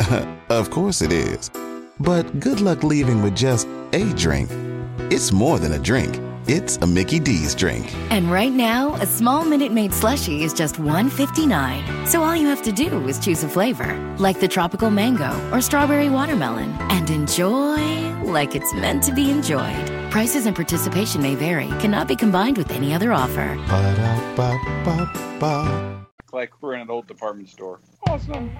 of 0.48 0.70
course 0.70 1.02
it 1.02 1.12
is. 1.12 1.50
But 1.98 2.40
good 2.40 2.60
luck 2.60 2.82
leaving 2.82 3.22
with 3.22 3.36
just 3.36 3.66
a 3.92 4.04
drink. 4.14 4.50
It's 5.10 5.32
more 5.32 5.58
than 5.58 5.72
a 5.72 5.78
drink. 5.78 6.18
It's 6.46 6.78
a 6.78 6.86
Mickey 6.86 7.20
D's 7.20 7.54
drink. 7.54 7.94
And 8.10 8.30
right 8.30 8.52
now, 8.52 8.94
a 8.94 9.06
small 9.06 9.44
Minute 9.44 9.72
Maid 9.72 9.90
slushie 9.90 10.40
is 10.40 10.54
just 10.54 10.76
$1.59. 10.76 12.08
So 12.08 12.22
all 12.22 12.34
you 12.34 12.46
have 12.48 12.62
to 12.62 12.72
do 12.72 13.06
is 13.06 13.18
choose 13.18 13.44
a 13.44 13.48
flavor, 13.48 13.94
like 14.18 14.40
the 14.40 14.48
tropical 14.48 14.90
mango 14.90 15.30
or 15.52 15.60
strawberry 15.60 16.08
watermelon, 16.08 16.70
and 16.90 17.10
enjoy 17.10 18.10
like 18.22 18.54
it's 18.54 18.72
meant 18.74 19.02
to 19.04 19.12
be 19.12 19.30
enjoyed. 19.30 19.86
Prices 20.10 20.46
and 20.46 20.56
participation 20.56 21.22
may 21.22 21.34
vary, 21.34 21.68
cannot 21.78 22.08
be 22.08 22.16
combined 22.16 22.56
with 22.58 22.70
any 22.72 22.94
other 22.94 23.12
offer. 23.12 23.54
Ba-da-ba-ba-ba. 23.68 25.06
like 26.32 26.50
we're 26.62 26.74
in 26.74 26.80
an 26.80 26.90
old 26.90 27.06
department 27.06 27.48
store. 27.48 27.80
Awesome. 28.08 28.50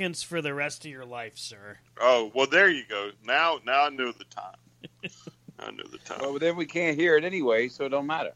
Seconds 0.00 0.22
for 0.22 0.40
the 0.40 0.54
rest 0.54 0.84
of 0.86 0.90
your 0.90 1.04
life, 1.04 1.36
sir. 1.36 1.76
Oh 2.00 2.32
well, 2.34 2.46
there 2.46 2.70
you 2.70 2.84
go. 2.88 3.10
Now, 3.24 3.58
now 3.66 3.84
I 3.84 3.90
know 3.90 4.12
the 4.12 4.24
time. 4.24 4.56
I 5.58 5.70
know 5.72 5.84
the 5.90 5.98
time. 5.98 6.20
Well, 6.22 6.38
then 6.38 6.56
we 6.56 6.64
can't 6.64 6.96
hear 6.96 7.18
it 7.18 7.24
anyway, 7.24 7.68
so 7.68 7.84
it 7.84 7.90
don't 7.90 8.06
matter. 8.06 8.32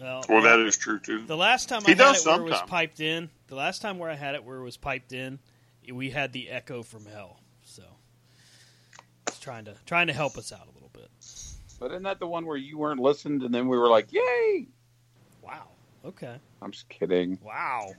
Well, 0.00 0.24
Well, 0.28 0.42
that 0.42 0.60
is 0.60 0.76
true 0.76 1.00
too. 1.00 1.24
the 1.26 1.36
last 1.36 1.68
time 1.68 1.82
I 1.84 1.90
had 1.90 1.98
does 1.98 2.24
it 2.24 2.28
where 2.30 2.40
it 2.40 2.44
was 2.50 2.62
piped 2.68 3.00
in, 3.00 3.28
the 3.48 3.54
last 3.56 3.82
time 3.82 3.98
where 3.98 4.10
I 4.10 4.14
had 4.14 4.34
it 4.36 4.44
where 4.44 4.58
it 4.58 4.62
was 4.62 4.76
piped 4.76 5.12
in, 5.12 5.40
we 5.92 6.10
had 6.10 6.32
the 6.32 6.48
echo 6.50 6.82
from 6.84 7.06
hell. 7.06 7.40
So 7.64 7.82
it's 9.26 9.40
trying 9.40 9.64
to 9.64 9.74
trying 9.86 10.06
to 10.06 10.12
help 10.12 10.38
us 10.38 10.52
out 10.52 10.68
a 10.68 10.74
little 10.74 10.90
bit. 10.92 11.10
But 11.80 11.90
isn't 11.90 12.04
that 12.04 12.20
the 12.20 12.26
one 12.28 12.46
where 12.46 12.56
you 12.56 12.78
weren't 12.78 13.00
listened 13.00 13.42
and 13.42 13.52
then 13.52 13.66
we 13.66 13.76
were 13.76 13.88
like, 13.88 14.12
yay? 14.12 14.68
Wow. 15.42 15.70
Okay. 16.04 16.36
I'm 16.62 16.70
just 16.70 16.88
kidding. 16.88 17.38
Wow. 17.42 17.94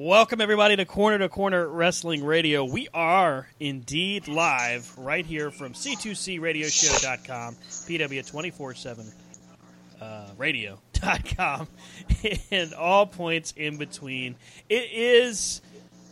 Welcome 0.00 0.40
everybody 0.40 0.76
to 0.76 0.84
Corner 0.84 1.18
to 1.18 1.28
Corner 1.28 1.66
Wrestling 1.66 2.22
Radio. 2.24 2.64
We 2.64 2.86
are 2.94 3.48
indeed 3.58 4.28
live 4.28 4.96
right 4.96 5.26
here 5.26 5.50
from 5.50 5.72
C2CRadioshow.com, 5.72 7.56
PW247 7.56 9.12
uh, 10.00 10.28
radio.com, 10.36 11.66
and 12.52 12.74
all 12.74 13.06
points 13.06 13.52
in 13.56 13.76
between. 13.76 14.36
It 14.68 14.88
is 14.92 15.62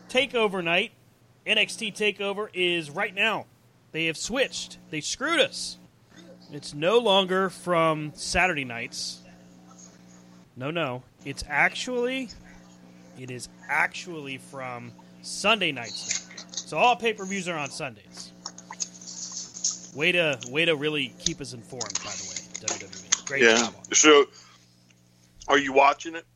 Takeover 0.09 0.65
night. 0.65 0.91
NXT 1.47 1.95
Takeover 1.95 2.49
is 2.53 2.91
right 2.91 3.15
now. 3.15 3.47
They 3.93 4.07
have 4.07 4.17
switched. 4.17 4.79
They 4.91 5.01
screwed 5.01 5.39
us. 5.39 5.79
It's 6.51 6.75
no 6.75 6.99
longer 6.99 7.51
from 7.51 8.11
Saturday 8.17 8.65
nights. 8.65 9.21
No, 10.57 10.73
no. 10.73 11.05
It's 11.25 11.45
actually 11.49 12.31
it 13.19 13.31
is 13.31 13.49
actually 13.69 14.39
from 14.39 14.93
Sunday 15.23 15.73
nights 15.73 16.29
now. 16.29 16.45
So 16.51 16.77
all 16.79 16.97
pay 16.97 17.13
per 17.13 17.25
views 17.25 17.49
are 17.49 17.57
on 17.57 17.71
Sundays. 17.71 18.33
Way 19.95 20.13
to 20.13 20.39
way 20.51 20.65
to 20.65 20.77
really 20.77 21.15
keep 21.19 21.41
us 21.41 21.53
informed, 21.53 21.95
by 22.05 22.11
the 22.11 22.29
way, 22.29 22.67
WWE. 22.67 23.27
Great 23.27 23.43
Yeah. 23.43 23.57
job. 23.59 23.75
on. 23.77 23.95
So, 23.95 24.27
are 25.49 25.59
you 25.59 25.73
watching 25.73 26.15
it? 26.15 26.27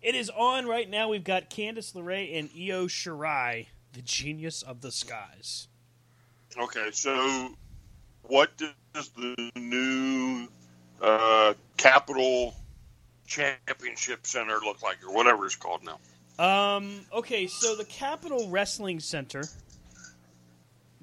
It 0.00 0.14
is 0.14 0.30
on 0.30 0.66
right 0.66 0.88
now. 0.88 1.08
We've 1.08 1.22
got 1.22 1.50
Candice 1.50 1.92
LeRae 1.94 2.36
and 2.38 2.48
Io 2.56 2.86
Shirai, 2.86 3.66
the 3.92 4.02
genius 4.02 4.62
of 4.62 4.80
the 4.80 4.90
skies. 4.90 5.68
Okay. 6.56 6.90
So, 6.92 7.54
what 8.22 8.50
does 8.94 9.10
the 9.10 9.50
new 9.56 10.48
uh, 11.00 11.54
Capital 11.76 12.54
Championship 13.26 14.26
Center 14.26 14.58
look 14.64 14.82
like, 14.82 14.98
or 15.04 15.12
whatever 15.12 15.46
it's 15.46 15.54
called 15.56 15.84
now? 15.84 15.98
Um. 16.38 17.00
Okay. 17.12 17.46
So 17.46 17.76
the 17.76 17.84
Capitol 17.84 18.48
Wrestling 18.50 19.00
Center. 19.00 19.42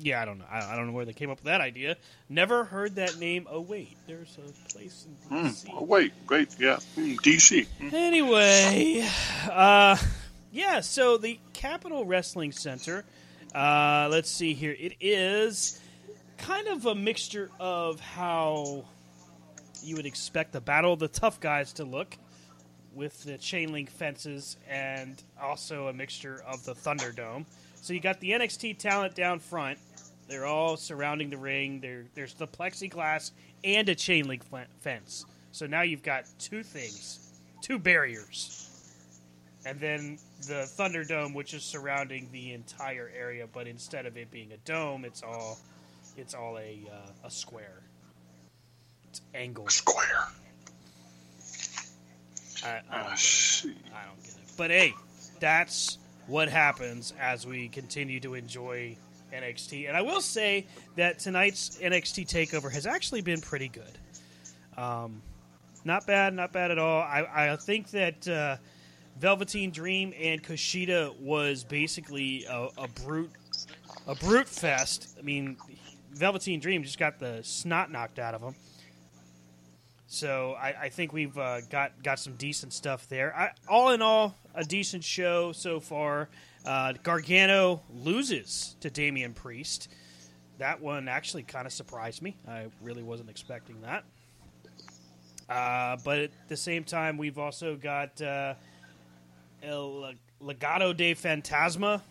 Yeah, 0.01 0.21
I 0.21 0.25
don't 0.25 0.37
know. 0.37 0.45
I, 0.49 0.73
I 0.73 0.75
don't 0.77 0.87
know 0.87 0.93
where 0.93 1.03
they 1.03 1.11
came 1.13 1.29
up 1.29 1.39
with 1.39 1.45
that 1.45 1.59
idea. 1.59 1.97
Never 2.29 2.63
heard 2.63 2.95
that 2.95 3.17
name. 3.19 3.47
Oh 3.49 3.59
wait, 3.59 3.97
there's 4.07 4.37
a 4.37 4.69
place 4.71 5.05
in. 5.29 5.37
DC. 5.43 5.69
Oh, 5.73 5.83
wait, 5.83 6.13
great, 6.25 6.55
yeah, 6.57 6.77
Hmm, 6.95 7.15
DC. 7.15 7.67
Hmm. 7.67 7.89
Anyway, 7.93 9.05
uh, 9.51 9.97
yeah. 10.53 10.79
So 10.79 11.17
the 11.17 11.37
Capitol 11.53 12.05
Wrestling 12.05 12.53
Center. 12.53 13.03
Uh, 13.53 14.07
let's 14.11 14.29
see 14.31 14.53
here. 14.53 14.75
It 14.79 14.93
is 15.01 15.81
kind 16.37 16.67
of 16.67 16.85
a 16.85 16.95
mixture 16.95 17.49
of 17.59 17.99
how 17.99 18.85
you 19.83 19.95
would 19.95 20.05
expect 20.05 20.53
the 20.53 20.61
Battle 20.61 20.93
of 20.93 20.99
the 20.99 21.07
Tough 21.09 21.39
Guys 21.39 21.73
to 21.73 21.83
look, 21.83 22.15
with 22.99 23.23
the 23.23 23.37
chain 23.37 23.71
link 23.71 23.89
fences, 23.89 24.57
and 24.69 25.23
also 25.41 25.87
a 25.87 25.93
mixture 25.93 26.43
of 26.45 26.63
the 26.65 26.75
Thunderdome. 26.75 27.45
So 27.75 27.93
you 27.93 27.99
got 27.99 28.19
the 28.19 28.31
NXT 28.31 28.77
talent 28.77 29.15
down 29.15 29.39
front. 29.39 29.79
They're 30.27 30.45
all 30.45 30.77
surrounding 30.77 31.31
the 31.31 31.37
ring. 31.37 31.79
There, 31.79 32.05
there's 32.13 32.35
the 32.35 32.47
plexiglass 32.47 33.31
and 33.63 33.89
a 33.89 33.95
chain 33.95 34.27
link 34.27 34.43
fence. 34.81 35.25
So 35.51 35.65
now 35.65 35.81
you've 35.81 36.03
got 36.03 36.25
two 36.37 36.61
things, 36.61 37.31
two 37.61 37.79
barriers 37.79 38.69
and 39.65 39.79
then 39.79 40.17
the 40.47 40.69
Thunderdome, 40.77 41.33
which 41.33 41.53
is 41.53 41.63
surrounding 41.63 42.29
the 42.31 42.53
entire 42.53 43.11
area, 43.15 43.45
but 43.51 43.67
instead 43.67 44.05
of 44.05 44.17
it 44.17 44.31
being 44.31 44.51
a 44.51 44.57
dome, 44.57 45.05
it's 45.05 45.21
all 45.21 45.59
it's 46.17 46.33
all 46.33 46.57
a 46.57 46.81
uh, 46.91 47.27
a 47.27 47.31
square. 47.31 47.81
It's 49.09 49.21
angled. 49.33 49.71
Square. 49.71 50.27
I, 52.63 52.67
I, 52.67 52.73
don't 52.73 52.83
Ah, 52.91 53.09
get 53.15 53.71
it. 53.71 53.77
I 53.93 54.05
don't 54.05 54.23
get 54.23 54.33
it. 54.33 54.51
But 54.57 54.71
hey, 54.71 54.93
that's 55.39 55.97
what 56.27 56.49
happens 56.49 57.13
as 57.19 57.45
we 57.47 57.69
continue 57.69 58.19
to 58.19 58.33
enjoy 58.35 58.95
NXT. 59.33 59.87
And 59.87 59.95
I 59.97 60.01
will 60.01 60.21
say 60.21 60.65
that 60.95 61.19
tonight's 61.19 61.77
NXT 61.77 62.27
takeover 62.27 62.71
has 62.71 62.85
actually 62.85 63.21
been 63.21 63.41
pretty 63.41 63.69
good. 63.69 63.97
Um, 64.77 65.21
not 65.85 66.05
bad, 66.05 66.33
not 66.33 66.51
bad 66.51 66.71
at 66.71 66.77
all. 66.79 67.01
I, 67.01 67.51
I 67.53 67.55
think 67.55 67.89
that 67.91 68.27
uh, 68.27 68.57
Velveteen 69.19 69.71
Dream 69.71 70.13
and 70.19 70.43
Kushida 70.43 71.17
was 71.19 71.63
basically 71.63 72.45
a, 72.49 72.67
a 72.77 72.87
brute, 73.05 73.31
a 74.07 74.15
brute 74.15 74.47
fest. 74.47 75.17
I 75.17 75.21
mean, 75.21 75.57
Velveteen 76.13 76.59
Dream 76.59 76.83
just 76.83 76.99
got 76.99 77.19
the 77.19 77.39
snot 77.43 77.91
knocked 77.91 78.19
out 78.19 78.33
of 78.33 78.41
him. 78.41 78.55
So 80.11 80.57
I, 80.59 80.73
I 80.81 80.89
think 80.89 81.13
we've 81.13 81.37
uh, 81.37 81.61
got 81.69 82.01
got 82.01 82.17
some 82.17 82.33
decent 82.33 82.73
stuff 82.73 83.07
there. 83.09 83.33
I, 83.35 83.51
all 83.69 83.91
in 83.91 84.01
all, 84.01 84.35
a 84.55 84.63
decent 84.63 85.03
show 85.03 85.51
so 85.51 85.79
far. 85.79 86.29
Uh, 86.65 86.93
Gargano 87.03 87.83
loses 87.93 88.75
to 88.81 88.89
Damian 88.89 89.33
Priest. 89.33 89.87
That 90.57 90.81
one 90.81 91.07
actually 91.07 91.43
kind 91.43 91.67
of 91.67 91.71
surprised 91.71 92.23
me. 92.23 92.35
I 92.47 92.65
really 92.81 93.03
wasn't 93.03 93.29
expecting 93.29 93.81
that. 93.81 94.03
Uh, 95.47 95.97
but 96.03 96.17
at 96.17 96.31
the 96.47 96.57
same 96.57 96.83
time, 96.83 97.15
we've 97.15 97.37
also 97.37 97.75
got 97.75 98.19
uh, 98.19 98.55
El 99.61 100.13
Legado 100.41 100.97
de 100.97 101.13
Fantasma, 101.13 102.01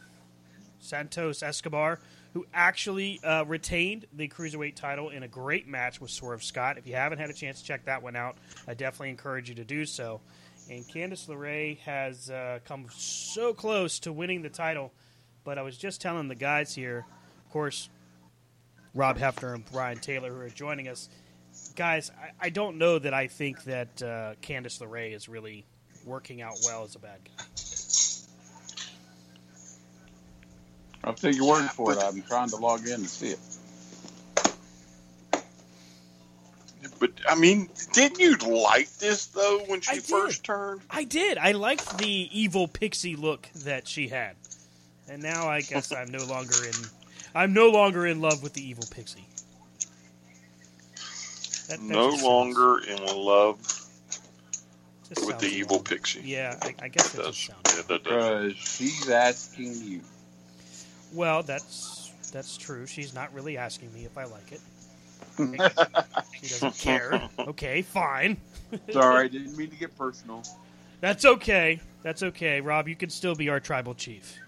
Santos 0.79 1.43
Escobar, 1.43 1.99
who 2.35 2.47
actually 2.53 3.21
uh, 3.23 3.45
retained 3.45 4.07
the 4.13 4.29
cruiserweight 4.29 4.75
title 4.75 5.09
in 5.11 5.23
a 5.23 5.29
great 5.29 5.67
match 5.67 6.01
with 6.01 6.11
Swerve 6.11 6.43
Scott. 6.43 6.79
If 6.79 6.87
you 6.87 6.95
haven't 6.95 7.19
had 7.19 7.31
a 7.31 7.35
chance 7.35 7.61
to 7.61 7.67
check 7.67 7.85
that 7.87 8.03
one 8.03 8.17
out, 8.17 8.37
I 8.67 8.75
definitely 8.75 9.11
encourage 9.11 9.49
you 9.49 9.55
to 9.57 9.65
do 9.65 9.85
so. 9.87 10.21
And 10.71 10.87
Candice 10.87 11.27
LeRae 11.29 11.79
has 11.81 12.29
uh, 12.31 12.59
come 12.65 12.87
so 12.91 13.55
close 13.55 13.99
to 14.01 14.13
winning 14.13 14.43
the 14.43 14.51
title, 14.51 14.93
but 15.45 15.57
I 15.57 15.63
was 15.63 15.79
just 15.79 16.01
telling 16.01 16.29
the 16.29 16.35
guys 16.35 16.75
here, 16.75 17.07
of 17.45 17.53
course, 17.53 17.89
Rob 18.95 19.19
Hefner 19.19 19.55
and 19.55 19.65
Brian 19.73 19.99
Taylor, 19.99 20.33
who 20.33 20.41
are 20.41 20.51
joining 20.51 20.89
us. 20.89 21.09
Guys, 21.75 22.11
I, 22.21 22.47
I 22.47 22.51
don't 22.51 22.77
know 22.77 22.99
that 22.99 23.15
I 23.15 23.29
think 23.29 23.65
that 23.65 24.03
uh, 24.03 24.35
Candice 24.43 24.81
LeRae 24.81 25.15
is 25.15 25.29
really 25.29 25.65
working 26.05 26.43
out 26.43 26.55
well 26.65 26.85
as 26.85 26.95
a 26.95 26.99
bad 26.99 27.21
guy. 27.25 27.45
I'll 31.05 31.15
take 31.15 31.37
your 31.37 31.47
word 31.49 31.69
for 31.71 31.93
it. 31.93 31.99
I'm 32.03 32.23
trying 32.23 32.50
to 32.50 32.56
log 32.56 32.87
in 32.87 33.03
to 33.03 33.09
see 33.09 33.29
it. 33.29 33.39
But 37.00 37.12
I 37.29 37.35
mean, 37.37 37.69
didn't 37.93 38.19
you 38.19 38.37
like 38.37 38.91
this 38.99 39.27
though 39.27 39.61
when 39.67 39.81
she 39.81 39.91
I 39.93 39.95
did. 39.97 40.05
first 40.05 40.45
turned? 40.45 40.81
I 40.91 41.05
did. 41.05 41.39
I 41.39 41.53
liked 41.53 41.99
the 41.99 42.29
evil 42.33 42.67
pixie 42.67 43.15
look 43.17 43.49
that 43.65 43.87
she 43.87 44.09
had, 44.09 44.35
and 45.09 45.23
now 45.23 45.49
I 45.49 45.61
guess 45.61 45.93
I'm 45.93 46.11
no 46.11 46.25
longer 46.25 46.55
in. 46.65 46.73
I'm 47.35 47.53
no 47.53 47.69
longer 47.71 48.06
in 48.06 48.21
love 48.21 48.43
with 48.43 48.55
the 48.55 48.67
evil 48.69 48.85
pixie. 48.91 49.25
That- 51.69 51.79
that 51.79 51.81
No 51.83 52.11
just 52.11 52.23
sounds- 52.23 52.25
longer 52.25 52.79
in 52.81 53.05
love 53.05 53.59
just 55.09 55.27
with 55.27 55.39
the 55.39 55.47
evil 55.49 55.77
wrong. 55.77 55.85
pixie. 55.85 56.23
Yeah, 56.25 56.59
I, 56.62 56.75
I 56.83 56.89
guess 56.89 57.11
that 57.12 57.23
Does. 57.23 57.37
just 57.37 57.47
sounds. 57.47 57.77
Yeah, 57.77 57.83
that 57.89 58.05
does. 58.05 58.53
Because 58.55 58.56
she's 58.69 59.09
asking 59.11 59.75
you. 59.85 60.01
Well, 61.12 61.43
that's 61.43 62.12
that's 62.32 62.56
true. 62.56 62.87
She's 62.87 63.14
not 63.14 63.32
really 63.32 63.56
asking 63.56 63.93
me 63.93 64.05
if 64.05 64.16
I 64.19 64.25
like 64.25 64.52
it. 64.52 64.60
she 66.34 66.49
doesn't 66.49 66.78
care. 66.78 67.28
Okay, 67.38 67.82
fine. 67.82 68.37
Sorry, 68.93 69.25
I 69.25 69.28
didn't 69.28 69.56
mean 69.56 69.70
to 69.70 69.76
get 69.76 69.96
personal. 69.96 70.43
That's 71.00 71.25
okay. 71.25 71.81
That's 72.02 72.22
okay. 72.22 72.60
Rob, 72.60 72.88
you 72.88 72.96
can 72.96 73.08
still 73.10 73.34
be 73.34 73.49
our 73.49 73.60
tribal 73.60 73.94
chief. 73.94 74.38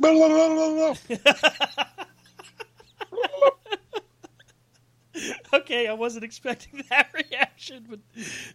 Okay, 5.52 5.88
I 5.88 5.94
wasn't 5.94 6.24
expecting 6.24 6.84
that 6.90 7.08
reaction, 7.12 7.86
but 7.88 7.98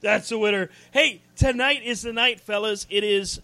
that's 0.01 0.31
a 0.31 0.37
winner. 0.37 0.69
Hey, 0.91 1.21
tonight 1.35 1.81
is 1.83 2.03
the 2.03 2.13
night, 2.13 2.39
fellas. 2.39 2.87
It 2.89 3.03
is 3.03 3.41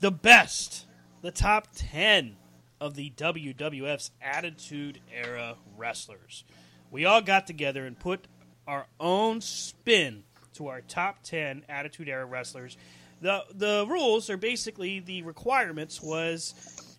the 0.00 0.10
best, 0.10 0.86
the 1.22 1.30
top 1.30 1.68
10 1.74 2.36
of 2.80 2.94
the 2.94 3.10
WWF's 3.16 4.10
Attitude 4.20 5.00
Era 5.12 5.56
wrestlers. 5.76 6.44
We 6.90 7.04
all 7.04 7.22
got 7.22 7.46
together 7.46 7.86
and 7.86 7.98
put 7.98 8.26
our 8.66 8.86
own 9.00 9.40
spin 9.40 10.24
to 10.54 10.66
our 10.66 10.80
top 10.82 11.22
10 11.22 11.64
Attitude 11.68 12.08
Era 12.08 12.26
wrestlers. 12.26 12.76
The 13.20 13.44
the 13.54 13.86
rules 13.88 14.28
are 14.30 14.36
basically 14.36 14.98
the 14.98 15.22
requirements 15.22 16.02
was 16.02 16.54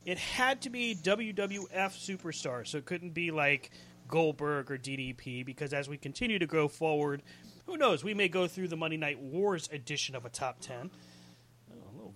it 0.05 0.17
had 0.17 0.61
to 0.61 0.69
be 0.69 0.95
WWF 0.95 1.67
superstar, 1.69 2.65
So 2.65 2.77
it 2.77 2.85
couldn't 2.85 3.13
be 3.13 3.31
like 3.31 3.71
Goldberg 4.07 4.71
or 4.71 4.77
DDP 4.77 5.45
because 5.45 5.73
as 5.73 5.87
we 5.87 5.97
continue 5.97 6.39
to 6.39 6.47
go 6.47 6.67
forward, 6.67 7.23
who 7.65 7.77
knows, 7.77 8.03
we 8.03 8.13
may 8.13 8.27
go 8.27 8.47
through 8.47 8.69
the 8.69 8.77
Monday 8.77 8.97
Night 8.97 9.19
Wars 9.19 9.69
edition 9.71 10.15
of 10.15 10.25
a 10.25 10.29
top 10.29 10.59
10. 10.59 10.91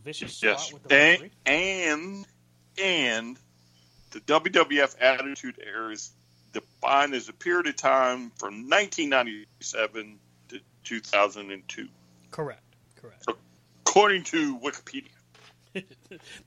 Oh, 0.07 0.11
a 0.11 0.23
little 0.23 0.25
vicious 0.25 0.37
swat 0.37 0.51
Yes, 0.51 0.73
with 0.73 0.83
the 0.83 0.95
and, 0.95 1.31
and 1.45 2.25
and 2.81 3.39
the 4.11 4.19
WWF 4.21 4.95
Attitude 5.01 5.59
Era 5.65 5.91
is 5.91 6.11
defined 6.53 7.13
as 7.13 7.29
a 7.29 7.33
period 7.33 7.67
of 7.67 7.75
time 7.75 8.31
from 8.37 8.69
1997 8.69 10.19
to 10.49 10.59
2002, 10.83 11.87
Correct. 12.31 12.61
Correct. 12.95 13.25
according 13.85 14.23
to 14.23 14.59
Wikipedia. 14.59 15.09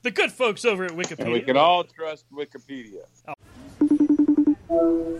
The 0.01 0.11
good 0.11 0.31
folks 0.31 0.65
over 0.65 0.83
at 0.83 0.91
Wikipedia. 0.91 1.19
And 1.19 1.31
we 1.31 1.41
can 1.41 1.55
all 1.55 1.85
trust 1.85 2.25
Wikipedia. 2.33 3.05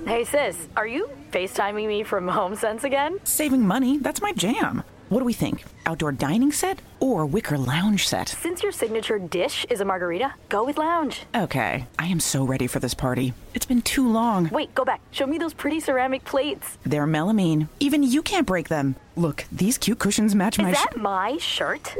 Hey 0.05 0.25
sis, 0.25 0.67
are 0.75 0.87
you 0.87 1.09
FaceTiming 1.31 1.87
me 1.87 2.03
from 2.03 2.27
Home 2.27 2.53
HomeSense 2.53 2.83
again? 2.83 3.19
Saving 3.23 3.65
money, 3.65 3.97
that's 3.97 4.21
my 4.21 4.33
jam. 4.33 4.83
What 5.11 5.19
do 5.19 5.25
we 5.25 5.33
think? 5.33 5.65
Outdoor 5.85 6.13
dining 6.13 6.53
set 6.53 6.81
or 7.01 7.25
wicker 7.25 7.57
lounge 7.57 8.07
set? 8.07 8.29
Since 8.29 8.63
your 8.63 8.71
signature 8.71 9.19
dish 9.19 9.65
is 9.69 9.81
a 9.81 9.85
margarita, 9.85 10.35
go 10.47 10.63
with 10.63 10.77
lounge. 10.77 11.23
Okay, 11.35 11.85
I 11.99 12.07
am 12.07 12.21
so 12.21 12.45
ready 12.45 12.65
for 12.65 12.79
this 12.79 12.93
party. 12.93 13.33
It's 13.53 13.65
been 13.65 13.81
too 13.81 14.09
long. 14.09 14.47
Wait, 14.53 14.73
go 14.73 14.85
back. 14.85 15.01
Show 15.11 15.27
me 15.27 15.37
those 15.37 15.53
pretty 15.53 15.81
ceramic 15.81 16.23
plates. 16.23 16.77
They're 16.85 17.05
melamine. 17.05 17.67
Even 17.81 18.03
you 18.03 18.21
can't 18.21 18.47
break 18.47 18.69
them. 18.69 18.95
Look, 19.17 19.43
these 19.51 19.77
cute 19.77 19.99
cushions 19.99 20.33
match 20.33 20.57
Is 20.57 20.63
my 20.63 20.69
Is 20.71 20.77
that 20.77 20.93
sh- 20.93 21.01
my 21.01 21.37
shirt? 21.39 21.93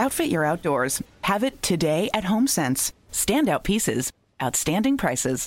Outfit 0.00 0.28
your 0.28 0.44
outdoors. 0.44 1.00
Have 1.20 1.44
it 1.44 1.62
today 1.62 2.10
at 2.12 2.24
HomeSense. 2.24 2.90
Standout 3.12 3.62
pieces, 3.62 4.10
outstanding 4.42 4.96
prices. 4.96 5.46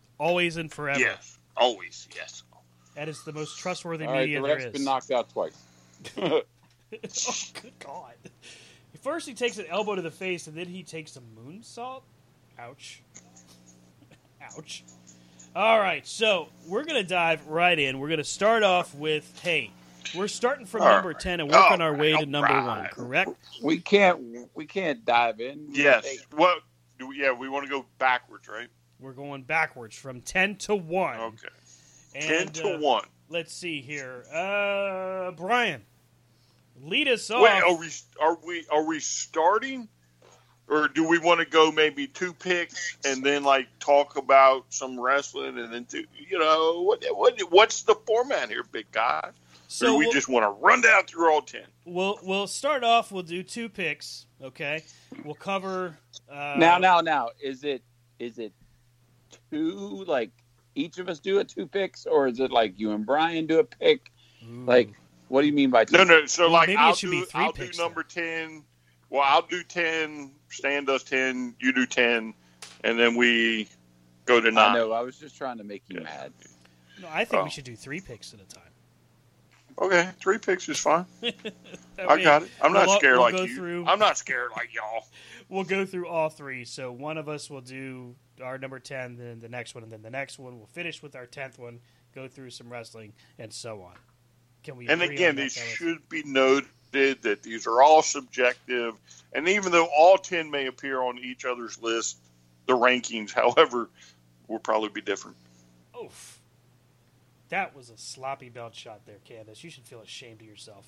Always 0.21 0.57
and 0.57 0.71
forever. 0.71 0.99
Yes, 0.99 1.39
always 1.57 2.07
yes. 2.15 2.43
That 2.93 3.09
is 3.09 3.23
the 3.23 3.33
most 3.33 3.57
trustworthy 3.57 4.05
All 4.05 4.13
right, 4.13 4.19
media 4.19 4.39
the 4.39 4.47
there 4.47 4.57
ref's 4.57 4.71
been 4.71 4.83
knocked 4.83 5.09
out 5.09 5.29
twice. 5.31 5.57
oh, 6.21 6.41
good 6.93 7.73
God. 7.79 8.13
First 9.01 9.27
he 9.27 9.33
takes 9.33 9.57
an 9.57 9.65
elbow 9.67 9.95
to 9.95 10.01
the 10.03 10.11
face, 10.11 10.45
and 10.45 10.55
then 10.55 10.67
he 10.67 10.83
takes 10.83 11.17
a 11.17 11.21
moonsault? 11.21 12.03
Ouch. 12.59 13.01
Ouch. 14.43 14.83
All 15.55 15.79
right, 15.79 16.05
so 16.05 16.49
we're 16.67 16.83
going 16.83 17.01
to 17.01 17.07
dive 17.07 17.47
right 17.47 17.79
in. 17.79 17.97
We're 17.97 18.09
going 18.09 18.19
to 18.19 18.23
start 18.23 18.61
off 18.61 18.93
with, 18.93 19.39
hey, 19.41 19.71
we're 20.15 20.27
starting 20.27 20.67
from 20.67 20.83
All 20.83 20.89
number 20.89 21.09
right. 21.09 21.19
10 21.19 21.39
and 21.39 21.49
working 21.49 21.81
All 21.81 21.81
our 21.81 21.95
way 21.95 22.13
right, 22.13 22.25
to 22.25 22.29
number 22.29 22.53
all 22.53 22.67
1, 22.67 22.89
correct? 22.93 23.31
We 23.63 23.79
can't. 23.79 24.47
We 24.53 24.67
can't 24.67 25.03
dive 25.03 25.41
in. 25.41 25.69
Yes. 25.71 26.05
Hey, 26.05 26.17
Well, 26.37 26.57
do 26.99 27.07
we, 27.07 27.19
yeah, 27.19 27.31
we 27.31 27.49
want 27.49 27.65
to 27.65 27.71
go 27.71 27.87
backwards, 27.97 28.47
right? 28.47 28.67
We're 29.01 29.13
going 29.13 29.43
backwards 29.43 29.95
from 29.95 30.21
10 30.21 30.57
to 30.57 30.75
1. 30.75 31.19
Okay. 31.19 31.47
And, 32.13 32.23
Ten 32.23 32.47
to 32.63 32.75
uh, 32.75 32.79
one. 32.79 33.05
Let's 33.29 33.53
see 33.53 33.81
here. 33.81 34.25
Uh, 34.33 35.31
Brian, 35.31 35.83
lead 36.81 37.07
us 37.07 37.29
off. 37.31 37.43
Wait, 37.43 37.63
are 37.63 37.77
we 37.77 37.89
are 38.19 38.37
we 38.45 38.65
are 38.69 38.85
we 38.85 38.99
starting, 38.99 39.87
or 40.67 40.89
do 40.89 41.07
we 41.07 41.19
want 41.19 41.39
to 41.39 41.45
go 41.45 41.71
maybe 41.71 42.07
two 42.07 42.33
picks 42.33 42.97
and 43.05 43.23
then 43.23 43.43
like 43.43 43.67
talk 43.79 44.17
about 44.17 44.65
some 44.69 44.99
wrestling 44.99 45.57
and 45.57 45.73
then 45.73 45.85
two, 45.85 46.03
you 46.29 46.37
know 46.37 46.81
what 46.81 47.05
what 47.11 47.39
what's 47.49 47.83
the 47.83 47.95
format 48.05 48.49
here, 48.49 48.63
big 48.69 48.91
guy? 48.91 49.29
So 49.69 49.85
or 49.85 49.89
do 49.91 49.97
we 49.97 50.05
we'll- 50.05 50.13
just 50.13 50.27
want 50.27 50.43
to 50.43 50.49
run 50.61 50.81
down 50.81 51.05
through 51.05 51.31
all 51.31 51.41
ten? 51.41 51.63
We'll 51.85 52.19
we'll 52.23 52.47
start 52.47 52.83
off. 52.83 53.09
We'll 53.09 53.23
do 53.23 53.41
two 53.41 53.69
picks. 53.69 54.25
Okay. 54.41 54.83
We'll 55.23 55.35
cover. 55.35 55.97
Uh, 56.29 56.55
now, 56.57 56.77
now, 56.77 56.99
now, 56.99 57.29
is 57.41 57.63
it 57.63 57.83
is 58.19 58.37
it 58.37 58.51
two 59.51 60.03
like 60.07 60.31
each 60.75 60.97
of 60.97 61.09
us 61.09 61.19
do 61.19 61.39
a 61.39 61.43
two 61.43 61.67
picks, 61.67 62.05
or 62.05 62.27
is 62.27 62.39
it 62.39 62.51
like 62.51 62.79
you 62.79 62.91
and 62.91 63.05
Brian 63.05 63.45
do 63.45 63.59
a 63.59 63.63
pick? 63.63 64.11
Like, 64.65 64.89
what 65.27 65.41
do 65.41 65.47
you 65.47 65.53
mean 65.53 65.69
by 65.69 65.85
two? 65.85 65.97
No, 65.97 66.03
no. 66.03 66.25
So 66.25 66.43
Well, 66.43 66.53
like 66.53 66.67
maybe 66.69 66.79
it 66.81 66.83
I'll 66.83 66.95
should 66.95 67.11
do 67.11 67.19
be 67.21 67.25
three 67.25 67.41
I'll 67.43 67.53
picks 67.53 67.77
do 67.77 67.83
number 67.83 68.03
ten. 68.03 68.63
Well, 69.09 69.23
I'll 69.25 69.41
do 69.45 69.63
ten. 69.63 70.31
Stan 70.49 70.85
does 70.85 71.03
ten. 71.03 71.53
You 71.59 71.73
do 71.73 71.85
ten, 71.85 72.33
and 72.83 72.97
then 72.99 73.15
we 73.15 73.67
go 74.25 74.39
to 74.41 74.47
I 74.47 74.51
nine. 74.51 74.73
know. 74.75 74.91
I 74.93 75.01
was 75.01 75.17
just 75.17 75.37
trying 75.37 75.57
to 75.57 75.63
make 75.63 75.83
you 75.89 75.99
mad. 76.01 76.31
No, 77.01 77.07
I 77.11 77.25
think 77.25 77.41
Oh. 77.41 77.43
we 77.45 77.49
should 77.49 77.63
do 77.65 77.75
three 77.75 77.99
picks 77.99 78.33
at 78.33 78.39
a 78.39 78.45
time. 78.45 78.63
Okay, 79.79 80.09
three 80.19 80.37
picks 80.37 80.69
is 80.69 80.77
fine. 80.79 81.05
I 81.23 81.33
I 82.07 82.15
mean, 82.15 82.23
got 82.25 82.43
it. 82.43 82.49
I'm 82.61 82.71
not 82.73 82.87
we'll- 82.87 82.97
scared 82.97 83.17
we'll 83.17 83.31
like 83.31 83.47
you. 83.49 83.55
Through, 83.55 83.85
I'm 83.87 83.99
not 83.99 84.17
scared 84.17 84.51
like 84.55 84.73
y'all. 84.73 85.07
We'll 85.51 85.65
go 85.65 85.85
through 85.85 86.07
all 86.07 86.29
three. 86.29 86.63
So 86.63 86.93
one 86.93 87.17
of 87.17 87.27
us 87.27 87.49
will 87.49 87.59
do 87.59 88.15
our 88.41 88.57
number 88.57 88.79
ten, 88.79 89.17
then 89.17 89.41
the 89.41 89.49
next 89.49 89.75
one, 89.75 89.83
and 89.83 89.91
then 89.91 90.01
the 90.01 90.09
next 90.09 90.39
one. 90.39 90.57
We'll 90.57 90.67
finish 90.67 91.03
with 91.03 91.13
our 91.13 91.25
tenth 91.25 91.59
one. 91.59 91.81
Go 92.15 92.29
through 92.29 92.51
some 92.51 92.69
wrestling 92.69 93.11
and 93.37 93.51
so 93.51 93.81
on. 93.81 93.95
Can 94.63 94.77
we? 94.77 94.87
And 94.87 95.01
again, 95.01 95.37
it 95.37 95.51
should 95.51 96.07
be 96.07 96.23
noted 96.23 96.69
that 97.21 97.43
these 97.43 97.67
are 97.67 97.81
all 97.81 98.01
subjective, 98.01 98.95
and 99.33 99.49
even 99.49 99.73
though 99.73 99.87
all 99.93 100.17
ten 100.17 100.49
may 100.49 100.67
appear 100.67 101.01
on 101.01 101.19
each 101.19 101.43
other's 101.43 101.81
list, 101.81 102.17
the 102.65 102.73
rankings, 102.73 103.33
however, 103.35 103.89
will 104.47 104.59
probably 104.59 104.89
be 104.89 105.01
different. 105.01 105.35
Oof. 106.01 106.39
That 107.49 107.75
was 107.75 107.89
a 107.89 107.97
sloppy 107.97 108.47
belt 108.47 108.73
shot 108.73 109.01
there, 109.05 109.17
Candice. 109.29 109.65
You 109.65 109.69
should 109.69 109.83
feel 109.83 109.99
ashamed 109.99 110.39
of 110.39 110.47
yourself. 110.47 110.87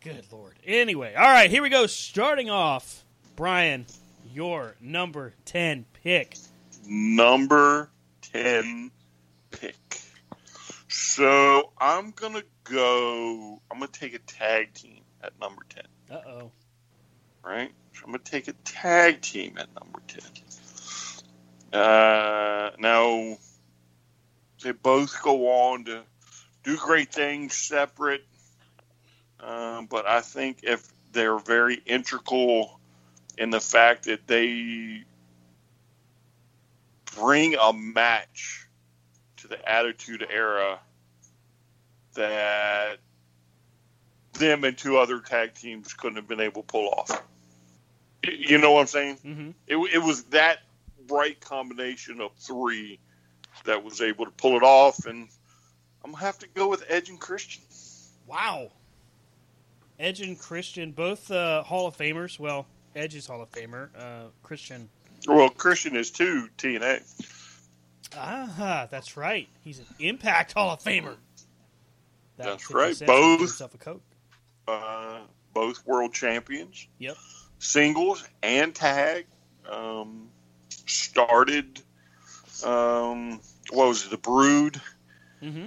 Good 0.00 0.24
lord. 0.30 0.54
Anyway, 0.64 1.14
all 1.14 1.24
right, 1.24 1.50
here 1.50 1.62
we 1.62 1.70
go. 1.70 1.88
Starting 1.88 2.48
off, 2.48 3.04
Brian, 3.36 3.86
your 4.32 4.76
number 4.80 5.34
10 5.44 5.84
pick. 6.02 6.36
Number 6.86 7.90
ten 8.20 8.90
pick. 9.50 10.00
So 10.88 11.70
I'm 11.78 12.10
gonna 12.10 12.42
go. 12.64 13.60
I'm 13.70 13.78
gonna 13.78 13.90
take 13.90 14.14
a 14.14 14.18
tag 14.18 14.74
team 14.74 15.00
at 15.22 15.32
number 15.40 15.62
ten. 15.68 15.84
Uh 16.10 16.20
oh. 16.28 16.50
right? 17.42 17.72
So 17.94 18.02
I'm 18.04 18.10
going 18.10 18.22
to 18.22 18.30
take 18.30 18.48
a 18.48 18.52
tag 18.64 19.20
team 19.20 19.56
at 19.58 19.68
number 19.74 20.00
10. 20.08 21.80
Uh, 21.80 22.70
now, 22.78 23.36
they 24.62 24.72
both 24.72 25.22
go 25.22 25.48
on 25.48 25.84
to 25.84 26.02
do 26.64 26.76
great 26.76 27.12
things 27.12 27.54
separate, 27.54 28.24
um, 29.40 29.86
but 29.86 30.06
I 30.06 30.20
think 30.20 30.60
if 30.62 30.86
they're 31.12 31.38
very 31.38 31.76
integral 31.86 32.80
in 33.38 33.50
the 33.50 33.60
fact 33.60 34.04
that 34.04 34.26
they 34.26 35.02
bring 37.16 37.54
a 37.54 37.72
match 37.72 38.68
to 39.36 39.48
the 39.48 39.68
Attitude 39.68 40.26
Era 40.30 40.78
that 42.14 42.98
them 44.34 44.64
and 44.64 44.76
two 44.76 44.98
other 44.98 45.20
tag 45.20 45.54
teams 45.54 45.94
couldn't 45.94 46.16
have 46.16 46.28
been 46.28 46.40
able 46.40 46.62
to 46.62 46.66
pull 46.66 46.88
off. 46.88 47.22
You 48.26 48.58
know 48.58 48.72
what 48.72 48.80
I'm 48.80 48.86
saying? 48.86 49.16
Mm-hmm. 49.24 49.50
It, 49.66 49.76
it 49.94 50.02
was 50.02 50.24
that 50.24 50.58
right 51.10 51.38
combination 51.40 52.20
of 52.20 52.32
three 52.38 52.98
that 53.64 53.84
was 53.84 54.00
able 54.00 54.24
to 54.24 54.30
pull 54.30 54.56
it 54.56 54.62
off, 54.62 55.06
and 55.06 55.28
I'm 56.04 56.12
gonna 56.12 56.24
have 56.24 56.38
to 56.40 56.48
go 56.48 56.68
with 56.68 56.84
Edge 56.88 57.10
and 57.10 57.20
Christian. 57.20 57.62
Wow. 58.26 58.70
Edge 59.98 60.20
and 60.20 60.38
Christian, 60.38 60.92
both 60.92 61.30
uh, 61.30 61.62
Hall 61.62 61.86
of 61.86 61.96
Famers. 61.96 62.38
Well, 62.38 62.66
Edge 62.94 63.14
is 63.14 63.26
Hall 63.26 63.42
of 63.42 63.50
Famer. 63.50 63.88
Uh, 63.98 64.28
Christian. 64.42 64.88
Well, 65.26 65.48
Christian 65.50 65.96
is 65.96 66.10
two 66.10 66.48
TNA. 66.58 67.02
Ah, 68.16 68.86
that's 68.90 69.16
right. 69.16 69.48
He's 69.62 69.78
an 69.80 69.86
Impact 69.98 70.52
Hall 70.52 70.70
of 70.70 70.80
Famer. 70.80 71.16
That 72.36 72.46
That's 72.46 72.70
right. 72.70 72.94
Cent 72.96 73.10
should 73.10 73.38
give 73.38 73.58
Both. 73.58 73.74
a 73.74 73.78
Coke. 73.78 74.02
Uh, 74.66 75.20
both 75.52 75.86
world 75.86 76.12
champions, 76.12 76.88
Yep. 76.98 77.16
singles 77.58 78.26
and 78.42 78.74
tag. 78.74 79.26
Um, 79.70 80.28
started. 80.86 81.80
Um, 82.64 83.40
what 83.70 83.88
was 83.88 84.06
it? 84.06 84.10
The 84.10 84.18
Brood. 84.18 84.80
Mm-hmm. 85.42 85.66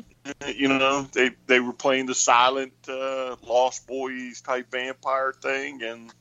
you 0.56 0.68
know 0.70 1.04
they 1.14 1.32
they 1.46 1.60
were 1.60 1.74
playing 1.74 2.08
the 2.08 2.16
silent 2.16 2.74
uh, 2.90 3.36
lost 3.44 3.86
boys 3.86 4.42
type 4.42 4.72
vampire 4.72 5.34
thing 5.40 5.84
and 5.84 6.12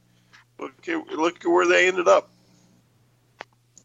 look 0.59 0.89
at, 0.89 1.07
look 1.09 1.45
at 1.45 1.51
where 1.51 1.67
they 1.67 1.89
ended 1.89 2.09
up. 2.09 2.31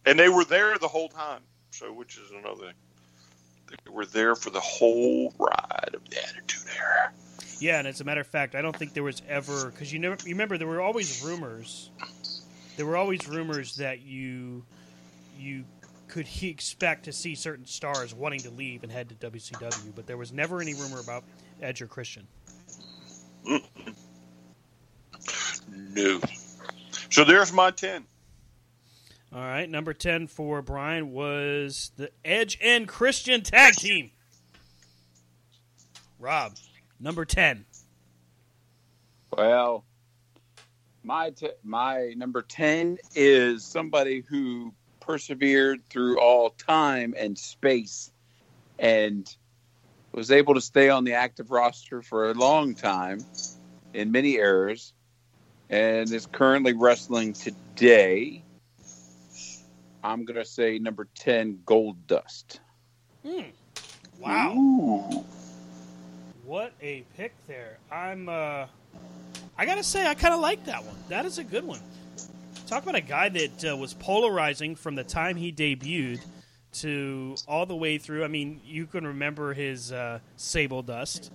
And 0.06 0.18
they 0.18 0.30
were 0.30 0.46
there 0.46 0.78
the 0.78 0.88
whole 0.88 1.10
time. 1.10 1.42
So 1.72 1.92
which 1.94 2.18
is 2.18 2.32
another 2.32 2.68
thing. 2.68 2.74
They 3.86 3.92
were 3.92 4.06
there 4.06 4.36
for 4.36 4.50
the 4.50 4.60
whole 4.60 5.34
ride 5.40 5.92
of 5.94 6.10
the 6.10 6.22
attitude 6.22 6.64
era. 6.76 7.14
Yeah, 7.60 7.80
and 7.80 7.88
as 7.88 8.02
a 8.02 8.04
matter 8.04 8.22
of 8.22 8.28
fact, 8.28 8.56
I 8.56 8.62
don't 8.62 8.76
think 8.76 8.94
there 8.94 9.04
was 9.04 9.22
ever 9.30 9.70
because 9.70 9.94
you 9.94 10.00
never 10.00 10.18
you 10.26 10.34
remember 10.34 10.58
there 10.58 10.68
were 10.68 10.82
always 10.82 11.24
rumors. 11.24 11.92
There 12.76 12.86
were 12.86 12.98
always 12.98 13.28
rumors 13.28 13.78
that 13.78 14.02
you 14.02 14.66
you 15.38 15.64
could 16.08 16.26
he 16.26 16.50
expect 16.50 17.06
to 17.06 17.14
see 17.14 17.36
certain 17.36 17.66
stars 17.66 18.14
wanting 18.14 18.42
to 18.42 18.50
leave 18.50 18.84
and 18.84 18.92
head 18.92 19.10
to 19.10 19.32
WCW, 19.32 19.96
but 19.96 20.08
there 20.08 20.18
was 20.18 20.34
never 20.34 20.62
any 20.62 20.74
rumor 20.74 21.00
about 21.00 21.24
Edge 21.62 21.82
or 21.82 21.88
Christian. 21.88 22.28
no 23.46 23.62
so 27.12 27.24
there's 27.24 27.54
my 27.54 27.70
10 27.72 28.06
All 29.34 29.40
right, 29.40 29.70
number 29.70 29.94
ten 29.94 30.28
for 30.28 30.62
Brian 30.62 31.12
was 31.12 31.92
the 31.96 32.12
Edge 32.26 32.58
and 32.62 32.88
Christian 32.88 33.42
tag 33.42 33.76
team. 33.76 34.12
Rob, 36.20 36.54
number 37.00 37.24
ten. 37.26 37.66
Well, 39.38 39.86
my 41.04 41.30
t- 41.30 41.50
my 41.64 42.14
number 42.18 42.42
ten 42.42 42.98
is 43.16 43.64
somebody 43.64 44.24
who 44.28 44.74
persevered 45.00 45.80
through 45.90 46.20
all 46.20 46.50
time 46.50 47.16
and 47.18 47.38
space, 47.38 48.12
and 48.78 49.34
was 50.12 50.30
able 50.30 50.56
to 50.56 50.62
stay 50.62 50.90
on 50.90 51.06
the 51.06 51.14
active 51.14 51.52
roster 51.52 52.02
for 52.02 52.30
a 52.30 52.34
long 52.34 52.76
time 52.76 53.20
in 53.94 54.12
many 54.12 54.36
eras, 54.36 54.94
and 55.72 56.12
is 56.12 56.28
currently 56.28 56.74
wrestling 56.74 57.34
today. 57.34 58.44
I'm 60.04 60.26
gonna 60.26 60.46
say 60.46 60.78
number 60.78 61.08
ten, 61.16 61.60
Goldust. 61.66 62.60
Hmm. 63.26 63.42
Wow. 64.20 64.54
Ooh. 64.56 65.26
What 66.46 66.74
a 66.82 67.04
pick 67.16 67.34
there. 67.48 67.78
I'm 67.92 68.30
uh 68.30 68.68
I 69.58 69.66
got 69.66 69.76
to 69.76 69.84
say 69.84 70.08
I 70.08 70.16
kind 70.16 70.34
of 70.34 70.40
like 70.40 70.66
that 70.66 70.84
one. 70.84 70.96
That 71.10 71.26
is 71.26 71.38
a 71.38 71.44
good 71.44 71.64
one. 71.64 71.80
Talk 72.68 72.84
about 72.84 72.96
a 72.96 73.02
guy 73.02 73.30
that 73.30 73.66
uh, 73.66 73.78
was 73.78 73.94
polarizing 73.94 74.76
from 74.76 74.96
the 74.96 75.04
time 75.04 75.36
he 75.36 75.52
debuted 75.52 76.20
to 76.74 77.36
all 77.48 77.66
the 77.66 77.76
way 77.76 77.98
through. 77.98 78.24
I 78.24 78.28
mean, 78.28 78.62
you 78.66 78.88
can 78.88 79.06
remember 79.06 79.54
his 79.54 79.92
uh, 79.92 80.20
Sable 80.38 80.82
Dust, 80.82 81.32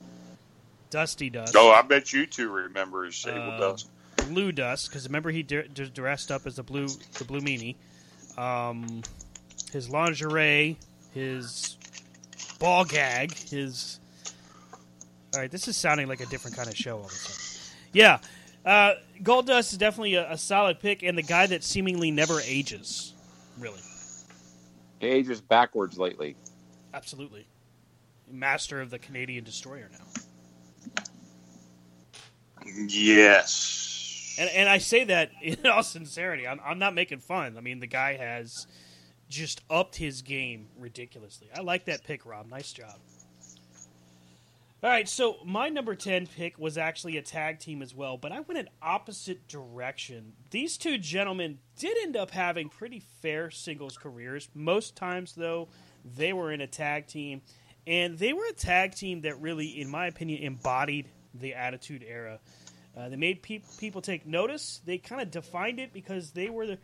Dusty 0.90 1.30
Dust, 1.30 1.54
oh 1.56 1.70
i 1.70 1.82
bet 1.82 2.12
you 2.12 2.26
two 2.26 2.48
remember 2.50 3.04
his 3.04 3.16
sable 3.16 3.38
Uh, 3.38 3.58
dust 3.58 3.88
Blue 4.28 4.52
Dust 4.52 4.88
because 4.88 5.06
remember 5.06 5.30
he 5.30 5.42
d- 5.42 5.62
d- 5.72 5.90
dressed 5.92 6.30
up 6.30 6.46
as 6.46 6.56
the 6.56 6.62
blue 6.62 6.86
the 7.18 7.24
blue 7.24 7.40
meanie. 7.40 7.76
Um, 8.38 9.02
his 9.72 9.88
lingerie, 9.88 10.76
his 11.12 11.76
ball 12.58 12.84
gag, 12.84 13.34
his. 13.34 14.00
All 15.34 15.40
right, 15.40 15.50
this 15.50 15.68
is 15.68 15.76
sounding 15.76 16.08
like 16.08 16.20
a 16.20 16.26
different 16.26 16.56
kind 16.56 16.68
of 16.68 16.76
show 16.76 16.98
all 16.98 17.04
of 17.04 17.10
a 17.10 17.14
sudden. 17.14 17.76
Yeah, 17.92 18.18
uh, 18.64 18.94
Goldust 19.22 19.72
is 19.72 19.78
definitely 19.78 20.14
a, 20.14 20.32
a 20.32 20.38
solid 20.38 20.80
pick, 20.80 21.02
and 21.02 21.16
the 21.16 21.22
guy 21.22 21.46
that 21.46 21.62
seemingly 21.64 22.10
never 22.10 22.40
ages. 22.40 23.12
Really, 23.58 23.80
He 25.00 25.08
ages 25.08 25.40
backwards 25.40 25.98
lately. 25.98 26.36
absolutely, 26.94 27.46
master 28.30 28.80
of 28.80 28.90
the 28.90 28.98
Canadian 28.98 29.44
Destroyer 29.44 29.88
now. 29.92 31.02
yes 32.88 33.92
And 34.38 34.50
and 34.50 34.68
I 34.68 34.78
say 34.78 35.04
that 35.04 35.30
in 35.42 35.66
all 35.66 35.82
sincerity. 35.82 36.46
I'm, 36.46 36.60
I'm 36.64 36.78
not 36.78 36.94
making 36.94 37.20
fun. 37.20 37.56
I 37.56 37.60
mean, 37.60 37.80
the 37.80 37.86
guy 37.86 38.16
has 38.16 38.66
just 39.28 39.60
upped 39.68 39.96
his 39.96 40.22
game 40.22 40.68
ridiculously. 40.78 41.48
I 41.54 41.60
like 41.60 41.86
that 41.86 42.04
pick, 42.04 42.24
Rob. 42.26 42.46
Nice 42.48 42.72
job. 42.72 42.96
All 44.82 44.90
right, 44.90 45.08
so 45.08 45.38
my 45.44 45.70
number 45.70 45.94
10 45.94 46.26
pick 46.28 46.58
was 46.58 46.76
actually 46.76 47.16
a 47.16 47.22
tag 47.22 47.58
team 47.58 47.80
as 47.80 47.94
well, 47.94 48.18
but 48.18 48.30
I 48.30 48.40
went 48.40 48.60
an 48.60 48.68
opposite 48.82 49.48
direction. 49.48 50.34
These 50.50 50.76
two 50.76 50.98
gentlemen 50.98 51.58
did 51.78 51.96
end 52.02 52.14
up 52.14 52.30
having 52.30 52.68
pretty 52.68 53.00
fair 53.22 53.50
singles 53.50 53.96
careers. 53.96 54.48
Most 54.54 54.94
times, 54.94 55.32
though, 55.34 55.68
they 56.04 56.34
were 56.34 56.52
in 56.52 56.60
a 56.60 56.66
tag 56.66 57.06
team, 57.06 57.40
and 57.86 58.18
they 58.18 58.34
were 58.34 58.44
a 58.48 58.52
tag 58.52 58.94
team 58.94 59.22
that 59.22 59.40
really, 59.40 59.80
in 59.80 59.88
my 59.88 60.06
opinion, 60.06 60.42
embodied 60.42 61.08
the 61.34 61.54
Attitude 61.54 62.04
Era. 62.06 62.38
Uh, 62.96 63.08
they 63.08 63.16
made 63.16 63.42
pe- 63.42 63.62
people 63.78 64.00
take 64.00 64.26
notice. 64.26 64.80
They 64.84 64.98
kind 64.98 65.20
of 65.20 65.30
defined 65.30 65.78
it 65.78 65.92
because 65.92 66.30
they 66.30 66.48
were 66.48 66.66
the, 66.66 66.78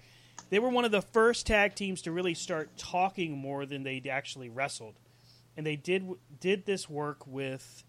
they 0.51 0.59
were 0.59 0.69
one 0.69 0.85
of 0.85 0.91
the 0.91 1.01
first 1.01 1.47
tag 1.47 1.75
teams 1.75 2.03
to 2.03 2.13
really 2.13 2.35
start 2.35 2.77
talking 2.77 3.39
more 3.39 3.65
than 3.65 3.83
they 3.83 4.03
actually 4.11 4.51
wrestled, 4.51 4.95
and 5.57 5.67
they 5.67 5.77
did 5.77 6.07
did 6.41 6.67
this 6.67 6.89
work 6.89 7.27
with 7.27 7.85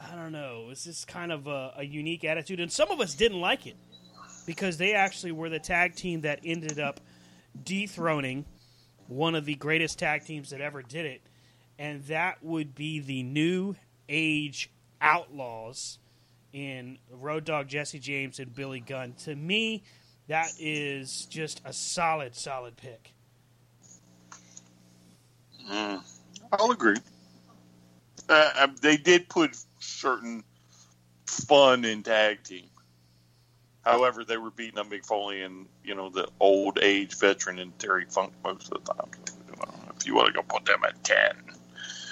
I 0.00 0.14
don't 0.14 0.32
know, 0.32 0.62
it 0.64 0.68
was 0.68 0.84
just 0.84 1.08
kind 1.08 1.32
of 1.32 1.46
a, 1.46 1.74
a 1.78 1.84
unique 1.84 2.24
attitude, 2.24 2.60
and 2.60 2.70
some 2.72 2.90
of 2.90 3.00
us 3.00 3.14
didn't 3.14 3.40
like 3.40 3.66
it 3.66 3.76
because 4.46 4.78
they 4.78 4.94
actually 4.94 5.32
were 5.32 5.50
the 5.50 5.58
tag 5.58 5.96
team 5.96 6.22
that 6.22 6.40
ended 6.44 6.78
up 6.78 7.00
dethroning 7.64 8.44
one 9.08 9.34
of 9.34 9.44
the 9.44 9.54
greatest 9.54 9.98
tag 9.98 10.24
teams 10.24 10.50
that 10.50 10.60
ever 10.60 10.82
did 10.82 11.04
it, 11.04 11.20
and 11.78 12.04
that 12.04 12.42
would 12.42 12.74
be 12.74 13.00
the 13.00 13.22
New 13.22 13.74
Age 14.08 14.70
Outlaws 15.00 15.98
in 16.52 16.98
Road 17.10 17.44
Dog 17.44 17.68
Jesse 17.68 17.98
James 17.98 18.38
and 18.38 18.54
Billy 18.54 18.80
Gunn. 18.80 19.14
To 19.24 19.34
me, 19.34 19.82
that 20.28 20.52
is 20.58 21.26
just 21.26 21.60
a 21.64 21.72
solid, 21.72 22.34
solid 22.34 22.76
pick. 22.76 23.12
Mm, 25.70 26.02
I'll 26.52 26.70
agree. 26.70 26.96
Uh, 28.28 28.50
um, 28.58 28.74
they 28.80 28.96
did 28.96 29.28
put 29.28 29.56
certain 29.78 30.44
fun 31.26 31.84
in 31.84 32.02
tag 32.02 32.42
team. 32.42 32.68
However, 33.82 34.24
they 34.24 34.36
were 34.36 34.50
beating 34.50 34.78
up 34.78 34.90
Mick 34.90 35.06
Foley 35.06 35.42
and 35.42 35.66
you 35.82 35.94
know 35.94 36.10
the 36.10 36.28
old 36.40 36.78
age 36.82 37.16
veteran 37.18 37.58
and 37.58 37.76
Terry 37.78 38.04
Funk 38.04 38.32
most 38.44 38.70
of 38.70 38.84
the 38.84 38.92
time. 38.92 39.10
If 39.96 40.06
you 40.06 40.14
want 40.14 40.28
to 40.28 40.32
go 40.34 40.42
put 40.42 40.66
them 40.66 40.84
at 40.84 41.02
ten, 41.04 41.36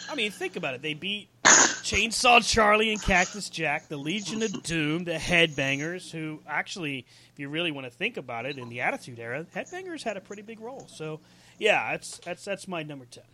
I 0.08 0.14
mean, 0.14 0.30
think 0.30 0.56
about 0.56 0.74
it. 0.74 0.82
They 0.82 0.94
beat 0.94 1.28
Chainsaw 1.44 2.46
Charlie 2.46 2.92
and 2.92 3.02
Cactus 3.02 3.48
Jack, 3.48 3.88
the 3.88 3.96
Legion 3.96 4.42
of 4.42 4.62
Doom, 4.62 5.04
the 5.04 5.14
Headbangers, 5.14 6.10
who 6.10 6.40
actually, 6.46 7.06
if 7.32 7.38
you 7.38 7.48
really 7.48 7.72
want 7.72 7.86
to 7.86 7.90
think 7.90 8.16
about 8.16 8.46
it, 8.46 8.58
in 8.58 8.68
the 8.68 8.80
Attitude 8.80 9.18
Era, 9.18 9.46
Headbangers 9.54 10.02
had 10.02 10.16
a 10.16 10.20
pretty 10.20 10.42
big 10.42 10.60
role. 10.60 10.86
So, 10.88 11.20
yeah, 11.58 11.92
that's 11.92 12.18
that's 12.18 12.44
that's 12.44 12.68
my 12.68 12.82
number 12.82 13.04
ten. 13.04 13.24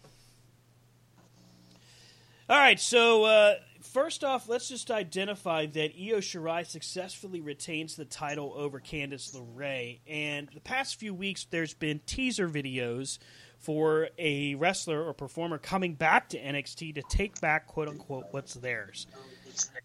All 2.49 2.59
right, 2.59 2.79
so 2.79 3.25
uh, 3.25 3.55
first 3.81 4.25
off, 4.25 4.49
let's 4.49 4.69
just 4.69 4.91
identify 4.91 5.67
that 5.67 5.93
Io 5.97 6.19
Shirai 6.19 6.67
successfully 6.67 7.41
retains 7.41 7.97
the 7.97 8.05
title 8.05 8.53
over 8.57 8.81
Candice 8.81 9.35
LeRae. 9.35 10.01
And 10.07 10.49
the 10.53 10.61
past 10.61 10.99
few 10.99 11.15
weeks, 11.15 11.47
there's 11.51 11.73
been 11.73 12.01
teaser 12.05 12.49
videos 12.49 13.19
for 13.63 14.09
a 14.19 14.57
wrestler 14.57 15.03
or 15.03 15.15
performer 15.15 15.57
coming 15.57 15.95
back 15.95 16.29
to 16.31 16.39
NXT 16.39 16.97
to 16.97 17.03
take 17.09 17.41
back, 17.41 17.67
quote 17.67 17.89
unquote, 17.89 18.27
what's 18.33 18.55
theirs. 18.55 19.07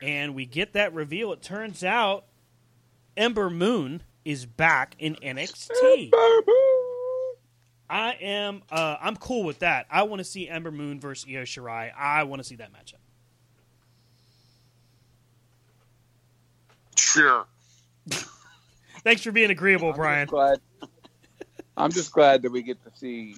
And 0.01 0.34
we 0.34 0.46
get 0.46 0.74
that 0.74 0.93
reveal. 0.93 1.31
It 1.31 1.41
turns 1.41 1.84
out 1.84 2.25
Ember 3.15 3.50
Moon 3.50 4.01
is 4.25 4.46
back 4.46 4.96
in 5.00 5.15
NXT. 5.15 6.12
I 7.89 8.17
am. 8.19 8.63
Uh, 8.69 8.98
I'm 9.00 9.15
cool 9.15 9.43
with 9.43 9.60
that. 9.60 9.86
I 9.89 10.03
want 10.03 10.19
to 10.19 10.25
see 10.25 10.50
Ember 10.50 10.72
Moon 10.72 11.00
versus 11.00 11.25
Io 11.29 11.43
Shirai. 11.43 11.91
I 11.98 12.24
want 12.24 12.41
to 12.41 12.43
see 12.43 12.55
that 12.55 12.72
matchup. 12.74 12.96
Sure. 16.98 17.46
Thanks 19.03 19.22
for 19.22 19.31
being 19.31 19.51
agreeable, 19.51 19.89
I'm 19.89 19.96
Brian. 19.96 20.25
Just 20.25 20.31
glad, 20.31 20.60
I'm 21.77 21.91
just 21.91 22.11
glad 22.11 22.42
that 22.42 22.51
we 22.51 22.61
get 22.61 22.83
to 22.83 22.92
see 22.98 23.35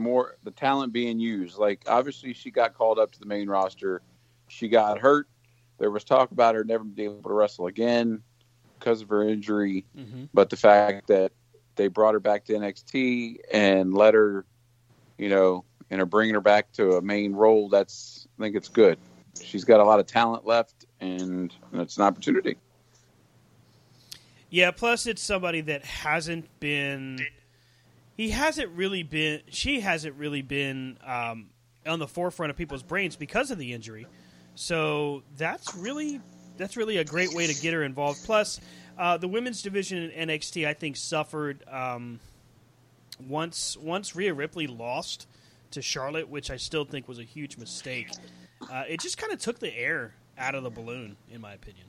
more 0.00 0.36
the 0.42 0.50
talent 0.50 0.92
being 0.92 1.18
used. 1.18 1.58
Like 1.58 1.82
obviously, 1.86 2.32
she 2.32 2.50
got 2.50 2.74
called 2.74 2.98
up 2.98 3.12
to 3.12 3.20
the 3.20 3.26
main 3.26 3.48
roster. 3.48 4.02
She 4.48 4.68
got 4.68 4.98
hurt. 4.98 5.28
There 5.78 5.90
was 5.90 6.04
talk 6.04 6.30
about 6.30 6.54
her 6.54 6.64
never 6.64 6.84
being 6.84 7.10
able 7.10 7.30
to 7.30 7.34
wrestle 7.34 7.66
again 7.66 8.22
because 8.78 9.02
of 9.02 9.08
her 9.08 9.26
injury. 9.26 9.84
Mm-hmm. 9.96 10.24
But 10.34 10.50
the 10.50 10.56
fact 10.56 11.06
that 11.08 11.32
they 11.76 11.88
brought 11.88 12.14
her 12.14 12.20
back 12.20 12.44
to 12.46 12.52
NXT 12.52 13.36
and 13.52 13.94
let 13.94 14.12
her, 14.14 14.44
you 15.16 15.28
know, 15.28 15.64
and 15.90 16.00
are 16.00 16.06
bringing 16.06 16.34
her 16.34 16.40
back 16.40 16.72
to 16.72 16.96
a 16.96 17.02
main 17.02 17.32
role, 17.32 17.68
that's 17.68 18.28
I 18.38 18.42
think 18.42 18.56
it's 18.56 18.68
good. 18.68 18.98
She's 19.40 19.64
got 19.64 19.80
a 19.80 19.84
lot 19.84 20.00
of 20.00 20.06
talent 20.06 20.46
left, 20.46 20.86
and 21.00 21.54
it's 21.72 21.96
an 21.96 22.02
opportunity. 22.02 22.56
Yeah. 24.50 24.70
Plus, 24.72 25.06
it's 25.06 25.22
somebody 25.22 25.60
that 25.62 25.84
hasn't 25.84 26.48
been. 26.60 27.20
He 28.20 28.28
hasn't 28.28 28.68
really 28.72 29.02
been. 29.02 29.40
She 29.48 29.80
hasn't 29.80 30.14
really 30.16 30.42
been 30.42 30.98
um, 31.06 31.46
on 31.86 32.00
the 32.00 32.06
forefront 32.06 32.50
of 32.50 32.56
people's 32.58 32.82
brains 32.82 33.16
because 33.16 33.50
of 33.50 33.56
the 33.56 33.72
injury. 33.72 34.06
So 34.54 35.22
that's 35.38 35.74
really 35.74 36.20
that's 36.58 36.76
really 36.76 36.98
a 36.98 37.04
great 37.04 37.32
way 37.32 37.46
to 37.46 37.54
get 37.62 37.72
her 37.72 37.82
involved. 37.82 38.22
Plus, 38.26 38.60
uh, 38.98 39.16
the 39.16 39.26
women's 39.26 39.62
division 39.62 40.10
in 40.10 40.28
NXT, 40.28 40.68
I 40.68 40.74
think, 40.74 40.98
suffered 40.98 41.64
um, 41.66 42.20
once 43.26 43.78
once 43.78 44.14
Rhea 44.14 44.34
Ripley 44.34 44.66
lost 44.66 45.26
to 45.70 45.80
Charlotte, 45.80 46.28
which 46.28 46.50
I 46.50 46.58
still 46.58 46.84
think 46.84 47.08
was 47.08 47.18
a 47.18 47.24
huge 47.24 47.56
mistake. 47.56 48.10
Uh, 48.70 48.82
it 48.86 49.00
just 49.00 49.16
kind 49.16 49.32
of 49.32 49.38
took 49.38 49.60
the 49.60 49.74
air 49.74 50.12
out 50.36 50.54
of 50.54 50.62
the 50.62 50.68
balloon, 50.68 51.16
in 51.30 51.40
my 51.40 51.54
opinion. 51.54 51.86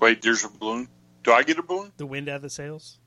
Wait, 0.00 0.22
there's 0.22 0.42
a 0.42 0.48
balloon. 0.48 0.88
Do 1.24 1.32
I 1.32 1.42
get 1.42 1.58
a 1.58 1.62
balloon? 1.62 1.90
The 1.96 2.06
wind 2.06 2.28
out 2.28 2.36
of 2.36 2.42
the 2.42 2.50
sails. 2.50 2.98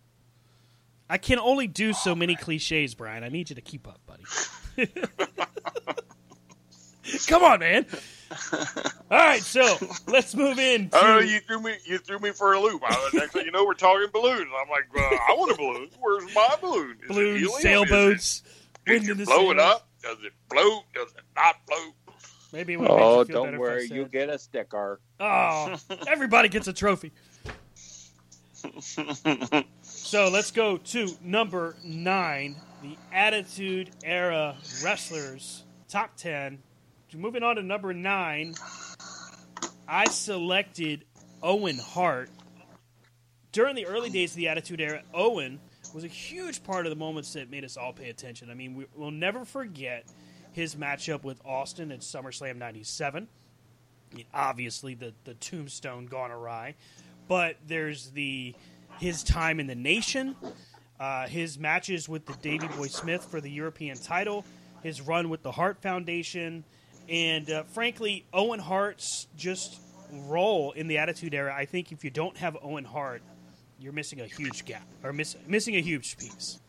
I 1.10 1.18
can 1.18 1.40
only 1.40 1.68
do 1.68 1.94
so 1.94 2.14
many 2.14 2.36
cliches, 2.36 2.94
Brian. 2.94 3.24
I 3.24 3.30
need 3.30 3.50
you 3.50 3.56
to 3.56 3.62
keep 3.62 3.88
up, 3.88 4.02
buddy. 4.06 4.24
Come 7.28 7.44
on, 7.44 7.60
man. 7.60 7.86
All 9.10 9.18
right, 9.18 9.42
so 9.42 9.78
let's 10.08 10.36
move 10.36 10.60
in. 10.60 10.90
To... 10.98 10.98
Oh, 11.02 11.20
you 11.20 11.40
threw 11.40 11.62
me. 11.62 11.76
You 11.86 11.98
threw 11.98 12.20
me 12.20 12.32
for 12.32 12.54
a 12.54 12.60
loop. 12.60 12.82
I, 12.86 13.10
next 13.14 13.32
thing 13.34 13.46
you 13.46 13.52
know, 13.52 13.66
we're 13.66 13.74
talking 13.74 14.08
balloons. 14.12 14.50
I'm 14.62 14.70
like, 14.70 14.86
uh, 14.96 15.00
I 15.00 15.34
want 15.38 15.52
a 15.52 15.56
balloon. 15.56 15.90
Where's 16.00 16.36
my 16.36 16.56
balloon? 16.62 16.98
Is 17.04 17.08
Balloons, 17.08 17.42
it 17.42 17.52
sailboats, 17.62 18.26
Is 18.26 18.44
it, 18.86 18.90
wind 18.92 19.02
did 19.06 19.12
in 19.12 19.20
you 19.20 19.26
the 19.26 19.32
blow 19.32 19.52
it 19.52 19.60
up? 19.60 19.88
Does 20.04 20.18
it 20.24 20.34
float? 20.50 20.84
Does 20.94 21.12
it 21.14 21.24
not 21.36 21.56
float? 21.68 21.94
Maybe 22.52 22.74
it 22.74 22.80
would 22.80 22.90
Oh, 22.90 23.20
make 23.20 23.28
you 23.30 23.34
feel 23.34 23.44
don't 23.46 23.58
worry, 23.60 23.88
you 23.88 24.06
get 24.06 24.30
a 24.30 24.40
sticker. 24.40 25.00
Oh, 25.20 25.76
everybody 26.08 26.50
gets 26.50 26.68
a 26.68 26.74
trophy. 26.74 27.12
So 29.82 30.30
let's 30.30 30.52
go 30.52 30.78
to 30.78 31.10
number 31.22 31.76
nine, 31.84 32.56
the 32.82 32.96
Attitude 33.12 33.91
Era 34.04 34.56
Wrestlers 34.84 35.63
Top 35.89 36.15
10. 36.17 36.60
Moving 37.15 37.43
on 37.43 37.56
to 37.56 37.63
number 37.63 37.93
nine, 37.93 38.56
I 39.88 40.06
selected 40.06 41.06
Owen 41.41 41.78
Hart. 41.78 42.30
During 43.52 43.76
the 43.76 43.86
early 43.86 44.10
days 44.10 44.32
of 44.32 44.38
the 44.38 44.50
Attitude 44.50 44.82
Era, 44.82 45.02
Owen 45.13 45.60
was 45.93 46.04
a 46.04 46.08
huge 46.08 46.63
part 46.63 46.86
of 46.86 46.89
the 46.89 46.96
moments 46.96 47.34
that 47.34 47.50
made 47.50 47.63
us 47.63 47.78
all 47.78 47.93
pay 47.93 48.10
attention. 48.10 48.50
I 48.50 48.54
mean, 48.54 48.76
we, 48.76 48.86
we'll 48.96 49.12
never 49.12 49.46
forget 49.46 50.06
his 50.52 50.76
matchup 50.76 51.24
with 51.24 51.41
Austin 51.46 51.91
at 51.91 52.02
SummerSlam 52.02 52.58
97. 52.58 53.28
I 54.12 54.15
mean, 54.15 54.26
obviously, 54.34 54.93
the, 54.93 55.13
the 55.24 55.34
tombstone 55.36 56.06
gone 56.06 56.32
awry. 56.32 56.76
But 57.28 57.58
there's 57.68 58.12
the 58.12 58.56
his 59.00 59.24
time 59.24 59.60
in 59.60 59.68
the 59.68 59.76
nation, 59.76 60.36
uh, 61.00 61.28
his 61.28 61.60
matches 61.60 62.10
with 62.10 62.26
the 62.26 62.34
Davy 62.42 62.68
Boy 62.68 62.88
Smith 62.88 63.24
for 63.24 63.42
the 63.42 63.52
European 63.52 63.98
title, 63.98 64.44
his 64.82 65.02
run 65.02 65.30
with 65.30 65.44
the 65.44 65.52
Hart 65.52 65.82
Foundation, 65.82 66.63
and 67.10 67.50
uh, 67.50 67.63
frankly, 67.63 68.26
Owen 68.34 68.60
Hart's 68.60 69.28
just 69.38 69.80
role 70.12 70.72
in 70.72 70.88
the 70.88 70.98
Attitude 70.98 71.34
Era. 71.34 71.54
I 71.56 71.66
think 71.66 71.92
if 71.92 72.04
you 72.04 72.10
don't 72.10 72.36
have 72.38 72.58
Owen 72.62 72.86
Hart, 72.86 73.22
you're 73.80 73.94
missing 73.94 74.22
a 74.22 74.26
huge 74.26 74.66
gap 74.66 74.88
or 75.04 75.13
miss, 75.13 75.36
missing 75.48 75.76
a 75.76 75.82
huge 75.82 76.18
piece. 76.18 76.60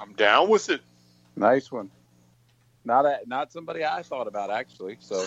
I'm 0.00 0.12
down 0.14 0.48
with 0.48 0.70
it. 0.70 0.80
Nice 1.36 1.70
one. 1.70 1.90
Not 2.84 3.04
a, 3.04 3.18
not 3.26 3.52
somebody 3.52 3.84
I 3.84 4.02
thought 4.02 4.26
about 4.26 4.50
actually. 4.50 4.96
So, 5.00 5.26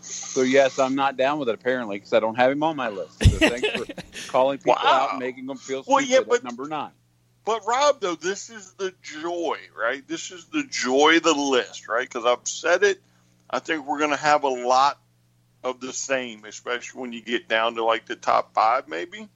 so 0.00 0.42
yes, 0.42 0.78
I'm 0.78 0.94
not 0.94 1.16
down 1.16 1.38
with 1.38 1.48
it 1.48 1.54
apparently 1.54 1.96
because 1.98 2.12
I 2.12 2.20
don't 2.20 2.36
have 2.36 2.50
him 2.50 2.62
on 2.62 2.76
my 2.76 2.88
list. 2.88 3.22
So 3.24 3.38
thanks 3.38 3.68
for 3.68 3.86
calling 4.28 4.58
people 4.58 4.74
Wow. 4.82 4.90
out 4.90 5.10
and 5.12 5.18
making 5.20 5.46
them 5.46 5.56
feel 5.58 5.84
Well, 5.86 5.98
stupid 5.98 6.10
yeah, 6.10 6.18
at 6.20 6.28
but- 6.28 6.44
number 6.44 6.66
nine. 6.68 6.92
But 7.42 7.66
Rob, 7.66 8.00
though, 8.02 8.16
this 8.16 8.50
is 8.50 8.74
the 8.74 8.92
joy, 9.02 9.56
right? 9.76 10.06
This 10.06 10.30
is 10.30 10.44
the 10.52 10.62
joy 10.62 11.16
of 11.16 11.22
the 11.22 11.32
list, 11.32 11.88
right? 11.88 12.06
Because 12.06 12.26
I've 12.26 12.46
said 12.46 12.82
it. 12.84 13.00
I 13.48 13.60
think 13.60 13.86
we're 13.86 13.98
going 13.98 14.10
to 14.10 14.16
have 14.16 14.44
a 14.44 14.48
lot 14.48 15.00
of 15.64 15.80
the 15.80 15.92
same, 15.92 16.44
especially 16.44 17.00
when 17.00 17.12
you 17.14 17.22
get 17.22 17.48
down 17.48 17.76
to 17.76 17.84
like 17.84 18.04
the 18.04 18.14
top 18.14 18.52
five, 18.54 18.88
maybe. 18.88 19.26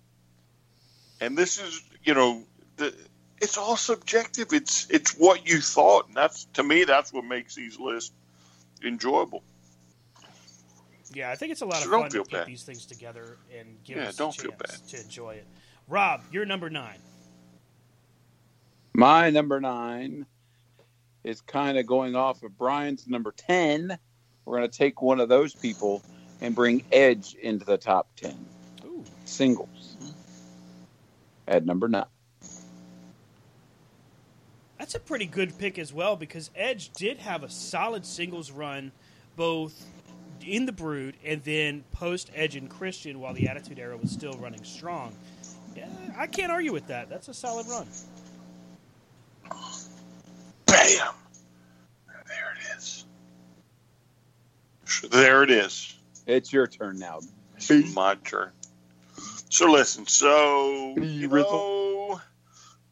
And 1.21 1.37
this 1.37 1.59
is, 1.59 1.83
you 2.05 2.13
know, 2.13 2.43
the, 2.77 2.95
it's 3.41 3.57
all 3.57 3.77
subjective. 3.77 4.53
It's 4.53 4.87
it's 4.91 5.13
what 5.13 5.49
you 5.49 5.61
thought, 5.63 6.09
and 6.09 6.17
that's 6.17 6.45
to 6.55 6.63
me 6.63 6.85
that's 6.85 7.11
what 7.13 7.25
makes 7.25 7.55
these 7.55 7.79
lists 7.81 8.13
enjoyable. 8.85 9.43
Yeah, 11.15 11.31
I 11.31 11.37
think 11.37 11.53
it's 11.53 11.63
a 11.63 11.67
lot 11.67 11.83
So 11.83 11.85
of 11.87 11.91
fun 12.01 12.05
to 12.05 12.11
feel 12.11 12.23
put 12.25 12.33
bad. 12.33 12.47
these 12.47 12.63
things 12.65 12.87
together 12.87 13.39
and 13.57 13.77
give 13.85 13.97
Yeah, 13.99 14.09
us 14.09 14.17
don't 14.17 14.37
a 14.37 14.43
feel 14.43 14.51
chance 14.53 14.81
bad. 14.81 14.89
to 14.89 15.01
enjoy 15.05 15.35
it. 15.35 15.47
Rob, 15.89 16.23
you're 16.33 16.45
number 16.47 16.71
nine. 16.71 16.99
My 18.95 19.31
number 19.31 19.61
nine 19.61 20.27
is 21.25 21.41
kind 21.41 21.79
of 21.79 21.87
going 21.87 22.15
off 22.15 22.43
of 22.43 22.57
Brian's 22.59 23.07
number 23.09 23.33
10. 23.37 23.97
We're 24.45 24.59
going 24.59 24.71
to 24.71 24.77
take 24.79 25.03
one 25.03 25.21
of 25.21 25.29
those 25.29 25.55
people 25.55 26.03
and 26.41 26.55
bring 26.55 26.83
Edge 26.93 27.35
into 27.35 27.65
the 27.65 27.77
top 27.79 28.09
10 28.17 28.35
Ooh. 28.87 29.05
singles 29.25 29.97
at 31.49 31.65
number 31.65 31.89
nine. 31.89 32.05
That's 34.79 34.95
a 34.95 35.01
pretty 35.01 35.27
good 35.27 35.57
pick 35.59 35.79
as 35.79 35.93
well 35.93 36.15
because 36.17 36.51
Edge 36.55 36.91
did 36.91 37.19
have 37.19 37.43
a 37.43 37.49
solid 37.49 38.05
singles 38.05 38.51
run 38.51 38.93
both 39.37 39.87
in 40.47 40.67
the 40.67 40.73
Brood 40.73 41.17
and 41.25 41.43
then 41.43 41.85
post 41.93 42.31
Edge 42.35 42.57
and 42.57 42.69
Christian 42.69 43.21
while 43.21 43.35
the 43.35 43.49
Attitude 43.49 43.79
Era 43.79 43.97
was 43.97 44.11
still 44.11 44.35
running 44.35 44.65
strong. 44.65 45.15
Yeah, 45.77 45.89
I 46.17 46.27
can't 46.27 46.53
argue 46.53 46.73
with 46.73 46.87
that. 46.89 47.09
That's 47.09 47.29
a 47.29 47.35
solid 47.35 47.67
run. 47.67 47.87
Bam! 50.67 51.15
There 52.27 52.55
it 52.57 52.77
is. 52.77 53.05
There 55.11 55.43
it 55.43 55.51
is. 55.51 55.97
It's 56.27 56.53
your 56.53 56.67
turn 56.67 56.99
now. 56.99 57.21
It's 57.57 57.95
my 57.95 58.15
turn. 58.17 58.51
So 59.51 59.71
listen, 59.71 60.07
so 60.07 60.95
you 60.97 61.29
know, 61.29 62.21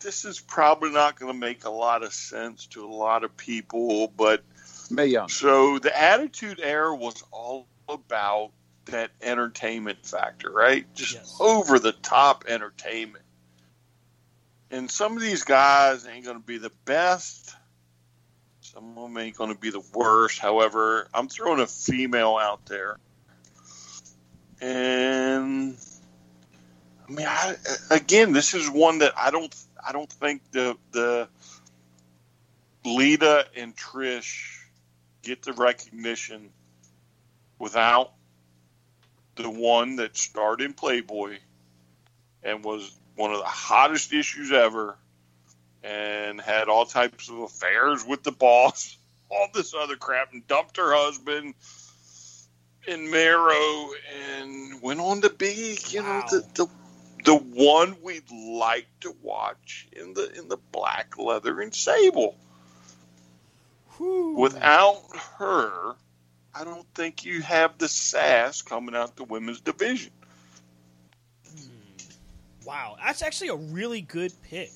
this 0.01 0.25
is 0.25 0.41
probably 0.41 0.91
not 0.91 1.19
going 1.19 1.33
to 1.33 1.39
make 1.39 1.65
a 1.65 1.71
lot 1.71 2.03
of 2.03 2.13
sense 2.13 2.67
to 2.69 2.85
a 2.85 2.93
lot 2.93 3.25
of 3.25 3.37
people, 3.37 4.13
but 4.17 4.43
Mae 4.93 5.07
Young. 5.07 5.29
so 5.29 5.79
the 5.79 5.99
Attitude 5.99 6.61
Era 6.63 6.95
was 6.95 7.23
all 7.33 7.67
about 7.89 8.51
that 8.87 9.11
entertainment 9.23 10.05
factor, 10.05 10.51
right? 10.51 10.87
Just 10.95 11.15
Yes. 11.15 11.37
over 11.41 11.79
the 11.79 11.93
top 11.93 12.45
entertainment. 12.49 13.25
And 14.71 14.91
some 14.91 15.17
of 15.17 15.23
these 15.23 15.45
guys 15.45 16.07
ain't 16.07 16.25
going 16.25 16.39
to 16.39 16.43
be 16.43 16.59
the 16.59 16.73
best. 16.85 17.55
Some 18.61 18.97
of 18.97 19.05
them 19.05 19.19
ain't 19.19 19.37
going 19.37 19.53
to 19.53 19.59
be 19.59 19.71
the 19.71 19.83
worst. 19.95 20.39
However, 20.39 21.09
I'm 21.13 21.29
throwing 21.29 21.61
a 21.61 21.67
female 21.67 22.37
out 22.37 22.65
there. 22.67 22.97
And 24.61 25.77
I 27.09 27.13
mean, 27.13 27.27
I, 27.27 27.57
again, 27.91 28.33
this 28.33 28.55
is 28.55 28.71
one 28.71 28.99
that 29.01 29.13
I 29.17 29.31
don't, 29.31 29.55
I 29.85 29.93
don't 29.93 30.11
think 30.11 30.43
the 30.53 30.77
the 30.93 31.29
Lita 32.85 33.47
and 33.57 33.77
Trish 33.77 34.62
get 35.23 35.43
the 35.43 35.53
recognition 35.53 36.51
without 37.59 38.13
the 39.37 39.49
one 39.49 39.97
that 39.97 40.17
starred 40.17 40.61
in 40.61 40.73
Playboy 40.73 41.39
and 42.43 42.65
was 42.65 42.93
one 43.17 43.33
of 43.33 43.39
the 43.39 43.45
hottest 43.45 44.13
issues 44.13 44.53
ever 44.53 44.97
and 45.83 46.41
had 46.41 46.69
all 46.69 46.87
types 46.87 47.29
of 47.29 47.39
affairs 47.39 48.05
with 48.05 48.23
the 48.23 48.33
boss, 48.33 48.97
all 49.31 49.49
this 49.55 49.75
other 49.75 49.97
crap, 49.97 50.33
and 50.33 50.47
dumped 50.47 50.77
her 50.77 50.95
husband 50.95 51.55
in 52.87 53.11
Mero 53.11 53.91
and 54.35 54.83
went 54.83 55.01
on 55.01 55.21
to 55.23 55.31
be, 55.31 55.79
you 55.89 56.03
Wow. 56.03 56.21
know, 56.21 56.39
the, 56.39 56.47
the 56.55 56.67
the 57.25 57.37
one 57.37 57.97
we'd 58.03 58.29
like 58.33 58.89
to 59.01 59.15
watch 59.23 59.87
in 59.93 60.13
the 60.15 60.33
in 60.39 60.49
the 60.49 60.57
black 60.73 61.17
leather 61.19 61.61
and 61.61 61.73
sable. 61.75 62.37
Whew. 64.03 64.35
Without 64.37 65.01
her, 65.39 65.95
I 66.53 66.65
don't 66.65 66.87
think 66.93 67.25
you 67.25 67.41
have 67.43 67.79
the 67.79 67.89
sass 67.89 68.61
coming 68.61 68.97
out 68.97 69.15
the 69.15 69.23
women's 69.23 69.61
division. 69.61 70.11
Wow, 72.67 72.97
that's 73.01 73.23
actually 73.23 73.49
a 73.49 73.55
really 73.55 74.01
good 74.01 74.33
pick. 74.43 74.73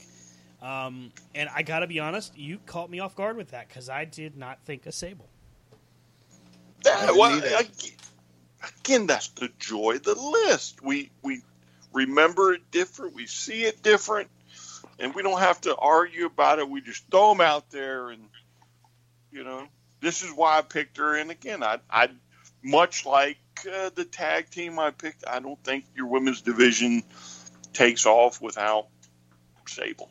Um, 0.62 1.10
and 1.34 1.48
I 1.52 1.62
got 1.62 1.80
to 1.80 1.88
be 1.88 1.98
honest, 1.98 2.38
you 2.38 2.58
caught 2.66 2.88
me 2.88 3.00
off 3.00 3.16
guard 3.16 3.36
with 3.36 3.50
that 3.50 3.66
because 3.66 3.88
I 3.88 4.04
did 4.04 4.36
not 4.36 4.60
think 4.64 4.86
of 4.86 4.94
Sable. 4.94 5.28
That, 6.84 7.00
didn't 7.00 7.18
well, 7.18 7.36
either. 7.36 7.46
again, 7.46 7.92
again, 8.78 9.06
that's 9.08 9.28
the 9.28 9.50
joy 9.58 9.96
of 9.96 10.04
the 10.04 10.14
list. 10.14 10.82
We 10.82 11.10
we 11.22 11.42
remember 11.92 12.52
it 12.52 12.70
different. 12.70 13.14
We 13.14 13.26
see 13.26 13.64
it 13.64 13.82
different, 13.82 14.28
and 15.00 15.12
we 15.16 15.22
don't 15.22 15.40
have 15.40 15.60
to 15.62 15.74
argue 15.74 16.26
about 16.26 16.60
it. 16.60 16.70
We 16.70 16.80
just 16.80 17.10
throw 17.10 17.30
them 17.30 17.40
out 17.40 17.70
there, 17.70 18.10
and 18.10 18.28
you 19.36 19.44
know, 19.44 19.68
this 20.00 20.22
is 20.22 20.30
why 20.32 20.56
I 20.58 20.62
picked 20.62 20.96
her. 20.96 21.14
And 21.14 21.30
again, 21.30 21.62
I 21.62 21.78
I 21.90 22.08
much 22.62 23.04
like 23.04 23.36
uh, 23.70 23.90
the 23.94 24.04
tag 24.04 24.50
team 24.50 24.78
I 24.78 24.90
picked. 24.90 25.24
I 25.28 25.38
don't 25.40 25.62
think 25.62 25.84
your 25.94 26.06
women's 26.06 26.40
division 26.40 27.02
takes 27.74 28.06
off 28.06 28.40
without 28.40 28.86
Sable 29.68 30.10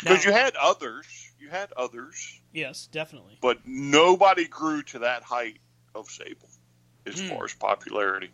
because 0.00 0.24
you 0.24 0.32
had 0.32 0.56
others. 0.56 1.06
You 1.38 1.48
had 1.50 1.72
others 1.76 2.40
Yes, 2.52 2.88
definitely. 2.90 3.38
but 3.40 3.58
nobody 3.66 4.48
grew 4.48 4.82
to 4.82 5.00
that 5.00 5.22
height 5.22 5.58
of 5.94 6.08
Sable 6.08 6.48
as 7.06 7.20
Hmm. 7.20 7.28
far 7.28 7.44
as 7.44 7.54
popularity. 7.54 8.30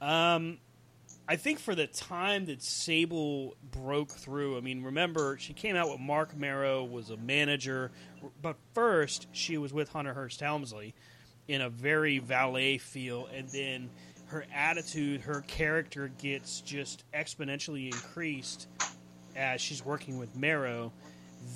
Um, 0.00 0.58
I 1.30 1.36
think 1.36 1.60
for 1.60 1.76
the 1.76 1.86
time 1.86 2.46
that 2.46 2.60
Sable 2.60 3.54
broke 3.70 4.10
through, 4.10 4.56
I 4.56 4.62
mean, 4.62 4.82
remember 4.82 5.38
she 5.38 5.52
came 5.52 5.76
out 5.76 5.88
with 5.88 6.00
Marc 6.00 6.36
Mero 6.36 6.82
was 6.82 7.10
a 7.10 7.16
manager, 7.16 7.92
but 8.42 8.56
first 8.74 9.28
she 9.30 9.56
was 9.56 9.72
with 9.72 9.90
Hunter 9.90 10.12
Hearst 10.12 10.40
Helmsley 10.40 10.92
in 11.46 11.60
a 11.60 11.70
very 11.70 12.18
valet 12.18 12.78
feel, 12.78 13.28
and 13.32 13.48
then 13.50 13.90
her 14.26 14.44
attitude, 14.52 15.20
her 15.20 15.42
character 15.42 16.10
gets 16.18 16.62
just 16.62 17.04
exponentially 17.14 17.86
increased 17.86 18.66
as 19.36 19.60
she's 19.60 19.84
working 19.84 20.18
with 20.18 20.34
Marrow. 20.34 20.92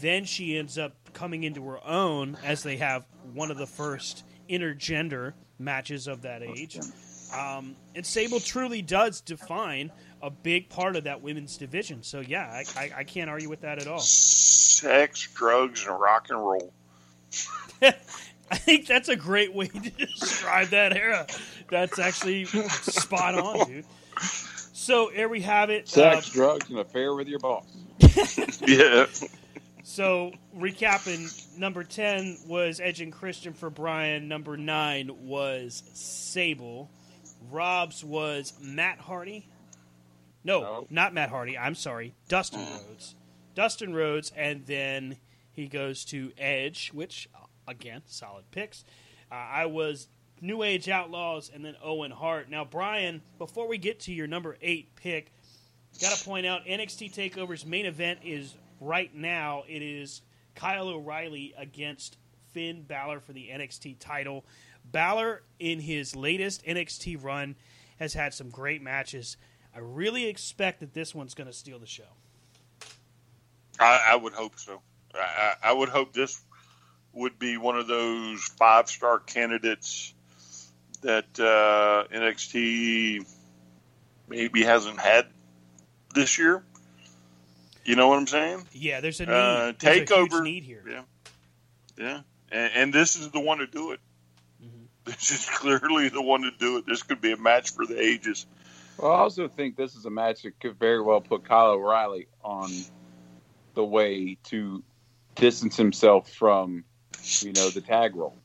Then 0.00 0.24
she 0.24 0.56
ends 0.56 0.78
up 0.78 0.94
coming 1.14 1.42
into 1.42 1.66
her 1.66 1.84
own 1.84 2.38
as 2.44 2.62
they 2.62 2.76
have 2.76 3.06
one 3.32 3.50
of 3.50 3.58
the 3.58 3.66
first 3.66 4.22
intergender 4.48 5.32
matches 5.58 6.06
of 6.06 6.22
that 6.22 6.44
age. 6.44 6.78
Um, 7.32 7.76
and 7.94 8.04
Sable 8.04 8.40
truly 8.40 8.82
does 8.82 9.20
define 9.20 9.90
a 10.22 10.30
big 10.30 10.68
part 10.68 10.96
of 10.96 11.04
that 11.04 11.22
women's 11.22 11.56
division. 11.56 12.02
So 12.02 12.20
yeah, 12.20 12.46
I, 12.46 12.64
I, 12.80 12.90
I 12.98 13.04
can't 13.04 13.28
argue 13.30 13.48
with 13.48 13.60
that 13.62 13.78
at 13.80 13.87
all. 13.87 13.98
Sex, 14.00 15.28
drugs, 15.34 15.87
and 15.87 15.98
rock 16.00 16.26
and 16.30 16.38
roll. 16.38 16.72
I 17.82 18.56
think 18.58 18.87
that's 18.87 19.08
a 19.08 19.16
great 19.16 19.54
way 19.54 19.68
to 19.68 19.90
describe 20.06 20.68
that 20.68 20.96
era. 20.96 21.26
That's 21.70 21.98
actually 21.98 22.44
spot 22.44 23.34
on, 23.34 23.66
dude. 23.66 23.84
So 24.72 25.08
here 25.10 25.28
we 25.28 25.40
have 25.42 25.70
it. 25.70 25.88
Sex, 25.88 26.28
Uh, 26.30 26.32
drugs, 26.32 26.70
and 26.70 26.78
affair 26.78 27.14
with 27.14 27.28
your 27.28 27.38
boss. 27.40 27.64
Yeah. 28.66 29.06
So 29.82 30.32
recapping, 30.56 31.58
number 31.58 31.84
ten 31.84 32.38
was 32.46 32.80
Edge 32.80 33.00
and 33.02 33.12
Christian 33.12 33.52
for 33.52 33.68
Brian. 33.68 34.28
Number 34.28 34.56
nine 34.56 35.10
was 35.26 35.82
Sable. 35.92 36.90
Rob's 37.50 38.04
was 38.04 38.52
Matt 38.61 38.98
Hardy. 38.98 39.48
No, 40.42 40.61
No. 40.61 40.87
not 40.90 41.14
Matt 41.14 41.30
Hardy. 41.30 41.57
I'm 41.57 41.74
sorry, 41.74 42.14
Dustin 42.28 42.61
Rhodes. 42.61 43.14
Dustin 43.54 43.94
Rhodes, 43.94 44.33
and 44.37 44.66
then 44.66 45.16
he 45.52 45.68
goes 45.68 46.04
to 46.07 46.33
Edge, 46.37 46.90
which 46.92 47.28
again, 47.66 48.02
solid 48.07 48.50
picks. 48.50 48.85
Uh, 49.30 49.35
I 49.37 49.66
was 49.66 50.09
New 50.40 50.62
Age 50.62 50.88
Outlaws, 50.88 51.50
and 51.52 51.64
then 51.64 51.76
Owen 51.83 52.11
Hart. 52.11 52.50
Now, 52.50 52.64
Brian, 52.64 53.22
before 53.38 53.66
we 53.68 53.78
get 53.78 54.00
to 54.00 54.12
your 54.12 54.26
number 54.26 54.57
eight 54.61 54.94
pick, 54.96 55.33
Got 56.00 56.16
to 56.16 56.24
point 56.24 56.44
out 56.44 56.66
NXT 56.66 57.14
Takeover's 57.14 57.64
main 57.64 57.87
event 57.87 58.18
is 58.24 58.57
right 58.80 59.14
now. 59.14 59.62
It 59.68 59.80
is 59.80 60.22
Kyle 60.57 60.88
O'Reilly 60.88 61.54
against 61.57 62.16
Finn 62.52 62.83
Balor 62.83 63.20
for 63.20 63.33
the 63.33 63.48
NXT 63.48 63.98
title. 64.00 64.44
Balor, 64.85 65.42
in 65.59 65.81
his 65.81 66.14
latest 66.14 66.64
NXT 66.64 67.23
run, 67.23 67.57
has 67.99 68.14
had 68.14 68.35
some 68.35 68.51
great 68.51 68.83
matches. 68.83 69.37
I 69.75 69.79
really 69.81 70.27
expect 70.27 70.81
that 70.81 70.94
this 70.94 71.14
one's 71.14 71.35
going 71.35 71.47
to 71.47 71.53
steal 71.53 71.79
the 71.79 71.87
show. 71.87 72.05
I, 73.81 74.01
I 74.11 74.16
would 74.16 74.33
hope 74.33 74.59
so. 74.59 74.83
I, 75.14 75.55
I 75.62 75.73
would 75.73 75.88
hope 75.88 76.12
this 76.12 76.40
would 77.12 77.38
be 77.38 77.57
one 77.57 77.77
of 77.77 77.87
those 77.87 78.42
five 78.59 78.88
star 78.88 79.18
candidates 79.18 80.14
that 81.03 81.27
uh, 81.38 82.12
NXT 82.14 83.27
maybe 84.29 84.62
hasn't 84.62 84.99
had 84.99 85.27
this 86.14 86.38
year. 86.38 86.64
You 87.85 87.97
know 87.97 88.09
what 88.09 88.18
I'm 88.18 88.27
saying? 88.27 88.66
Yeah, 88.73 89.01
there's 89.01 89.20
a 89.20 89.27
need. 89.27 89.33
Uh, 89.33 89.73
there's 89.79 90.01
a 90.01 90.05
takeover. 90.07 90.42
need 90.42 90.64
here. 90.64 90.83
Yeah, 90.88 91.03
yeah, 91.99 92.20
and, 92.51 92.73
and 92.75 92.92
this 92.94 93.16
is 93.16 93.31
the 93.31 93.40
one 93.40 93.59
to 93.59 93.66
do 93.66 93.92
it. 93.92 94.01
This 95.14 95.30
is 95.30 95.46
clearly 95.50 96.08
the 96.08 96.22
one 96.22 96.42
to 96.42 96.50
do 96.50 96.78
it. 96.78 96.86
This 96.86 97.02
could 97.02 97.20
be 97.20 97.32
a 97.32 97.36
match 97.36 97.74
for 97.74 97.84
the 97.84 98.00
ages. 98.00 98.46
Well, 98.96 99.12
I 99.12 99.18
also 99.18 99.48
think 99.48 99.76
this 99.76 99.94
is 99.96 100.06
a 100.06 100.10
match 100.10 100.42
that 100.42 100.58
could 100.60 100.78
very 100.78 101.02
well 101.02 101.20
put 101.20 101.44
Kyle 101.44 101.72
O'Reilly 101.72 102.26
on 102.42 102.70
the 103.74 103.84
way 103.84 104.38
to 104.44 104.82
distance 105.34 105.76
himself 105.76 106.30
from, 106.30 106.84
you 107.40 107.52
know, 107.52 107.68
the 107.70 107.82
tag 107.82 108.16
role. 108.16 108.36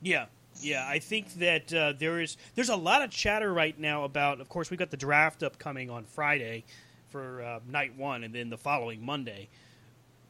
Yeah, 0.00 0.26
yeah. 0.60 0.86
I 0.88 1.00
think 1.00 1.34
that 1.34 1.72
uh, 1.74 1.92
there 1.98 2.20
is 2.20 2.36
there's 2.54 2.68
a 2.68 2.76
lot 2.76 3.02
of 3.02 3.10
chatter 3.10 3.52
right 3.52 3.78
now 3.78 4.04
about. 4.04 4.40
Of 4.40 4.48
course, 4.48 4.70
we've 4.70 4.78
got 4.78 4.90
the 4.90 4.96
draft 4.96 5.42
upcoming 5.42 5.90
on 5.90 6.04
Friday 6.04 6.64
for 7.10 7.42
uh, 7.42 7.60
night 7.68 7.96
one, 7.96 8.24
and 8.24 8.34
then 8.34 8.48
the 8.48 8.58
following 8.58 9.04
Monday. 9.04 9.48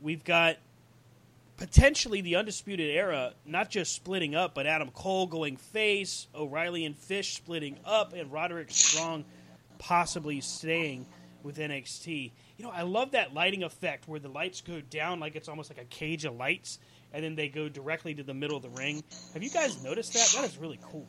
We've 0.01 0.25
got 0.25 0.57
potentially 1.63 2.21
the 2.23 2.35
undisputed 2.35 2.91
era 2.91 3.33
not 3.47 3.71
just 3.71 3.95
splitting 3.95 4.35
up, 4.35 4.53
but 4.53 4.67
Adam 4.67 4.91
Cole 4.91 5.29
going 5.29 5.57
face, 5.57 6.27
O'Reilly 6.35 6.85
and 6.85 6.99
Fish 6.99 7.37
splitting 7.37 7.79
up, 7.85 8.15
and 8.15 8.33
Roderick 8.33 8.73
Strong 8.73 9.25
possibly 9.79 10.41
staying 10.41 11.07
with 11.45 11.59
NXT. 11.59 12.33
You 12.57 12.65
know, 12.65 12.73
I 12.73 12.83
love 12.83 13.13
that 13.13 13.33
lighting 13.33 13.63
effect 13.63 14.09
where 14.09 14.19
the 14.19 14.29
lights 14.29 14.61
go 14.61 14.81
down 14.81 15.21
like 15.21 15.37
it's 15.37 15.49
almost 15.49 15.71
like 15.71 15.81
a 15.81 15.85
cage 15.85 16.25
of 16.25 16.35
lights, 16.35 16.81
and 17.13 17.23
then 17.23 17.37
they 17.37 17.47
go 17.47 17.69
directly 17.69 18.13
to 18.17 18.25
the 18.25 18.35
middle 18.35 18.57
of 18.57 18.65
the 18.65 18.71
ring. 18.71 19.05
Have 19.33 19.45
you 19.45 19.51
guys 19.51 19.85
noticed 19.85 20.15
that? 20.15 20.33
That 20.41 20.45
is 20.51 20.59
really 20.59 20.81
cool. 20.91 21.07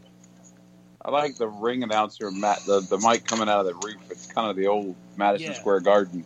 I 1.02 1.10
like 1.10 1.36
the 1.36 1.48
ring 1.48 1.82
announcer, 1.82 2.30
Matt, 2.30 2.60
the, 2.68 2.80
the 2.82 3.00
mic 3.00 3.26
coming 3.26 3.50
out 3.50 3.62
of 3.62 3.66
the 3.66 3.88
roof. 3.88 3.98
It's 4.12 4.28
kind 4.28 4.52
of 4.52 4.56
the 4.56 4.68
old 4.68 4.96
Madison 5.18 5.48
Yeah. 5.48 5.58
Square 5.60 5.80
Garden. 5.80 6.24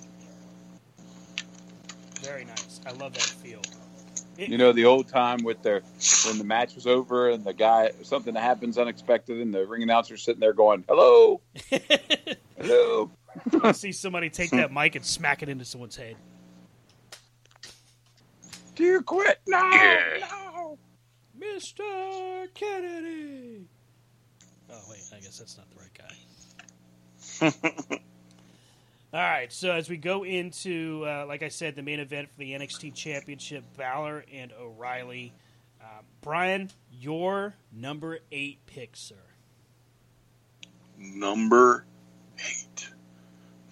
Very 2.20 2.44
nice. 2.44 2.82
I 2.86 2.92
love 2.92 3.14
that 3.14 3.22
feel. 3.24 3.62
You 4.38 4.58
know, 4.58 4.72
the 4.72 4.86
old 4.86 5.08
time 5.08 5.44
with 5.44 5.62
the 5.64 5.82
when 6.28 6.38
the 6.38 6.44
match 6.44 6.76
was 6.76 6.86
over 6.86 7.30
and 7.30 7.44
the 7.44 7.54
guy 7.54 7.92
something 8.04 8.36
happens 8.36 8.78
unexpected 8.78 9.42
and 9.42 9.54
the 9.54 9.66
ring 9.66 9.82
announcer's 9.82 10.24
sitting 10.24 10.40
there 10.40 10.54
going, 10.54 10.84
"Hello, 10.88 11.42
hello." 12.58 13.12
I 13.64 13.72
see 13.72 13.92
somebody 13.92 14.30
take 14.30 14.52
that 14.52 14.72
mic 14.72 14.96
and 14.96 15.06
smack 15.06 15.42
it 15.42 15.50
into 15.50 15.66
someone's 15.66 15.96
head. 15.96 16.16
Do 18.76 18.84
you 18.84 19.02
quit? 19.02 19.40
No, 19.48 19.60
no. 20.20 20.78
Mr. 21.40 22.48
Kennedy. 22.54 23.66
Oh 24.70 24.82
wait, 24.90 25.02
I 25.16 25.20
guess 25.20 25.40
that's 25.40 25.58
not 25.58 25.68
the 25.70 25.78
right 25.80 25.98
guy. 27.90 27.98
All 29.14 29.22
right, 29.22 29.52
so 29.54 29.72
as 29.72 29.90
we 29.90 29.96
go 29.96 30.26
into, 30.26 31.06
uh, 31.08 31.26
like 31.26 31.42
I 31.42 31.48
said, 31.48 31.76
the 31.78 31.82
main 31.82 32.02
event 32.02 32.30
for 32.30 32.40
the 32.40 32.52
NXT 32.52 32.94
Championship, 32.94 33.64
Balor 33.78 34.26
and 34.34 34.52
O'Reilly. 34.60 35.34
Uh, 35.82 36.02
Brian, 36.20 36.70
your 36.92 37.54
number 37.72 38.20
eight 38.34 38.60
pick, 38.66 38.98
sir. 38.98 39.16
Number 40.98 41.86
eight. 42.40 42.90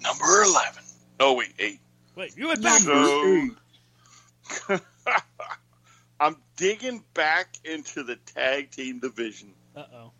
Number 0.01 0.43
11. 0.43 0.83
Oh, 1.19 1.33
wait, 1.33 1.53
eight. 1.59 1.81
Wait, 2.15 2.37
you 2.37 2.47
went 2.47 2.63
back. 2.63 2.79
So, 2.79 3.49
I'm 6.19 6.37
digging 6.55 7.03
back 7.13 7.57
into 7.65 8.03
the 8.03 8.15
tag 8.15 8.71
team 8.71 8.99
division. 8.99 9.53
Uh 9.75 9.83
oh. 9.93 10.11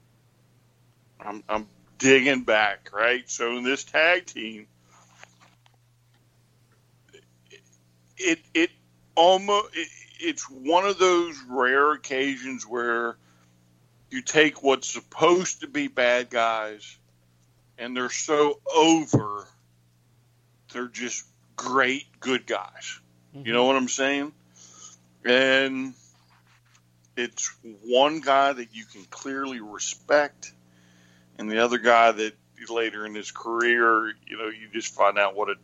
I'm, 1.22 1.42
I'm 1.48 1.68
digging 2.00 2.44
back, 2.44 2.90
right? 2.94 3.30
So 3.30 3.56
in 3.56 3.64
this 3.64 3.86
tag 3.86 4.26
team, 4.26 4.68
it 8.18 8.40
it 8.54 8.70
almost 9.16 9.70
it, 9.74 9.88
it's 10.20 10.50
one 10.50 10.86
of 10.86 10.98
those 10.98 11.38
rare 11.50 11.94
occasions 11.94 12.66
where 12.66 13.18
you 14.10 14.22
take 14.22 14.64
what's 14.64 14.90
supposed 14.90 15.62
to 15.62 15.68
be 15.68 15.88
bad 15.88 16.30
guys, 16.30 16.98
and 17.78 17.96
they're 17.96 18.10
so 18.10 18.60
over, 18.74 19.48
they're 20.72 20.88
just 20.88 21.26
great 21.56 22.06
good 22.20 22.46
guys. 22.46 23.00
You 23.34 23.52
know 23.52 23.62
mm-hmm. 23.62 23.68
what 23.68 23.76
I'm 23.76 23.90
saying? 23.90 24.32
And 25.26 25.94
it's 27.18 27.54
one 27.84 28.22
guy 28.22 28.54
that 28.54 28.74
you 28.74 28.86
can 28.86 29.04
clearly 29.10 29.60
respect, 29.60 30.54
and 31.38 31.50
the 31.50 31.64
other 31.64 31.78
guy 31.78 32.12
that 32.12 32.34
later 32.70 33.06
in 33.06 33.14
his 33.14 33.32
career, 33.32 34.14
you 34.28 34.38
know, 34.38 34.48
you 34.48 34.70
just 34.74 34.94
find 34.94 35.18
out 35.18 35.36
what 35.36 35.50
a 35.50 35.56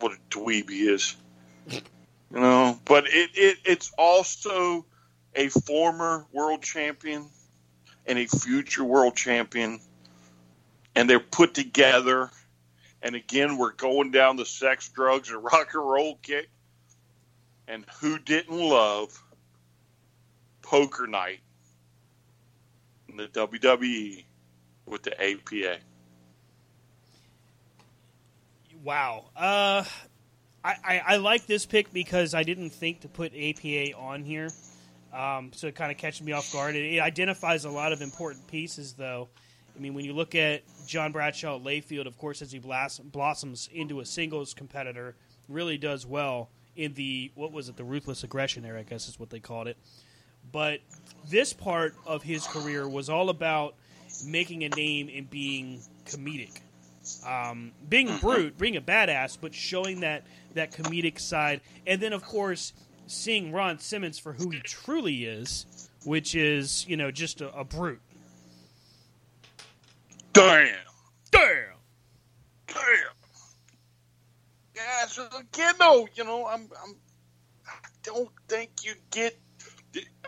what 0.00 0.12
a 0.12 0.16
dweeb 0.30 0.70
he 0.70 0.88
is. 0.88 1.16
You 2.30 2.40
know, 2.40 2.78
but 2.84 3.06
it, 3.06 3.30
it 3.34 3.58
it's 3.64 3.90
also 3.96 4.84
a 5.34 5.48
former 5.48 6.26
world 6.30 6.62
champion 6.62 7.30
and 8.06 8.18
a 8.18 8.26
future 8.26 8.84
world 8.84 9.16
champion, 9.16 9.80
and 10.94 11.08
they're 11.08 11.20
put 11.20 11.54
together. 11.54 12.30
And 13.00 13.14
again, 13.14 13.56
we're 13.56 13.72
going 13.72 14.10
down 14.10 14.36
the 14.36 14.44
sex, 14.44 14.88
drugs, 14.88 15.30
and 15.30 15.42
rock 15.42 15.70
and 15.72 15.82
roll 15.82 16.18
kick. 16.20 16.50
And 17.66 17.86
who 18.00 18.18
didn't 18.18 18.58
love 18.58 19.22
Poker 20.62 21.06
Night 21.06 21.40
in 23.08 23.16
the 23.16 23.28
WWE 23.28 24.24
with 24.86 25.02
the 25.02 25.18
APA? 25.18 25.78
Wow. 28.82 29.26
Uh, 29.36 29.84
I, 30.64 30.74
I, 30.84 31.02
I 31.06 31.16
like 31.16 31.46
this 31.46 31.66
pick 31.66 31.92
because 31.92 32.34
I 32.34 32.42
didn't 32.42 32.70
think 32.70 33.00
to 33.00 33.08
put 33.08 33.32
APA 33.34 33.96
on 33.96 34.24
here. 34.24 34.50
Um, 35.12 35.52
so 35.54 35.66
it 35.68 35.74
kind 35.74 35.90
of 35.90 35.98
catches 35.98 36.22
me 36.22 36.32
off 36.32 36.52
guard. 36.52 36.74
It, 36.74 36.94
it 36.94 37.00
identifies 37.00 37.64
a 37.64 37.70
lot 37.70 37.92
of 37.92 38.02
important 38.02 38.46
pieces, 38.46 38.92
though. 38.92 39.28
I 39.76 39.80
mean, 39.80 39.94
when 39.94 40.04
you 40.04 40.12
look 40.12 40.34
at 40.34 40.62
John 40.86 41.12
Bradshaw 41.12 41.58
Layfield, 41.58 42.06
of 42.06 42.18
course, 42.18 42.42
as 42.42 42.50
he 42.52 42.58
blas- 42.58 42.98
blossoms 42.98 43.68
into 43.72 44.00
a 44.00 44.04
singles 44.04 44.52
competitor, 44.52 45.14
really 45.48 45.78
does 45.78 46.04
well 46.04 46.50
in 46.76 46.94
the, 46.94 47.30
what 47.34 47.52
was 47.52 47.68
it, 47.68 47.76
the 47.76 47.84
Ruthless 47.84 48.24
Aggression 48.24 48.64
era, 48.64 48.80
I 48.80 48.82
guess 48.82 49.08
is 49.08 49.18
what 49.18 49.30
they 49.30 49.40
called 49.40 49.68
it. 49.68 49.76
But 50.50 50.80
this 51.28 51.52
part 51.52 51.94
of 52.06 52.22
his 52.22 52.46
career 52.46 52.88
was 52.88 53.08
all 53.08 53.30
about 53.30 53.74
making 54.24 54.64
a 54.64 54.68
name 54.70 55.10
and 55.14 55.28
being 55.28 55.80
comedic 56.06 56.60
um, 57.26 57.72
being 57.88 58.16
brute, 58.18 58.58
being 58.58 58.76
a 58.76 58.80
badass, 58.80 59.38
but 59.40 59.54
showing 59.54 60.00
that 60.00 60.24
that 60.54 60.72
comedic 60.72 61.18
side, 61.20 61.60
and 61.86 62.00
then 62.00 62.12
of 62.12 62.24
course 62.24 62.72
seeing 63.06 63.52
Ron 63.52 63.78
Simmons 63.78 64.18
for 64.18 64.32
who 64.32 64.50
he 64.50 64.60
truly 64.60 65.24
is, 65.24 65.90
which 66.04 66.34
is 66.34 66.86
you 66.88 66.96
know 66.96 67.10
just 67.10 67.40
a, 67.40 67.52
a 67.54 67.64
brute. 67.64 68.00
Damn. 70.32 70.68
Damn. 71.30 71.74
Damn. 72.68 72.78
Yeah, 74.76 75.06
so 75.06 75.26
again, 75.38 75.74
though, 75.78 76.08
you 76.14 76.22
know, 76.22 76.46
I'm, 76.46 76.68
I'm, 76.84 76.94
I 77.66 77.88
don't 78.04 78.30
think 78.48 78.70
you 78.84 78.94
get. 79.10 79.36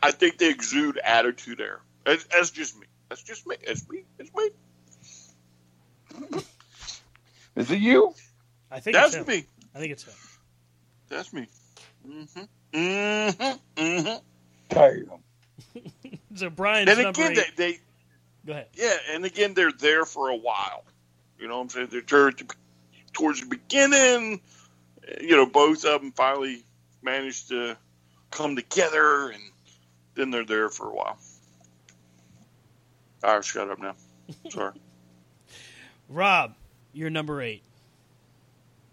I 0.03 0.11
think 0.11 0.39
they 0.39 0.51
exude 0.51 0.99
attitude 1.05 1.59
there. 1.59 1.81
That's, 2.05 2.25
that's 2.25 2.51
just 2.51 2.77
me. 2.77 2.87
That's 3.09 3.23
just 3.23 3.47
me. 3.47 3.57
That's 3.65 3.89
me. 3.89 4.05
That's 4.19 4.35
me. 4.35 4.49
Is 7.61 7.71
it 7.71 7.79
you? 7.81 8.15
I 8.71 8.81
think 8.81 8.95
That's 8.95 9.15
it's 9.15 9.29
me. 9.29 9.45
I 9.75 9.79
think 9.79 9.93
it's 9.93 10.05
him. 10.05 10.15
That's 11.09 11.33
me. 11.33 11.47
Mm-hmm. 12.09 12.41
Mm-hmm. 12.73 13.81
Mm-hmm. 13.83 14.17
Damn. 14.69 15.11
So 16.37 16.49
Brian's 16.49 16.89
And 16.89 17.03
number 17.03 17.23
again, 17.23 17.33
eight. 17.39 17.57
they, 17.57 17.73
they, 17.73 17.79
Go 18.47 18.53
ahead. 18.53 18.69
yeah, 18.75 18.95
and 19.11 19.25
again, 19.25 19.53
they're 19.55 19.73
there 19.73 20.05
for 20.05 20.29
a 20.31 20.37
while. 20.37 20.85
You 21.39 21.49
know 21.49 21.57
what 21.57 21.63
I'm 21.65 21.69
saying? 21.71 21.89
They're 21.91 22.01
towards, 22.03 22.43
towards 23.13 23.41
the 23.41 23.47
beginning. 23.47 24.41
You 25.21 25.37
know, 25.37 25.47
both 25.47 25.85
of 25.85 26.01
them 26.01 26.13
finally 26.13 26.63
managed 27.03 27.49
to 27.49 27.77
come 28.31 28.55
together, 28.57 29.31
and 29.31 29.43
then 30.15 30.31
they're 30.31 30.45
there 30.47 30.69
for 30.69 30.89
a 30.89 30.95
while. 30.95 31.19
All 33.25 33.35
right, 33.35 33.45
shut 33.45 33.69
up 33.71 33.81
now. 33.81 33.97
Sorry. 34.51 34.73
Rob, 36.09 36.55
you're 36.93 37.11
number 37.11 37.41
eight. 37.43 37.63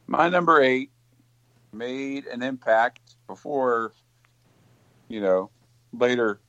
My 0.07 0.29
number 0.29 0.62
eight 0.62 0.91
made 1.73 2.25
an 2.27 2.41
impact 2.41 3.15
before, 3.27 3.93
you 5.07 5.21
know, 5.21 5.49
later 5.93 6.39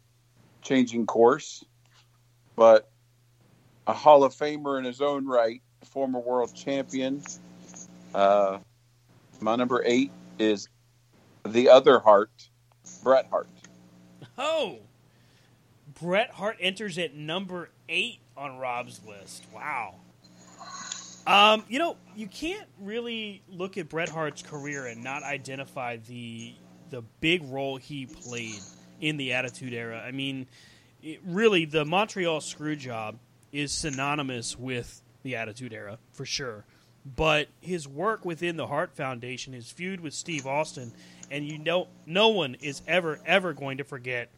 changing 0.62 1.06
course, 1.06 1.64
but 2.56 2.90
a 3.86 3.92
Hall 3.92 4.22
of 4.22 4.34
Famer 4.34 4.78
in 4.78 4.84
his 4.84 5.00
own 5.00 5.26
right, 5.26 5.62
former 5.84 6.20
world 6.20 6.54
champion. 6.54 7.22
Uh, 8.14 8.58
my 9.40 9.56
number 9.56 9.82
eight 9.84 10.10
is 10.38 10.68
the 11.46 11.68
other 11.68 11.98
Hart, 11.98 12.30
Bret 13.02 13.26
Hart. 13.30 13.48
Oh, 14.36 14.78
Bret 16.00 16.30
Hart 16.32 16.56
enters 16.60 16.98
at 16.98 17.14
number 17.14 17.70
eight 17.88 18.20
on 18.36 18.58
Rob's 18.58 19.00
list. 19.06 19.44
Wow. 19.52 19.96
Um, 21.28 21.62
you 21.68 21.78
know, 21.78 21.98
you 22.16 22.26
can't 22.26 22.66
really 22.80 23.42
look 23.50 23.76
at 23.76 23.90
Bret 23.90 24.08
Hart's 24.08 24.40
career 24.40 24.86
and 24.86 25.04
not 25.04 25.22
identify 25.22 25.98
the 25.98 26.54
the 26.88 27.02
big 27.20 27.44
role 27.50 27.76
he 27.76 28.06
played 28.06 28.60
in 28.98 29.18
the 29.18 29.34
Attitude 29.34 29.74
Era. 29.74 30.02
I 30.02 30.10
mean, 30.10 30.46
it, 31.02 31.20
really, 31.26 31.66
the 31.66 31.84
Montreal 31.84 32.40
Screwjob 32.40 33.16
is 33.52 33.72
synonymous 33.72 34.58
with 34.58 35.02
the 35.22 35.36
Attitude 35.36 35.74
Era 35.74 35.98
for 36.14 36.24
sure, 36.24 36.64
but 37.04 37.48
his 37.60 37.86
work 37.86 38.24
within 38.24 38.56
the 38.56 38.66
Hart 38.66 38.96
Foundation, 38.96 39.52
his 39.52 39.70
feud 39.70 40.00
with 40.00 40.14
Steve 40.14 40.46
Austin, 40.46 40.94
and 41.30 41.46
you 41.46 41.58
know, 41.58 41.88
no 42.06 42.28
one 42.28 42.54
is 42.54 42.80
ever 42.88 43.20
ever 43.26 43.52
going 43.52 43.76
to 43.76 43.84
forget 43.84 44.30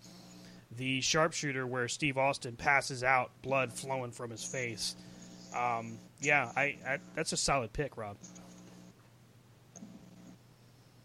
the 0.77 1.01
sharpshooter 1.03 1.65
where 1.69 1.87
Steve 1.87 2.19
Austin 2.19 2.57
passes 2.57 3.05
out, 3.05 3.31
blood 3.43 3.73
flowing 3.73 4.11
from 4.11 4.33
his 4.33 4.43
face. 4.43 4.97
Um, 5.57 6.01
yeah, 6.21 6.53
I, 6.57 6.77
I 6.87 6.99
that's 7.15 7.33
a 7.33 7.37
solid 7.37 7.73
pick, 7.73 7.97
Rob. 7.97 8.17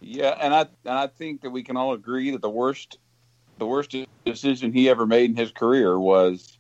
Yeah, 0.02 0.38
and 0.40 0.54
I 0.54 0.62
and 0.62 0.98
I 1.00 1.08
think 1.08 1.42
that 1.42 1.50
we 1.50 1.64
can 1.64 1.78
all 1.78 1.94
agree 1.94 2.32
that 2.32 2.42
the 2.42 2.50
worst 2.50 2.98
the 3.58 3.66
worst 3.66 3.96
decision 4.26 4.74
he 4.74 4.90
ever 4.90 5.06
made 5.06 5.30
in 5.30 5.36
his 5.36 5.52
career 5.52 5.98
was 6.00 6.58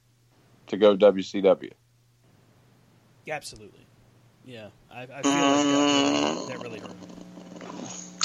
to 0.68 0.78
go 0.78 0.96
WCW. 0.96 1.72
Absolutely. 3.28 3.86
Yeah, 4.46 4.68
I, 4.91 5.02
I 5.02 5.06
feel 5.08 5.15
like 5.15 5.24
that 5.24 6.13
really, 6.24 6.48
that 6.48 6.60
really 6.62 6.80
hurt 6.80 6.91
him. 6.91 6.98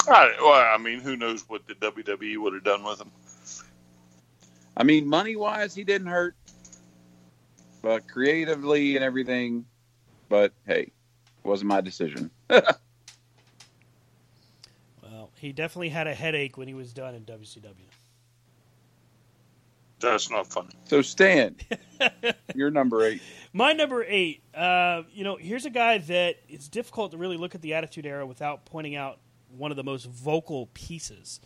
I, 0.07 0.35
well, 0.39 0.53
I 0.53 0.77
mean, 0.77 0.99
who 0.99 1.15
knows 1.15 1.47
what 1.47 1.67
the 1.67 1.73
WWE 1.75 2.37
would 2.37 2.53
have 2.53 2.63
done 2.63 2.83
with 2.83 3.01
him? 3.01 3.11
I 4.77 4.83
mean, 4.83 5.07
money 5.07 5.35
wise, 5.35 5.73
he 5.73 5.83
didn't 5.83 6.07
hurt, 6.07 6.35
but 7.81 8.07
creatively 8.07 8.95
and 8.95 9.03
everything. 9.03 9.65
But 10.31 10.53
hey, 10.65 10.83
it 10.83 10.91
wasn't 11.43 11.67
my 11.67 11.81
decision. 11.81 12.31
Well, 15.03 15.29
he 15.35 15.51
definitely 15.51 15.89
had 15.89 16.07
a 16.07 16.15
headache 16.15 16.57
when 16.57 16.69
he 16.69 16.73
was 16.73 16.93
done 16.93 17.13
in 17.15 17.25
WCW. 17.25 17.73
That's 19.99 20.31
not 20.31 20.47
funny. 20.47 20.69
so 20.85 21.01
Stan, 21.01 21.57
you're 22.55 22.71
number 22.71 23.03
eight. 23.05 23.21
My 23.51 23.73
number 23.73 24.05
eight, 24.07 24.41
uh, 24.55 25.03
you 25.11 25.25
know, 25.25 25.35
here's 25.35 25.65
a 25.65 25.69
guy 25.69 25.97
that 25.97 26.37
it's 26.47 26.69
difficult 26.69 27.11
to 27.11 27.17
really 27.17 27.35
look 27.35 27.53
at 27.53 27.61
the 27.61 27.73
Attitude 27.73 28.05
Era 28.05 28.25
without 28.25 28.63
pointing 28.65 28.95
out 28.95 29.19
one 29.57 29.69
of 29.69 29.75
the 29.77 29.83
most 29.83 30.05
vocal 30.05 30.67
pieces. 30.73 31.41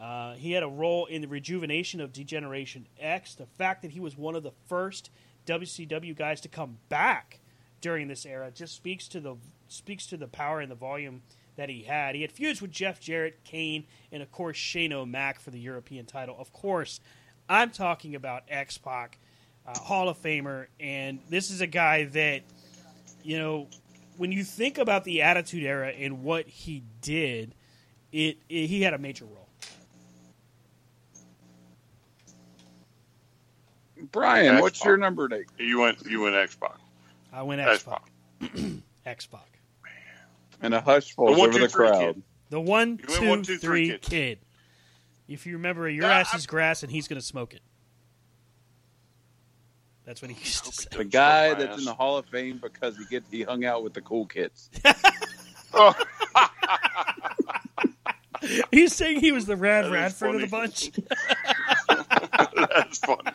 Uh, 0.00 0.32
he 0.34 0.52
had 0.52 0.62
a 0.62 0.68
role 0.68 1.04
in 1.06 1.20
the 1.20 1.28
rejuvenation 1.28 2.00
of 2.00 2.12
D-Generation 2.12 2.86
X. 2.98 3.34
The 3.34 3.46
fact 3.46 3.82
that 3.82 3.90
he 3.90 4.00
was 4.00 4.16
one 4.16 4.34
of 4.34 4.42
the 4.42 4.52
first 4.66 5.10
WCW 5.46 6.16
guys 6.16 6.40
to 6.40 6.48
come 6.48 6.78
back 6.88 7.39
during 7.80 8.08
this 8.08 8.26
era 8.26 8.50
just 8.54 8.74
speaks 8.74 9.08
to 9.08 9.20
the 9.20 9.36
speaks 9.68 10.06
to 10.06 10.16
the 10.16 10.26
power 10.26 10.60
and 10.60 10.70
the 10.70 10.76
volume 10.76 11.22
that 11.56 11.68
he 11.68 11.82
had. 11.82 12.14
He 12.14 12.22
had 12.22 12.32
feuds 12.32 12.62
with 12.62 12.70
Jeff 12.70 13.00
Jarrett, 13.00 13.44
Kane, 13.44 13.84
and 14.10 14.22
of 14.22 14.32
course 14.32 14.56
Shane 14.56 14.92
O'Mac 14.92 15.40
for 15.40 15.50
the 15.50 15.60
European 15.60 16.06
title. 16.06 16.36
Of 16.38 16.52
course, 16.52 17.00
I'm 17.48 17.70
talking 17.70 18.14
about 18.14 18.44
X 18.48 18.78
Pac, 18.78 19.18
uh, 19.66 19.78
Hall 19.78 20.08
of 20.08 20.20
Famer, 20.20 20.66
and 20.78 21.20
this 21.28 21.50
is 21.50 21.60
a 21.60 21.66
guy 21.66 22.04
that, 22.04 22.42
you 23.22 23.38
know, 23.38 23.68
when 24.16 24.32
you 24.32 24.44
think 24.44 24.78
about 24.78 25.04
the 25.04 25.22
Attitude 25.22 25.62
Era 25.62 25.88
and 25.88 26.22
what 26.22 26.46
he 26.46 26.82
did, 27.00 27.54
it, 28.12 28.38
it 28.48 28.66
he 28.66 28.82
had 28.82 28.94
a 28.94 28.98
major 28.98 29.24
role. 29.24 29.48
Brian, 34.12 34.46
X-Pac. 34.46 34.62
what's 34.62 34.84
your 34.84 34.96
number 34.96 35.28
eight? 35.32 35.46
You 35.58 35.80
went, 35.80 36.04
you 36.06 36.22
went 36.22 36.34
Xbox. 36.34 36.79
I 37.32 37.42
went 37.42 37.60
X 37.60 37.86
X-Pac. 37.86 38.02
X 39.06 39.26
Pac. 39.26 39.60
And 40.62 40.74
a 40.74 40.80
hush 40.80 41.14
falls 41.14 41.34
The 41.36 41.40
one, 41.40 41.48
over 41.50 41.58
two, 41.58 41.64
the 41.64 41.68
three 41.70 41.88
crowd. 41.88 41.98
kid. 42.14 42.22
The 42.50 42.60
one, 42.60 42.88
You 42.88 42.96
went 43.08 43.08
two, 43.20 43.28
one, 43.28 43.42
two, 43.42 43.58
three, 43.58 43.88
three 43.88 43.98
kid. 43.98 44.02
kid. 44.02 44.38
If 45.28 45.46
you 45.46 45.54
remember, 45.54 45.88
your 45.88 46.04
Yeah, 46.04 46.18
ass 46.18 46.34
I- 46.34 46.36
is 46.38 46.46
grass 46.46 46.82
and 46.82 46.90
he's 46.92 47.06
going 47.08 47.20
to 47.20 47.26
smoke 47.26 47.54
it. 47.54 47.60
That's 50.04 50.20
what 50.22 50.30
he 50.30 50.38
used 50.40 50.64
to 50.64 50.72
say. 50.72 50.88
The 50.96 51.04
guy 51.04 51.48
Smoke 51.50 51.58
my 51.58 51.64
that's 51.66 51.78
in 51.78 51.84
the 51.84 51.94
Hall 51.94 52.16
of 52.18 52.26
Fame 52.26 52.58
because 52.60 52.96
he 52.98 53.04
get 53.04 53.22
he 53.30 53.42
hung 53.42 53.64
out 53.64 53.84
with 53.84 53.94
the 53.94 54.00
cool 54.02 54.26
kids. 54.26 54.68
Oh, 55.72 55.94
He's 58.72 58.92
saying 58.94 59.20
he 59.20 59.30
was 59.30 59.46
the 59.46 59.54
Rad 59.56 59.84
That 59.84 59.88
is 59.88 59.92
Radford 59.92 60.34
of 60.34 60.40
the 60.40 60.46
bunch. 60.48 60.90
that's 62.68 62.98
funny. 62.98 63.30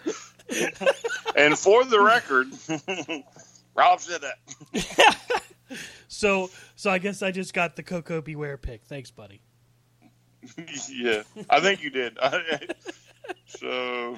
and 1.38 1.58
for 1.58 1.86
the 1.86 2.02
record, 2.02 2.48
Rob 3.76 4.00
said 4.00 4.22
that. 4.22 5.42
So, 6.08 6.50
so 6.76 6.90
I 6.90 6.98
guess 6.98 7.22
I 7.22 7.32
just 7.32 7.54
got 7.54 7.76
the 7.76 7.84
Koko 7.84 8.22
B. 8.22 8.36
Ware 8.36 8.58
pick. 8.58 8.84
Thanks, 8.86 9.12
buddy. 9.12 9.42
yeah, 10.90 11.24
I 11.50 11.60
think 11.60 11.84
you 11.84 11.90
did. 11.90 12.18
so, 13.48 14.18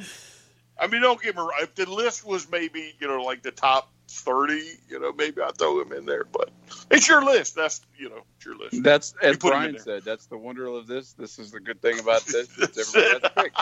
I 0.79 0.87
mean, 0.87 1.01
don't 1.01 1.21
get 1.21 1.35
me 1.35 1.41
wrong. 1.41 1.53
If 1.61 1.73
the 1.75 1.89
list 1.89 2.25
was 2.25 2.51
maybe 2.51 2.93
you 2.99 3.07
know 3.07 3.23
like 3.23 3.41
the 3.41 3.51
top 3.51 3.91
thirty, 4.09 4.73
you 4.89 4.99
know, 4.99 5.13
maybe 5.13 5.41
I'd 5.41 5.57
throw 5.57 5.81
him 5.81 5.93
in 5.93 6.05
there. 6.05 6.25
But 6.25 6.49
it's 6.91 7.07
your 7.07 7.23
list. 7.23 7.55
That's 7.55 7.81
you 7.97 8.09
know, 8.09 8.23
it's 8.35 8.45
your 8.45 8.57
list. 8.57 8.83
That's 8.83 9.15
as 9.23 9.37
put 9.37 9.51
Brian 9.51 9.79
said. 9.79 10.03
That's 10.03 10.25
the 10.27 10.37
wonder 10.37 10.67
of 10.67 10.85
this. 10.85 11.13
This 11.13 11.39
is 11.39 11.51
the 11.51 11.61
good 11.61 11.81
thing 11.81 11.99
about 11.99 12.25
this. 12.25 12.49
It's 12.59 12.95
everybody 12.95 13.13
has 13.13 13.31
a 13.31 13.41
pick. 13.41 13.53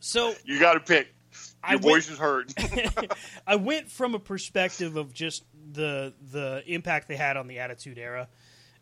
So 0.00 0.34
You 0.44 0.60
got 0.60 0.74
to 0.74 0.80
pick. 0.80 1.12
I 1.62 1.72
Your 1.72 1.80
went- 1.80 1.94
voice 1.96 2.10
is 2.10 2.18
heard. 2.18 2.52
I 3.46 3.56
went 3.56 3.90
from 3.90 4.14
a 4.14 4.18
perspective 4.18 4.96
of 4.96 5.12
just 5.12 5.44
the 5.72 6.14
the 6.30 6.62
impact 6.66 7.08
they 7.08 7.16
had 7.16 7.36
on 7.36 7.46
the 7.48 7.58
Attitude 7.58 7.98
Era. 7.98 8.28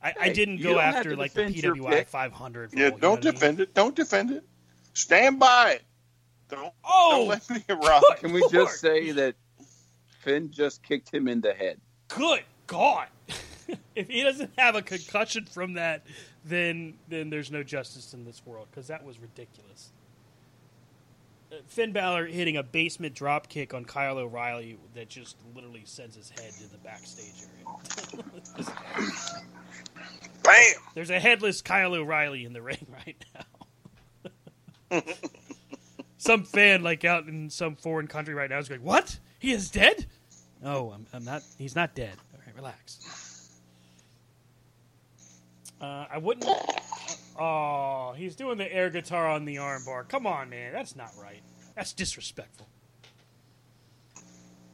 I, 0.03 0.15
I 0.21 0.29
didn't 0.29 0.63
go 0.63 0.79
after 0.79 1.17
like 1.17 1.33
the 1.33 1.43
PWI 1.45 1.91
pick. 1.91 2.09
500. 2.09 2.73
yeah, 2.75 2.83
role, 2.83 2.91
you 2.91 2.91
know 2.93 2.99
don't 3.01 3.13
I 3.13 3.25
mean? 3.25 3.35
defend 3.35 3.61
it. 3.61 3.75
Don't 3.75 3.97
defend 3.97 4.31
it. 4.31 4.45
Stand 4.93 5.39
by 5.41 5.73
it. 5.73 5.83
Don't. 6.49 6.73
Oh, 6.85 7.27
don't 7.27 7.29
let 7.29 7.51
me 7.51 7.75
rock. 7.89 8.03
Can 8.21 8.33
we 8.33 8.47
just 8.51 8.79
say 8.79 9.11
that 9.13 9.35
Finn 10.21 10.51
just 10.51 10.83
kicked 10.83 11.13
him 11.13 11.29
in 11.29 11.41
the 11.41 11.53
head? 11.55 11.81
good 12.09 12.43
God! 12.69 13.09
if 13.97 14.09
he 14.09 14.23
doesn't 14.23 14.51
have 14.59 14.77
a 14.77 14.83
concussion 14.83 15.45
from 15.47 15.73
that, 15.75 16.05
then 16.45 16.95
then 17.09 17.31
there's 17.31 17.51
no 17.51 17.63
justice 17.65 18.15
in 18.15 18.25
this 18.25 18.43
world 18.47 18.69
because 18.71 18.87
that 18.89 19.05
was 19.05 19.19
ridiculous. 19.19 19.91
Finn 21.67 21.93
Balor 21.93 22.27
hitting 22.27 22.57
a 22.57 22.63
basement 22.63 23.15
drop 23.15 23.49
kick 23.49 23.73
on 23.75 23.85
Kyle 23.85 24.19
O'Reilly 24.19 24.79
that 24.95 25.09
just 25.09 25.37
literally 25.55 25.83
sends 25.85 26.17
his 26.17 26.29
head 26.31 26.53
to 26.61 26.71
the 26.71 26.79
backstage 26.79 27.35
area. 27.43 28.67
Bam. 30.43 30.83
There's 30.95 31.11
a 31.11 31.21
headless 31.21 31.63
Kyle 31.63 31.95
O'Reilly 31.95 32.45
in 32.45 32.53
the 32.53 32.63
ring 32.63 32.87
right 32.93 33.25
now. 33.35 35.01
some 36.19 36.45
fan, 36.45 36.83
like 36.83 37.05
out 37.05 37.27
in 37.27 37.51
some 37.51 37.77
foreign 37.77 38.07
country 38.07 38.35
right 38.35 38.51
now, 38.51 38.59
is 38.59 38.69
going, 38.69 38.83
"What? 38.83 39.19
He 39.39 39.53
is 39.53 39.71
dead? 39.71 40.07
No, 40.63 40.93
I'm, 40.95 41.07
I'm 41.13 41.25
not. 41.25 41.43
He's 41.59 41.75
not 41.77 41.95
dead. 41.95 42.15
All 42.33 42.41
right, 42.45 42.55
relax." 42.57 43.51
Uh, 45.81 46.07
I 46.11 46.19
wouldn't. 46.19 46.47
Oh, 47.39 48.15
he's 48.17 48.35
doing 48.37 48.59
the 48.59 48.73
air 48.73 48.91
guitar 48.91 49.29
on 49.29 49.45
the 49.45 49.57
armbar. 49.57 50.09
Come 50.09 50.27
on, 50.27 50.49
man, 50.49 50.73
that's 50.73 50.97
not 50.97 51.11
right. 51.21 51.43
That's 51.75 51.93
disrespectful. 51.93 52.69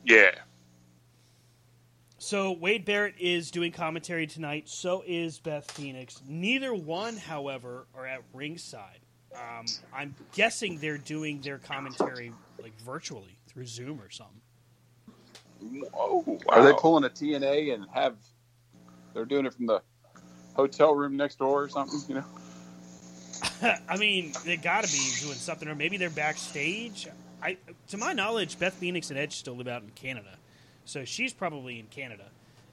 Yeah. 0.05 0.33
So 2.19 2.53
Wade 2.53 2.85
Barrett 2.85 3.15
is 3.19 3.51
doing 3.51 3.73
commentary 3.73 4.29
tonight. 4.29 4.69
So 4.69 5.03
is 5.07 5.41
Beth 5.41 5.69
Phoenix. 5.73 6.23
Neither 6.29 6.73
one, 6.73 7.17
however, 7.17 7.87
are 7.97 8.07
at 8.07 8.23
ringside. 8.33 9.01
Um, 9.35 9.67
I'm 9.93 10.15
guessing 10.33 10.79
they're 10.79 10.99
doing 10.99 11.41
their 11.41 11.59
commentary 11.59 12.33
like 12.61 12.79
virtually 12.81 13.39
through 13.49 13.67
Zoom 13.67 14.01
or 14.01 14.11
something. 14.11 14.41
Oh, 15.95 16.23
wow. 16.27 16.39
Are 16.49 16.65
they 16.65 16.73
pulling 16.73 17.05
a 17.05 17.09
TNA 17.09 17.75
and 17.75 17.87
have? 17.93 18.17
They're 19.15 19.25
doing 19.25 19.47
it 19.47 19.55
from 19.55 19.67
the 19.67 19.83
hotel 20.55 20.95
room 20.95 21.17
next 21.17 21.39
door 21.39 21.63
or 21.63 21.69
something. 21.69 22.01
You 22.09 22.15
know. 22.17 22.25
I 23.89 23.97
mean, 23.97 24.33
they 24.45 24.57
got 24.57 24.85
to 24.85 24.93
be 24.93 25.11
doing 25.21 25.37
something, 25.37 25.69
or 25.69 25.75
maybe 25.75 25.97
they're 25.97 26.11
backstage. 26.11 27.09
I, 27.43 27.57
to 27.89 27.99
my 27.99 28.13
knowledge, 28.13 28.59
Beth 28.59 28.75
Phoenix 28.75 29.11
and 29.11 29.19
Edge 29.19 29.37
still 29.37 29.55
live 29.55 29.69
out 29.69 29.83
in 29.83 29.91
Canada, 29.91 30.37
so 30.85 31.05
she's 31.05 31.33
probably 31.33 31.79
in 31.79 31.87
Canada. 31.87 32.25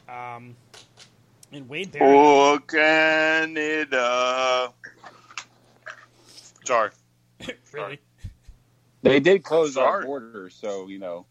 Um, 0.08 0.56
and 1.52 1.68
Wade 1.68 1.92
Barrett. 1.92 2.16
Oh, 2.16 2.60
Canada. 2.68 4.72
Sorry. 6.66 6.92
really? 7.74 8.00
They 9.02 9.22
did 9.22 9.46
close 9.46 9.78
our 9.78 10.04
border, 10.04 10.50
so 10.50 10.90
you 10.90 11.00
know. 11.00 11.26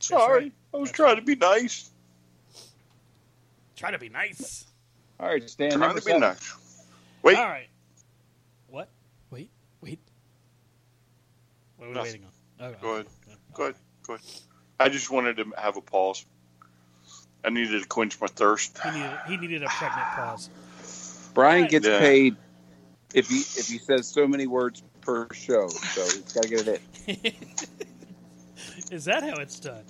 Sorry. 0.00 0.42
right. 0.42 0.52
I 0.74 0.76
was 0.76 0.88
That's 0.88 0.96
trying 0.96 1.16
to 1.16 1.22
be 1.22 1.36
nice. 1.36 1.90
Try 3.76 3.92
to 3.92 3.98
be 3.98 4.08
nice. 4.08 4.66
All 5.20 5.28
right, 5.28 5.48
Stan. 5.48 5.70
Trying 5.70 5.80
number 5.80 6.00
to 6.00 6.04
be 6.06 6.12
seven. 6.12 6.20
nice. 6.20 6.56
Wait. 7.22 7.36
All 7.38 7.44
right. 7.46 7.68
What? 8.68 8.88
Wait. 9.30 9.50
Wait. 9.80 10.00
What 11.76 11.86
are 11.86 11.88
we 11.88 11.94
Nothing. 11.94 12.12
waiting 12.12 12.26
on? 12.60 12.66
Okay. 12.66 12.78
Go 12.82 12.92
ahead. 12.94 13.06
Go 13.54 13.62
ahead. 13.64 13.74
Go 14.06 14.12
ahead. 14.14 14.26
I 14.80 14.88
just 14.88 15.10
wanted 15.10 15.36
to 15.38 15.46
have 15.56 15.76
a 15.76 15.80
pause. 15.80 16.24
I 17.44 17.50
needed 17.50 17.82
to 17.82 17.88
quench 17.88 18.20
my 18.20 18.26
thirst. 18.26 18.78
He 18.82 18.90
needed, 18.90 19.18
he 19.28 19.36
needed 19.36 19.62
a 19.62 19.66
pregnant 19.68 20.06
pause. 20.16 20.50
Brian 21.34 21.68
gets 21.68 21.86
Yeah. 21.86 21.98
paid 21.98 22.36
if 23.12 23.28
he 23.28 23.40
if 23.40 23.68
he 23.68 23.78
says 23.78 24.08
so 24.08 24.26
many 24.26 24.46
words 24.46 24.82
per 25.02 25.28
show, 25.32 25.68
so 25.68 26.02
he's 26.04 26.32
got 26.32 26.42
to 26.44 26.48
get 26.48 26.68
it 26.68 26.80
in. 27.06 27.32
Is 28.90 29.04
that 29.04 29.22
how 29.22 29.36
it's 29.36 29.60
done? 29.60 29.84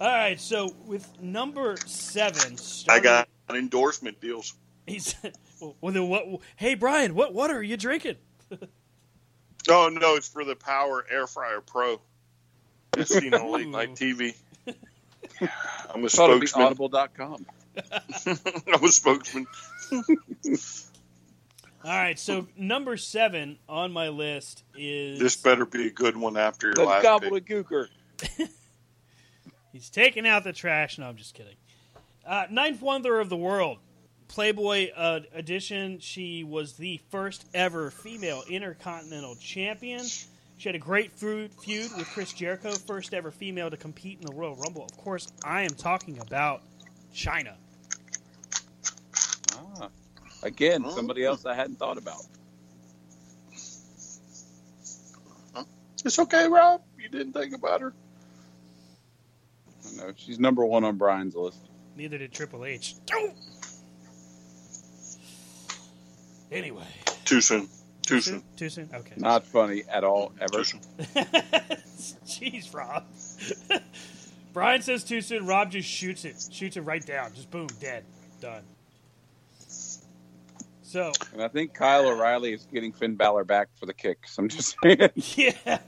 All 0.00 0.08
right. 0.08 0.40
So 0.40 0.74
with 0.86 1.20
number 1.20 1.76
seven, 1.86 2.52
I 2.52 2.56
starting- 2.56 3.02
got 3.04 3.28
endorsement 3.50 4.20
deals. 4.20 4.54
He's 4.86 5.14
well, 5.60 5.92
then 5.92 6.08
what? 6.08 6.24
Hey, 6.56 6.74
Brian, 6.74 7.14
what 7.14 7.34
water 7.34 7.56
are 7.56 7.62
you 7.62 7.76
drinking? 7.76 8.16
Oh 9.70 9.90
no, 9.92 10.14
it's 10.14 10.28
for 10.28 10.44
the 10.46 10.56
Power 10.56 11.04
Air 11.10 11.26
Fryer 11.26 11.60
Pro. 11.60 12.00
It's 12.96 13.14
seen 13.14 13.34
on 13.34 13.52
late 13.52 13.68
night 13.68 13.94
TV. 13.96 14.34
I'm 15.92 16.04
a 16.04 16.08
Thought 16.08 16.30
it'd 16.30 16.40
be 16.40 16.46
spokesman. 16.46 16.66
audible.com. 16.66 17.44
I'm 18.72 18.84
a 18.84 18.88
spokesman. 18.88 19.46
All 19.92 21.90
right. 21.90 22.18
So 22.18 22.46
number 22.56 22.96
seven 22.96 23.58
on 23.68 23.92
my 23.92 24.08
list 24.08 24.64
is 24.74 25.18
This 25.20 25.36
better 25.36 25.66
be 25.66 25.88
a 25.88 25.90
good 25.90 26.16
one 26.16 26.38
after 26.38 26.68
your 26.68 26.74
The 26.74 26.84
last 26.84 27.02
pick. 27.20 27.30
Gobbledygooker. 29.68 29.72
He's 29.72 29.90
taking 29.90 30.26
out 30.26 30.44
the 30.44 30.52
trash. 30.52 30.98
No, 30.98 31.08
I'm 31.08 31.16
just 31.16 31.34
kidding. 31.34 31.56
Uh, 32.26 32.46
Ninth 32.50 32.82
Wonder 32.82 33.20
of 33.20 33.28
the 33.28 33.36
World, 33.36 33.78
Playboy 34.28 34.90
uh, 34.94 35.20
edition. 35.34 35.98
She 36.00 36.44
was 36.44 36.74
the 36.74 37.00
first 37.10 37.46
ever 37.54 37.90
female 37.90 38.42
Intercontinental 38.48 39.36
Champion. 39.36 40.04
She 40.58 40.68
had 40.68 40.74
a 40.74 40.80
great 40.80 41.12
feud, 41.12 41.52
feud 41.52 41.96
with 41.96 42.06
Chris 42.08 42.32
Jericho, 42.32 42.72
first 42.72 43.14
ever 43.14 43.30
female 43.30 43.70
to 43.70 43.76
compete 43.76 44.18
in 44.20 44.26
the 44.26 44.34
Royal 44.34 44.56
Rumble. 44.56 44.84
Of 44.84 44.96
course, 44.96 45.28
I 45.44 45.62
am 45.62 45.70
talking 45.70 46.18
about 46.18 46.62
Chyna. 47.14 47.54
Ah. 49.80 49.88
Again, 50.42 50.84
somebody 50.90 51.24
else 51.24 51.46
I 51.46 51.54
hadn't 51.54 51.78
thought 51.78 51.96
about. 51.96 52.22
It's 56.04 56.18
okay, 56.18 56.46
Rob. 56.48 56.82
You 56.98 57.08
didn't 57.08 57.32
think 57.32 57.54
about 57.54 57.80
her. 57.80 57.92
I 59.88 59.96
know 59.96 60.12
she's 60.16 60.38
number 60.38 60.64
one 60.64 60.84
on 60.84 60.96
Brian's 60.96 61.34
list. 61.34 61.58
Neither 61.96 62.18
did 62.18 62.32
Triple 62.32 62.64
H. 62.64 62.94
Anyway, 66.50 66.84
Too 67.24 67.40
soon. 67.40 67.68
Too 68.02 68.20
soon. 68.22 68.42
too 68.56 68.70
soon. 68.70 68.88
Okay. 68.94 69.14
Not 69.18 69.44
funny 69.44 69.82
at 69.90 70.02
all, 70.02 70.32
ever. 70.40 70.58
Too 70.58 70.64
soon. 70.64 70.80
Jeez, 72.24 72.72
Rob. 72.74 73.04
Brian 74.54 74.80
says 74.80 75.04
too 75.04 75.20
soon. 75.20 75.46
Rob 75.46 75.70
just 75.70 75.88
shoots 75.88 76.24
it. 76.24 76.36
Shoots 76.50 76.76
it 76.78 76.80
right 76.82 77.04
down. 77.04 77.34
Just 77.34 77.50
boom, 77.50 77.66
dead. 77.80 78.04
Done. 78.40 78.62
So, 80.82 81.12
And 81.34 81.42
I 81.42 81.48
think 81.48 81.74
Kyle 81.74 82.08
O'Reilly 82.08 82.54
is 82.54 82.66
getting 82.72 82.92
Finn 82.94 83.14
Balor 83.14 83.44
back 83.44 83.68
for 83.78 83.84
the 83.84 83.92
kick. 83.92 84.26
So 84.26 84.42
I'm 84.42 84.48
just 84.48 84.74
saying. 84.82 85.10
yeah, 85.14 85.78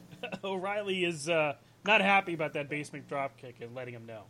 O'Reilly 0.44 1.07
is 1.07 1.26
uh, 1.26 1.55
not 1.85 2.01
happy 2.01 2.35
about 2.35 2.53
that 2.55 2.68
basement 2.68 3.09
drop 3.09 3.37
kick 3.37 3.57
and 3.61 3.74
letting 3.74 3.95
him 3.95 4.07
know 4.07 4.22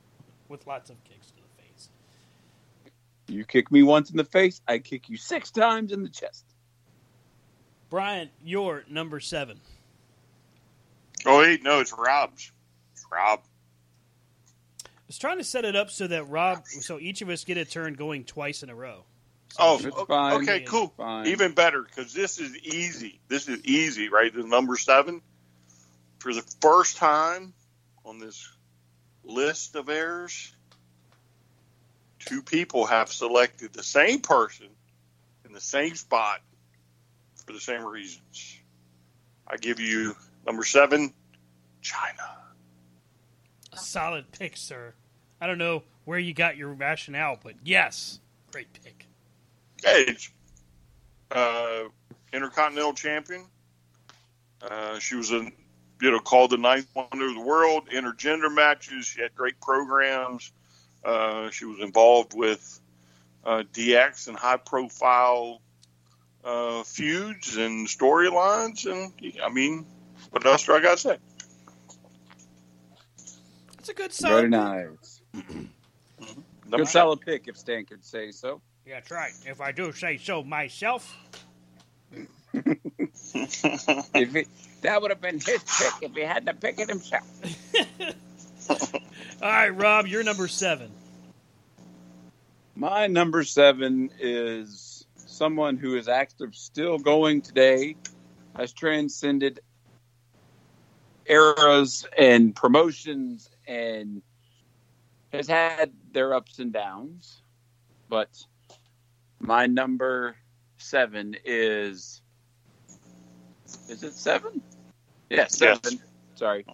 with 0.48 0.66
lots 0.66 0.90
of 0.90 1.02
kicks 1.04 1.28
to 1.28 1.36
the 1.36 1.62
face. 1.62 1.88
you 3.28 3.44
kick 3.44 3.70
me 3.70 3.82
once 3.82 4.10
in 4.10 4.16
the 4.16 4.24
face, 4.24 4.60
I 4.68 4.78
kick 4.78 5.08
you 5.08 5.16
six 5.16 5.50
times 5.50 5.92
in 5.92 6.02
the 6.02 6.08
chest. 6.08 6.44
Brian, 7.88 8.30
you're 8.44 8.84
number 8.88 9.18
seven. 9.20 9.60
Oh 11.26 11.38
wait, 11.40 11.62
no, 11.62 11.80
it's 11.80 11.92
Rob's. 11.92 12.52
It's 12.92 13.04
Rob. 13.10 13.40
I 14.84 14.88
was 15.08 15.18
trying 15.18 15.38
to 15.38 15.44
set 15.44 15.64
it 15.64 15.74
up 15.74 15.90
so 15.90 16.06
that 16.06 16.28
Rob, 16.28 16.66
so 16.66 17.00
each 17.00 17.20
of 17.20 17.28
us 17.28 17.44
get 17.44 17.58
a 17.58 17.64
turn 17.64 17.94
going 17.94 18.24
twice 18.24 18.62
in 18.62 18.70
a 18.70 18.74
row. 18.74 19.04
Oh, 19.58 19.80
It's 19.84 20.02
fine. 20.06 20.42
okay, 20.42 20.60
cool. 20.60 20.94
Fine. 20.96 21.26
Even 21.26 21.52
better 21.52 21.82
because 21.82 22.12
this 22.14 22.38
is 22.38 22.56
easy. 22.58 23.20
This 23.26 23.48
is 23.48 23.60
easy, 23.64 24.08
right? 24.08 24.32
The 24.32 24.44
number 24.44 24.76
seven. 24.76 25.20
For 26.20 26.34
the 26.34 26.44
first 26.60 26.98
time 26.98 27.54
on 28.04 28.18
this 28.18 28.46
list 29.24 29.74
of 29.74 29.88
errors, 29.88 30.54
two 32.18 32.42
people 32.42 32.84
have 32.86 33.10
selected 33.10 33.72
the 33.72 33.82
same 33.82 34.20
person 34.20 34.68
in 35.46 35.52
the 35.52 35.60
same 35.60 35.94
spot 35.94 36.40
for 37.46 37.52
the 37.52 37.60
same 37.60 37.84
reasons. 37.84 38.58
I 39.48 39.56
give 39.56 39.80
you 39.80 40.14
number 40.46 40.62
seven, 40.62 41.12
Chyna. 41.82 42.36
A 43.72 43.78
solid 43.78 44.30
pick, 44.30 44.58
sir. 44.58 44.92
I 45.40 45.46
don't 45.46 45.58
know 45.58 45.84
where 46.04 46.18
you 46.18 46.34
got 46.34 46.56
your 46.56 46.68
rationale, 46.68 47.38
but 47.42 47.54
yes, 47.64 48.20
great 48.52 48.68
pick. 48.84 49.06
Edge, 49.84 50.32
uh, 51.30 51.84
Intercontinental 52.32 52.92
Champion. 52.92 53.46
Uh, 54.60 54.98
she 54.98 55.14
was 55.14 55.32
a, 55.32 55.50
you 56.00 56.10
know, 56.10 56.18
called 56.18 56.50
the 56.50 56.56
ninth 56.56 56.88
wonder 56.94 57.26
of 57.26 57.34
the 57.34 57.40
world. 57.40 57.88
Intergender 57.92 58.52
matches. 58.52 59.06
She 59.06 59.20
had 59.20 59.34
great 59.34 59.60
programs. 59.60 60.52
Uh, 61.04 61.50
she 61.50 61.64
was 61.64 61.80
involved 61.80 62.34
with 62.34 62.80
uh, 63.44 63.62
DX 63.72 64.28
and 64.28 64.36
high 64.36 64.56
profile 64.56 65.60
uh, 66.44 66.82
feuds 66.82 67.56
and 67.56 67.86
storylines. 67.86 68.90
And 68.90 69.12
I 69.42 69.48
mean, 69.48 69.86
what 70.30 70.44
else 70.44 70.66
do 70.66 70.74
I 70.74 70.80
got 70.80 70.98
to 70.98 70.98
say? 70.98 71.18
That's 73.76 73.88
a 73.88 73.94
good 73.94 74.12
Very 74.12 74.50
solid. 74.50 74.50
nice. 74.50 75.20
Number 76.70 76.84
Good 76.84 76.88
solid 76.88 77.20
pick, 77.22 77.48
if 77.48 77.56
Stan 77.58 77.84
could 77.84 78.04
say 78.04 78.30
so. 78.30 78.60
Yeah, 78.86 78.94
that's 78.94 79.10
right. 79.10 79.32
If 79.44 79.60
I 79.60 79.72
do 79.72 79.92
say 79.92 80.18
so 80.18 80.44
myself. 80.44 81.16
If 83.34 84.36
it, 84.36 84.48
that 84.82 85.00
would 85.02 85.10
have 85.10 85.20
been 85.20 85.40
his 85.40 85.62
pick 85.62 85.92
if 86.02 86.14
he 86.14 86.22
had 86.22 86.46
to 86.46 86.54
pick 86.54 86.78
it 86.78 86.88
himself. 86.88 87.26
All 88.70 89.48
right, 89.48 89.68
Rob, 89.68 90.06
you're 90.06 90.22
number 90.22 90.48
seven. 90.48 90.90
My 92.74 93.06
number 93.06 93.44
seven 93.44 94.10
is 94.18 95.06
someone 95.16 95.76
who 95.76 95.96
is 95.96 96.08
active, 96.08 96.54
still 96.54 96.98
going 96.98 97.42
today, 97.42 97.96
has 98.56 98.72
transcended 98.72 99.60
eras 101.26 102.06
and 102.18 102.54
promotions, 102.54 103.50
and 103.66 104.22
has 105.32 105.46
had 105.46 105.92
their 106.12 106.34
ups 106.34 106.58
and 106.58 106.72
downs. 106.72 107.42
But 108.08 108.30
my 109.38 109.66
number 109.66 110.36
seven 110.78 111.36
is. 111.44 112.22
Is 113.88 114.02
it 114.02 114.14
seven? 114.14 114.62
Yeah, 115.28 115.46
seven. 115.46 116.00
Sorry. 116.34 116.64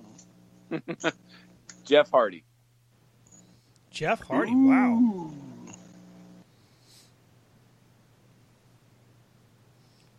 Jeff 1.84 2.10
Hardy. 2.10 2.44
Jeff 3.90 4.20
Hardy. 4.22 4.54
Wow. 4.54 5.30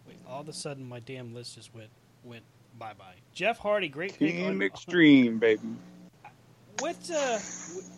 Wait, 0.08 0.18
all 0.28 0.42
of 0.42 0.48
a 0.50 0.54
sudden 0.54 0.88
my 0.88 1.00
damn 1.00 1.34
list 1.34 1.56
just 1.56 1.74
went 1.74 1.90
went 2.24 2.44
bye 2.78 2.94
bye. 2.98 3.16
Jeff 3.34 3.58
Hardy, 3.60 3.88
great 3.90 4.18
pick. 4.18 4.32
Team 4.36 4.48
on- 4.48 4.62
Extreme, 4.62 5.40
baby. 5.40 5.62
What 6.80 6.98
uh, 7.14 7.40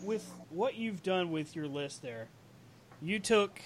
with 0.02 0.24
what 0.50 0.74
you've 0.76 1.02
done 1.02 1.30
with 1.30 1.54
your 1.54 1.66
list 1.66 2.00
there, 2.02 2.28
you 3.02 3.18
took 3.18 3.60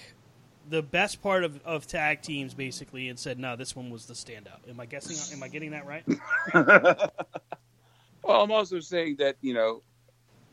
the 0.69 0.83
best 0.83 1.23
part 1.23 1.45
of, 1.45 1.61
of 1.65 1.87
tag 1.87 2.23
teams 2.23 2.55
basically 2.55 3.09
and 3.09 3.19
said, 3.19 3.39
"No, 3.39 3.57
this 3.57 3.75
one 3.77 3.91
was 3.91 4.07
the 4.07 4.15
standout." 4.15 4.69
Am 4.69 4.81
I 4.81 4.87
guessing? 4.87 5.17
Am 5.37 5.43
I 5.43 5.49
getting 5.49 5.71
that 5.73 5.87
right? 5.87 6.05
Well, 8.25 8.43
I'm 8.43 8.51
also 8.51 8.81
saying 8.81 9.17
that 9.19 9.37
you 9.43 9.53
know 9.53 9.83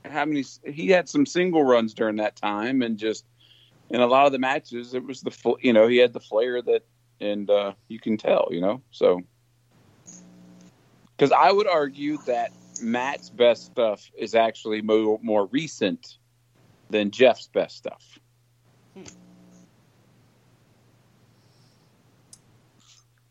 how 0.04 0.26
many 0.26 0.44
he 0.66 0.90
had 0.90 1.08
some 1.08 1.26
single 1.26 1.64
runs 1.64 1.94
during 1.94 2.18
that 2.18 2.36
time, 2.36 2.82
and 2.82 2.98
just 2.98 3.26
in 3.90 4.02
a 4.02 4.08
lot 4.08 4.26
of 4.26 4.34
the 4.34 4.40
matches, 4.40 4.94
it 4.94 5.06
was 5.06 5.22
the 5.22 5.56
you 5.62 5.72
know 5.72 5.88
he 5.88 5.98
had 5.98 6.12
the 6.12 6.20
flair 6.20 6.62
that, 6.62 6.84
and 7.22 7.50
uh, 7.50 7.74
you 7.88 8.00
can 8.00 8.18
tell, 8.18 8.50
you 8.52 8.60
know, 8.60 8.82
so 8.92 9.22
because 11.16 11.32
I 11.32 11.52
would 11.52 11.68
argue 11.68 12.18
that 12.26 12.52
Matt's 12.82 13.30
best 13.30 13.68
stuff 13.68 14.12
is 14.18 14.36
actually 14.36 14.82
more 14.82 15.18
more 15.22 15.46
recent 15.46 16.18
than 16.90 17.10
Jeff's 17.10 17.48
best 17.48 17.78
stuff. 17.78 18.20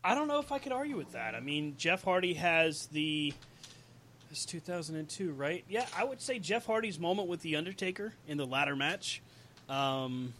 I 0.03 0.15
don't 0.15 0.27
know 0.27 0.39
if 0.39 0.51
I 0.51 0.59
could 0.59 0.71
argue 0.71 0.97
with 0.97 1.11
that. 1.11 1.35
I 1.35 1.39
mean, 1.39 1.75
Jeff 1.77 2.03
Hardy 2.03 2.33
has 2.35 2.87
the. 2.87 3.33
It's 4.31 4.45
2002, 4.45 5.33
right? 5.33 5.63
Yeah, 5.67 5.85
I 5.95 6.05
would 6.05 6.21
say 6.21 6.39
Jeff 6.39 6.65
Hardy's 6.65 6.97
moment 6.97 7.27
with 7.27 7.41
The 7.41 7.57
Undertaker 7.57 8.13
in 8.27 8.37
the 8.37 8.45
ladder 8.45 8.77
match. 8.77 9.21
Um, 9.67 10.33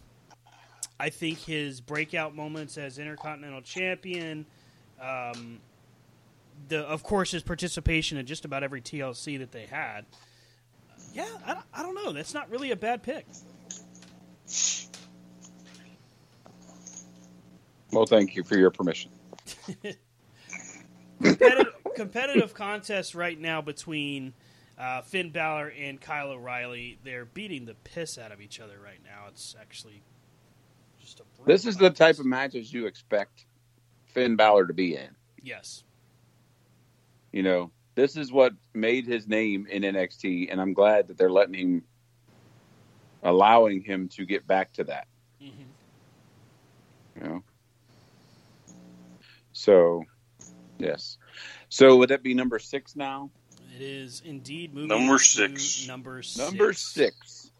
I 0.97 1.09
think 1.09 1.39
his 1.39 1.81
breakout 1.81 2.33
moments 2.33 2.77
as 2.77 2.97
Intercontinental 2.97 3.61
Champion. 3.61 4.45
Um, 5.01 5.59
the 6.67 6.79
of 6.79 7.03
course 7.03 7.31
his 7.31 7.43
participation 7.43 8.17
in 8.17 8.25
just 8.25 8.45
about 8.45 8.63
every 8.63 8.81
TLC 8.81 9.39
that 9.39 9.51
they 9.51 9.65
had. 9.65 10.05
Yeah, 11.13 11.27
I, 11.45 11.61
I 11.73 11.83
don't 11.83 11.95
know. 11.95 12.13
That's 12.13 12.33
not 12.33 12.49
really 12.49 12.71
a 12.71 12.75
bad 12.75 13.03
pick. 13.03 13.25
Well, 17.91 18.05
thank 18.05 18.35
you 18.35 18.43
for 18.43 18.57
your 18.57 18.69
permission. 18.71 19.11
Competitive, 21.21 21.73
competitive 21.95 22.53
contest 22.53 23.15
right 23.15 23.39
now 23.39 23.61
between 23.61 24.33
Uh, 24.77 25.01
Finn 25.03 25.29
Balor 25.29 25.73
and 25.77 26.01
Kyle 26.01 26.31
O'Reilly, 26.31 26.97
they're 27.03 27.25
beating 27.25 27.65
the 27.65 27.75
piss 27.75 28.17
out 28.17 28.31
of 28.31 28.41
each 28.41 28.59
other 28.59 28.79
right 28.83 28.99
now. 29.03 29.25
It's 29.27 29.55
actually 29.61 30.01
just 30.99 31.19
a. 31.19 31.23
This 31.45 31.67
is 31.67 31.77
the 31.77 31.91
type 31.91 32.17
of 32.17 32.25
matches 32.25 32.73
you 32.73 32.87
expect 32.87 33.45
Finn 34.05 34.35
Balor 34.35 34.67
to 34.67 34.73
be 34.73 34.95
in. 34.95 35.09
Yes. 35.43 35.83
You 37.31 37.43
know, 37.43 37.71
this 37.93 38.17
is 38.17 38.31
what 38.31 38.53
made 38.73 39.05
his 39.05 39.27
name 39.27 39.67
in 39.69 39.83
NXT, 39.83 40.51
and 40.51 40.59
I'm 40.59 40.73
glad 40.73 41.09
that 41.09 41.17
they're 41.17 41.29
letting 41.29 41.53
him, 41.53 41.83
allowing 43.21 43.83
him 43.83 44.07
to 44.09 44.25
get 44.25 44.47
back 44.47 44.73
to 44.73 44.83
that. 44.85 45.07
hmm 45.39 45.47
You 47.17 47.21
know. 47.21 47.43
So, 49.61 50.05
yes. 50.79 51.19
So 51.69 51.97
would 51.97 52.09
that 52.09 52.23
be 52.23 52.33
number 52.33 52.57
six 52.57 52.95
now? 52.95 53.29
It 53.75 53.83
is 53.83 54.23
indeed 54.25 54.73
moving 54.73 54.87
Number 54.87 55.19
six. 55.19 55.87
Number 55.87 56.23
six. 56.23 56.49
Number 56.49 56.73
six. 56.73 57.51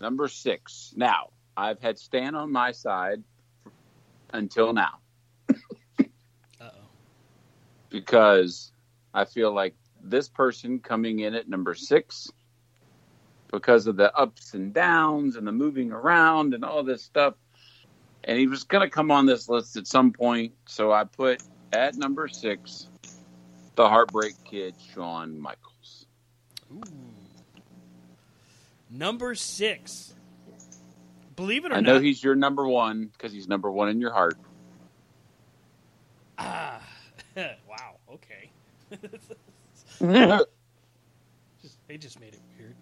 Number 0.00 0.26
six. 0.28 0.94
Now, 0.96 1.28
I've 1.54 1.78
had 1.80 1.98
Stan 1.98 2.34
on 2.34 2.50
my 2.50 2.72
side 2.72 3.22
until 4.32 4.72
now 4.72 5.00
Uh-oh. 5.50 6.70
because 7.90 8.72
I 9.12 9.26
feel 9.26 9.52
like 9.52 9.74
this 10.02 10.30
person 10.30 10.78
coming 10.78 11.18
in 11.20 11.34
at 11.34 11.46
number 11.46 11.74
six, 11.74 12.30
because 13.52 13.86
of 13.86 13.96
the 13.96 14.16
ups 14.16 14.54
and 14.54 14.72
downs 14.72 15.36
and 15.36 15.46
the 15.46 15.52
moving 15.52 15.92
around 15.92 16.54
and 16.54 16.64
all 16.64 16.82
this 16.82 17.02
stuff, 17.02 17.34
and 18.24 18.38
he 18.38 18.46
was 18.46 18.64
going 18.64 18.82
to 18.82 18.90
come 18.90 19.10
on 19.10 19.26
this 19.26 19.48
list 19.48 19.76
at 19.76 19.86
some 19.86 20.12
point. 20.12 20.54
So 20.66 20.92
I 20.92 21.04
put 21.04 21.42
at 21.72 21.96
number 21.96 22.26
six 22.28 22.88
the 23.76 23.88
Heartbreak 23.88 24.34
Kid, 24.44 24.74
Shawn 24.92 25.38
Michaels. 25.38 26.06
Ooh. 26.72 26.82
Number 28.90 29.34
six. 29.34 30.14
Believe 31.36 31.64
it 31.64 31.72
or 31.72 31.74
not. 31.74 31.78
I 31.78 31.80
know 31.80 31.98
he's 31.98 32.22
your 32.22 32.36
number 32.36 32.66
one 32.66 33.06
because 33.06 33.32
he's 33.32 33.48
number 33.48 33.70
one 33.70 33.88
in 33.88 34.00
your 34.00 34.12
heart. 34.12 34.36
ah, 36.38 36.80
wow. 37.36 37.96
Okay. 38.12 38.50
just, 41.60 41.78
they 41.88 41.98
just 41.98 42.20
made 42.20 42.34
it 42.34 42.40
weird. 42.56 42.76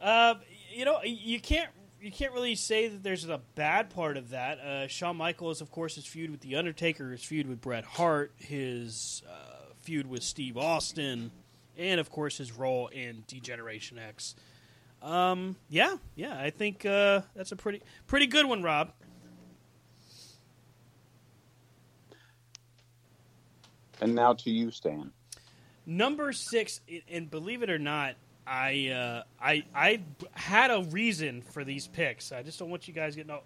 Uh, 0.00 0.34
you 0.70 0.84
know, 0.84 1.02
you 1.02 1.40
can't 1.40 1.70
you 2.04 2.12
can't 2.12 2.34
really 2.34 2.54
say 2.54 2.88
that 2.88 3.02
there's 3.02 3.26
a 3.26 3.40
bad 3.54 3.88
part 3.88 4.18
of 4.18 4.30
that. 4.30 4.58
Uh, 4.58 4.86
Shawn 4.88 5.16
Michaels, 5.16 5.62
of 5.62 5.70
course, 5.70 5.94
his 5.94 6.04
feud 6.04 6.30
with 6.30 6.40
the 6.40 6.56
Undertaker, 6.56 7.10
his 7.10 7.24
feud 7.24 7.48
with 7.48 7.62
Bret 7.62 7.84
Hart, 7.84 8.32
his 8.36 9.22
uh, 9.26 9.72
feud 9.80 10.06
with 10.06 10.22
Steve 10.22 10.58
Austin, 10.58 11.30
and 11.78 11.98
of 11.98 12.10
course 12.10 12.36
his 12.36 12.52
role 12.52 12.88
in 12.88 13.24
D-Generation 13.26 13.98
X. 13.98 14.36
Um, 15.00 15.56
yeah, 15.70 15.96
yeah, 16.14 16.38
I 16.38 16.50
think 16.50 16.84
uh, 16.84 17.22
that's 17.34 17.52
a 17.52 17.56
pretty 17.56 17.80
pretty 18.06 18.26
good 18.26 18.46
one, 18.46 18.62
Rob. 18.62 18.92
And 24.02 24.14
now 24.14 24.34
to 24.34 24.50
you, 24.50 24.70
Stan. 24.70 25.10
Number 25.86 26.32
six, 26.32 26.82
and 27.10 27.30
believe 27.30 27.62
it 27.62 27.70
or 27.70 27.78
not, 27.78 28.16
I 28.46 28.88
uh, 28.88 29.22
I 29.40 29.64
I 29.74 30.00
had 30.32 30.70
a 30.70 30.82
reason 30.82 31.42
for 31.42 31.64
these 31.64 31.86
picks. 31.86 32.32
I 32.32 32.42
just 32.42 32.58
don't 32.58 32.70
want 32.70 32.86
you 32.86 32.94
guys 32.94 33.16
getting. 33.16 33.30
Oh, 33.30 33.42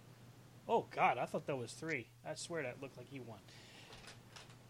oh 0.69 0.87
God, 0.95 1.19
I 1.19 1.27
thought 1.27 1.47
that 1.47 1.57
was 1.57 1.73
three. 1.73 2.09
I 2.29 2.35
swear 2.35 2.63
that 2.63 2.83
looked 2.83 2.97
like 2.97 3.09
he 3.09 3.21
won. 3.21 3.39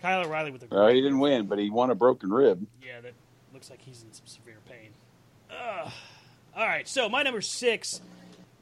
Kyle 0.00 0.24
O'Reilly 0.24 0.50
with 0.50 0.62
a 0.62 0.66
Well, 0.70 0.88
he 0.88 1.00
didn't 1.00 1.18
win, 1.18 1.46
but 1.46 1.58
he 1.58 1.70
won 1.70 1.90
a 1.90 1.94
broken 1.94 2.30
rib. 2.30 2.66
Yeah, 2.82 3.00
that 3.00 3.14
looks 3.52 3.70
like 3.70 3.80
he's 3.82 4.02
in 4.02 4.12
some 4.12 4.26
severe 4.26 4.58
pain. 4.68 4.90
Ugh. 5.50 5.92
All 6.56 6.66
right, 6.66 6.86
so 6.86 7.08
my 7.08 7.22
number 7.22 7.40
six, 7.40 8.00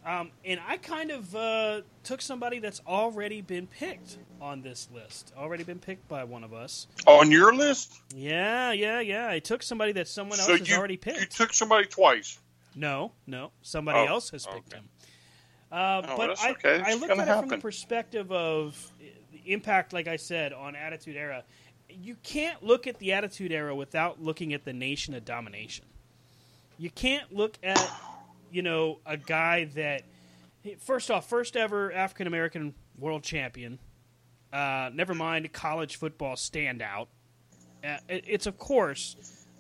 um, 0.07 0.31
and 0.45 0.61
I 0.67 0.77
kind 0.77 1.11
of 1.11 1.35
uh, 1.35 1.81
took 2.05 2.23
somebody 2.23 2.61
that's 2.61 2.81
already 2.87 3.41
been 3.41 3.67
picked 3.67 4.19
on 4.41 4.63
this 4.63 4.89
list, 4.95 5.33
already 5.37 5.65
been 5.65 5.81
picked 5.81 6.07
by 6.09 6.23
one 6.25 6.45
of 6.45 6.55
us. 6.55 6.87
On 7.07 7.31
your 7.31 7.53
list? 7.53 8.01
Yeah, 8.15 8.71
yeah, 8.73 9.01
yeah. 9.01 9.29
I 9.29 9.41
took 9.41 9.63
somebody 9.63 9.93
that 9.93 10.07
someone 10.07 10.39
else 10.39 10.47
so 10.47 10.57
has 10.57 10.69
you, 10.69 10.77
already 10.77 10.97
picked. 10.97 11.21
you 11.21 11.27
took 11.27 11.53
somebody 11.53 11.87
twice. 11.87 12.39
No, 12.77 13.13
no, 13.27 13.51
somebody 13.63 13.99
Oh, 13.99 14.07
else 14.07 14.31
has 14.31 14.47
picked 14.47 14.73
okay. 14.73 14.79
him. 14.79 14.89
Uh, 15.73 16.03
Oh, 16.07 16.17
but 16.17 16.39
I, 16.41 16.51
okay. 16.53 16.81
I 16.85 16.95
looked 16.95 17.11
at 17.11 17.17
gonna 17.17 17.33
it 17.33 17.41
from 17.41 17.49
the 17.49 17.59
perspective 17.59 18.31
of 18.31 18.93
the 19.33 19.53
impact, 19.53 19.93
like 19.93 20.07
I 20.07 20.17
said, 20.17 20.53
on 20.53 20.77
Attitude 20.77 21.17
Era. 21.17 21.43
You 21.89 22.17
can't 22.23 22.63
look 22.63 22.87
at 22.87 22.99
the 22.99 23.13
Attitude 23.13 23.51
Era 23.51 23.75
without 23.75 24.23
looking 24.23 24.53
at 24.55 24.65
the 24.65 24.73
Nation 24.73 25.15
of 25.15 25.25
Domination. 25.25 25.87
You 26.79 26.91
can't 26.91 27.33
look 27.35 27.59
at, 27.63 27.79
you 28.51 28.63
know, 28.63 29.01
a 29.07 29.17
guy 29.17 29.65
that, 29.75 30.03
first 30.79 31.11
off, 31.11 31.29
first 31.29 31.57
ever 31.57 31.93
African 31.93 32.27
American 32.27 32.75
world 32.99 33.23
champion. 33.23 33.79
Uh, 34.53 34.91
never 34.95 35.15
mind 35.15 35.53
college 35.53 35.97
football 35.97 36.35
standout. 36.37 37.09
Uh, 37.85 37.99
it, 38.09 38.25
it's 38.27 38.47
of 38.47 38.59
course 38.59 39.17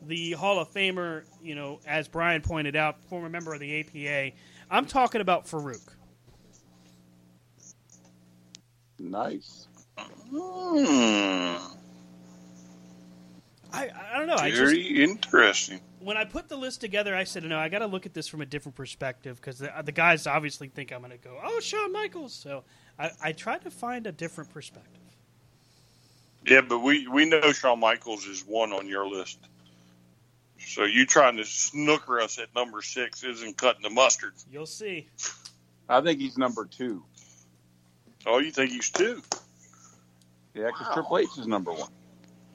the 0.07 0.33
Hall 0.33 0.59
of 0.59 0.73
Famer. 0.73 1.25
You 1.43 1.55
know, 1.55 1.81
as 1.87 2.09
Brian 2.09 2.43
pointed 2.43 2.77
out, 2.77 3.03
former 3.05 3.29
member 3.29 3.53
of 3.53 3.61
the 3.61 3.81
APA. 3.81 4.37
I'm 4.71 4.87
talking 4.87 5.21
about 5.21 5.47
Faarooq. 5.47 5.87
Nice. 8.99 9.69
Hmm. 10.31 11.57
I, 13.77 13.91
I 14.13 14.19
don't 14.19 14.27
know. 14.27 14.37
I 14.37 14.51
just 14.51 14.63
Very 14.63 15.03
interesting. 15.05 15.81
when 16.01 16.17
I 16.17 16.25
put 16.25 16.49
the 16.49 16.57
list 16.57 16.81
together, 16.81 17.15
I 17.15 17.25
said, 17.25 17.45
no, 17.45 17.59
I 17.59 17.69
got 17.69 17.81
to 17.81 17.87
look 17.87 18.07
at 18.07 18.15
this 18.15 18.27
from 18.27 18.41
a 18.41 18.47
different 18.47 18.75
perspective 18.75 19.37
because 19.37 19.59
the, 19.59 19.71
the 19.85 19.93
guys 19.93 20.27
obviously 20.27 20.69
think 20.69 20.93
I'm 20.93 21.01
going 21.01 21.13
to 21.13 21.19
go, 21.19 21.39
oh, 21.43 21.61
Shawn 21.61 21.93
Michaels. 21.93 22.33
So 22.33 22.65
I, 22.99 23.11
I 23.23 23.33
tried 23.33 23.63
to 23.63 23.71
find 23.71 24.07
a 24.07 24.13
different 24.13 24.51
perspective. 24.51 25.03
Yeah, 26.47 26.61
but 26.61 26.79
we, 26.79 27.07
we 27.09 27.25
know 27.27 27.53
Shawn 27.53 27.81
Michaels 27.81 28.25
is 28.27 28.45
one 28.47 28.73
on 28.73 28.89
your 28.89 29.07
list. 29.09 29.39
So 30.59 30.85
you 30.85 31.05
trying 31.07 31.37
to 31.37 31.45
snooker 31.45 32.21
us 32.21 32.39
at 32.39 32.55
number 32.55 32.83
six 32.83 33.23
isn't 33.25 33.57
cutting 33.57 33.83
the 33.83 33.91
mustard. 33.91 34.33
You'll 34.51 34.67
see. 34.67 35.09
I 35.89 36.01
think 36.01 36.21
he's 36.21 36.39
number 36.39 36.65
two. 36.65 37.05
Oh, 38.27 38.39
you 38.39 38.51
think 38.51 38.73
he's 38.73 38.91
two? 38.91 39.23
Yeah, 40.55 40.67
because 40.67 40.87
Wow. 40.89 40.95
Triple 40.95 41.19
H 41.19 41.29
is 41.39 41.47
number 41.47 41.73
one. 41.73 41.91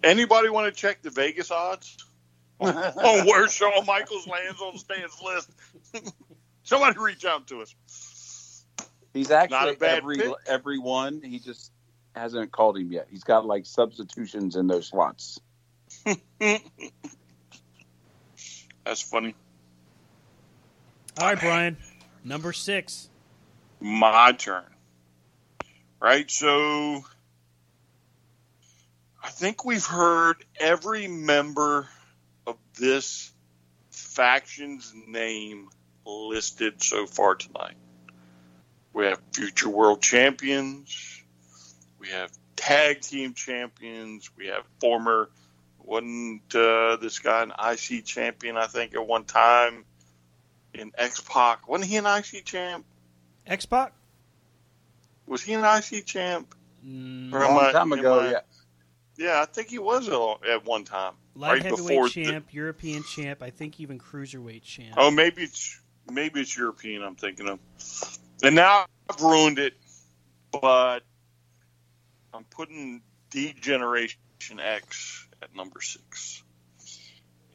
Anybody 0.03 0.49
want 0.49 0.73
to 0.73 0.79
check 0.79 1.01
the 1.01 1.09
Vegas 1.09 1.51
odds 1.51 1.97
on 2.59 2.73
where 3.25 3.47
Shawn 3.47 3.85
Michaels 3.85 4.27
lands 4.27 4.61
on 4.61 4.77
Stan's 4.77 5.21
list? 5.23 5.49
Somebody 6.63 6.99
reach 6.99 7.25
out 7.25 7.47
to 7.47 7.61
us. 7.61 7.75
He's 9.13 9.29
Not 9.29 9.51
actually 9.51 9.73
a 9.73 9.77
bad 9.77 9.97
every 9.97 10.17
pick. 10.17 10.31
every 10.47 10.79
one. 10.79 11.21
He 11.21 11.39
just 11.39 11.71
hasn't 12.15 12.51
called 12.51 12.77
him 12.77 12.91
yet. 12.91 13.07
He's 13.09 13.23
got 13.23 13.45
like 13.45 13.65
substitutions 13.65 14.55
in 14.55 14.67
those 14.67 14.87
slots. 14.87 15.39
That's 18.85 19.01
funny. 19.01 19.35
All 21.19 21.27
right, 21.27 21.39
Brian. 21.39 21.77
Number 22.23 22.53
six. 22.53 23.09
My 23.79 24.31
turn. 24.31 24.63
Right, 26.01 26.29
so 26.31 27.03
I 29.23 29.29
think 29.29 29.65
we've 29.65 29.85
heard 29.85 30.43
every 30.59 31.07
member 31.07 31.87
of 32.47 32.57
this 32.79 33.31
faction's 33.91 34.93
name 35.07 35.69
listed 36.05 36.81
so 36.81 37.05
far 37.05 37.35
tonight. 37.35 37.75
We 38.93 39.05
have 39.05 39.21
future 39.31 39.69
world 39.69 40.01
champions. 40.01 41.21
We 41.99 42.09
have 42.09 42.31
tag 42.55 43.01
team 43.01 43.33
champions. 43.33 44.29
We 44.37 44.47
have 44.47 44.63
former, 44.79 45.29
wasn't 45.83 46.53
uh, 46.55 46.95
this 46.97 47.19
guy 47.19 47.43
an 47.43 47.53
IC 47.73 48.05
champion, 48.05 48.57
I 48.57 48.67
think, 48.67 48.95
at 48.95 49.05
one 49.05 49.23
time 49.25 49.85
in 50.73 50.91
X 50.97 51.21
Pac? 51.21 51.67
Wasn't 51.67 51.89
he 51.89 51.97
an 51.97 52.05
IC 52.05 52.43
champ? 52.43 52.85
X 53.45 53.65
Pac? 53.65 53.93
Was 55.27 55.43
he 55.43 55.53
an 55.53 55.63
IC 55.63 56.05
champ? 56.05 56.53
Mm, 56.85 57.31
A 57.33 57.37
long 57.37 57.59
I- 57.65 57.71
time 57.71 57.91
ago, 57.93 58.19
I- 58.19 58.31
yeah. 58.31 58.39
Yeah, 59.21 59.39
I 59.39 59.45
think 59.45 59.69
he 59.69 59.77
was 59.77 60.09
at 60.09 60.65
one 60.65 60.83
time. 60.83 61.13
light 61.35 61.53
right 61.53 61.63
heavyweight 61.63 61.87
before 61.87 62.09
the- 62.09 62.25
champ, 62.25 62.53
European 62.53 63.03
champ, 63.03 63.43
I 63.43 63.51
think 63.51 63.79
even 63.79 63.99
cruiserweight 63.99 64.63
champ. 64.63 64.95
Oh, 64.97 65.11
maybe 65.11 65.43
it's 65.43 65.79
maybe 66.11 66.41
it's 66.41 66.57
European. 66.57 67.03
I'm 67.03 67.15
thinking 67.15 67.47
of, 67.47 67.59
and 68.41 68.55
now 68.55 68.85
I've 69.09 69.21
ruined 69.21 69.59
it. 69.59 69.75
But 70.51 71.01
I'm 72.33 72.43
putting 72.45 73.03
D-Generation 73.29 74.19
X 74.59 75.27
at 75.41 75.55
number 75.55 75.79
six. 75.81 76.43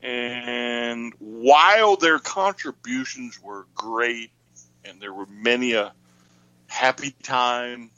And 0.02 1.12
while 1.18 1.96
their 1.96 2.18
contributions 2.18 3.42
were 3.42 3.66
great, 3.74 4.30
and 4.84 5.02
there 5.02 5.12
were 5.12 5.26
many 5.26 5.72
a 5.72 5.92
happy 6.68 7.10
time, 7.22 7.90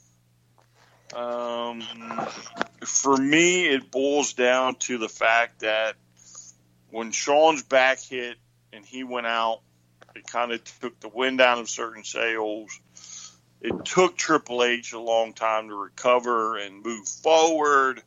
um, 1.15 1.81
for 2.85 3.15
me, 3.17 3.67
it 3.67 3.91
boils 3.91 4.33
down 4.33 4.75
to 4.75 4.97
the 4.97 5.09
fact 5.09 5.61
that 5.61 5.95
when 6.91 7.11
Shawn's 7.11 7.63
back 7.63 7.99
hit 7.99 8.37
and 8.73 8.85
he 8.85 9.03
went 9.03 9.27
out, 9.27 9.61
it 10.15 10.27
kind 10.27 10.51
of 10.51 10.63
took 10.81 10.99
the 10.99 11.09
wind 11.09 11.41
out 11.41 11.59
of 11.59 11.69
certain 11.69 12.03
sails. 12.03 12.79
It 13.61 13.85
took 13.85 14.15
Triple 14.15 14.63
H 14.63 14.93
a 14.93 14.99
long 14.99 15.33
time 15.33 15.69
to 15.69 15.75
recover 15.75 16.57
and 16.57 16.83
move 16.83 17.07
forward. 17.07 18.01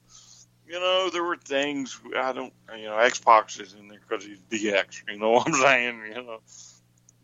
You 0.66 0.80
know, 0.80 1.11
there 1.11 1.22
were 1.22 1.36
things 1.36 2.00
I 2.16 2.32
don't. 2.32 2.53
You 2.76 2.86
know, 2.86 2.96
Xbox 2.96 3.61
is 3.61 3.74
in 3.74 3.88
there 3.88 4.00
because 4.09 4.24
he's 4.24 4.38
DX. 4.50 5.03
You 5.09 5.18
know 5.18 5.30
what 5.32 5.48
I'm 5.48 5.55
saying? 5.55 6.03
You 6.09 6.38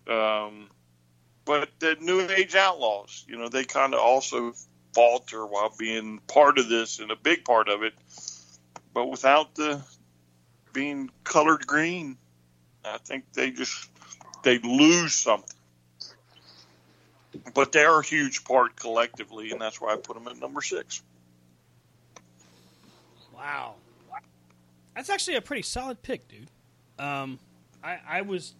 know, 0.07 0.15
um, 0.15 0.69
but 1.45 1.71
the 1.79 1.97
New 2.01 2.21
Age 2.21 2.55
Outlaws, 2.55 3.25
you 3.27 3.39
know, 3.39 3.49
they 3.49 3.65
kind 3.65 3.95
of 3.95 4.01
also 4.01 4.53
falter 4.95 5.47
while 5.47 5.73
being 5.79 6.21
part 6.27 6.59
of 6.59 6.69
this 6.69 6.99
and 6.99 7.11
a 7.11 7.17
big 7.17 7.45
part 7.45 7.69
of 7.69 7.83
it, 7.83 7.95
but 8.95 9.07
without 9.07 9.55
the 9.55 9.83
being 10.73 11.11
colored 11.25 11.67
green, 11.67 12.17
I 12.85 12.99
think 12.99 13.25
they 13.33 13.51
just 13.51 13.91
they 14.43 14.59
lose 14.59 15.15
something. 15.15 15.57
But 17.55 17.73
they're 17.73 17.99
a 17.99 18.05
huge 18.05 18.45
part 18.45 18.77
collectively, 18.77 19.51
and 19.51 19.61
that's 19.61 19.81
why 19.81 19.93
I 19.93 19.97
put 19.97 20.15
them 20.15 20.27
at 20.29 20.39
number 20.39 20.63
six. 20.63 21.03
Wow, 23.35 23.77
that's 24.95 25.11
actually 25.11 25.37
a 25.37 25.41
pretty 25.41 25.63
solid 25.63 26.03
pick, 26.03 26.27
dude. 26.29 26.51
Um, 26.99 27.39
I, 27.85 27.99
I 28.09 28.23
was, 28.23 28.55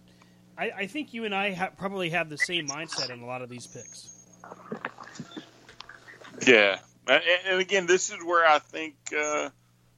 I, 0.57 0.71
I 0.71 0.87
think 0.87 1.13
you 1.13 1.25
and 1.25 1.35
I 1.35 1.53
ha- 1.53 1.71
probably 1.77 2.11
have 2.11 2.29
the 2.29 2.37
same 2.37 2.67
mindset 2.67 3.11
on 3.11 3.19
a 3.19 3.25
lot 3.25 3.41
of 3.41 3.49
these 3.49 3.67
picks. 3.67 4.09
Yeah, 6.45 6.79
and, 7.07 7.59
again, 7.59 7.85
this 7.87 8.09
is 8.11 8.17
where 8.23 8.45
I 8.47 8.59
think 8.59 8.95
uh, 9.17 9.49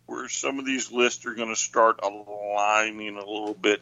where 0.06 0.30
some 0.30 0.60
of 0.60 0.66
these 0.66 0.92
lists 0.92 1.26
are 1.26 1.34
going 1.34 1.50
to 1.50 1.56
start 1.56 2.00
aligning 2.04 3.18
a 3.18 3.20
little 3.20 3.54
bit. 3.54 3.82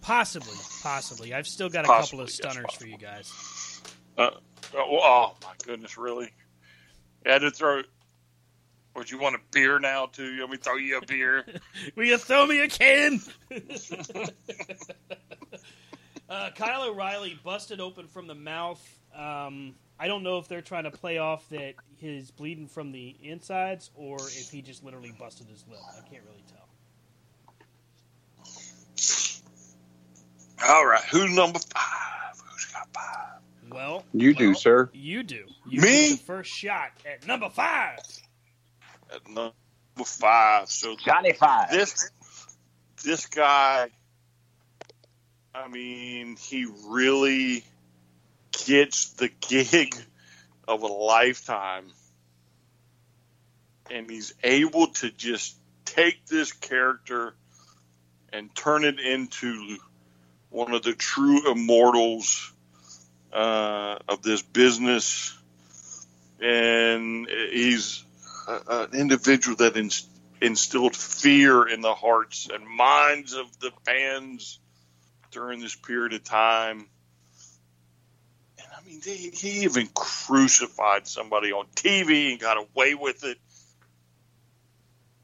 Possibly, 0.00 0.56
possibly. 0.82 1.32
I've 1.32 1.46
still 1.46 1.68
got 1.68 1.84
a 1.84 1.88
Possibly, 1.88 2.16
couple 2.18 2.24
of 2.24 2.30
stunners 2.30 2.64
possibly. 2.66 2.86
for 2.86 2.92
you 2.92 2.98
guys. 2.98 3.80
Uh, 4.18 4.30
oh, 4.74 4.98
oh 5.00 5.36
my 5.42 5.52
goodness, 5.64 5.96
really? 5.96 6.30
I 7.24 7.32
had 7.32 7.42
to 7.42 7.50
throw. 7.50 7.82
Would 8.96 9.10
you 9.10 9.18
want 9.18 9.36
a 9.36 9.38
beer 9.52 9.78
now 9.78 10.06
too? 10.06 10.38
Let 10.40 10.50
me 10.50 10.56
throw 10.56 10.76
you 10.76 10.98
a 10.98 11.06
beer? 11.06 11.46
Will 11.96 12.04
you 12.04 12.18
throw 12.18 12.46
me 12.46 12.60
a 12.60 12.68
can? 12.68 13.20
uh, 16.28 16.50
Kyle 16.56 16.90
O'Reilly 16.90 17.38
busted 17.42 17.80
open 17.80 18.08
from 18.08 18.26
the 18.26 18.34
mouth. 18.34 18.82
Um, 19.16 19.74
I 20.02 20.08
don't 20.08 20.24
know 20.24 20.38
if 20.38 20.48
they're 20.48 20.62
trying 20.62 20.82
to 20.82 20.90
play 20.90 21.18
off 21.18 21.48
that 21.50 21.74
he's 21.96 22.32
bleeding 22.32 22.66
from 22.66 22.90
the 22.90 23.14
insides 23.22 23.92
or 23.94 24.16
if 24.16 24.50
he 24.50 24.60
just 24.60 24.82
literally 24.82 25.12
busted 25.16 25.46
his 25.46 25.64
lip. 25.70 25.78
I 25.96 26.00
can't 26.08 26.24
really 26.24 26.42
tell. 26.50 26.68
All 30.68 30.84
right, 30.84 31.04
who's 31.04 31.30
number 31.30 31.60
five? 31.60 32.34
Who's 32.50 32.64
got 32.64 32.88
five? 32.92 33.42
Well, 33.70 34.04
You 34.12 34.34
do, 34.34 34.54
sir. 34.54 34.90
You 34.92 35.22
do. 35.22 35.44
You 35.68 35.80
Me? 35.80 36.10
the 36.10 36.16
first 36.16 36.50
shot 36.50 36.90
at 37.06 37.24
number 37.28 37.48
five. 37.48 38.00
At 39.14 39.28
number 39.28 39.52
five. 40.04 40.68
So 40.68 40.96
Johnny 40.96 41.32
Five. 41.32 41.70
this 41.70 42.10
this 43.04 43.26
guy, 43.26 43.88
I 45.54 45.68
mean, 45.68 46.34
he 46.40 46.66
really 46.88 47.64
gets 48.52 49.10
the 49.14 49.30
gig 49.40 49.94
of 50.68 50.82
a 50.82 50.86
lifetime, 50.86 51.86
and 53.90 54.10
he's 54.10 54.34
able 54.42 54.88
to 54.88 55.10
just 55.10 55.56
take 55.84 56.26
this 56.26 56.52
character 56.52 57.34
and 58.32 58.54
turn 58.54 58.84
it 58.84 58.98
into 58.98 59.76
one 60.50 60.72
of 60.72 60.82
the 60.82 60.94
true 60.94 61.50
immortals 61.50 62.52
uh, 63.32 63.98
of 64.08 64.22
this 64.22 64.42
business. 64.42 65.36
And 66.40 67.28
he's 67.28 68.04
an 68.48 68.94
individual 68.94 69.56
that 69.56 69.76
inst- 69.76 70.08
instilled 70.40 70.96
fear 70.96 71.68
in 71.68 71.80
the 71.80 71.94
hearts 71.94 72.48
and 72.52 72.66
minds 72.66 73.32
of 73.34 73.46
the 73.60 73.70
fans 73.84 74.58
during 75.30 75.60
this 75.60 75.74
period 75.74 76.12
of 76.12 76.24
time. 76.24 76.88
And 78.92 79.02
I 79.02 79.10
mean, 79.10 79.30
they, 79.32 79.36
he 79.36 79.64
even 79.64 79.88
crucified 79.94 81.06
somebody 81.06 81.52
on 81.52 81.66
TV 81.74 82.32
and 82.32 82.40
got 82.40 82.56
away 82.56 82.94
with 82.94 83.24
it. 83.24 83.38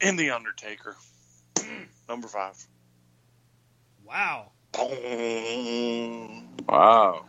In 0.00 0.14
The 0.16 0.30
Undertaker, 0.30 0.96
number 2.08 2.28
five. 2.28 2.54
Wow. 4.06 4.52
Boom. 4.72 6.48
Wow. 6.68 7.24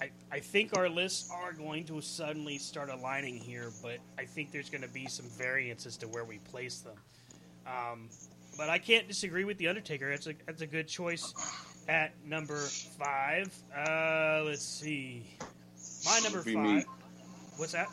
I, 0.00 0.10
I 0.30 0.38
think 0.38 0.76
our 0.76 0.88
lists 0.88 1.28
are 1.32 1.52
going 1.52 1.84
to 1.86 2.00
suddenly 2.00 2.58
start 2.58 2.90
aligning 2.90 3.38
here, 3.38 3.72
but 3.82 3.98
I 4.16 4.24
think 4.24 4.52
there's 4.52 4.70
going 4.70 4.82
to 4.82 4.88
be 4.88 5.08
some 5.08 5.26
variance 5.26 5.84
as 5.84 5.96
to 5.98 6.06
where 6.06 6.24
we 6.24 6.38
place 6.38 6.78
them. 6.78 6.96
Um, 7.66 8.08
but 8.56 8.68
I 8.68 8.78
can't 8.78 9.08
disagree 9.08 9.44
with 9.44 9.58
the 9.58 9.66
Undertaker. 9.66 10.08
That's 10.10 10.28
a 10.28 10.34
that's 10.46 10.62
a 10.62 10.66
good 10.66 10.86
choice 10.86 11.34
at 11.88 12.12
number 12.24 12.58
five. 12.58 13.52
Uh, 13.76 14.42
let's 14.44 14.64
see, 14.64 15.26
my 16.04 16.20
number 16.20 16.42
Be 16.42 16.54
five. 16.54 16.64
me. 16.64 16.84
What's 17.56 17.72
that? 17.72 17.90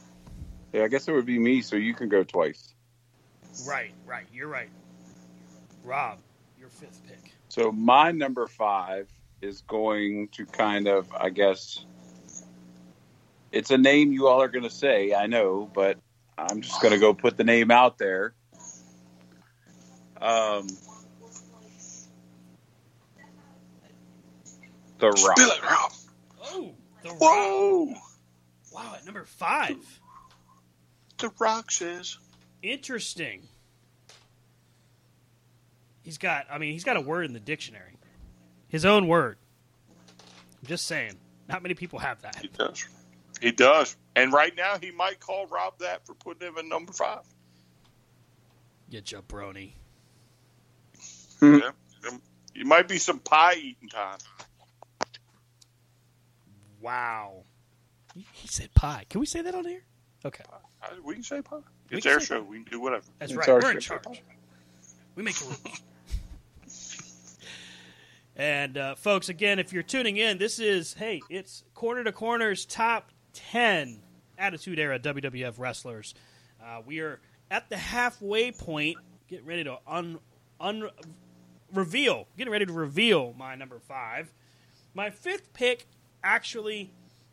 Yeah, 0.73 0.83
I 0.83 0.87
guess 0.87 1.07
it 1.07 1.11
would 1.11 1.25
be 1.25 1.39
me, 1.39 1.61
so 1.61 1.75
you 1.75 1.93
can 1.93 2.09
go 2.09 2.23
twice. 2.23 2.73
Right, 3.67 3.93
right. 4.05 4.25
You're 4.33 4.47
right. 4.47 4.69
Rob, 5.83 6.17
your 6.59 6.69
fifth 6.69 7.01
pick. 7.07 7.33
So 7.49 7.71
my 7.71 8.11
number 8.11 8.47
five 8.47 9.07
is 9.41 9.61
going 9.61 10.29
to 10.29 10.45
kind 10.45 10.87
of, 10.87 11.07
I 11.13 11.29
guess, 11.29 11.85
it's 13.51 13.69
a 13.69 13.77
name 13.77 14.11
you 14.11 14.27
all 14.27 14.41
are 14.41 14.47
going 14.47 14.63
to 14.63 14.69
say, 14.69 15.13
I 15.13 15.27
know, 15.27 15.69
but 15.73 15.97
I'm 16.37 16.61
just 16.61 16.81
going 16.81 16.93
to 16.93 16.99
go 16.99 17.13
put 17.13 17.37
the 17.37 17.43
name 17.43 17.69
out 17.69 17.97
there. 17.99 18.33
Um, 20.19 20.67
the 25.03 25.23
Rock. 25.27 25.37
Spill 25.37 25.49
it, 25.51 25.61
Rob. 25.63 25.91
Oh, 26.45 26.73
the 27.03 27.09
Rock. 27.09 27.19
Whoa. 27.19 27.93
Wow, 28.73 28.93
at 28.95 29.05
number 29.05 29.25
five. 29.25 29.77
The 31.17 31.29
Rock 31.39 31.71
says. 31.71 32.17
Interesting. 32.61 33.43
He's 36.03 36.17
got, 36.17 36.47
I 36.49 36.57
mean, 36.57 36.73
he's 36.73 36.83
got 36.83 36.97
a 36.97 37.01
word 37.01 37.25
in 37.25 37.33
the 37.33 37.39
dictionary. 37.39 37.97
His 38.67 38.85
own 38.85 39.07
word. 39.07 39.37
I'm 40.61 40.67
just 40.67 40.85
saying. 40.85 41.13
Not 41.47 41.61
many 41.61 41.75
people 41.75 41.99
have 41.99 42.21
that. 42.21 42.37
He 42.37 42.47
does. 42.47 42.85
He 43.41 43.51
does. 43.51 43.95
And 44.15 44.31
right 44.31 44.55
now, 44.55 44.77
he 44.79 44.91
might 44.91 45.19
call 45.19 45.45
Rob 45.47 45.79
that 45.79 46.05
for 46.05 46.13
putting 46.13 46.47
him 46.47 46.57
in 46.57 46.69
number 46.69 46.93
five. 46.93 47.21
Get 48.89 49.11
You 49.11 49.19
jabroni. 49.19 49.73
Yeah. 51.41 51.71
Um, 52.07 52.21
It 52.55 52.65
might 52.65 52.87
be 52.87 52.97
some 52.97 53.19
pie 53.19 53.55
eating 53.55 53.89
time. 53.89 54.17
Wow. 56.83 57.43
He 58.13 58.25
he 58.33 58.47
said 58.47 58.73
pie. 58.75 59.05
Can 59.09 59.19
we 59.21 59.25
say 59.25 59.41
that 59.41 59.55
on 59.55 59.65
here? 59.65 59.83
Okay. 60.25 60.43
Uh, 60.51 60.87
We 61.03 61.15
can 61.15 61.23
say 61.23 61.41
pie. 61.41 61.57
We 61.89 61.97
It's 61.97 62.05
can 62.05 62.13
our 62.15 62.19
show. 62.19 62.41
pie. 62.41 62.47
We 62.49 62.57
can 62.63 62.71
do 62.71 62.79
whatever. 62.81 63.05
That's 63.19 63.31
It's 63.31 63.47
right. 63.47 63.63
We're 63.63 63.71
in 63.71 63.79
charge. 63.79 64.03
We 65.15 65.23
make 65.23 65.35
the 65.35 65.45
rules. 65.45 67.37
and 68.35 68.77
uh, 68.77 68.95
folks, 68.95 69.29
again, 69.29 69.59
if 69.59 69.71
you're 69.73 69.83
tuning 69.83 70.17
in, 70.17 70.37
this 70.37 70.59
is 70.59 70.93
hey, 70.95 71.21
it's 71.29 71.63
Corner 71.73 72.03
to 72.03 72.11
Corner's 72.11 72.65
top 72.65 73.11
ten 73.33 73.99
Attitude 74.37 74.79
Era 74.79 74.99
WWF 74.99 75.53
wrestlers. 75.57 76.13
Uh, 76.63 76.81
we 76.85 76.99
are 76.99 77.19
at 77.51 77.69
the 77.69 77.77
halfway 77.77 78.51
point, 78.51 78.97
getting 79.27 79.45
ready 79.45 79.63
to 79.63 79.77
un, 79.87 80.19
un 80.59 80.89
reveal, 81.73 82.27
getting 82.37 82.51
ready 82.51 82.65
to 82.65 82.73
reveal 82.73 83.33
my 83.37 83.55
number 83.55 83.79
five. 83.79 84.31
My 84.95 85.09
fifth 85.09 85.53
pick, 85.53 85.87
actually, 86.23 86.91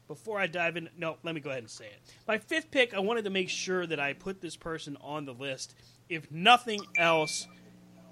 before 0.09 0.38
I 0.38 0.47
dive 0.47 0.76
in, 0.76 0.88
no, 0.99 1.16
let 1.22 1.34
me 1.34 1.41
go 1.41 1.51
ahead 1.51 1.62
and 1.62 1.70
say 1.70 1.86
it. 1.86 2.01
My 2.26 2.38
fifth 2.38 2.70
pick, 2.70 2.95
I 2.95 2.99
wanted 2.99 3.24
to 3.24 3.30
make 3.30 3.49
sure 3.49 3.86
that 3.86 4.01
I 4.01 4.12
put 4.12 4.41
this 4.41 4.57
person 4.57 4.97
on 5.01 5.24
the 5.24 5.32
list, 5.32 5.74
if 6.09 6.30
nothing 6.30 6.80
else, 6.97 7.47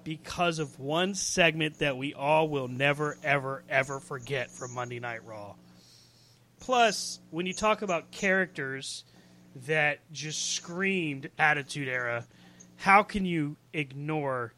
because 0.03 0.59
of 0.59 0.79
one 0.79 1.13
segment 1.13 1.79
that 1.79 1.97
we 1.97 2.13
all 2.13 2.47
will 2.47 2.67
never, 2.67 3.17
ever, 3.23 3.63
ever 3.69 3.99
forget 3.99 4.49
from 4.49 4.73
Monday 4.73 4.99
Night 4.99 5.25
Raw. 5.25 5.55
Plus, 6.59 7.19
when 7.31 7.45
you 7.45 7.53
talk 7.53 7.81
about 7.81 8.11
characters 8.11 9.03
that 9.67 9.99
just 10.11 10.53
screamed 10.53 11.29
Attitude 11.37 11.87
Era, 11.87 12.25
how 12.77 13.03
can 13.03 13.25
you 13.25 13.57
ignore 13.73 14.53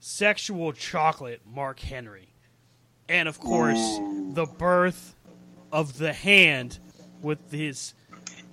sexual 0.00 0.72
chocolate 0.72 1.40
Mark 1.44 1.80
Henry? 1.80 2.28
And 3.08 3.28
of 3.28 3.38
course, 3.40 3.98
the 4.32 4.46
birth 4.46 5.14
of 5.72 5.98
the 5.98 6.12
hand 6.12 6.78
with 7.22 7.50
his 7.50 7.94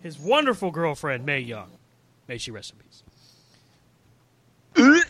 his 0.02 0.18
wonderful 0.18 0.72
girlfriend 0.72 1.26
Mae 1.26 1.40
Young. 1.40 1.70
May 2.28 2.38
she 2.38 2.52
rest 2.52 2.74
in 2.74 2.80
peace. 2.80 3.04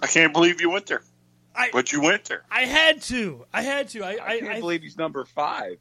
I 0.00 0.06
can't 0.06 0.32
believe 0.32 0.60
you 0.60 0.70
went 0.70 0.86
there. 0.86 1.02
I, 1.54 1.70
but 1.72 1.92
you 1.92 2.00
went 2.00 2.24
there. 2.26 2.44
I 2.50 2.62
had 2.62 3.02
to. 3.02 3.44
I 3.52 3.62
had 3.62 3.88
to. 3.90 4.04
I, 4.04 4.10
I, 4.10 4.12
I 4.12 4.38
can't 4.38 4.52
I, 4.52 4.60
believe 4.60 4.82
he's 4.82 4.96
number 4.96 5.24
five. 5.24 5.78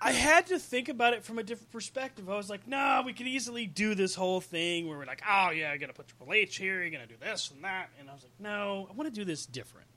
I 0.00 0.12
had 0.12 0.46
to 0.48 0.58
think 0.58 0.88
about 0.88 1.12
it 1.12 1.24
from 1.24 1.38
a 1.38 1.42
different 1.42 1.72
perspective. 1.72 2.30
I 2.30 2.36
was 2.36 2.48
like, 2.48 2.68
no, 2.68 3.02
we 3.04 3.12
could 3.12 3.26
easily 3.26 3.66
do 3.66 3.94
this 3.94 4.14
whole 4.14 4.40
thing 4.40 4.88
where 4.88 4.96
we're 4.96 5.06
like, 5.06 5.22
oh, 5.28 5.50
yeah, 5.50 5.70
you're 5.70 5.78
going 5.78 5.88
to 5.88 5.94
put 5.94 6.06
Triple 6.06 6.32
H 6.32 6.56
here, 6.56 6.82
you're 6.82 6.90
going 6.90 7.06
to 7.06 7.12
do 7.12 7.18
this 7.20 7.50
and 7.50 7.64
that. 7.64 7.90
And 7.98 8.08
I 8.08 8.12
was 8.12 8.22
like, 8.22 8.32
no, 8.38 8.86
I 8.90 8.94
want 8.94 9.12
to 9.12 9.20
do 9.20 9.24
this 9.24 9.44
different. 9.46 9.88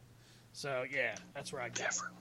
So, 0.54 0.84
yeah, 0.92 1.16
that's 1.36 1.54
where 1.54 1.62
I 1.62 1.70
get 1.70 1.92
Different. 1.92 2.16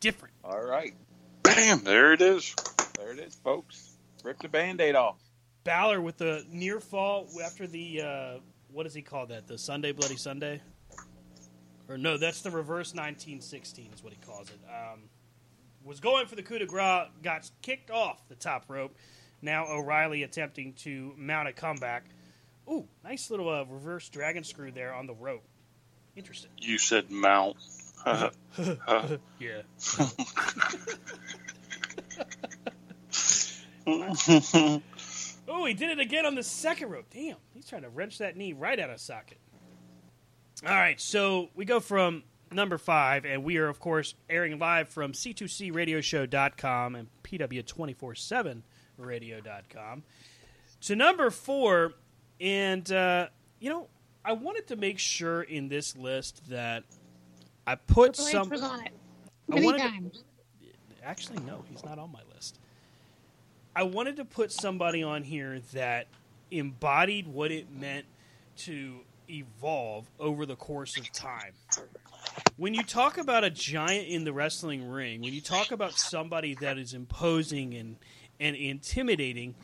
Different. 0.00 0.34
All 0.44 0.62
right. 0.62 0.94
Bam! 1.42 1.84
There 1.84 2.14
it 2.14 2.22
is. 2.22 2.54
There 2.96 3.12
it 3.12 3.18
is, 3.18 3.34
folks. 3.34 3.98
Rip 4.24 4.40
the 4.40 4.48
band 4.48 4.80
aid 4.80 4.94
off. 4.94 5.18
Balor 5.64 6.00
with 6.00 6.16
the 6.16 6.44
near 6.50 6.80
fall 6.80 7.28
after 7.44 7.66
the, 7.66 8.00
uh, 8.00 8.38
what 8.72 8.84
does 8.84 8.94
he 8.94 9.02
call 9.02 9.26
that? 9.26 9.46
The 9.46 9.58
Sunday 9.58 9.92
Bloody 9.92 10.16
Sunday? 10.16 10.62
Or 11.88 11.98
no, 11.98 12.16
that's 12.16 12.40
the 12.40 12.50
reverse 12.50 12.94
1916 12.94 13.90
is 13.94 14.02
what 14.02 14.12
he 14.12 14.18
calls 14.24 14.48
it. 14.48 14.58
Um, 14.68 15.00
was 15.84 16.00
going 16.00 16.26
for 16.26 16.36
the 16.36 16.42
coup 16.42 16.58
de 16.58 16.66
grace, 16.66 17.08
got 17.22 17.50
kicked 17.62 17.90
off 17.90 18.26
the 18.28 18.34
top 18.34 18.64
rope. 18.68 18.96
Now 19.42 19.66
O'Reilly 19.66 20.22
attempting 20.22 20.74
to 20.74 21.14
mount 21.16 21.48
a 21.48 21.52
comeback. 21.52 22.04
Ooh, 22.68 22.86
nice 23.02 23.30
little 23.30 23.48
uh, 23.48 23.64
reverse 23.64 24.08
dragon 24.08 24.44
screw 24.44 24.70
there 24.70 24.94
on 24.94 25.06
the 25.06 25.14
rope. 25.14 25.44
Interesting. 26.16 26.50
You 26.58 26.78
said 26.78 27.10
mount. 27.10 27.56
Yeah. 29.38 29.62
Oh, 35.52 35.64
he 35.64 35.74
did 35.74 35.90
it 35.90 35.98
again 35.98 36.26
on 36.26 36.36
the 36.36 36.44
second 36.44 36.90
rope. 36.90 37.06
Damn, 37.10 37.36
he's 37.52 37.66
trying 37.66 37.82
to 37.82 37.88
wrench 37.88 38.18
that 38.18 38.36
knee 38.36 38.52
right 38.52 38.78
out 38.78 38.88
of 38.88 39.00
socket. 39.00 39.38
All 40.64 40.72
right, 40.72 41.00
so 41.00 41.48
we 41.56 41.64
go 41.64 41.80
from 41.80 42.22
number 42.52 42.78
five, 42.78 43.24
and 43.24 43.44
we 43.44 43.56
are, 43.58 43.68
of 43.68 43.78
course, 43.80 44.14
airing 44.28 44.58
live 44.58 44.88
from 44.88 45.12
C2CRadioshow.com 45.12 46.94
and 46.96 47.08
PW247Radio.com 47.24 50.02
to 50.82 50.96
number 50.96 51.30
four. 51.30 51.92
And, 52.40 52.90
uh, 52.90 53.28
you 53.58 53.70
know, 53.70 53.88
I 54.24 54.32
wanted 54.32 54.66
to 54.68 54.76
make 54.76 54.98
sure 54.98 55.42
in 55.42 55.68
this 55.68 55.94
list 55.96 56.48
that 56.48 56.84
I 57.66 57.74
put 57.74 58.14
Triple 58.14 58.26
H 58.28 58.32
some. 58.32 58.48
was 58.48 58.62
on 58.62 58.86
it. 58.86 58.92
Many 59.48 59.66
wanted 59.66 60.12
to- 60.12 60.18
Actually, 61.02 61.42
no, 61.44 61.64
he's 61.70 61.82
not 61.84 61.98
on 61.98 62.12
my 62.12 62.20
list. 62.34 62.58
I 63.74 63.84
wanted 63.84 64.16
to 64.16 64.24
put 64.24 64.52
somebody 64.52 65.02
on 65.02 65.22
here 65.22 65.60
that 65.72 66.06
embodied 66.50 67.26
what 67.26 67.50
it 67.50 67.70
meant 67.70 68.04
to 68.58 69.00
evolve 69.30 70.10
over 70.18 70.44
the 70.44 70.56
course 70.56 70.98
of 70.98 71.10
time. 71.12 71.52
When 72.60 72.74
you 72.74 72.82
talk 72.82 73.16
about 73.16 73.42
a 73.42 73.48
giant 73.48 74.08
in 74.08 74.24
the 74.24 74.34
wrestling 74.34 74.86
ring, 74.86 75.22
when 75.22 75.32
you 75.32 75.40
talk 75.40 75.70
about 75.70 75.94
somebody 75.94 76.54
that 76.56 76.76
is 76.76 76.92
imposing 76.92 77.72
and, 77.72 77.96
and 78.38 78.54
intimidating, 78.54 79.54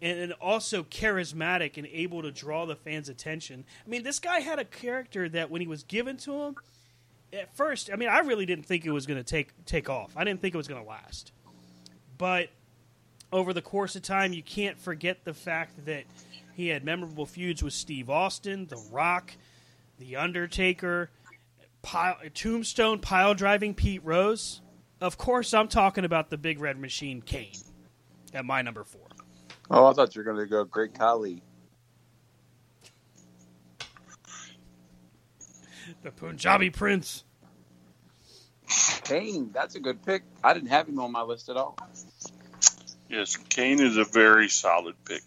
and, 0.00 0.32
also 0.34 0.84
charismatic 0.84 1.78
and 1.78 1.88
able 1.88 2.22
to 2.22 2.30
draw 2.30 2.64
the 2.64 2.76
fans' 2.76 3.08
attention, 3.08 3.64
I 3.84 3.88
mean, 3.90 4.04
this 4.04 4.20
guy 4.20 4.38
had 4.38 4.60
a 4.60 4.64
character 4.64 5.28
that 5.30 5.50
when 5.50 5.62
he 5.62 5.66
was 5.66 5.82
given 5.82 6.16
to 6.18 6.42
him, 6.42 6.54
at 7.32 7.52
first, 7.56 7.90
I 7.92 7.96
mean, 7.96 8.08
I 8.08 8.20
really 8.20 8.46
didn't 8.46 8.66
think 8.66 8.86
it 8.86 8.92
was 8.92 9.04
going 9.04 9.18
to 9.18 9.28
take 9.28 9.52
take 9.66 9.90
off. 9.90 10.12
I 10.16 10.22
didn't 10.22 10.40
think 10.40 10.54
it 10.54 10.58
was 10.58 10.68
going 10.68 10.80
to 10.80 10.88
last. 10.88 11.32
But 12.18 12.50
over 13.32 13.52
the 13.52 13.62
course 13.62 13.96
of 13.96 14.02
time, 14.02 14.32
you 14.32 14.44
can't 14.44 14.78
forget 14.78 15.24
the 15.24 15.34
fact 15.34 15.86
that 15.86 16.04
he 16.54 16.68
had 16.68 16.84
memorable 16.84 17.26
feuds 17.26 17.64
with 17.64 17.72
Steve 17.72 18.08
Austin, 18.08 18.66
The 18.66 18.80
Rock, 18.92 19.32
The 19.98 20.14
Undertaker, 20.14 21.10
pile, 21.84 22.16
Tombstone 22.32 22.98
pile 22.98 23.34
driving 23.34 23.74
Pete 23.74 24.04
Rose. 24.04 24.60
Of 25.00 25.18
course, 25.18 25.54
I'm 25.54 25.68
talking 25.68 26.04
about 26.04 26.30
the 26.30 26.38
Big 26.38 26.58
Red 26.58 26.78
Machine 26.78 27.22
Kane 27.22 27.52
at 28.32 28.44
my 28.44 28.62
number 28.62 28.82
four. 28.82 29.06
Oh, 29.70 29.86
I 29.86 29.92
thought 29.92 30.16
you 30.16 30.20
were 30.20 30.24
going 30.24 30.44
to 30.44 30.46
go 30.46 30.64
Great 30.64 30.94
Khali. 30.94 31.42
The 36.02 36.10
Punjabi 36.10 36.70
Prince. 36.70 37.24
Kane, 39.04 39.50
that's 39.52 39.74
a 39.74 39.80
good 39.80 40.04
pick. 40.04 40.22
I 40.42 40.54
didn't 40.54 40.70
have 40.70 40.88
him 40.88 40.98
on 40.98 41.12
my 41.12 41.22
list 41.22 41.48
at 41.48 41.56
all. 41.56 41.76
yes, 43.08 43.36
Kane 43.36 43.80
is 43.80 43.96
a 43.96 44.04
very 44.04 44.48
solid 44.48 44.96
pick. 45.04 45.22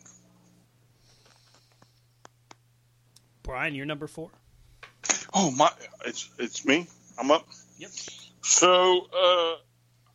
Brian, 3.44 3.76
you're 3.76 3.86
number 3.86 4.08
four. 4.08 4.32
Oh 5.40 5.52
my! 5.52 5.72
It's 6.04 6.28
it's 6.40 6.66
me. 6.66 6.88
I'm 7.20 7.30
up. 7.30 7.48
Yep. 7.78 7.92
So, 8.42 9.02
uh, 9.14 9.56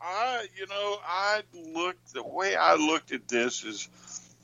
I, 0.01 0.47
you 0.59 0.67
know, 0.67 0.99
I 1.07 1.43
looked, 1.55 2.13
the 2.13 2.25
way 2.25 2.57
I 2.57 2.75
looked 2.75 3.13
at 3.13 3.29
this 3.29 3.63
is 3.63 3.89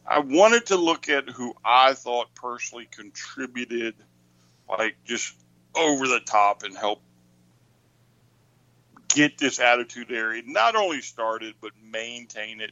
I 0.06 0.20
wanted 0.20 0.66
to 0.66 0.76
look 0.76 1.08
at 1.08 1.28
who 1.28 1.54
I 1.64 1.94
thought 1.94 2.32
personally 2.36 2.86
contributed, 2.88 3.96
like 4.68 4.96
just 5.04 5.34
over 5.74 6.06
the 6.06 6.20
top 6.20 6.62
and 6.62 6.76
help 6.76 7.02
get 9.08 9.36
this 9.36 9.58
attitude 9.58 10.12
area 10.12 10.42
not 10.46 10.76
only 10.76 11.00
started, 11.00 11.54
but 11.60 11.72
maintain 11.82 12.60
it. 12.60 12.70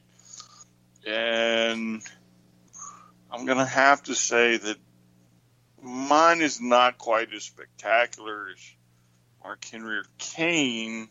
And 1.04 2.02
I'm 3.32 3.46
going 3.46 3.58
to 3.58 3.64
have 3.64 4.04
to 4.04 4.14
say 4.14 4.58
that 4.58 4.76
mine 5.86 6.40
is 6.40 6.60
not 6.60 6.98
quite 6.98 7.32
as 7.32 7.44
spectacular 7.44 8.48
as 8.50 8.58
Mark 9.42 9.64
Henry 9.64 9.98
or 9.98 10.04
Kane, 10.18 11.08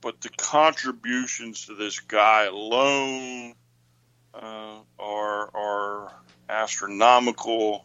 but 0.00 0.20
the 0.20 0.30
contributions 0.30 1.66
to 1.66 1.74
this 1.74 2.00
guy 2.00 2.44
alone 2.44 3.54
uh, 4.32 4.78
are 4.98 5.50
are 5.56 6.12
astronomical. 6.48 7.84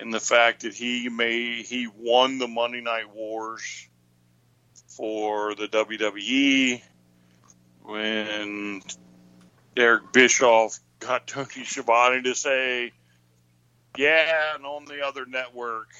In 0.00 0.10
the 0.10 0.20
fact 0.20 0.62
that 0.62 0.74
he 0.74 1.08
may 1.08 1.62
he 1.62 1.86
won 1.86 2.38
the 2.38 2.48
Monday 2.48 2.80
Night 2.80 3.14
Wars 3.14 3.88
for 4.88 5.54
the 5.54 5.68
WWE 5.68 6.82
when 7.82 8.82
Eric 9.76 10.12
Bischoff 10.12 10.78
got 10.98 11.26
Tony 11.26 11.64
Schiavone 11.64 12.22
to 12.22 12.34
say, 12.34 12.92
"Yeah," 13.96 14.54
and 14.54 14.64
on 14.64 14.84
the 14.84 15.04
other 15.04 15.26
network, 15.26 15.90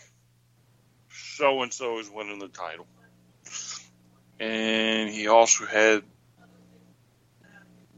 so 1.11 1.63
and 1.63 1.73
so 1.73 1.99
is 1.99 2.11
winning 2.11 2.39
the 2.39 2.49
title. 2.49 2.87
And 4.41 5.11
he 5.11 5.29
also 5.29 5.65
had 5.65 6.03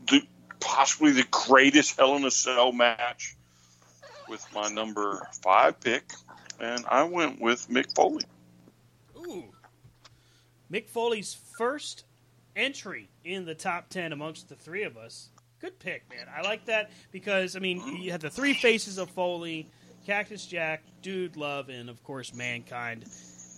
the 0.07 0.23
possibly 0.61 1.13
the 1.13 1.27
greatest 1.31 1.97
Hell 1.97 2.17
in 2.17 2.25
a 2.25 2.31
Cell 2.31 2.73
match 2.73 3.37
with 4.29 4.47
my 4.55 4.69
number 4.69 5.27
five 5.43 5.81
pick, 5.81 6.13
and 6.61 6.85
I 6.89 7.05
went 7.05 7.41
with 7.41 7.69
Mick 7.69 7.95
Foley. 7.95 8.25
Ooh. 9.17 9.45
Mick 10.71 10.89
Foley's 10.89 11.37
first 11.57 12.05
entry 12.55 13.09
in 13.25 13.45
the 13.45 13.55
top 13.55 13.89
10 13.89 14.13
amongst 14.13 14.49
the 14.49 14.57
three 14.57 14.83
of 14.83 14.97
us. 14.97 15.29
Good 15.61 15.79
pick, 15.79 16.09
man. 16.11 16.27
I 16.35 16.43
like 16.43 16.67
that 16.67 16.91
because, 17.13 17.57
I 17.57 17.61
mean, 17.61 17.81
mm-hmm. 17.81 17.97
you 17.97 18.11
had 18.11 18.21
the 18.21 18.31
three 18.31 18.55
faces 18.55 18.99
of 18.99 19.11
Foley 19.11 19.69
Cactus 20.07 20.47
Jack, 20.47 20.83
Dude 21.03 21.37
Love, 21.37 21.69
and, 21.69 21.91
of 21.91 22.03
course, 22.05 22.33
Mankind 22.33 23.05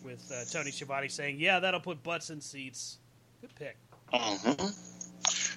with 0.02 0.32
uh, 0.34 0.44
Tony 0.50 0.70
Schiavone 0.70 1.08
saying, 1.08 1.38
yeah, 1.38 1.60
that'll 1.60 1.80
put 1.80 2.02
butts 2.02 2.30
in 2.30 2.40
seats. 2.40 2.98
Good 3.42 3.54
pick. 3.54 3.76
Mm-hmm. 4.12 4.66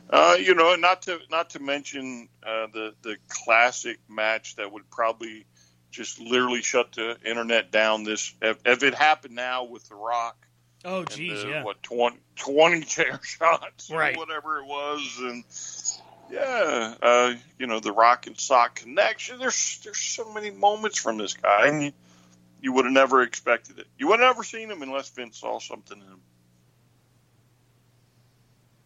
Uh, 0.10 0.36
you 0.38 0.54
know, 0.54 0.76
not 0.76 1.04
to 1.04 1.20
not 1.30 1.52
to 1.52 1.60
mention 1.60 2.28
uh, 2.44 2.68
the 2.74 2.94
the 3.02 3.16
classic 3.30 3.98
match 4.10 4.58
that 4.58 4.70
would 4.70 4.90
probably 4.90 5.46
just 5.90 6.20
literally 6.20 6.62
shut 6.62 6.92
the 6.92 7.16
internet 7.26 7.72
down. 7.72 8.04
This 8.04 8.34
if, 8.42 8.58
if 8.66 8.84
it 8.84 8.94
happened 8.94 9.36
now 9.36 9.64
with 9.64 9.88
The 9.88 9.96
Rock. 9.96 10.36
Oh, 10.84 11.06
geez, 11.06 11.44
the, 11.44 11.50
yeah. 11.50 11.64
What 11.64 11.82
20, 11.84 12.18
20 12.36 12.82
chair 12.86 13.20
shots 13.24 13.90
Right. 13.90 14.18
or 14.18 14.20
whatever 14.20 14.58
it 14.60 14.66
was, 14.66 15.18
and 15.20 15.46
yeah, 16.32 16.96
uh, 17.02 17.34
you 17.60 17.68
know 17.68 17.80
the 17.80 17.92
Rock 17.92 18.28
and 18.28 18.40
Sock 18.40 18.76
connection. 18.76 19.38
There's 19.40 19.80
there's 19.84 19.98
so 19.98 20.34
many 20.34 20.50
moments 20.50 20.98
from 20.98 21.18
this 21.18 21.34
guy, 21.34 21.68
and 21.68 21.84
you, 21.84 21.92
you 22.62 22.74
would 22.74 22.86
have 22.86 22.94
never 22.94 23.22
expected 23.22 23.80
it. 23.80 23.88
You 23.98 24.08
would 24.08 24.20
have 24.20 24.30
never 24.30 24.44
seen 24.44 24.72
him 24.72 24.82
unless 24.82 25.10
Vince 25.10 25.38
saw 25.40 25.60
something 25.60 26.00
in 26.00 26.08
him. 26.08 26.22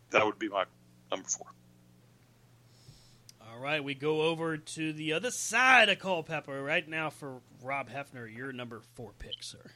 That 0.09 0.25
would 0.25 0.39
be 0.39 0.49
my 0.49 0.65
number 1.11 1.27
four. 1.27 1.47
All 3.51 3.59
right, 3.59 3.83
we 3.83 3.93
go 3.93 4.23
over 4.23 4.57
to 4.57 4.93
the 4.93 5.13
other 5.13 5.31
side 5.31 5.89
of 5.89 5.99
Culpepper 5.99 6.61
right 6.61 6.87
now 6.87 7.09
for 7.09 7.41
Rob 7.61 7.89
Hefner, 7.89 8.33
your 8.33 8.51
number 8.51 8.81
four 8.95 9.11
pick, 9.19 9.41
sir. 9.41 9.71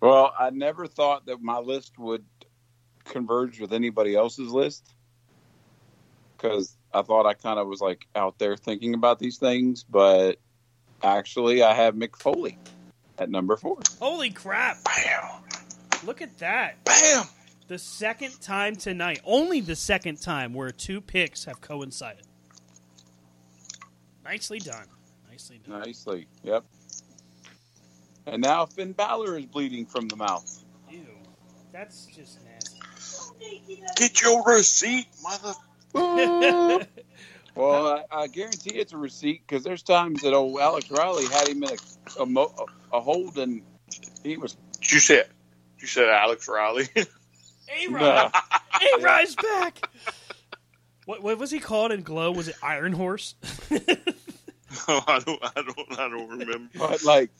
Well, 0.00 0.34
I 0.38 0.50
never 0.50 0.86
thought 0.86 1.26
that 1.26 1.40
my 1.40 1.58
list 1.58 1.98
would 1.98 2.24
converge 3.04 3.60
with 3.60 3.72
anybody 3.72 4.14
else's 4.14 4.50
list 4.50 4.93
because 6.36 6.76
I 6.92 7.02
thought 7.02 7.26
I 7.26 7.34
kind 7.34 7.58
of 7.58 7.66
was 7.66 7.80
like 7.80 8.06
out 8.14 8.38
there 8.38 8.56
thinking 8.56 8.94
about 8.94 9.18
these 9.18 9.38
things, 9.38 9.84
but 9.84 10.38
actually, 11.02 11.62
I 11.62 11.74
have 11.74 11.94
Mick 11.94 12.16
Foley 12.16 12.58
at 13.18 13.30
number 13.30 13.56
four. 13.56 13.78
Holy 13.98 14.30
crap! 14.30 14.78
Bam. 14.84 15.42
Look 16.04 16.22
at 16.22 16.38
that. 16.38 16.84
Bam. 16.84 17.24
The 17.66 17.78
second 17.78 18.40
time 18.42 18.76
tonight, 18.76 19.20
only 19.24 19.60
the 19.60 19.76
second 19.76 20.20
time 20.20 20.52
where 20.52 20.70
two 20.70 21.00
picks 21.00 21.44
have 21.46 21.60
coincided. 21.60 22.26
Nicely 24.24 24.58
done. 24.58 24.86
Nicely 25.30 25.60
done. 25.66 25.80
Nicely, 25.80 26.26
yep. 26.42 26.64
And 28.26 28.42
now 28.42 28.66
Finn 28.66 28.92
Balor 28.92 29.38
is 29.38 29.46
bleeding 29.46 29.86
from 29.86 30.08
the 30.08 30.16
mouth. 30.16 30.64
Ew. 30.90 31.06
That's 31.72 32.06
just 32.06 32.38
nasty. 32.44 32.80
Get 33.96 34.22
your 34.22 34.42
receipt, 34.44 35.06
mother. 35.22 35.52
Well, 35.94 37.86
I, 37.86 38.04
I 38.22 38.26
guarantee 38.26 38.70
it's 38.74 38.92
a 38.92 38.96
receipt 38.96 39.42
because 39.46 39.62
there's 39.62 39.82
times 39.84 40.22
that 40.22 40.32
old 40.34 40.58
Alex 40.60 40.90
Riley 40.90 41.26
had 41.26 41.46
him 41.48 41.62
in 41.62 41.70
a 41.70 42.22
a, 42.22 42.26
mo- 42.26 42.52
a 42.92 43.00
hold 43.00 43.38
and 43.38 43.62
he 44.24 44.36
was 44.36 44.56
You 44.82 44.98
said 44.98 45.26
you 45.78 45.86
said 45.86 46.08
Alex 46.08 46.48
Riley. 46.48 46.88
A 46.96 47.86
No. 47.88 47.98
Rod. 47.98 48.32
A 48.34 49.00
Rod's 49.02 49.36
back. 49.36 49.88
What, 51.06 51.22
what 51.22 51.38
was 51.38 51.50
he 51.50 51.60
called 51.60 51.92
in 51.92 52.02
Glow? 52.02 52.32
Was 52.32 52.48
it 52.48 52.56
Iron 52.62 52.92
Horse? 52.92 53.34
Oh, 53.70 53.78
I 55.06 55.20
don't, 55.24 55.40
I 55.44 55.62
don't, 55.62 55.98
I 55.98 56.08
don't 56.08 56.28
remember. 56.30 56.68
but 56.76 57.04
like 57.04 57.30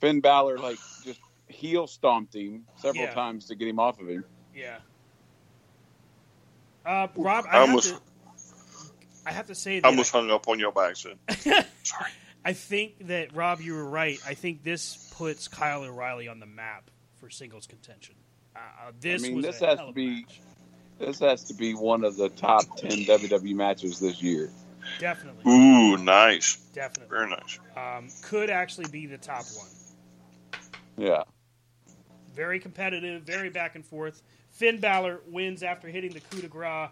Finn 0.00 0.20
Balor 0.20 0.58
like 0.58 0.78
just 1.04 1.20
heel 1.48 1.86
stomped 1.86 2.34
him 2.34 2.64
several 2.76 3.04
Yeah. 3.04 3.12
times 3.12 3.46
to 3.48 3.54
get 3.54 3.68
him 3.68 3.78
off 3.78 4.00
of 4.00 4.08
him. 4.08 4.24
yeah. 4.54 4.78
Uh, 6.84 7.08
Rob, 7.16 7.44
I 7.50 7.58
I, 7.62 7.66
have 7.66 7.80
to, 7.82 8.00
I 9.26 9.32
have 9.32 9.46
to 9.48 9.54
say 9.54 9.80
that 9.80 9.86
I 9.86 9.90
that 9.90 9.94
almost 9.94 10.12
hung 10.12 10.30
up 10.30 10.48
on 10.48 10.58
you 10.58 10.70
by 10.72 10.90
accident. 10.90 11.20
Sorry. 11.82 12.10
I 12.44 12.52
think 12.54 13.08
that 13.08 13.34
Rob, 13.34 13.60
you 13.60 13.74
were 13.74 13.84
right. 13.84 14.18
I 14.26 14.34
think 14.34 14.62
this 14.62 15.12
puts 15.16 15.46
Kyle 15.48 15.82
O'Reilly 15.82 16.26
on 16.28 16.40
the 16.40 16.46
map 16.46 16.90
for 17.16 17.28
singles 17.28 17.66
contention. 17.66 18.14
Uh, 18.56 18.58
uh, 18.58 18.92
this 18.98 19.22
I 19.22 19.26
mean, 19.28 19.36
was 19.36 19.44
this 19.44 19.60
a 19.62 19.66
has 19.66 19.78
to 19.78 19.92
be 19.92 20.22
match. 20.22 20.40
this 20.98 21.18
has 21.20 21.44
to 21.44 21.54
be 21.54 21.74
one 21.74 22.02
of 22.04 22.16
the 22.16 22.30
top 22.30 22.64
ten 22.78 22.90
WWE 23.04 23.54
matches 23.54 24.00
this 24.00 24.22
year. 24.22 24.50
definitely, 24.98 25.50
Ooh, 25.52 25.98
nice. 25.98 26.56
definitely. 26.74 27.14
Very 27.14 27.28
nice. 27.30 27.58
Um, 27.76 28.08
could 28.22 28.48
actually 28.48 28.88
be 28.90 29.04
the 29.06 29.18
top 29.18 29.44
one. 29.56 30.60
Yeah. 30.96 31.22
Very 32.34 32.58
competitive, 32.58 33.22
very 33.22 33.50
back 33.50 33.74
and 33.74 33.84
forth. 33.84 34.22
Finn 34.60 34.78
Balor 34.78 35.20
wins 35.26 35.62
after 35.62 35.88
hitting 35.88 36.12
the 36.12 36.20
coup 36.20 36.42
de 36.42 36.46
grace. 36.46 36.90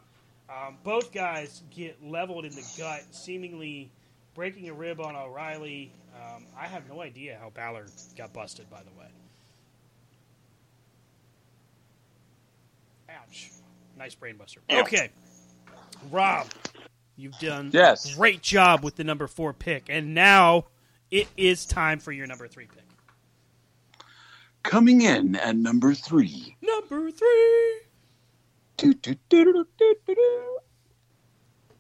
Um, 0.49 0.79
both 0.83 1.13
guys 1.13 1.63
get 1.71 2.03
leveled 2.03 2.47
in 2.47 2.53
the 2.53 2.65
gut, 2.79 3.03
seemingly 3.11 3.91
breaking 4.35 4.71
a 4.71 4.73
rib 4.73 5.03
on 5.03 5.15
O'Reilly. 5.15 5.93
Um, 6.17 6.47
I 6.59 6.67
have 6.67 6.89
no 6.89 7.03
idea 7.03 7.37
how 7.39 7.51
Balor 7.51 7.85
got 8.17 8.33
busted, 8.33 8.71
by 8.71 8.79
the 8.79 8.99
way. 8.99 9.09
Ouch. 13.11 13.51
Nice 13.99 14.15
brainbuster. 14.15 14.59
Yeah. 14.71 14.81
Okay. 14.81 15.11
Rob, 16.11 16.47
you've 17.19 17.39
done 17.39 17.69
Yes. 17.75 18.11
a 18.11 18.17
great 18.17 18.41
job 18.41 18.83
with 18.83 18.97
the 18.97 19.05
number 19.05 19.27
four 19.27 19.53
pick. 19.53 19.91
And 19.91 20.15
now 20.15 20.69
it 21.11 21.29
is 21.37 21.67
time 21.67 21.99
for 21.99 22.13
your 22.13 22.27
number 22.27 22.49
three 22.49 22.67
pick. 22.67 22.88
Coming 24.63 25.03
in 25.03 25.37
at 25.37 25.57
number 25.57 25.95
three. 25.95 26.57
Number 26.63 27.11
three. 27.11 27.81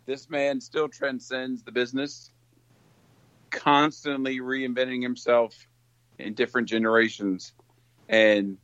This 0.07 0.31
man 0.31 0.61
still 0.61 0.89
transcends 0.89 1.62
the 1.62 1.72
business, 1.72 2.31
constantly 3.51 4.41
reinventing 4.41 5.03
himself 5.03 5.55
in 6.18 6.35
different 6.35 6.68
generations 6.68 7.53
and 8.09 8.57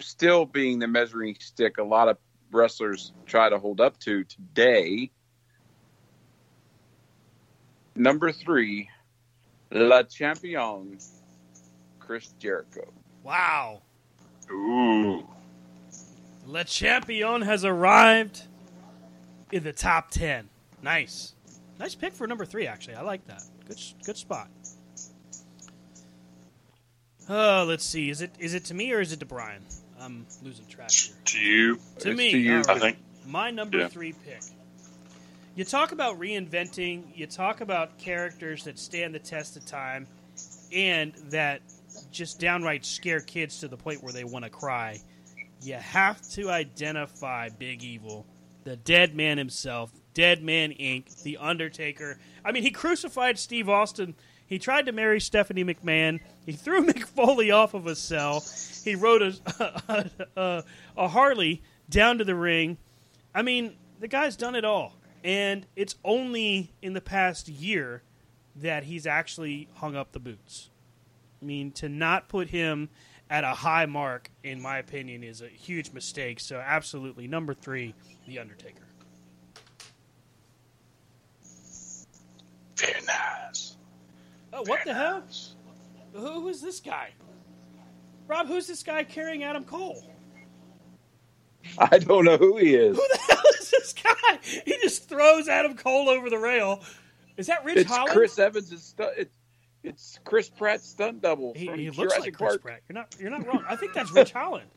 still 0.00 0.46
being 0.46 0.78
the 0.78 0.86
measuring 0.86 1.36
stick 1.40 1.78
a 1.78 1.82
lot 1.82 2.08
of 2.08 2.16
wrestlers 2.52 3.12
try 3.26 3.48
to 3.48 3.58
hold 3.58 3.80
up 3.80 3.98
to 4.00 4.24
today. 4.24 5.10
Number 7.94 8.30
three, 8.30 8.88
Le 9.70 10.04
Champion, 10.04 10.98
Chris 12.08 12.28
Jericho. 12.38 12.90
Wow. 13.22 13.82
Ooh. 14.50 15.28
Le 16.46 16.64
Champion 16.64 17.42
has 17.42 17.66
arrived 17.66 18.44
in 19.52 19.62
the 19.62 19.74
top 19.74 20.10
10. 20.10 20.48
Nice. 20.82 21.34
Nice 21.78 21.94
pick 21.94 22.14
for 22.14 22.26
number 22.26 22.46
three, 22.46 22.66
actually. 22.66 22.94
I 22.94 23.02
like 23.02 23.26
that. 23.26 23.42
Good, 23.66 23.78
good 24.06 24.16
spot. 24.16 24.48
Oh, 27.28 27.66
let's 27.68 27.84
see. 27.84 28.08
Is 28.08 28.22
it 28.22 28.30
is 28.38 28.54
it 28.54 28.64
to 28.64 28.74
me 28.74 28.90
or 28.94 29.02
is 29.02 29.12
it 29.12 29.20
to 29.20 29.26
Brian? 29.26 29.62
I'm 30.00 30.24
losing 30.42 30.64
track 30.64 30.90
here. 30.90 31.14
To 31.26 31.38
you, 31.38 31.76
To 31.98 32.10
It's 32.12 32.18
me, 32.18 32.32
to 32.32 32.38
you. 32.38 32.56
all 32.66 32.70
I 32.70 32.78
think. 32.78 32.96
My 33.26 33.50
number 33.50 33.80
Yeah. 33.80 33.88
three 33.88 34.14
pick. 34.14 34.40
You 35.56 35.64
talk 35.64 35.92
about 35.92 36.18
reinventing, 36.18 37.14
you 37.14 37.26
talk 37.26 37.60
about 37.60 37.98
characters 37.98 38.64
that 38.64 38.78
stand 38.78 39.14
the 39.14 39.18
test 39.18 39.58
of 39.58 39.66
time 39.66 40.06
and 40.72 41.12
that 41.30 41.60
just 42.10 42.40
downright 42.40 42.84
scare 42.84 43.20
kids 43.20 43.60
to 43.60 43.68
the 43.68 43.76
point 43.76 44.02
where 44.02 44.12
they 44.12 44.24
want 44.24 44.44
to 44.44 44.50
cry. 44.50 45.00
You 45.62 45.74
have 45.74 46.20
to 46.30 46.50
identify 46.50 47.48
Big 47.48 47.82
Evil, 47.82 48.26
the 48.64 48.76
dead 48.76 49.14
man 49.14 49.38
himself, 49.38 49.92
Dead 50.14 50.42
Man 50.42 50.70
Inc., 50.72 51.22
The 51.22 51.36
Undertaker. 51.36 52.18
I 52.44 52.52
mean, 52.52 52.64
he 52.64 52.70
crucified 52.70 53.38
Steve 53.38 53.68
Austin. 53.68 54.16
He 54.46 54.58
tried 54.58 54.86
to 54.86 54.92
marry 54.92 55.20
Stephanie 55.20 55.64
McMahon. 55.64 56.20
He 56.44 56.52
threw 56.52 56.84
Mick 56.86 57.04
Foley 57.04 57.50
off 57.50 57.74
of 57.74 57.86
a 57.86 57.94
cell. 57.94 58.44
He 58.84 58.94
rode 58.94 59.22
a, 59.22 59.32
a, 59.88 60.10
a, 60.40 60.64
a 60.96 61.08
Harley 61.08 61.62
down 61.88 62.18
to 62.18 62.24
the 62.24 62.34
ring. 62.34 62.78
I 63.34 63.42
mean, 63.42 63.76
the 64.00 64.08
guy's 64.08 64.36
done 64.36 64.54
it 64.54 64.64
all. 64.64 64.94
And 65.22 65.66
it's 65.76 65.96
only 66.04 66.72
in 66.82 66.94
the 66.94 67.00
past 67.00 67.48
year 67.48 68.02
that 68.56 68.84
he's 68.84 69.06
actually 69.06 69.68
hung 69.74 69.96
up 69.96 70.12
the 70.12 70.20
boots. 70.20 70.70
I 71.40 71.44
mean, 71.44 71.70
to 71.72 71.88
not 71.88 72.28
put 72.28 72.48
him 72.48 72.88
at 73.30 73.44
a 73.44 73.48
high 73.48 73.86
mark, 73.86 74.30
in 74.42 74.60
my 74.60 74.78
opinion, 74.78 75.22
is 75.22 75.42
a 75.42 75.48
huge 75.48 75.92
mistake. 75.92 76.40
So, 76.40 76.56
absolutely, 76.56 77.28
number 77.28 77.54
three, 77.54 77.94
The 78.26 78.38
Undertaker. 78.38 78.84
Very 82.76 83.00
nice. 83.06 83.76
Oh, 84.52 84.62
what 84.66 84.80
the 84.84 84.94
hell? 84.94 85.22
Who, 86.14 86.40
who's 86.40 86.60
this 86.60 86.80
guy? 86.80 87.10
Rob, 88.26 88.46
who's 88.46 88.66
this 88.66 88.82
guy 88.82 89.04
carrying 89.04 89.44
Adam 89.44 89.64
Cole? 89.64 90.02
I 91.78 91.98
don't 91.98 92.24
know 92.24 92.36
who 92.36 92.56
he 92.56 92.74
is. 92.74 92.96
Who 92.96 93.02
the 93.12 93.18
hell 93.28 93.42
is 93.60 93.70
this 93.70 93.92
guy? 93.92 94.38
He 94.64 94.76
just 94.82 95.08
throws 95.08 95.48
Adam 95.48 95.76
Cole 95.76 96.08
over 96.08 96.30
the 96.30 96.38
rail. 96.38 96.82
Is 97.36 97.46
that 97.48 97.64
Rich 97.64 97.78
It's 97.78 97.90
Holland? 97.90 98.10
Chris 98.12 98.38
Evans' 98.38 98.82
stu- 98.82 99.10
it's, 99.16 99.37
it's 99.84 100.18
Chris 100.24 100.48
Pratt's 100.48 100.86
stunt 100.88 101.22
double 101.22 101.54
He, 101.54 101.66
he 101.66 101.86
looks 101.90 101.96
Jurassic 102.14 102.20
like 102.20 102.34
Chris 102.34 102.48
Park. 102.50 102.62
Pratt. 102.62 102.80
You're 102.88 102.94
not. 102.94 103.14
You're 103.18 103.30
not 103.30 103.46
wrong. 103.46 103.64
I 103.68 103.76
think 103.76 103.94
that's 103.94 104.10
Rich 104.12 104.32
Holland. 104.32 104.68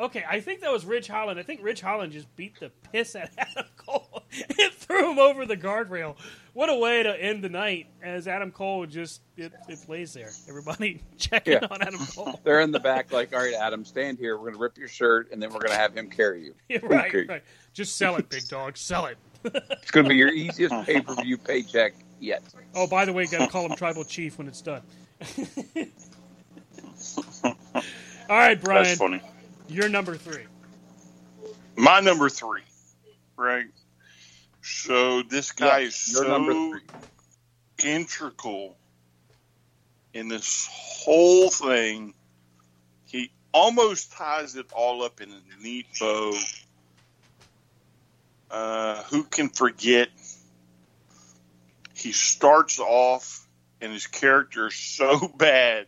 Okay, 0.00 0.22
I 0.30 0.38
think 0.38 0.60
that 0.60 0.70
was 0.70 0.84
Rich 0.86 1.08
Holland. 1.08 1.40
I 1.40 1.42
think 1.42 1.60
Rich 1.60 1.80
Holland 1.80 2.12
just 2.12 2.34
beat 2.36 2.60
the 2.60 2.70
piss 2.92 3.16
out 3.16 3.24
of 3.24 3.30
Adam 3.36 3.64
Cole 3.76 4.22
and 4.60 4.72
threw 4.72 5.10
him 5.10 5.18
over 5.18 5.44
the 5.44 5.56
guardrail. 5.56 6.14
What 6.52 6.68
a 6.68 6.74
way 6.76 7.02
to 7.02 7.20
end 7.20 7.42
the 7.42 7.48
night! 7.48 7.88
As 8.00 8.28
Adam 8.28 8.52
Cole 8.52 8.86
just 8.86 9.22
it, 9.36 9.52
it 9.68 9.80
plays 9.84 10.12
there. 10.12 10.30
Everybody 10.48 11.00
checking 11.18 11.54
Yeah. 11.54 11.66
on 11.68 11.82
Adam 11.82 11.98
Cole. 12.14 12.38
They're 12.44 12.60
in 12.60 12.70
the 12.70 12.78
back, 12.78 13.12
like, 13.12 13.32
all 13.34 13.40
right, 13.40 13.54
Adam, 13.54 13.84
stand 13.84 14.18
here. 14.18 14.36
We're 14.36 14.42
going 14.44 14.54
to 14.54 14.60
rip 14.60 14.78
your 14.78 14.86
shirt, 14.88 15.32
and 15.32 15.42
then 15.42 15.50
we're 15.50 15.60
going 15.60 15.72
to 15.72 15.78
have 15.78 15.96
him 15.96 16.08
carry 16.10 16.44
you. 16.44 16.54
Yeah, 16.68 16.78
right, 16.84 17.12
right. 17.28 17.42
Just 17.72 17.96
sell 17.96 18.14
it, 18.16 18.28
big 18.28 18.46
dog. 18.46 18.76
Sell 18.76 19.06
it. 19.06 19.18
It's 19.44 19.90
going 19.90 20.04
to 20.04 20.10
be 20.10 20.16
your 20.16 20.32
easiest 20.32 20.74
pay 20.84 21.00
per 21.00 21.14
view 21.16 21.38
paycheck 21.38 21.94
yet. 22.20 22.42
Oh, 22.74 22.86
by 22.86 23.04
the 23.04 23.12
way, 23.12 23.26
got 23.26 23.44
to 23.44 23.48
call 23.48 23.66
him 23.66 23.76
Tribal 23.76 24.04
Chief 24.04 24.38
when 24.38 24.48
it's 24.48 24.62
done. 24.62 24.82
All 27.44 27.54
right, 28.28 28.60
Brian. 28.60 28.84
That's 28.84 28.98
funny. 28.98 29.20
You're 29.68 29.88
number 29.88 30.16
three. 30.16 30.44
My 31.76 32.00
number 32.00 32.28
three, 32.28 32.62
right? 33.36 33.66
So 34.62 35.22
this 35.22 35.52
guy 35.52 35.80
Yeah, 35.80 35.86
is 35.86 35.96
so 35.96 36.22
number 36.24 36.80
integral 37.84 38.76
in 40.12 40.28
this 40.28 40.68
whole 40.70 41.50
thing. 41.50 42.14
He 43.06 43.30
almost 43.52 44.12
ties 44.12 44.56
it 44.56 44.66
all 44.72 45.02
up 45.02 45.20
in 45.20 45.30
a 45.30 45.62
neat 45.62 45.86
bow. 45.98 46.32
Uh, 48.50 49.02
who 49.04 49.24
can 49.24 49.48
forget? 49.48 50.08
He 51.98 52.12
starts 52.12 52.78
off, 52.78 53.46
and 53.80 53.92
his 53.92 54.06
character 54.06 54.68
is 54.68 54.76
so 54.76 55.28
bad. 55.36 55.86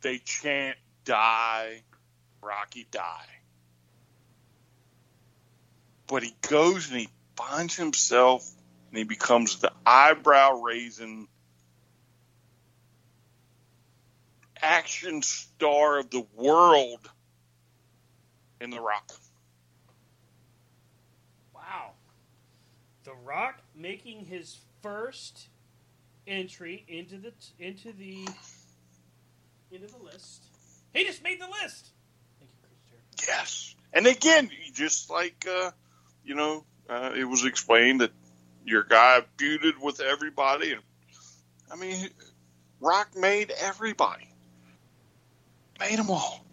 They 0.00 0.18
chant 0.18 0.76
"Die, 1.04 1.82
Rocky, 2.42 2.86
die." 2.90 3.32
but 6.12 6.22
he 6.22 6.34
goes 6.42 6.90
and 6.90 7.00
he 7.00 7.08
finds 7.36 7.74
himself 7.74 8.46
and 8.90 8.98
he 8.98 9.04
becomes 9.04 9.60
the 9.60 9.72
eyebrow 9.86 10.60
raising 10.60 11.26
action 14.60 15.22
star 15.22 16.00
of 16.00 16.10
the 16.10 16.26
world 16.34 17.10
in 18.60 18.68
The 18.68 18.78
Rock. 18.78 19.10
Wow. 21.54 21.92
The 23.04 23.14
Rock 23.24 23.62
making 23.74 24.26
his 24.26 24.58
first 24.82 25.48
entry 26.26 26.84
into 26.88 27.16
the 27.16 27.32
into 27.58 27.92
the 27.92 28.26
into 29.70 29.86
the 29.86 30.04
list. 30.04 30.44
He 30.92 31.04
just 31.04 31.22
made 31.22 31.40
the 31.40 31.46
list. 31.46 31.88
Thank 32.38 32.50
you, 32.50 32.68
Chris 32.90 33.28
Yes. 33.28 33.74
And 33.92 34.06
again, 34.06 34.50
just 34.74 35.10
like 35.10 35.46
uh, 35.48 35.70
you 36.24 36.34
know, 36.34 36.64
uh, 36.88 37.12
it 37.16 37.24
was 37.24 37.44
explained 37.44 38.00
that 38.00 38.12
your 38.64 38.84
guy 38.84 39.22
feuded 39.38 39.80
with 39.80 40.00
everybody, 40.00 40.72
and 40.72 40.82
I 41.70 41.76
mean, 41.76 42.08
Rock 42.80 43.16
made 43.16 43.52
everybody, 43.60 44.28
made 45.80 45.98
them 45.98 46.10
all. 46.10 46.44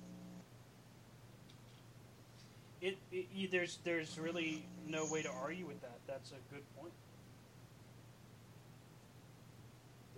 It, 2.81 2.97
it 3.11 3.51
there's 3.51 3.79
there's 3.83 4.17
really 4.17 4.65
no 4.87 5.05
way 5.11 5.21
to 5.21 5.29
argue 5.29 5.65
with 5.65 5.81
that. 5.81 5.99
That's 6.07 6.31
a 6.31 6.53
good 6.53 6.63
point. 6.79 6.93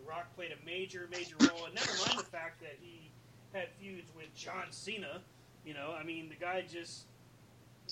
The 0.02 0.10
Rock 0.10 0.36
played 0.36 0.52
a 0.52 0.66
major 0.66 1.08
major 1.12 1.36
role, 1.40 1.66
and 1.66 1.76
never 1.76 1.92
mind 2.08 2.20
the 2.20 2.32
fact 2.32 2.62
that 2.62 2.78
he 2.82 3.12
had 3.54 3.70
feuds 3.80 4.10
with 4.16 4.34
John 4.36 4.66
Cena. 4.72 5.22
You 5.66 5.74
know, 5.74 5.94
I 5.98 6.04
mean, 6.04 6.30
the 6.30 6.36
guy 6.36 6.64
just 6.70 7.06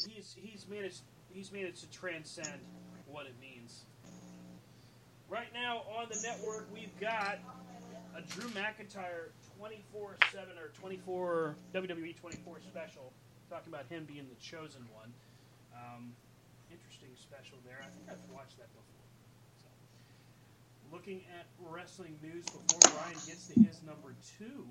he's 0.08 0.36
he's 0.38 0.66
managed 0.68 1.02
he's 1.32 1.52
managed 1.52 1.82
to 1.82 1.90
transcend 1.92 2.60
what 3.08 3.26
it 3.26 3.36
means. 3.40 3.86
Right 5.30 5.54
now 5.54 5.84
on 5.98 6.08
the 6.10 6.20
network, 6.22 6.68
we've 6.74 6.98
got 7.00 7.38
a 8.18 8.22
Drew 8.22 8.50
McIntyre 8.50 9.30
24 9.58 10.18
7 10.32 10.58
or 10.58 10.70
24 10.70 11.56
WWE 11.76 12.16
24 12.16 12.58
special, 12.62 13.14
talking 13.50 13.72
about 13.72 13.86
him 13.88 14.06
being 14.06 14.26
the 14.28 14.42
chosen 14.42 14.82
one. 14.96 15.14
Um, 15.76 16.14
interesting 16.72 17.10
special 17.16 17.58
there. 17.66 17.78
I 17.82 17.90
think 17.94 18.10
I've 18.10 18.34
watched 18.34 18.58
that 18.58 18.74
before. 18.74 18.89
Looking 20.92 21.22
at 21.40 21.46
wrestling 21.60 22.18
news 22.22 22.46
before 22.46 22.80
Brian 22.94 23.14
gets 23.28 23.48
to 23.48 23.60
his 23.60 23.82
number 23.84 24.16
two. 24.38 24.66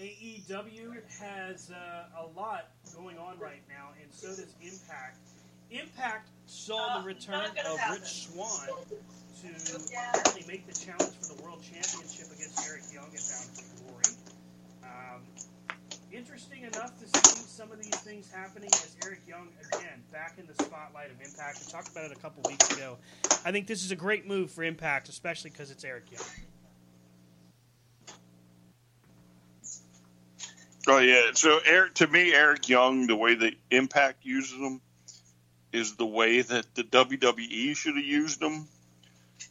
AEW 0.00 0.94
has 1.20 1.70
uh, 1.70 2.22
a 2.22 2.26
lot 2.38 2.70
going 2.96 3.18
on 3.18 3.38
right 3.38 3.62
now, 3.68 3.90
and 4.00 4.12
so 4.12 4.28
does 4.28 4.54
Impact. 4.62 5.18
Impact 5.70 6.28
saw 6.46 7.00
the 7.00 7.06
return 7.06 7.50
of 7.66 7.78
Rich 7.90 8.28
Swann 8.28 8.68
to 9.42 9.48
really 9.48 10.44
make 10.46 10.66
the 10.66 10.72
challenge 10.72 11.14
for 11.20 11.34
the 11.34 11.42
World 11.42 11.62
Championship 11.62 12.26
against 12.32 12.66
Eric 12.66 12.82
Young 12.92 13.04
at 13.04 13.22
Bound 13.28 13.50
for 13.54 13.82
Glory. 13.84 14.16
Um, 14.82 15.22
interesting 16.12 16.62
enough 16.62 16.98
to 16.98 17.06
see 17.06 17.36
some 17.46 17.70
of 17.70 17.82
these 17.82 17.96
things 18.00 18.30
happening 18.30 18.70
as 18.72 18.96
Eric 19.04 19.20
Young, 19.28 19.48
again, 19.72 20.02
back 20.12 20.36
in 20.38 20.46
the 20.46 20.54
spotlight 20.64 21.10
of 21.10 21.20
Impact. 21.20 21.60
We 21.64 21.70
talked 21.70 21.88
about 21.88 22.10
it 22.10 22.12
a 22.12 22.20
couple 22.20 22.42
weeks 22.48 22.70
ago. 22.76 22.96
I 23.44 23.52
think 23.52 23.66
this 23.66 23.84
is 23.84 23.90
a 23.90 23.96
great 23.96 24.26
move 24.26 24.50
for 24.50 24.62
Impact, 24.62 25.08
especially 25.08 25.50
because 25.50 25.70
it's 25.70 25.84
Eric 25.84 26.10
Young. 26.10 26.22
Oh 30.88 30.98
yeah. 30.98 31.30
So 31.34 31.60
Eric, 31.64 31.94
to 31.94 32.06
me, 32.06 32.32
Eric 32.32 32.68
Young, 32.68 33.06
the 33.06 33.16
way 33.16 33.34
that 33.34 33.54
Impact 33.70 34.24
uses 34.24 34.58
him 34.58 34.80
is 35.72 35.96
the 35.96 36.06
way 36.06 36.40
that 36.42 36.74
the 36.74 36.82
WWE 36.82 37.76
should 37.76 37.96
have 37.96 38.04
used 38.04 38.42
him, 38.42 38.66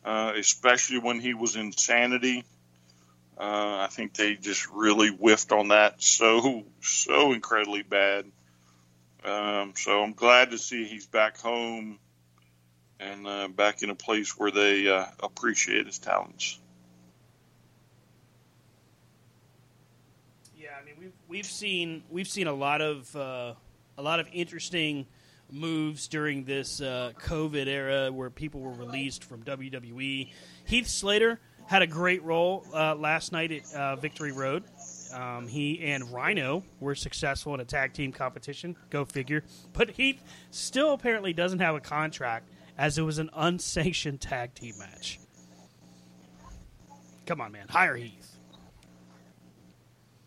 uh, 0.03 0.33
especially 0.35 0.99
when 0.99 1.19
he 1.19 1.33
was 1.33 1.55
Insanity. 1.55 2.43
Uh, 3.39 3.77
I 3.79 3.87
think 3.89 4.15
they 4.15 4.35
just 4.35 4.69
really 4.69 5.07
whiffed 5.09 5.53
on 5.53 5.69
that 5.69 6.03
so 6.03 6.65
so 6.81 7.31
incredibly 7.31 7.83
bad. 7.83 8.25
Um, 9.23 9.73
so 9.77 10.03
I'm 10.03 10.11
glad 10.11 10.51
to 10.51 10.57
see 10.57 10.85
he's 10.85 11.07
back 11.07 11.37
home 11.37 11.99
and 12.99 13.25
uh, 13.25 13.47
back 13.47 13.81
in 13.81 13.89
a 13.89 13.95
place 13.95 14.37
where 14.37 14.51
they 14.51 14.89
uh, 14.89 15.05
appreciate 15.21 15.85
his 15.85 15.99
talents. 15.99 16.59
Yeah, 20.57 20.69
I 20.81 20.85
mean 20.85 20.95
we've 20.99 21.13
we've 21.29 21.45
seen 21.45 22.03
we've 22.09 22.27
seen 22.27 22.47
a 22.47 22.53
lot 22.53 22.81
of 22.81 23.15
uh, 23.15 23.53
a 23.97 24.01
lot 24.01 24.19
of 24.19 24.27
interesting 24.33 25.07
moves 25.49 26.09
during 26.09 26.43
this 26.43 26.81
uh, 26.81 27.13
COVID 27.21 27.67
era 27.67 28.11
where 28.11 28.29
people 28.29 28.59
were 28.59 28.73
released 28.73 29.23
from 29.23 29.43
WWE. 29.43 30.29
Heath 30.65 30.87
Slater 30.87 31.39
had 31.69 31.83
a 31.83 31.87
great 31.87 32.23
role 32.23 32.65
uh, 32.73 32.95
last 32.95 33.31
night 33.31 33.51
at 33.51 33.75
uh, 33.75 33.95
Victory 33.95 34.31
Road. 34.31 34.63
Um, 35.13 35.47
he 35.47 35.79
and 35.83 36.11
Rhino 36.11 36.63
were 36.79 36.95
successful 36.95 37.53
in 37.53 37.59
a 37.59 37.65
tag 37.65 37.93
team 37.93 38.11
competition. 38.11 38.75
Go 38.89 39.05
figure. 39.05 39.43
But 39.73 39.91
Heath 39.91 40.19
still 40.49 40.93
apparently 40.93 41.31
doesn't 41.31 41.59
have 41.59 41.75
a 41.75 41.79
contract 41.79 42.49
as 42.75 42.97
it 42.97 43.03
was 43.03 43.19
an 43.19 43.29
unsanctioned 43.35 44.19
tag 44.19 44.55
team 44.55 44.73
match. 44.79 45.19
Come 47.27 47.39
on, 47.39 47.51
man. 47.51 47.67
Hire 47.69 47.95
Heath. 47.95 48.35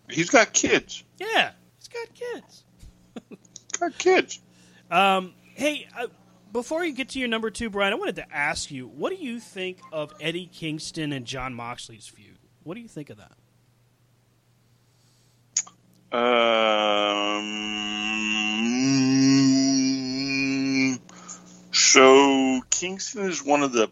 He's 0.09 0.31
got 0.31 0.53
kids. 0.53 1.03
Yeah, 1.19 1.51
he's 1.77 1.89
got 1.89 2.15
kids. 2.15 2.65
got 3.81 3.99
kids. 3.99 4.41
Um, 4.93 5.35
hey, 5.55 5.89
uh, 5.99 6.07
before 6.53 6.85
you 6.85 6.93
get 6.93 7.09
to 7.11 7.19
your 7.19 7.29
number 7.29 7.51
two, 7.51 7.71
Brian, 7.71 7.93
I 7.93 7.97
wanted 7.97 8.17
to 8.17 8.33
ask 8.33 8.71
you, 8.71 8.87
what 8.87 9.11
do 9.11 9.17
you 9.17 9.41
think 9.41 9.79
of 9.91 10.13
Eddie 10.21 10.47
Kingston 10.47 11.13
and 11.13 11.25
Jon 11.25 11.55
Moxley's 11.55 12.07
feud? 12.07 12.39
What 12.63 12.75
do 12.75 12.81
you 12.81 12.89
think 12.89 13.11
of 13.11 13.17
that? 13.19 13.33
Um, 16.15 17.41
so 21.73 22.61
Kingston 22.69 23.31
is 23.31 23.43
one 23.43 23.63
of 23.63 23.73
the 23.73 23.91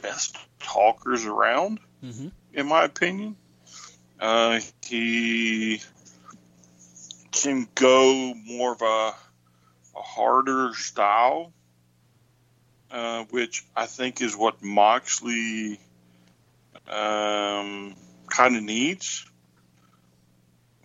best 0.00 0.36
talkers 0.60 1.24
around, 1.24 1.80
mm-hmm. 2.02 2.28
in 2.54 2.66
my 2.68 2.84
opinion. 2.84 3.36
Uh, 4.20 4.60
he 4.84 5.82
can 7.32 7.66
go 7.74 8.34
more 8.34 8.72
of 8.72 8.82
a, 8.82 9.14
a 9.96 10.02
harder 10.02 10.74
style, 10.74 11.52
uh, 12.90 13.24
which 13.30 13.64
I 13.76 13.86
think 13.86 14.20
is 14.20 14.36
what 14.36 14.62
Moxley 14.62 15.80
um, 16.88 17.94
kind 18.28 18.56
of 18.56 18.62
needs. 18.62 19.26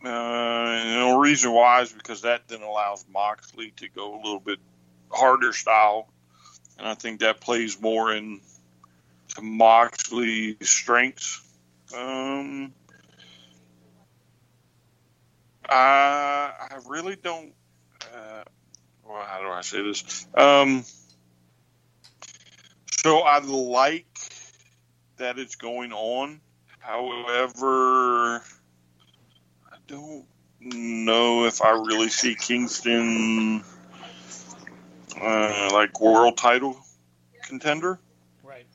Uh, 0.04 0.08
and 0.08 1.14
the 1.14 1.18
reason 1.18 1.54
why 1.54 1.82
is 1.82 1.94
because 1.94 2.24
that 2.24 2.48
then 2.50 2.62
allows 2.62 3.06
Moxley 3.12 3.72
to 3.78 3.88
go 3.88 4.16
a 4.16 4.18
little 4.18 4.40
bit 4.40 4.60
harder 5.10 5.54
style, 5.54 6.10
and 6.78 6.88
I 6.88 6.94
think 6.96 7.22
that 7.22 7.40
plays 7.40 7.80
more 7.80 8.14
in 8.14 8.42
to 9.36 9.42
Moxley's 9.42 10.70
strengths. 10.70 11.42
Um, 11.96 12.74
I 15.70 16.52
I 16.70 16.80
really 16.88 17.16
don't. 17.16 17.54
Uh, 18.14 18.44
well, 19.06 19.24
how 19.26 19.40
do 19.40 19.48
I 19.48 19.62
say 19.62 19.82
this? 19.84 20.28
Um, 20.36 20.84
so 23.04 23.20
I 23.20 23.40
like 23.40 24.08
that 25.18 25.38
it's 25.38 25.56
going 25.56 25.92
on. 25.92 26.40
However, 26.80 28.38
I 29.72 29.78
don't 29.88 30.26
know 30.62 31.46
if 31.46 31.62
I 31.62 31.72
really 31.72 32.10
see 32.10 32.36
Kingston 32.36 33.64
uh, 35.22 35.70
like 35.72 36.00
world 36.00 36.38
title 36.38 36.78
contender. 37.44 38.00
Right. 38.44 38.66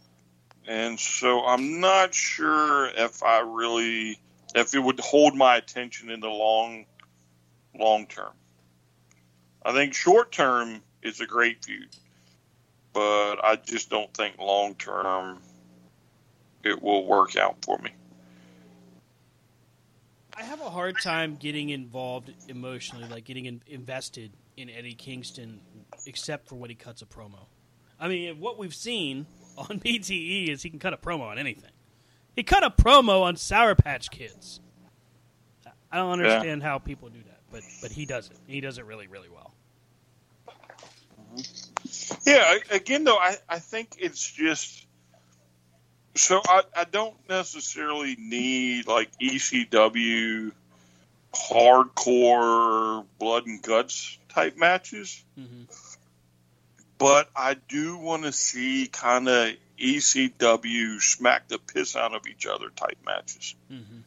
And 0.66 0.98
so 0.98 1.44
I'm 1.44 1.80
not 1.80 2.14
sure 2.14 2.88
if 2.88 3.22
I 3.22 3.40
really 3.40 4.20
if 4.54 4.74
it 4.74 4.78
would 4.78 5.00
hold 5.00 5.34
my 5.34 5.56
attention 5.56 6.10
in 6.10 6.20
the 6.20 6.28
long 6.28 6.86
long 7.78 8.06
term. 8.06 8.32
I 9.64 9.72
think 9.72 9.94
short 9.94 10.32
term 10.32 10.82
is 11.02 11.20
a 11.20 11.26
great 11.26 11.64
feud, 11.64 11.88
but 12.92 13.36
I 13.44 13.56
just 13.56 13.90
don't 13.90 14.12
think 14.14 14.38
long 14.38 14.74
term 14.74 15.38
it 16.64 16.82
will 16.82 17.06
work 17.06 17.36
out 17.36 17.56
for 17.64 17.78
me. 17.78 17.90
I 20.36 20.42
have 20.42 20.60
a 20.60 20.70
hard 20.70 21.00
time 21.02 21.36
getting 21.36 21.70
involved 21.70 22.32
emotionally, 22.48 23.08
like 23.08 23.24
getting 23.24 23.46
in, 23.46 23.60
invested 23.66 24.32
in 24.56 24.70
Eddie 24.70 24.94
Kingston, 24.94 25.60
except 26.06 26.48
for 26.48 26.54
when 26.54 26.70
he 26.70 26.76
cuts 26.76 27.02
a 27.02 27.06
promo. 27.06 27.46
I 27.98 28.06
mean, 28.06 28.38
what 28.38 28.56
we've 28.56 28.74
seen 28.74 29.26
on 29.56 29.66
BTE 29.80 30.48
is 30.48 30.62
he 30.62 30.70
can 30.70 30.78
cut 30.78 30.92
a 30.92 30.96
promo 30.96 31.22
on 31.22 31.38
anything. 31.38 31.72
He 32.36 32.44
cut 32.44 32.62
a 32.62 32.70
promo 32.70 33.22
on 33.22 33.34
Sour 33.34 33.74
Patch 33.74 34.10
Kids. 34.10 34.60
I 35.90 35.96
don't 35.96 36.12
understand 36.12 36.62
yeah. 36.62 36.68
how 36.68 36.78
people 36.78 37.08
do 37.08 37.18
that, 37.26 37.40
but 37.50 37.62
but 37.80 37.90
he 37.90 38.06
does 38.06 38.30
it. 38.30 38.36
He 38.46 38.60
does 38.60 38.78
it 38.78 38.84
really 38.84 39.08
really 39.08 39.28
well. 39.28 39.54
Mm-hmm. 41.34 41.67
Yeah, 42.26 42.56
again 42.70 43.04
though, 43.04 43.16
I, 43.18 43.36
I 43.48 43.58
think 43.58 43.96
it's 43.98 44.30
just 44.30 44.86
so 46.16 46.40
I, 46.44 46.62
I 46.76 46.84
don't 46.84 47.16
necessarily 47.28 48.16
need 48.18 48.86
like 48.86 49.10
ECW 49.20 50.52
hardcore 51.34 53.04
blood 53.18 53.46
and 53.46 53.62
guts 53.62 54.18
type 54.28 54.56
matches, 54.56 55.24
Mm-hmm. 55.38 55.62
but 56.98 57.28
I 57.36 57.54
do 57.54 57.96
want 57.98 58.24
to 58.24 58.32
see 58.32 58.88
kind 58.88 59.28
of 59.28 59.52
ECW 59.78 61.00
smack 61.00 61.46
the 61.48 61.58
piss 61.58 61.94
out 61.94 62.14
of 62.14 62.26
each 62.26 62.46
other 62.46 62.70
type 62.70 62.98
matches, 63.06 63.54
Mm-hmm. 63.72 63.98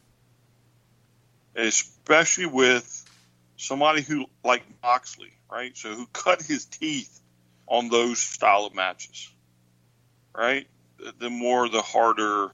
especially 1.56 2.46
with 2.46 3.04
somebody 3.56 4.02
who 4.02 4.26
like 4.44 4.64
Moxley, 4.82 5.32
right? 5.50 5.76
So 5.76 5.94
who 5.94 6.06
cut 6.12 6.42
his 6.42 6.64
teeth 6.66 7.20
on 7.72 7.88
those 7.88 8.18
style 8.18 8.66
of 8.66 8.74
matches, 8.74 9.30
right? 10.36 10.66
The, 10.98 11.14
the 11.18 11.30
more, 11.30 11.70
the 11.70 11.80
harder, 11.80 12.50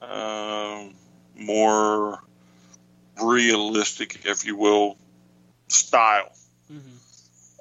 um, 0.00 0.94
more 1.36 2.24
realistic, 3.22 4.24
if 4.24 4.46
you 4.46 4.56
will, 4.56 4.96
style. 5.68 6.32
Mm-hmm. 6.72 6.96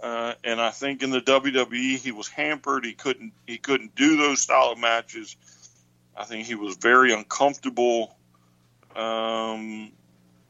Uh, 0.01 0.33
and 0.45 0.61
I 0.61 0.69
think 0.69 1.03
in 1.03 1.09
the 1.09 1.19
WWE 1.19 1.97
he 1.97 2.13
was 2.13 2.29
hampered. 2.29 2.85
He 2.85 2.93
couldn't 2.93 3.33
he 3.45 3.57
couldn't 3.57 3.95
do 3.95 4.15
those 4.15 4.41
style 4.41 4.71
of 4.71 4.79
matches. 4.79 5.35
I 6.15 6.23
think 6.23 6.47
he 6.47 6.55
was 6.55 6.77
very 6.77 7.13
uncomfortable 7.13 8.15
um, 8.95 9.91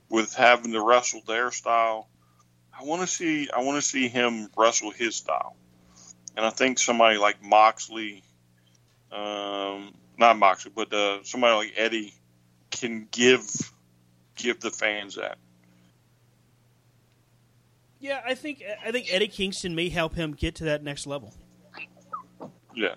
with 0.09 0.35
having 0.35 0.73
to 0.73 0.81
wrestle 0.81 1.21
their 1.25 1.51
style. 1.51 2.07
I 2.79 2.83
want 2.83 3.01
to 3.01 3.07
see 3.07 3.49
I 3.49 3.61
want 3.61 3.81
to 3.81 3.87
see 3.87 4.09
him 4.09 4.49
wrestle 4.55 4.91
his 4.91 5.15
style, 5.15 5.55
and 6.35 6.45
I 6.45 6.49
think 6.49 6.79
somebody 6.79 7.17
like 7.17 7.43
Moxley, 7.43 8.23
um, 9.11 9.93
not 10.17 10.37
Moxley, 10.37 10.71
but 10.75 10.93
uh, 10.93 11.23
somebody 11.23 11.55
like 11.55 11.73
Eddie 11.77 12.13
can 12.71 13.07
give 13.11 13.43
give 14.35 14.59
the 14.59 14.71
fans 14.71 15.15
that. 15.15 15.37
Yeah, 17.99 18.21
I 18.25 18.35
think 18.35 18.63
I 18.85 18.91
think 18.91 19.07
Eddie 19.11 19.27
Kingston 19.27 19.75
may 19.75 19.89
help 19.89 20.15
him 20.15 20.33
get 20.33 20.55
to 20.55 20.65
that 20.65 20.83
next 20.83 21.07
level. 21.07 21.33
Yeah. 22.75 22.93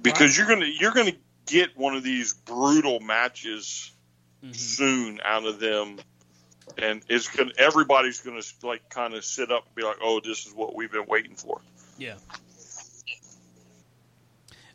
Because 0.00 0.38
you're 0.38 0.46
gonna 0.46 0.66
you're 0.66 0.92
gonna 0.92 1.12
get 1.46 1.76
one 1.76 1.94
of 1.94 2.02
these 2.02 2.32
brutal 2.32 3.00
matches 3.00 3.92
soon 4.52 5.20
out 5.24 5.44
of 5.44 5.58
them, 5.58 5.98
and 6.78 7.02
it's 7.08 7.28
gonna 7.28 7.52
everybody's 7.58 8.20
gonna 8.20 8.42
like 8.62 8.88
kind 8.90 9.14
of 9.14 9.24
sit 9.24 9.50
up 9.50 9.66
and 9.66 9.74
be 9.74 9.82
like, 9.82 9.96
oh, 10.02 10.20
this 10.20 10.46
is 10.46 10.52
what 10.54 10.74
we've 10.74 10.92
been 10.92 11.06
waiting 11.06 11.34
for. 11.34 11.60
Yeah. 11.98 12.14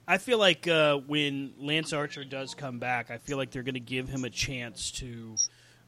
I 0.07 0.17
feel 0.17 0.39
like 0.39 0.67
uh, 0.67 0.97
when 0.97 1.53
Lance 1.57 1.93
Archer 1.93 2.25
does 2.25 2.53
come 2.53 2.79
back, 2.79 3.11
I 3.11 3.17
feel 3.17 3.37
like 3.37 3.51
they're 3.51 3.63
going 3.63 3.75
to 3.75 3.79
give 3.79 4.09
him 4.09 4.25
a 4.25 4.29
chance 4.29 4.91
to 4.93 5.35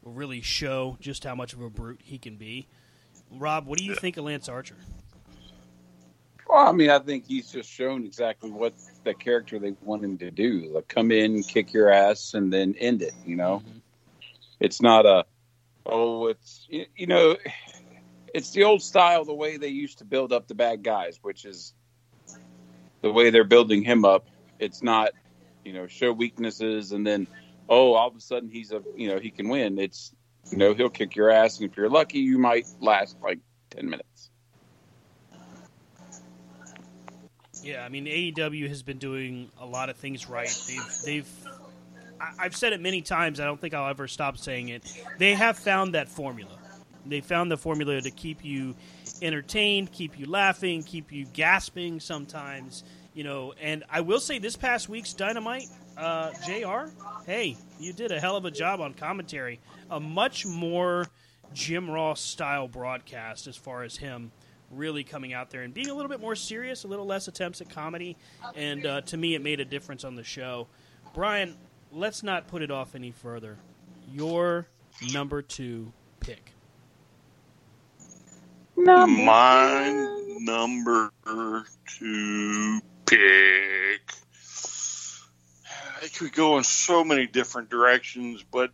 really 0.02 0.40
show 0.40 0.96
just 1.00 1.24
how 1.24 1.34
much 1.34 1.52
of 1.52 1.60
a 1.60 1.68
brute 1.68 2.00
he 2.02 2.16
can 2.18 2.36
be. 2.36 2.66
Rob, 3.30 3.66
what 3.66 3.78
do 3.78 3.84
you 3.84 3.94
think 3.94 4.16
of 4.16 4.24
Lance 4.24 4.48
Archer? 4.48 4.76
Well, 6.48 6.68
I 6.68 6.72
mean, 6.72 6.90
I 6.90 6.98
think 7.00 7.26
he's 7.26 7.50
just 7.50 7.70
shown 7.70 8.04
exactly 8.04 8.50
what 8.50 8.74
the 9.02 9.14
character 9.14 9.58
they 9.58 9.74
want 9.82 10.04
him 10.04 10.16
to 10.18 10.30
do. 10.30 10.70
Like, 10.72 10.88
come 10.88 11.10
in, 11.10 11.42
kick 11.42 11.72
your 11.72 11.90
ass, 11.90 12.34
and 12.34 12.52
then 12.52 12.74
end 12.78 13.02
it. 13.02 13.14
You 13.26 13.36
know, 13.36 13.62
it's 14.60 14.80
not 14.80 15.04
a, 15.04 15.24
oh, 15.86 16.26
it's 16.26 16.66
you, 16.68 16.86
you 16.96 17.06
know, 17.06 17.36
it's 18.32 18.50
the 18.50 18.64
old 18.64 18.82
style, 18.82 19.24
the 19.24 19.34
way 19.34 19.56
they 19.56 19.68
used 19.68 19.98
to 19.98 20.04
build 20.04 20.32
up 20.32 20.48
the 20.48 20.54
bad 20.54 20.82
guys, 20.82 21.18
which 21.22 21.44
is 21.44 21.74
the 23.00 23.12
way 23.12 23.30
they're 23.30 23.44
building 23.44 23.82
him 23.82 24.04
up. 24.04 24.26
It's 24.58 24.82
not, 24.82 25.12
you 25.64 25.72
know, 25.72 25.86
show 25.86 26.12
weaknesses 26.12 26.92
and 26.92 27.06
then, 27.06 27.26
oh, 27.68 27.94
all 27.94 28.08
of 28.08 28.16
a 28.16 28.20
sudden 28.20 28.48
he's 28.48 28.72
a, 28.72 28.82
you 28.96 29.08
know, 29.08 29.18
he 29.18 29.30
can 29.30 29.48
win. 29.48 29.78
It's, 29.78 30.12
you 30.50 30.58
know, 30.58 30.74
he'll 30.74 30.90
kick 30.90 31.16
your 31.16 31.30
ass, 31.30 31.58
and 31.58 31.70
if 31.70 31.76
you're 31.76 31.88
lucky, 31.88 32.18
you 32.18 32.38
might 32.38 32.66
last 32.80 33.16
like 33.22 33.38
ten 33.70 33.88
minutes. 33.88 34.30
Yeah, 37.62 37.82
I 37.82 37.88
mean 37.88 38.04
AEW 38.04 38.68
has 38.68 38.82
been 38.82 38.98
doing 38.98 39.50
a 39.58 39.64
lot 39.64 39.88
of 39.88 39.96
things 39.96 40.28
right. 40.28 40.54
They've 40.66 41.02
they've 41.04 41.48
I've 42.38 42.56
said 42.56 42.72
it 42.72 42.80
many 42.80 43.02
times. 43.02 43.40
I 43.40 43.44
don't 43.44 43.60
think 43.60 43.74
I'll 43.74 43.88
ever 43.88 44.08
stop 44.08 44.38
saying 44.38 44.68
it. 44.68 44.82
They 45.18 45.34
have 45.34 45.58
found 45.58 45.94
that 45.94 46.08
formula. 46.08 46.58
They 47.06 47.20
found 47.20 47.50
the 47.50 47.56
formula 47.56 48.00
to 48.00 48.10
keep 48.10 48.44
you 48.44 48.74
entertained, 49.20 49.92
keep 49.92 50.18
you 50.18 50.26
laughing, 50.26 50.82
keep 50.82 51.12
you 51.12 51.26
gasping 51.26 52.00
sometimes. 52.00 52.84
You 53.14 53.24
know, 53.24 53.54
and 53.60 53.84
I 53.90 54.00
will 54.00 54.20
say 54.20 54.38
this 54.38 54.56
past 54.56 54.88
week's 54.88 55.12
Dynamite, 55.12 55.68
uh, 55.96 56.32
Jr. 56.46 56.90
Hey, 57.26 57.56
you 57.78 57.92
did 57.92 58.10
a 58.10 58.20
hell 58.20 58.36
of 58.36 58.44
a 58.44 58.50
job 58.50 58.80
on 58.80 58.94
commentary. 58.94 59.60
A 59.90 60.00
much 60.00 60.46
more 60.46 61.06
Jim 61.52 61.88
Ross 61.90 62.20
style 62.20 62.66
broadcast 62.66 63.46
as 63.46 63.56
far 63.56 63.84
as 63.84 63.96
him 63.96 64.32
really 64.70 65.04
coming 65.04 65.32
out 65.32 65.50
there 65.50 65.62
and 65.62 65.72
being 65.72 65.88
a 65.88 65.94
little 65.94 66.08
bit 66.08 66.20
more 66.20 66.34
serious, 66.34 66.84
a 66.84 66.88
little 66.88 67.06
less 67.06 67.28
attempts 67.28 67.60
at 67.60 67.70
comedy, 67.70 68.16
and 68.56 68.84
uh, 68.86 69.00
to 69.02 69.16
me, 69.16 69.34
it 69.34 69.42
made 69.42 69.60
a 69.60 69.64
difference 69.64 70.04
on 70.04 70.16
the 70.16 70.24
show. 70.24 70.66
Brian, 71.14 71.54
let's 71.94 72.22
not 72.22 72.48
put 72.48 72.62
it 72.62 72.70
off 72.70 72.94
any 72.94 73.12
further. 73.12 73.58
Your 74.12 74.66
number 75.12 75.42
two 75.42 75.92
pick. 76.20 76.52
My 78.76 79.90
number 80.40 81.10
two 81.86 82.80
pick. 83.06 84.12
It 86.02 86.14
could 86.18 86.32
go 86.32 86.58
in 86.58 86.64
so 86.64 87.02
many 87.04 87.26
different 87.26 87.70
directions, 87.70 88.44
but 88.52 88.70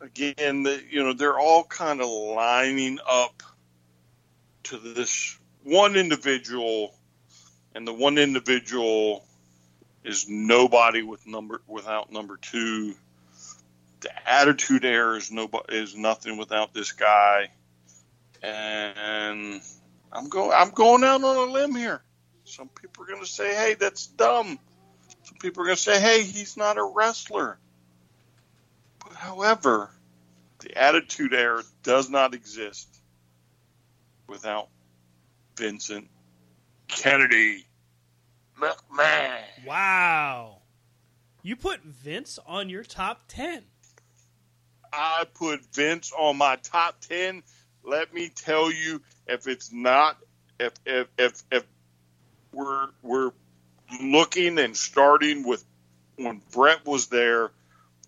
again, 0.00 0.62
the, 0.62 0.82
you 0.90 1.02
know, 1.02 1.12
they're 1.12 1.38
all 1.38 1.64
kind 1.64 2.00
of 2.00 2.08
lining 2.08 2.98
up 3.06 3.42
to 4.64 4.78
this 4.78 5.38
one 5.64 5.96
individual, 5.96 6.94
and 7.74 7.86
the 7.86 7.92
one 7.92 8.16
individual 8.16 9.26
is 10.04 10.28
nobody 10.28 11.02
with 11.02 11.26
number 11.26 11.60
without 11.66 12.12
number 12.12 12.36
two. 12.36 12.94
The 14.00 14.10
attitude 14.28 14.84
era 14.84 15.16
is 15.16 15.30
nobody 15.30 15.76
is 15.76 15.94
nothing 15.94 16.36
without 16.36 16.74
this 16.74 16.92
guy 16.92 17.50
and 18.42 19.60
I'm 20.12 20.28
going. 20.28 20.52
I'm 20.54 20.70
going 20.70 21.04
out 21.04 21.22
on 21.22 21.48
a 21.48 21.52
limb 21.52 21.74
here. 21.74 22.02
Some 22.44 22.68
people 22.68 23.04
are 23.04 23.06
going 23.06 23.20
to 23.20 23.26
say, 23.26 23.54
"Hey, 23.54 23.74
that's 23.74 24.06
dumb." 24.06 24.58
Some 25.24 25.38
people 25.38 25.62
are 25.62 25.66
going 25.66 25.76
to 25.76 25.82
say, 25.82 26.00
"Hey, 26.00 26.24
he's 26.24 26.56
not 26.56 26.76
a 26.76 26.84
wrestler." 26.84 27.58
But 28.98 29.14
however, 29.14 29.90
the 30.58 30.76
Attitude 30.76 31.32
Era 31.32 31.62
does 31.82 32.10
not 32.10 32.34
exist 32.34 32.88
without 34.26 34.68
Vincent 35.56 36.08
Kennedy 36.88 37.64
McMahon. 38.60 39.40
Wow. 39.66 40.58
You 41.42 41.56
put 41.56 41.82
Vince 41.82 42.38
on 42.46 42.68
your 42.68 42.84
top 42.84 43.22
10. 43.28 43.64
I 44.92 45.24
put 45.34 45.64
Vince 45.72 46.12
on 46.16 46.36
my 46.36 46.56
top 46.56 47.00
ten. 47.00 47.42
Let 47.82 48.12
me 48.12 48.28
tell 48.28 48.70
you, 48.70 49.00
if 49.26 49.46
it's 49.46 49.72
not, 49.72 50.18
if 50.60 50.72
if 50.84 51.08
if, 51.18 51.42
if 51.50 51.64
we're 52.52 52.88
we're 53.02 53.32
looking 54.02 54.58
and 54.58 54.76
starting 54.76 55.46
with 55.46 55.64
when 56.16 56.42
Bret 56.52 56.84
was 56.84 57.06
there, 57.06 57.50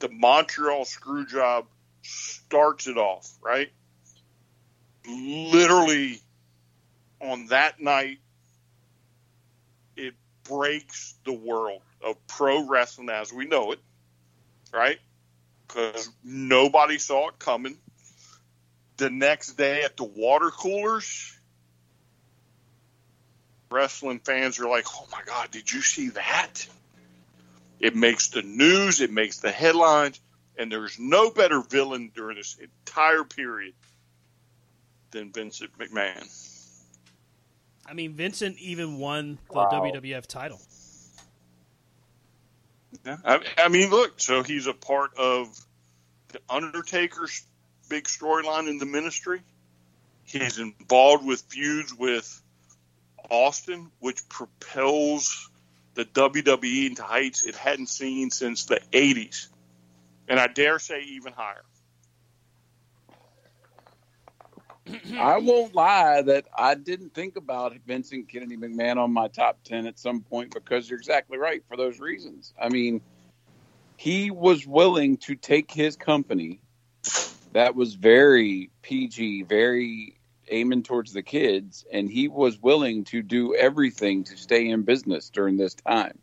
the 0.01 0.09
Montreal 0.11 0.85
Screwjob 0.85 1.65
starts 2.03 2.87
it 2.87 2.99
off, 2.99 3.31
right? 3.43 3.71
Literally 5.07 6.21
on 7.21 7.47
that 7.47 7.81
night, 7.81 8.19
it 8.19 8.24
breaks 10.45 11.15
the 11.25 11.33
world 11.33 11.83
of 12.03 12.17
pro 12.27 12.67
wrestling 12.67 13.11
as 13.11 13.33
we 13.33 13.47
know 13.47 13.73
it, 13.73 13.81
right? 14.73 14.99
Because 15.67 16.09
nobody 16.23 16.99
saw 16.99 17.29
it 17.29 17.39
coming. 17.39 17.77
The 18.97 19.11
next 19.11 19.55
day 19.55 19.83
at 19.83 19.97
the 19.97 20.05
water 20.05 20.51
coolers, 20.51 21.37
wrestling 23.71 24.21
fans 24.21 24.61
are 24.61 24.69
like, 24.69 24.87
oh 24.95 25.07
my 25.11 25.23
God, 25.27 25.51
did 25.51 25.73
you 25.73 25.81
see 25.81 26.11
that? 26.11 26.67
It 27.81 27.97
makes 27.97 28.29
the 28.29 28.43
news, 28.43 29.01
it 29.01 29.11
makes 29.11 29.39
the 29.39 29.51
headlines, 29.51 30.21
and 30.57 30.71
there's 30.71 30.99
no 30.99 31.31
better 31.31 31.61
villain 31.61 32.13
during 32.15 32.37
this 32.37 32.57
entire 32.61 33.25
period 33.25 33.75
than 35.11 35.33
Vincent 35.33 35.77
McMahon. 35.79 36.54
I 37.87 37.93
mean, 37.93 38.15
Vincent 38.15 38.59
even 38.59 38.99
won 38.99 39.39
the 39.49 39.57
Wow. 39.57 39.71
WWF 39.71 40.27
title. 40.27 40.61
Yeah. 43.05 43.17
I, 43.25 43.41
I 43.59 43.69
mean, 43.69 43.91
look, 43.91 44.21
so 44.21 44.43
he's 44.43 44.67
a 44.67 44.73
part 44.73 45.17
of 45.17 45.49
the 46.29 46.41
Undertaker's 46.49 47.45
big 47.89 48.05
storyline 48.05 48.69
in 48.69 48.79
the 48.79 48.87
ministry. 48.87 49.43
He's 50.25 50.59
involved 50.59 51.25
with 51.27 51.43
feuds 51.43 51.93
with 51.93 52.43
Austin, 53.31 53.91
which 54.01 54.27
propels 54.29 55.51
the 55.95 56.05
WWE 56.05 56.87
into 56.87 57.03
heights 57.03 57.45
it 57.45 57.55
hadn't 57.55 57.89
seen 57.89 58.31
since 58.31 58.65
the 58.65 58.81
80s. 58.93 59.49
And 60.29 60.41
I 60.41 60.47
dare 60.47 60.79
say 60.79 61.03
even 61.03 61.33
higher. 61.35 61.65
I 65.19 65.39
won't 65.39 65.75
lie 65.75 66.23
that 66.23 66.47
I 66.57 66.75
didn't 66.75 67.15
think 67.15 67.37
about 67.37 67.75
Vincent 67.87 68.29
Kennedy 68.29 68.57
McMahon 68.57 68.99
on 68.99 69.13
my 69.13 69.29
top 69.29 69.59
10 69.65 69.87
at 69.87 69.99
some 69.99 70.21
point 70.21 70.53
because 70.53 70.89
you're 70.89 70.99
exactly 70.99 71.39
right 71.39 71.63
for 71.69 71.77
those 71.77 72.01
reasons. 72.01 72.53
I 72.61 72.69
mean, 72.69 73.01
he 73.97 74.31
was 74.31 74.67
willing 74.67 75.17
to 75.19 75.37
take 75.37 75.71
his 75.71 75.97
company 75.97 76.61
that 77.53 77.75
was 77.75 77.95
very 77.95 78.71
PG, 78.83 79.45
very 79.45 80.17
aiming 80.49 80.83
towards 80.83 81.13
the 81.13 81.23
kids, 81.23 81.87
and 81.91 82.11
he 82.11 82.29
was 82.29 82.61
willing 82.61 83.05
to 83.05 83.23
do 83.23 83.55
everything 83.55 84.25
to 84.25 84.37
stay 84.37 84.69
in 84.69 84.83
business 84.83 85.31
during 85.31 85.57
this 85.57 85.75
time. 85.75 86.19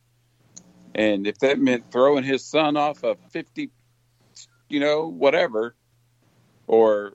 And 0.93 1.25
if 1.25 1.39
that 1.39 1.57
meant 1.57 1.91
throwing 1.91 2.23
his 2.23 2.45
son 2.45 2.75
off 2.77 3.03
a 3.03 3.15
50, 3.29 3.71
you 4.69 4.79
know, 4.79 5.07
whatever, 5.07 5.73
or 6.67 7.13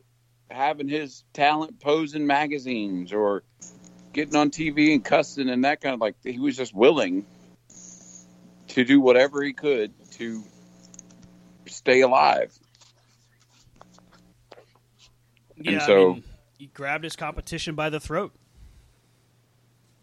having 0.51 0.89
his 0.89 1.25
talent 1.33 1.81
pose 1.81 2.15
in 2.15 2.27
magazines 2.27 3.13
or 3.13 3.43
getting 4.13 4.37
on 4.37 4.51
TV 4.51 4.93
and 4.95 5.05
cussing 5.05 5.49
and 5.49 5.65
that 5.65 5.81
kind 5.81 5.95
of 5.95 6.01
like 6.01 6.15
he 6.23 6.39
was 6.39 6.57
just 6.57 6.75
willing 6.75 7.27
to 8.69 8.85
do 8.85 9.01
whatever 9.01 9.43
he 9.43 9.53
could 9.53 9.93
to 10.13 10.43
stay 11.67 12.01
alive. 12.01 12.53
Yeah, 15.57 15.73
and 15.73 15.83
so 15.83 16.11
I 16.11 16.15
mean, 16.15 16.25
he 16.59 16.67
grabbed 16.67 17.05
his 17.05 17.17
competition 17.17 17.75
by 17.75 17.91
the 17.91 18.01
throat. 18.01 18.33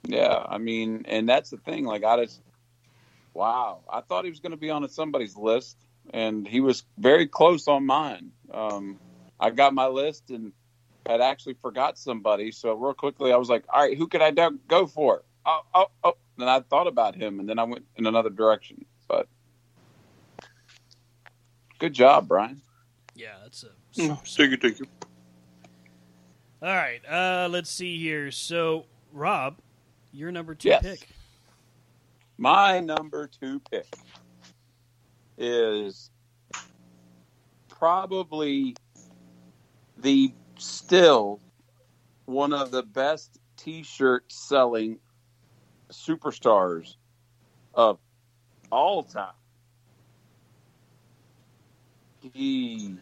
yeah, 0.06 0.44
I 0.48 0.57
mean, 0.57 1.06
and 1.07 1.28
that's 1.28 1.49
the 1.49 1.57
thing. 1.57 1.86
Like 1.86 2.03
I 2.03 2.24
just, 2.26 2.41
wow, 3.34 3.82
I 3.91 4.02
thought 4.02 4.26
he 4.26 4.30
was 4.30 4.40
going 4.40 4.52
to 4.52 4.57
be 4.57 4.70
on 4.70 4.88
somebody's 4.90 5.36
list, 5.36 5.78
and 6.11 6.48
he 6.48 6.60
was 6.60 6.84
very 6.98 7.28
close 7.28 7.68
on 7.68 7.86
mine. 7.86 8.32
Um, 8.52 8.99
I 9.39 9.49
got 9.49 9.73
my 9.73 9.88
list 9.88 10.30
and 10.30 10.53
had 11.05 11.22
actually 11.22 11.55
forgot 11.61 11.97
somebody. 11.97 12.51
So 12.51 12.73
real 12.73 12.93
quickly, 12.93 13.34
I 13.34 13.38
was 13.38 13.49
like, 13.49 13.65
all 13.73 13.81
right, 13.81 13.97
who 13.97 14.07
could 14.07 14.22
I 14.22 14.31
do- 14.31 14.60
go 14.68 14.88
for? 14.88 15.23
Oh, 15.45 15.61
oh, 15.73 15.88
oh. 16.03 16.14
Then 16.38 16.47
I 16.47 16.61
thought 16.61 16.88
about 16.88 17.15
him, 17.15 17.39
and 17.39 17.47
then 17.47 17.60
I 17.60 17.64
went 17.64 17.85
in 17.95 18.07
another 18.07 18.30
direction. 18.30 18.85
But 19.07 19.27
good 21.77 21.93
job, 21.93 22.27
Brian. 22.27 22.61
Yeah, 23.15 23.35
that's 23.43 23.64
a. 23.64 23.68
Thank 23.93 24.51
you, 24.51 24.57
thank 24.57 24.80
you. 24.80 24.88
All 26.61 26.69
right, 26.73 27.01
uh, 27.07 27.49
let's 27.51 27.69
see 27.69 27.99
here. 27.99 28.31
So, 28.31 28.85
Rob, 29.11 29.57
your 30.11 30.31
number 30.31 30.55
two 30.55 30.69
Yes. 30.69 30.81
pick. 30.81 31.07
My 32.38 32.80
number 32.80 33.27
two 33.27 33.60
pick 33.69 33.85
is 35.38 36.10
probably 37.68 38.76
the 40.04 40.34
still 40.60 41.40
one 42.26 42.54
of 42.54 42.72
the 42.72 42.84
best 42.84 43.40
t-shirt 43.58 44.32
selling 44.32 45.00
superstars 45.92 46.96
of 47.74 47.98
all 48.72 49.04
time. 49.04 49.34
He 52.34 52.96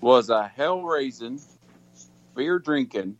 was 0.00 0.28
a 0.30 0.46
hell 0.48 0.82
raising, 0.82 1.40
beer 2.34 2.58
drinking. 2.58 3.16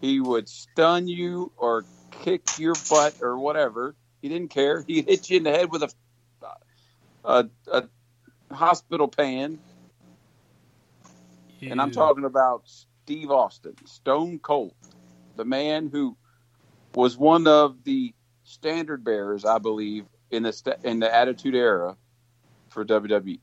He 0.00 0.20
would 0.20 0.48
stun 0.48 1.08
you 1.08 1.52
or 1.56 1.84
kick 2.22 2.42
your 2.58 2.74
butt 2.88 3.16
or 3.20 3.38
whatever. 3.38 3.94
He 4.22 4.28
didn't 4.28 4.48
care. 4.50 4.82
He'd 4.86 5.08
hit 5.08 5.28
you 5.28 5.38
in 5.38 5.42
the 5.42 5.50
head 5.50 5.70
with 5.70 5.82
a 5.82 5.92
a, 7.24 7.46
a 7.72 7.84
hospital 8.52 9.08
pan. 9.08 9.58
And 11.70 11.80
I'm 11.80 11.90
talking 11.90 12.24
about 12.24 12.62
Steve 12.66 13.30
Austin, 13.30 13.74
Stone 13.86 14.40
Cold, 14.40 14.74
the 15.36 15.44
man 15.44 15.88
who 15.88 16.16
was 16.94 17.16
one 17.16 17.46
of 17.46 17.84
the 17.84 18.14
standard 18.44 19.04
bearers, 19.04 19.44
I 19.44 19.58
believe, 19.58 20.04
in 20.30 20.42
the 20.44 20.52
sta- 20.52 20.76
in 20.84 21.00
the 21.00 21.14
Attitude 21.14 21.54
Era 21.54 21.96
for. 22.68 22.84
WWE. 22.84 23.40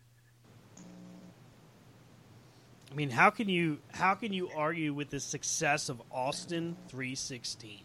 I 2.91 2.93
mean, 2.93 3.09
how 3.09 3.29
can 3.29 3.47
you 3.47 3.79
how 3.93 4.15
can 4.15 4.33
you 4.33 4.49
argue 4.55 4.93
with 4.93 5.09
the 5.09 5.19
success 5.21 5.87
of 5.87 6.01
Austin 6.11 6.75
316? 6.89 7.79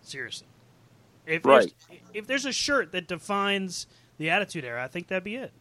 Seriously, 0.00 0.48
if 1.24 1.44
Right. 1.44 1.72
there's, 1.88 2.00
if 2.12 2.26
there's 2.26 2.44
a 2.44 2.52
shirt 2.52 2.90
that 2.92 3.06
defines 3.06 3.86
the 4.18 4.30
Attitude 4.30 4.64
Era, 4.64 4.82
I 4.82 4.88
think 4.88 5.06
that'd 5.06 5.22
be 5.22 5.36
it. 5.36 5.52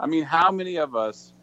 I 0.00 0.06
mean, 0.06 0.24
how 0.24 0.50
many 0.50 0.76
of 0.76 0.96
us 0.96 1.34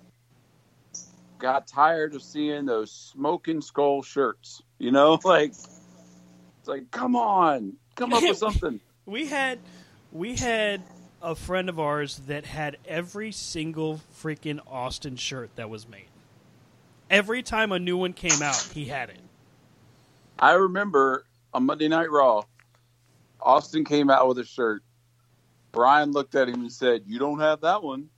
got 1.38 1.68
tired 1.68 2.16
of 2.16 2.24
seeing 2.24 2.66
those 2.66 2.92
smoking 2.92 3.62
skull 3.62 4.02
shirts? 4.02 4.64
You 4.80 4.90
know, 4.92 5.20
like 5.24 5.52
it's 5.52 6.68
like, 6.68 6.90
come 6.90 7.16
on, 7.16 7.74
come 7.96 8.14
up 8.14 8.24
with 8.24 8.38
something. 8.38 8.80
We 9.06 9.28
had 9.28 9.60
we 10.12 10.36
had 10.36 10.82
a 11.22 11.36
friend 11.36 11.70
of 11.70 11.80
ours 11.80 12.20
that 12.28 12.46
had 12.46 12.78
every 12.88 13.32
single 13.32 14.02
freaking 14.20 14.60
Austin 14.66 15.18
shirt 15.18 15.56
that 15.56 15.70
was 15.70 15.88
made. 15.88 16.08
Every 17.12 17.44
time 17.44 17.72
a 17.72 17.80
new 17.80 17.98
one 17.98 18.14
came 18.14 18.42
out, 18.42 18.70
he 18.74 18.86
had 18.86 19.10
it. 19.10 19.20
I 20.40 20.54
remember 20.54 21.26
on 21.54 21.66
Monday 21.66 21.88
Night 21.88 22.10
Raw, 22.12 22.42
Austin 23.40 23.86
came 23.86 24.10
out 24.10 24.28
with 24.28 24.40
a 24.40 24.46
shirt. 24.46 24.82
Brian 25.72 26.12
looked 26.12 26.34
at 26.34 26.50
him 26.50 26.62
and 26.62 26.72
said, 26.72 27.04
"You 27.06 27.20
don't 27.20 27.40
have 27.40 27.62
that 27.62 27.84
one," 27.84 28.10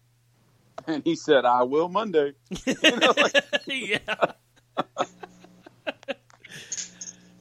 and 0.88 1.04
he 1.04 1.16
said, 1.16 1.46
"I 1.46 1.64
will 1.64 1.90
Monday." 1.90 2.34
You 2.66 2.98
know, 2.98 3.14
like, 3.18 3.36
yeah. 3.68 3.98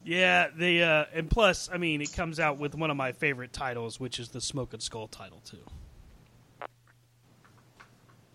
yeah, 0.04 0.48
the 0.56 0.82
uh, 0.82 1.04
and 1.12 1.30
plus, 1.30 1.68
I 1.72 1.78
mean, 1.78 2.00
it 2.00 2.12
comes 2.12 2.40
out 2.40 2.58
with 2.58 2.74
one 2.74 2.90
of 2.90 2.96
my 2.96 3.12
favorite 3.12 3.52
titles, 3.52 4.00
which 4.00 4.18
is 4.18 4.30
the 4.30 4.40
Smoking 4.40 4.80
Skull 4.80 5.08
title 5.08 5.40
too. 5.44 5.64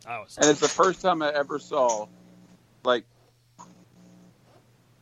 I 0.05 0.19
was 0.19 0.37
and 0.37 0.49
it's 0.49 0.59
the 0.59 0.67
first 0.67 1.01
time 1.01 1.21
I 1.21 1.31
ever 1.33 1.59
saw, 1.59 2.07
like, 2.83 3.05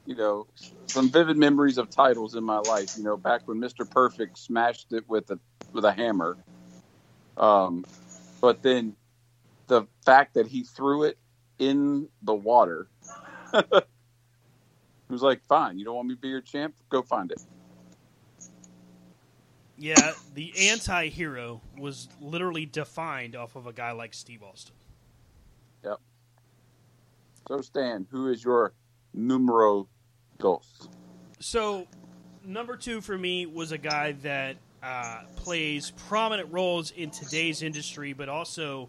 you 0.06 0.16
know, 0.16 0.46
some 0.86 1.10
vivid 1.10 1.38
memories 1.38 1.78
of 1.78 1.90
titles 1.90 2.36
in 2.36 2.44
my 2.44 2.60
life. 2.60 2.98
You 2.98 3.04
know, 3.04 3.18
back 3.18 3.48
when 3.48 3.60
Mister 3.60 3.86
Perfect 3.86 4.38
smashed 4.38 4.94
it 4.94 5.10
with 5.10 5.32
a 5.32 5.40
with 5.74 5.86
a 5.86 5.92
hammer. 5.92 6.38
Um, 7.38 7.86
but 8.42 8.62
then 8.62 8.96
the 9.72 9.88
fact 10.06 10.34
that 10.34 10.48
he 10.48 10.66
threw 10.66 11.04
it 11.04 11.18
in 11.58 12.10
the 12.22 12.36
water. 12.36 12.90
He 15.08 15.14
was 15.14 15.24
like, 15.24 15.44
"Fine, 15.44 15.78
you 15.78 15.84
don't 15.84 15.96
want 15.96 16.08
me 16.08 16.16
to 16.16 16.22
be 16.22 16.30
your 16.30 16.40
champ? 16.40 16.74
Go 16.88 17.02
find 17.02 17.34
it." 17.34 17.42
yeah, 19.78 20.14
the 20.36 20.54
anti-hero 20.70 21.60
was 21.78 22.08
literally 22.22 22.66
defined 22.66 23.36
off 23.36 23.58
of 23.58 23.68
a 23.68 23.74
guy 23.74 23.92
like 23.92 24.14
Steve 24.14 24.42
Austin. 24.42 24.74
Yep. 25.84 26.00
So, 27.50 27.60
Stan, 27.60 28.08
who 28.10 28.28
is 28.28 28.42
your 28.42 28.74
numero 29.14 29.90
dos? 30.40 30.88
So, 31.40 31.88
number 32.46 32.78
two 32.78 33.02
for 33.02 33.18
me 33.18 33.46
was 33.48 33.74
a 33.74 33.78
guy 33.78 34.14
that 34.24 34.56
uh, 34.82 35.24
plays 35.36 35.92
prominent 36.08 36.54
roles 36.54 36.92
in 36.92 37.10
today's 37.10 37.62
industry, 37.62 38.14
but 38.14 38.30
also 38.30 38.88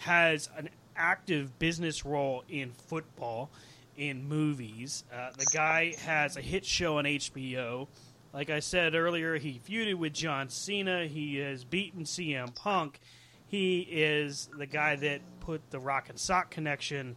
has 0.00 0.48
an 0.56 0.70
active 0.96 1.58
business 1.58 2.04
role 2.06 2.42
in 2.48 2.72
football, 2.72 3.50
in 3.96 4.26
movies. 4.26 5.04
Uh, 5.12 5.30
the 5.36 5.46
guy 5.52 5.94
has 6.04 6.36
a 6.36 6.40
hit 6.40 6.64
show 6.64 6.98
on 6.98 7.04
HBO. 7.04 7.86
Like 8.32 8.48
I 8.48 8.60
said 8.60 8.94
earlier, 8.94 9.36
he 9.36 9.60
feuded 9.68 9.96
with 9.96 10.14
John 10.14 10.48
Cena. 10.48 11.06
He 11.06 11.36
has 11.36 11.64
beaten 11.64 12.04
CM 12.04 12.54
Punk. 12.54 12.98
He 13.48 13.80
is 13.80 14.48
the 14.56 14.66
guy 14.66 14.96
that 14.96 15.20
put 15.40 15.70
the 15.70 15.78
Rock 15.78 16.08
and 16.08 16.18
Sock 16.18 16.50
connection 16.50 17.16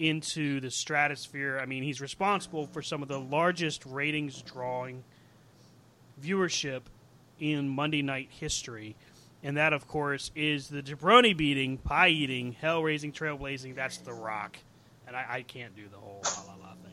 into 0.00 0.58
the 0.58 0.70
stratosphere. 0.70 1.60
I 1.62 1.66
mean, 1.66 1.84
he's 1.84 2.00
responsible 2.00 2.66
for 2.66 2.82
some 2.82 3.02
of 3.02 3.08
the 3.08 3.20
largest 3.20 3.86
ratings 3.86 4.42
drawing 4.42 5.04
viewership 6.20 6.82
in 7.38 7.68
Monday 7.68 8.02
night 8.02 8.28
history. 8.30 8.96
And 9.42 9.56
that, 9.56 9.72
of 9.72 9.88
course, 9.88 10.30
is 10.36 10.68
the 10.68 10.82
jabroni 10.82 11.36
beating, 11.36 11.76
pie 11.78 12.08
eating, 12.08 12.52
hell 12.52 12.82
raising, 12.82 13.12
trailblazing. 13.12 13.74
That's 13.74 13.96
The 13.98 14.12
Rock. 14.12 14.56
And 15.06 15.16
I, 15.16 15.26
I 15.28 15.42
can't 15.42 15.74
do 15.74 15.82
the 15.90 15.96
whole 15.96 16.22
la 16.24 16.52
la 16.52 16.68
la 16.68 16.74
thing. 16.74 16.92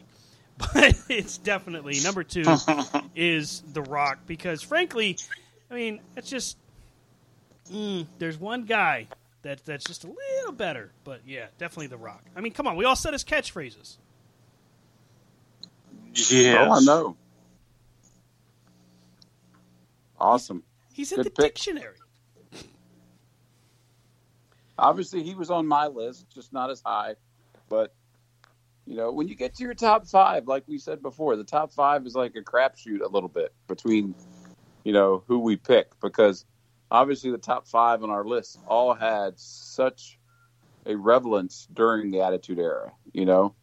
But 0.73 0.99
it's 1.09 1.37
definitely 1.37 1.99
number 2.03 2.23
two 2.23 2.43
is 3.15 3.61
The 3.73 3.81
Rock 3.83 4.19
because, 4.25 4.61
frankly, 4.63 5.17
I 5.69 5.75
mean, 5.75 6.01
it's 6.17 6.29
just 6.29 6.57
mm, 7.71 8.07
there's 8.17 8.37
one 8.39 8.63
guy 8.63 9.07
that 9.43 9.63
that's 9.65 9.85
just 9.85 10.03
a 10.03 10.07
little 10.07 10.51
better. 10.51 10.91
But 11.03 11.21
yeah, 11.25 11.45
definitely 11.59 11.87
The 11.87 11.97
Rock. 11.97 12.23
I 12.35 12.41
mean, 12.41 12.51
come 12.51 12.67
on, 12.67 12.75
we 12.75 12.83
all 12.85 12.95
said 12.95 13.13
his 13.13 13.23
catchphrases. 13.23 13.97
Yes. 16.15 16.57
Oh, 16.67 16.71
I 16.73 16.79
know. 16.81 17.15
Awesome. 20.19 20.63
He's 20.91 21.11
in 21.11 21.17
Good 21.17 21.27
the 21.27 21.29
pick. 21.31 21.53
dictionary. 21.55 21.95
Obviously, 24.79 25.23
he 25.23 25.35
was 25.35 25.49
on 25.49 25.67
my 25.67 25.87
list, 25.87 26.27
just 26.33 26.53
not 26.53 26.69
as 26.69 26.81
high. 26.85 27.15
But 27.69 27.93
you 28.85 28.95
know, 28.95 29.11
when 29.11 29.27
you 29.27 29.35
get 29.35 29.55
to 29.55 29.63
your 29.63 29.75
top 29.75 30.07
five, 30.07 30.47
like 30.47 30.63
we 30.67 30.77
said 30.79 31.01
before, 31.01 31.35
the 31.35 31.43
top 31.43 31.71
five 31.71 32.05
is 32.05 32.15
like 32.15 32.35
a 32.35 32.41
crapshoot 32.41 33.01
a 33.01 33.07
little 33.07 33.29
bit 33.29 33.53
between 33.67 34.15
you 34.83 34.93
know 34.93 35.23
who 35.27 35.39
we 35.39 35.55
pick 35.55 35.87
because 36.01 36.45
obviously 36.89 37.29
the 37.31 37.37
top 37.37 37.67
five 37.67 38.03
on 38.03 38.09
our 38.09 38.25
list 38.25 38.59
all 38.67 38.93
had 38.93 39.37
such 39.37 40.17
a 40.85 40.95
relevance 40.95 41.67
during 41.73 42.09
the 42.09 42.21
Attitude 42.21 42.57
Era. 42.57 42.91
You 43.13 43.25
know, 43.25 43.55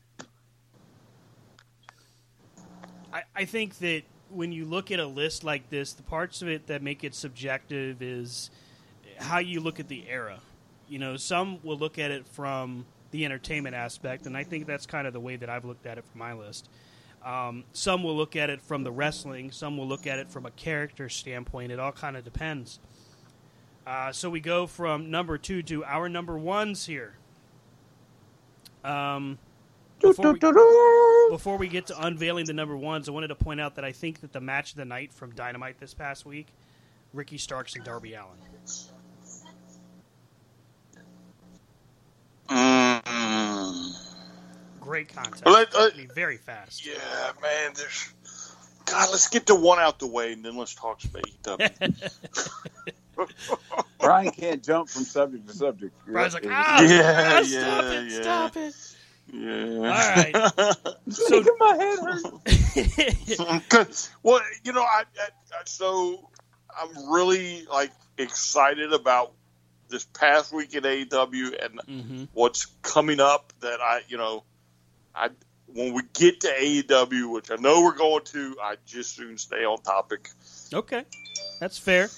I, 3.12 3.22
I 3.34 3.44
think 3.44 3.78
that 3.78 4.02
when 4.28 4.52
you 4.52 4.64
look 4.64 4.90
at 4.90 5.00
a 5.00 5.06
list 5.06 5.44
like 5.44 5.70
this, 5.70 5.92
the 5.92 6.02
parts 6.02 6.42
of 6.42 6.48
it 6.48 6.66
that 6.66 6.82
make 6.82 7.02
it 7.04 7.14
subjective 7.14 8.02
is 8.02 8.50
how 9.18 9.38
you 9.38 9.60
look 9.60 9.80
at 9.80 9.88
the 9.88 10.08
era. 10.08 10.40
You 10.88 10.98
know, 10.98 11.16
some 11.16 11.58
will 11.62 11.78
look 11.78 11.98
at 11.98 12.10
it 12.10 12.26
from 12.28 12.86
the 13.10 13.24
entertainment 13.24 13.74
aspect, 13.74 14.26
and 14.26 14.36
I 14.36 14.44
think 14.44 14.66
that's 14.66 14.86
kind 14.86 15.06
of 15.06 15.12
the 15.12 15.20
way 15.20 15.36
that 15.36 15.48
I've 15.48 15.64
looked 15.64 15.86
at 15.86 15.98
it 15.98 16.04
for 16.04 16.18
my 16.18 16.32
list. 16.32 16.68
Um, 17.24 17.64
some 17.72 18.02
will 18.04 18.16
look 18.16 18.36
at 18.36 18.50
it 18.50 18.60
from 18.60 18.84
the 18.84 18.92
wrestling, 18.92 19.50
some 19.50 19.76
will 19.76 19.88
look 19.88 20.06
at 20.06 20.18
it 20.18 20.30
from 20.30 20.46
a 20.46 20.50
character 20.52 21.08
standpoint. 21.08 21.72
It 21.72 21.80
all 21.80 21.92
kind 21.92 22.16
of 22.16 22.24
depends. 22.24 22.78
Uh, 23.86 24.12
so 24.12 24.28
we 24.30 24.40
go 24.40 24.66
from 24.66 25.10
number 25.10 25.38
two 25.38 25.62
to 25.64 25.84
our 25.84 26.08
number 26.08 26.36
ones 26.36 26.86
here. 26.86 27.16
Um, 28.84 29.38
before 30.00 30.32
we, 30.32 30.38
before 31.30 31.56
we 31.56 31.68
get 31.68 31.86
to 31.86 32.00
unveiling 32.00 32.46
the 32.46 32.52
number 32.52 32.76
ones, 32.76 33.08
I 33.08 33.12
wanted 33.12 33.28
to 33.28 33.34
point 33.34 33.60
out 33.60 33.76
that 33.76 33.84
I 33.84 33.92
think 33.92 34.20
that 34.20 34.32
the 34.32 34.40
match 34.40 34.72
of 34.72 34.76
the 34.76 34.84
night 34.84 35.12
from 35.12 35.32
Dynamite 35.34 35.78
this 35.80 35.94
past 35.94 36.26
week, 36.26 36.48
Ricky 37.12 37.38
Starks 37.38 37.74
and 37.74 37.84
Darby 37.84 38.14
Allin. 38.14 38.38
Great 44.86 45.08
content. 45.08 45.42
Well, 45.44 45.54
let- 45.54 45.74
uh, 45.74 45.90
I 45.94 46.06
very 46.14 46.36
fast. 46.36 46.86
Yeah, 46.86 46.94
man. 47.42 47.72
There's 47.74 48.08
God. 48.84 49.08
Let's 49.10 49.28
get 49.28 49.46
the 49.46 49.54
one 49.56 49.78
out 49.80 49.98
the 49.98 50.06
way, 50.06 50.32
and 50.32 50.44
then 50.44 50.56
let's 50.56 50.74
talk 50.74 51.00
some 51.00 51.10
AEW. 51.10 52.12
Brian 53.98 54.30
can't 54.30 54.62
jump 54.62 54.88
from 54.88 55.02
subject 55.04 55.48
to 55.48 55.54
subject. 55.54 55.92
Brian's 56.06 56.34
like, 56.34 56.46
ah, 56.48 56.82
Yeah, 56.82 57.38
ah, 57.38 57.42
stop 57.42 57.82
yeah, 57.84 57.90
it, 57.92 58.12
yeah. 58.12 58.22
stop 58.22 58.56
it. 58.56 58.74
yeah. 59.32 59.76
All 59.76 59.82
right. 59.82 60.34
It's 61.06 61.26
So- 61.26 61.36
making 61.36 61.52
my 61.58 61.76
head 61.76 61.98
hurt. 61.98 63.68
Good. 63.68 63.88
well, 64.22 64.40
you 64.64 64.72
know, 64.72 64.82
I, 64.82 65.02
I, 65.20 65.28
I 65.52 65.62
so 65.64 66.30
I'm 66.80 67.12
really 67.12 67.64
like 67.66 67.90
excited 68.18 68.92
about 68.92 69.32
this 69.88 70.04
past 70.04 70.52
week 70.52 70.74
at 70.76 70.82
AEW 70.84 71.64
and 71.64 71.80
hmm 71.86 72.24
what's 72.34 72.66
coming 72.82 73.18
up. 73.20 73.52
That 73.60 73.80
I, 73.80 74.02
you 74.08 74.16
know, 74.18 74.44
I 75.16 75.30
when 75.66 75.92
we 75.92 76.02
get 76.14 76.40
to 76.40 76.48
AEW, 76.48 77.32
which 77.32 77.50
I 77.50 77.56
know 77.56 77.82
we're 77.82 77.96
going 77.96 78.24
to, 78.24 78.56
I 78.62 78.76
just 78.86 79.16
soon 79.16 79.36
stay 79.36 79.64
on 79.64 79.78
topic. 79.82 80.30
Okay, 80.72 81.04
that's 81.60 81.78
fair. 81.78 82.08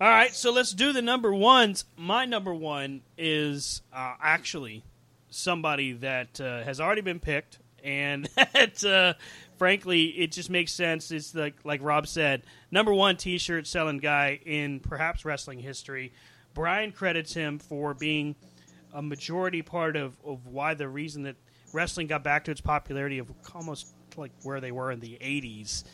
All 0.00 0.08
right, 0.08 0.34
so 0.34 0.52
let's 0.52 0.72
do 0.72 0.92
the 0.92 1.00
number 1.00 1.32
ones. 1.32 1.86
My 1.96 2.26
number 2.26 2.54
one 2.54 3.00
is 3.16 3.80
uh, 3.92 4.14
actually 4.20 4.84
somebody 5.30 5.92
that 5.92 6.40
uh, 6.40 6.62
has 6.64 6.80
already 6.80 7.00
been 7.00 7.20
picked, 7.20 7.58
and 7.82 8.28
that, 8.36 8.84
uh, 8.84 9.14
frankly, 9.56 10.04
it 10.06 10.32
just 10.32 10.50
makes 10.50 10.72
sense. 10.72 11.10
It's 11.10 11.34
like 11.34 11.54
like 11.64 11.80
Rob 11.82 12.06
said, 12.06 12.42
number 12.70 12.92
one 12.92 13.16
T-shirt 13.16 13.66
selling 13.66 13.98
guy 13.98 14.40
in 14.44 14.80
perhaps 14.80 15.24
wrestling 15.24 15.60
history. 15.60 16.12
Brian 16.52 16.92
credits 16.92 17.34
him 17.34 17.58
for 17.58 17.94
being 17.94 18.34
a 18.92 19.02
majority 19.02 19.62
part 19.62 19.94
of, 19.96 20.16
of 20.24 20.46
why 20.46 20.74
the 20.74 20.88
reason 20.88 21.22
that 21.24 21.36
wrestling 21.76 22.06
got 22.06 22.24
back 22.24 22.44
to 22.44 22.50
its 22.50 22.60
popularity 22.60 23.18
of 23.18 23.30
almost 23.54 23.94
like 24.16 24.32
where 24.42 24.60
they 24.60 24.72
were 24.72 24.90
in 24.90 24.98
the 24.98 25.18
80s. 25.20 25.84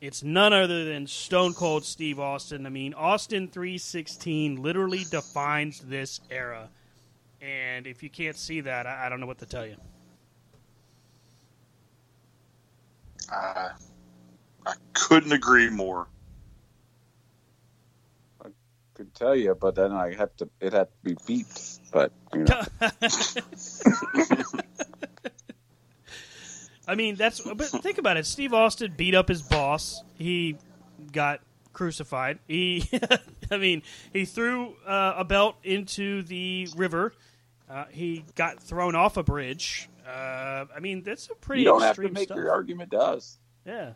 It's 0.00 0.22
none 0.22 0.52
other 0.52 0.84
than 0.84 1.06
Stone 1.06 1.54
Cold 1.54 1.84
Steve 1.84 2.20
Austin. 2.20 2.66
I 2.66 2.68
mean, 2.68 2.94
Austin 2.94 3.48
316 3.48 4.62
literally 4.62 5.04
defines 5.10 5.80
this 5.80 6.20
era. 6.30 6.68
And 7.40 7.86
if 7.86 8.02
you 8.02 8.10
can't 8.10 8.36
see 8.36 8.60
that, 8.60 8.86
I, 8.86 9.06
I 9.06 9.08
don't 9.08 9.18
know 9.20 9.26
what 9.26 9.38
to 9.38 9.46
tell 9.46 9.66
you. 9.66 9.76
I, 13.30 13.70
I 14.66 14.74
couldn't 14.92 15.32
agree 15.32 15.70
more. 15.70 16.08
I 18.44 18.48
could 18.94 19.14
tell 19.14 19.36
you, 19.36 19.54
but 19.54 19.74
then 19.74 19.92
I 19.92 20.14
have 20.14 20.36
to. 20.38 20.48
It 20.60 20.72
had 20.72 20.88
to 20.88 20.96
be 21.02 21.14
beeped. 21.14 21.78
But 21.92 22.12
you 22.34 22.44
know, 22.44 22.62
I 26.90 26.96
mean, 26.96 27.14
that's. 27.14 27.40
But 27.40 27.66
think 27.68 27.98
about 27.98 28.16
it. 28.16 28.26
Steve 28.26 28.52
Austin 28.52 28.92
beat 28.96 29.14
up 29.14 29.28
his 29.28 29.42
boss. 29.42 30.02
He 30.18 30.56
got 31.12 31.40
crucified. 31.72 32.40
He, 32.48 32.90
I 33.50 33.58
mean, 33.58 33.82
he 34.12 34.24
threw 34.24 34.74
uh, 34.84 35.14
a 35.18 35.24
belt 35.24 35.54
into 35.62 36.22
the 36.22 36.68
river. 36.74 37.14
Uh, 37.70 37.84
he 37.90 38.24
got 38.34 38.60
thrown 38.60 38.96
off 38.96 39.16
a 39.16 39.22
bridge. 39.22 39.88
Uh, 40.04 40.64
I 40.74 40.80
mean, 40.80 41.04
that's 41.04 41.28
a 41.30 41.36
pretty 41.36 41.62
you 41.62 41.68
don't 41.68 41.80
have 41.80 41.94
to 41.94 42.08
make 42.08 42.24
stuff. 42.24 42.36
your 42.36 42.50
argument 42.50 42.90
to 42.90 42.98
us. 42.98 43.38
Yeah. 43.64 43.92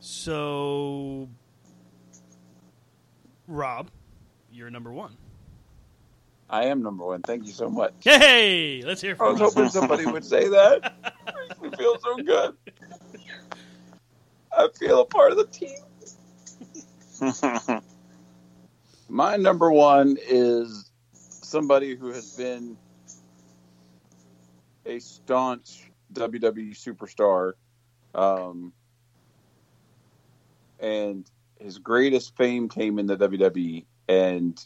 So, 0.00 1.30
Rob, 3.48 3.90
you're 4.52 4.68
number 4.68 4.92
one. 4.92 5.16
I 6.50 6.66
am 6.66 6.82
number 6.82 7.04
one. 7.04 7.22
Thank 7.22 7.46
you 7.46 7.52
so 7.52 7.68
much. 7.68 7.94
Hey, 8.00 8.82
let's 8.84 9.00
hear 9.00 9.16
from 9.16 9.28
I 9.28 9.30
was 9.32 9.40
you. 9.40 9.46
hoping 9.46 9.70
somebody 9.70 10.06
would 10.06 10.24
say 10.24 10.48
that. 10.48 10.94
Makes 11.48 11.60
me 11.60 11.70
feel 11.76 11.98
so 12.00 12.16
good. 12.16 12.56
I 14.56 14.68
feel 14.78 15.00
a 15.00 15.04
part 15.06 15.32
of 15.32 15.38
the 15.38 15.46
team. 15.46 15.78
My 19.08 19.36
number 19.36 19.70
one 19.70 20.16
is 20.28 20.90
somebody 21.12 21.94
who 21.94 22.08
has 22.08 22.36
been 22.36 22.76
a 24.86 24.98
staunch 24.98 25.90
WWE 26.12 26.72
superstar, 26.72 27.54
um, 28.14 28.72
and 30.78 31.28
his 31.58 31.78
greatest 31.78 32.36
fame 32.36 32.68
came 32.68 32.98
in 32.98 33.06
the 33.06 33.16
WWE, 33.16 33.84
and 34.08 34.64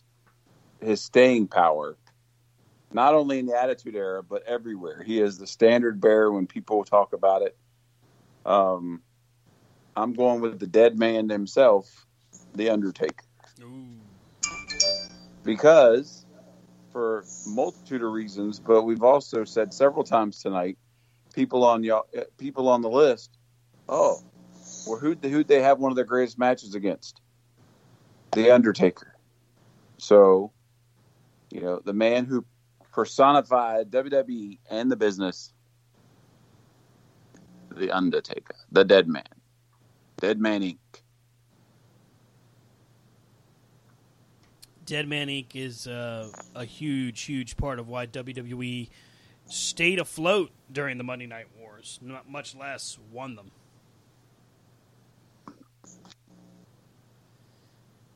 his 0.80 1.02
staying 1.02 1.48
power, 1.48 1.96
not 2.92 3.14
only 3.14 3.38
in 3.38 3.46
the 3.46 3.60
Attitude 3.60 3.96
Era 3.96 4.22
but 4.22 4.42
everywhere. 4.44 5.02
He 5.02 5.20
is 5.20 5.38
the 5.38 5.46
standard 5.46 6.00
bearer 6.00 6.32
when 6.32 6.46
people 6.46 6.84
talk 6.84 7.12
about 7.12 7.42
it. 7.42 7.56
Um, 8.46 9.02
I'm 9.96 10.12
going 10.12 10.40
with 10.40 10.58
the 10.58 10.66
dead 10.66 10.98
man 10.98 11.28
himself, 11.28 12.06
the 12.54 12.70
Undertaker 12.70 13.24
because 15.48 16.26
for 16.92 17.24
multitude 17.46 18.02
of 18.02 18.12
reasons, 18.12 18.60
but 18.60 18.82
we've 18.82 19.02
also 19.02 19.44
said 19.44 19.72
several 19.72 20.04
times 20.04 20.42
tonight, 20.42 20.76
people 21.34 21.64
on 21.64 21.82
y'all, 21.82 22.06
uh, 22.16 22.24
people 22.36 22.68
on 22.68 22.82
the 22.82 22.90
list, 22.90 23.38
oh, 23.88 24.18
well, 24.86 24.98
who 24.98 25.14
who 25.22 25.42
they 25.42 25.62
have 25.62 25.78
one 25.78 25.90
of 25.90 25.96
their 25.96 26.04
greatest 26.04 26.38
matches 26.38 26.74
against? 26.74 27.22
The 28.32 28.50
Undertaker. 28.50 29.14
So, 29.96 30.52
you 31.50 31.60
know, 31.60 31.80
the 31.84 31.92
man 31.92 32.26
who 32.26 32.44
personified 32.92 33.90
WWE 33.90 34.58
and 34.70 34.90
the 34.90 34.96
business, 34.96 35.52
the 37.70 37.90
Undertaker, 37.90 38.56
the 38.70 38.84
Dead 38.84 39.08
Man, 39.08 39.22
Dead 40.20 40.40
Man 40.40 40.62
Inc. 40.62 40.78
Dead 44.84 45.06
Man 45.06 45.28
Inc. 45.28 45.54
is 45.54 45.86
uh, 45.86 46.30
a 46.54 46.64
huge, 46.64 47.22
huge 47.22 47.56
part 47.56 47.78
of 47.78 47.88
why 47.88 48.06
WWE 48.06 48.88
stayed 49.46 49.98
afloat 49.98 50.50
during 50.72 50.98
the 50.98 51.04
Monday 51.04 51.26
Night 51.26 51.46
Wars, 51.58 51.98
not 52.02 52.28
much 52.28 52.54
less 52.54 52.98
won 53.12 53.36
them. 53.36 53.50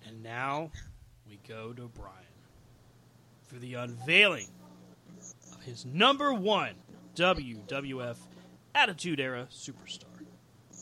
And 0.06 0.22
now 0.22 0.70
we 1.28 1.38
go 1.46 1.72
to 1.72 1.88
Brian 1.88 2.31
for 3.52 3.58
the 3.58 3.74
unveiling 3.74 4.46
of 5.52 5.62
his 5.62 5.84
number 5.84 6.32
one 6.32 6.74
WWF 7.14 8.16
Attitude 8.74 9.20
Era 9.20 9.46
superstar. 9.52 10.06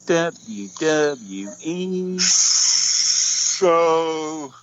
WWE. 0.06 2.20
So 2.20 4.54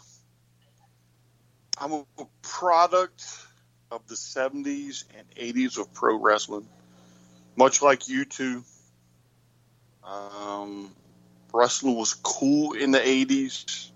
I'm 1.78 1.92
a 1.92 2.06
product 2.42 3.26
of 3.92 4.08
the 4.08 4.16
70s 4.16 5.04
and 5.18 5.30
80s 5.32 5.78
of 5.78 5.94
pro 5.94 6.18
wrestling, 6.18 6.68
much 7.58 7.82
like 7.82 8.08
you 8.08 8.24
two. 8.24 8.64
Um, 10.04 10.96
wrestling 11.54 11.96
was 11.96 12.14
cool 12.14 12.74
in 12.74 12.92
the 12.92 13.00
80s 13.00 13.90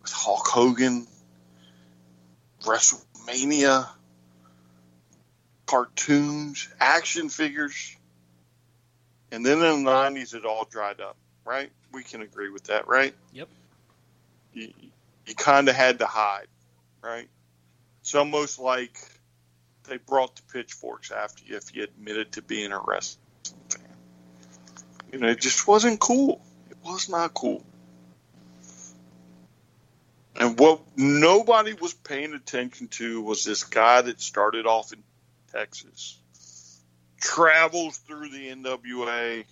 with 0.00 0.12
Hulk 0.12 0.46
Hogan, 0.46 1.06
WrestleMania, 2.62 3.88
cartoons, 5.66 6.68
action 6.80 7.28
figures. 7.28 7.96
And 9.32 9.46
then 9.46 9.58
in 9.62 9.84
the 9.84 9.90
90s, 9.90 10.34
it 10.34 10.44
all 10.44 10.66
dried 10.70 11.00
up, 11.00 11.16
right? 11.44 11.70
We 11.92 12.02
can 12.02 12.22
agree 12.22 12.50
with 12.50 12.64
that, 12.64 12.88
right? 12.88 13.14
Yep. 13.32 13.48
You, 14.52 14.68
you 15.26 15.34
kind 15.34 15.68
of 15.68 15.76
had 15.76 16.00
to 16.00 16.06
hide, 16.06 16.48
right? 17.02 17.28
It's 18.00 18.14
almost 18.14 18.58
like 18.58 18.98
they 19.84 19.98
brought 19.98 20.36
the 20.36 20.42
pitchforks 20.52 21.10
after 21.10 21.44
you 21.44 21.56
if 21.56 21.74
you 21.74 21.84
admitted 21.84 22.32
to 22.32 22.42
being 22.42 22.72
a 22.72 22.80
wrestling 22.80 23.24
fan. 23.68 23.82
You 25.12 25.18
know, 25.18 25.28
it 25.28 25.40
just 25.40 25.66
wasn't 25.68 26.00
cool. 26.00 26.40
It 26.70 26.76
was 26.84 27.08
not 27.08 27.34
cool. 27.34 27.64
And 30.40 30.58
what 30.58 30.80
nobody 30.96 31.74
was 31.74 31.92
paying 31.92 32.32
attention 32.32 32.88
to 32.88 33.20
was 33.20 33.44
this 33.44 33.62
guy 33.64 34.00
that 34.00 34.22
started 34.22 34.64
off 34.64 34.90
in 34.90 35.02
Texas, 35.52 36.18
travels 37.20 37.98
through 37.98 38.30
the 38.30 38.48
NWA 38.48 39.44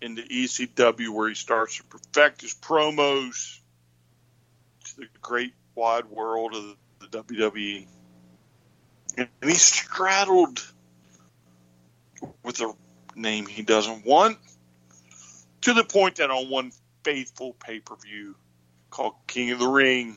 into 0.00 0.22
ECW, 0.22 1.08
where 1.08 1.28
he 1.28 1.34
starts 1.34 1.78
to 1.78 1.82
perfect 1.82 2.42
his 2.42 2.54
promos 2.54 3.58
to 4.84 4.96
the 4.98 5.08
great 5.20 5.54
wide 5.74 6.06
world 6.06 6.54
of 6.54 6.76
the 7.00 7.24
WWE. 7.24 7.88
And 9.16 9.28
he 9.42 9.54
straddled 9.54 10.64
with 12.44 12.60
a 12.60 12.72
name 13.16 13.46
he 13.46 13.62
doesn't 13.62 14.06
want 14.06 14.38
to 15.62 15.74
the 15.74 15.82
point 15.82 16.16
that 16.16 16.30
on 16.30 16.48
one 16.48 16.70
faithful 17.02 17.54
pay 17.54 17.80
per 17.80 17.96
view 17.96 18.36
called 18.90 19.14
King 19.26 19.52
of 19.52 19.58
the 19.58 19.68
Ring, 19.68 20.16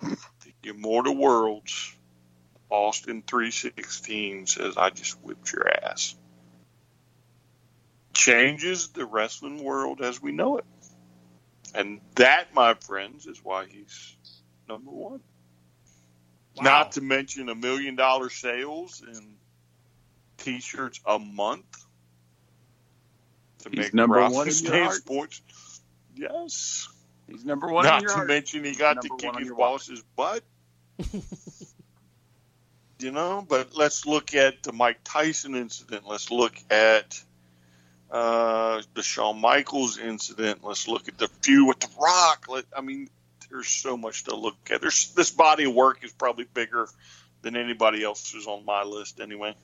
the 0.00 0.70
Immortal 0.70 1.16
Worlds, 1.16 1.94
Austin 2.70 3.22
316 3.26 4.46
says, 4.46 4.76
I 4.76 4.90
just 4.90 5.20
whipped 5.22 5.52
your 5.52 5.68
ass. 5.68 6.16
Changes 8.12 8.88
the 8.88 9.04
wrestling 9.06 9.62
world 9.62 10.00
as 10.00 10.20
we 10.20 10.32
know 10.32 10.58
it. 10.58 10.64
And 11.74 12.00
that, 12.14 12.54
my 12.54 12.74
friends, 12.74 13.26
is 13.26 13.38
why 13.44 13.66
he's 13.66 14.16
number 14.68 14.90
one. 14.90 15.20
Wow. 16.56 16.62
Not 16.62 16.92
to 16.92 17.02
mention 17.02 17.48
a 17.50 17.54
million 17.54 17.96
dollar 17.96 18.30
sales 18.30 19.02
and 19.06 19.36
t 20.38 20.60
shirts 20.60 21.00
a 21.06 21.18
month. 21.18 21.66
To 23.60 23.70
He's 23.70 23.78
make 23.78 23.94
number 23.94 24.26
one 24.30 24.48
in 24.48 24.54
your 24.64 24.84
heart. 24.84 25.04
points. 25.04 25.42
Yes. 26.14 26.88
He's 27.28 27.44
number 27.44 27.68
one. 27.68 27.84
Not 27.84 28.02
your 28.02 28.10
to 28.10 28.16
heart. 28.16 28.28
mention 28.28 28.64
he 28.64 28.74
got 28.74 29.02
to 29.02 29.08
kick 29.18 29.36
his 29.38 29.50
boss's 29.50 30.02
butt. 30.14 30.42
you 32.98 33.10
know, 33.10 33.44
but 33.46 33.76
let's 33.76 34.06
look 34.06 34.34
at 34.34 34.62
the 34.62 34.72
Mike 34.72 35.00
Tyson 35.04 35.54
incident. 35.54 36.06
Let's 36.06 36.30
look 36.30 36.56
at 36.70 37.20
uh, 38.10 38.82
the 38.94 39.02
Shawn 39.02 39.40
Michaels 39.40 39.98
incident. 39.98 40.60
Let's 40.62 40.88
look 40.88 41.08
at 41.08 41.18
the 41.18 41.28
feud 41.42 41.68
with 41.68 41.80
The 41.80 41.88
Rock. 42.00 42.46
Let, 42.48 42.64
I 42.76 42.80
mean, 42.80 43.08
there's 43.50 43.68
so 43.68 43.96
much 43.96 44.24
to 44.24 44.36
look 44.36 44.56
at. 44.70 44.80
There's 44.80 45.12
this 45.14 45.30
body 45.30 45.64
of 45.64 45.74
work 45.74 46.04
is 46.04 46.12
probably 46.12 46.44
bigger 46.44 46.88
than 47.42 47.56
anybody 47.56 48.02
else's 48.02 48.46
on 48.46 48.64
my 48.64 48.84
list, 48.84 49.20
anyway. 49.20 49.54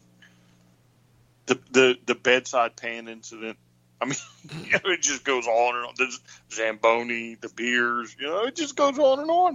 The 1.46 1.58
the 1.70 1.98
the 2.06 2.14
bedside 2.14 2.76
pan 2.76 3.08
incident. 3.08 3.58
I 4.02 4.04
mean, 4.04 4.16
you 4.64 4.72
know, 4.72 4.90
it 4.90 5.00
just 5.00 5.24
goes 5.24 5.46
on 5.46 5.76
and 5.76 5.86
on. 5.86 5.94
The 5.96 6.18
Zamboni, 6.52 7.36
the 7.36 7.48
beers, 7.48 8.16
you 8.18 8.26
know, 8.26 8.44
it 8.44 8.56
just 8.56 8.74
goes 8.76 8.98
on 8.98 9.20
and 9.20 9.30
on. 9.30 9.54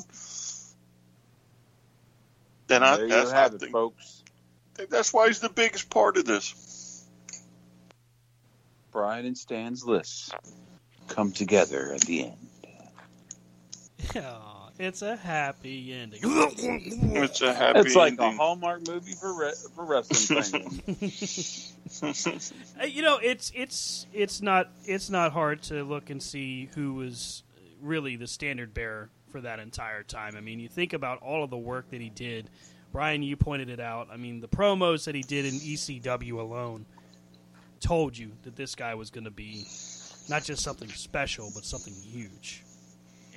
Then 2.68 2.84
I, 2.84 2.96
there 2.96 3.06
you 3.06 3.12
that's, 3.12 3.32
I 3.32 3.38
have 3.38 3.54
it, 3.54 3.60
think, 3.60 3.72
folks. 3.74 4.24
think 4.76 4.90
that's 4.90 5.14
why 5.14 5.28
he's 5.28 5.40
the 5.40 5.50
biggest 5.50 5.90
part 5.90 6.18
of 6.18 6.26
this. 6.26 7.06
Brian 8.92 9.26
and 9.26 9.38
Stan's 9.38 9.86
lists 9.86 10.32
come 11.08 11.32
together 11.32 11.94
at 11.94 12.02
the 12.02 12.26
end. 12.26 12.38
Yeah, 14.16 14.38
it's 14.80 15.02
a 15.02 15.16
happy 15.16 15.94
ending. 15.94 16.20
It's 16.24 17.42
a 17.42 17.54
happy 17.54 17.78
ending. 17.78 17.86
It's 17.86 17.96
like 17.96 18.20
a. 18.20 18.32
Hallmark 18.32 18.88
movie 18.88 19.14
for 19.14 19.34
re- 19.34 19.54
for 19.76 19.86
wrestling 19.86 20.44
fans. 20.44 21.74
Uh, 22.04 22.86
you 22.86 23.02
know, 23.02 23.18
it's 23.18 23.50
it's 23.56 24.08
it's 24.12 24.42
not 24.42 24.70
it's 24.84 25.10
not 25.10 25.32
hard 25.32 25.62
to 25.64 25.86
look 25.86 26.10
and 26.10 26.22
see 26.22 26.70
who 26.76 26.94
was 26.96 27.44
really 27.82 28.18
the 28.18 28.28
standard 28.28 28.74
bearer 28.74 29.10
for 29.32 29.40
that 29.42 29.60
entire 29.60 30.04
time. 30.04 30.36
I 30.36 30.42
mean, 30.42 30.60
you 30.60 30.68
think 30.68 30.92
about 30.92 31.22
all 31.22 31.46
of 31.46 31.50
the 31.50 31.58
work 31.58 31.90
that 31.92 32.02
he 32.02 32.10
did. 32.10 32.50
Brian, 32.92 33.24
you 33.24 33.38
pointed 33.38 33.70
it 33.70 33.80
out. 33.80 34.10
I 34.12 34.18
mean, 34.18 34.42
the 34.42 34.48
promos 34.50 35.06
that 35.06 35.16
he 35.16 35.22
did 35.22 35.46
in 35.46 35.54
ECW 35.54 36.40
alone 36.40 36.86
told 37.80 38.18
you 38.18 38.32
that 38.44 38.56
this 38.56 38.76
guy 38.76 38.96
was 38.96 39.10
going 39.10 39.26
to 39.26 39.32
be 39.32 39.66
not 40.30 40.44
just 40.44 40.62
something 40.64 40.90
special, 40.90 41.52
but 41.54 41.64
something 41.64 41.94
huge. 41.94 42.64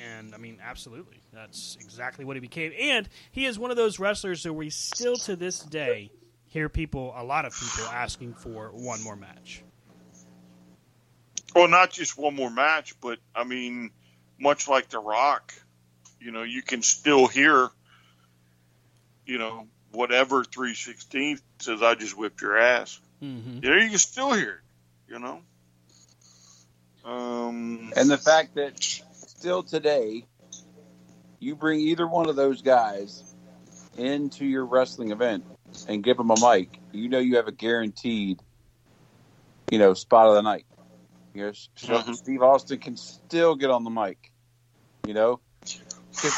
And 0.01 0.35
I 0.35 0.39
mean, 0.39 0.59
absolutely, 0.63 1.21
that's 1.33 1.77
exactly 1.81 2.25
what 2.25 2.37
he 2.37 2.41
became. 2.41 2.73
And 2.81 3.09
he 3.31 3.45
is 3.45 3.59
one 3.59 3.71
of 3.71 3.77
those 3.77 3.99
wrestlers 3.99 4.43
that 4.45 4.53
we 4.53 4.71
still 4.71 5.17
to 5.17 5.37
this 5.37 5.61
day 5.61 6.11
hear 6.47 6.69
people, 6.69 7.13
a 7.17 7.23
lot 7.23 7.45
of 7.45 7.53
people, 7.53 7.91
asking 7.91 8.35
for 8.35 8.69
one 8.69 9.03
more 9.03 9.17
match. 9.17 9.63
Well, 11.55 11.69
not 11.69 11.91
just 11.91 12.17
one 12.17 12.35
more 12.35 12.51
match, 12.51 12.95
but 13.01 13.19
I 13.35 13.45
mean, 13.45 13.91
much 14.39 14.69
like 14.69 14.89
The 14.89 14.99
Rock, 14.99 15.53
you 16.21 16.31
know, 16.31 16.43
you 16.43 16.63
can 16.63 16.83
still 16.83 17.27
hear, 17.27 17.69
you 19.27 19.39
know, 19.39 19.67
whatever 19.93 20.45
316 20.45 21.41
says, 21.59 21.83
I 21.83 21.95
just 21.95 22.17
whipped 22.17 22.41
your 22.41 22.57
ass. 22.57 23.01
Mm-hmm. 23.23 23.65
You 23.65 23.71
know, 23.71 23.77
you 23.77 23.91
can 23.91 23.99
still 23.99 24.33
hear 24.33 24.63
it, 25.09 25.13
you 25.13 25.19
know? 25.19 25.41
Um, 27.05 27.93
and 27.97 28.11
the 28.11 28.19
fact 28.19 28.55
that 28.55 29.01
still 29.41 29.63
today, 29.63 30.27
you 31.39 31.57
bring 31.57 31.81
either 31.81 32.07
one 32.07 32.29
of 32.29 32.37
those 32.37 32.61
guys 32.61 33.25
into 33.97 34.45
your 34.45 34.67
wrestling 34.67 35.13
event 35.13 35.47
and 35.89 36.05
give 36.05 36.19
them 36.19 36.31
a 36.31 36.35
mic, 36.43 36.79
you 36.93 37.09
know 37.09 37.19
you 37.19 37.37
have 37.37 37.49
a 37.49 37.53
guaranteed, 37.53 38.39
you 39.71 39.79
know, 39.79 39.95
spot 39.95 40.27
of 40.27 40.35
the 40.35 40.43
night. 40.43 40.67
You 41.33 41.45
know, 41.45 41.53
Mhm. 41.53 42.17
Steve 42.17 42.43
Austin 42.43 42.81
can 42.81 42.99
still 42.99 43.55
get 43.55 43.71
on 43.71 43.85
the 43.85 43.91
mic. 43.91 44.31
You 45.07 45.15
know, 45.15 45.41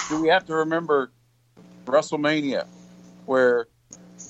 do 0.08 0.22
we 0.22 0.28
have 0.28 0.44
to 0.44 0.54
remember 0.54 1.12
WrestleMania, 1.86 2.68
where 3.26 3.66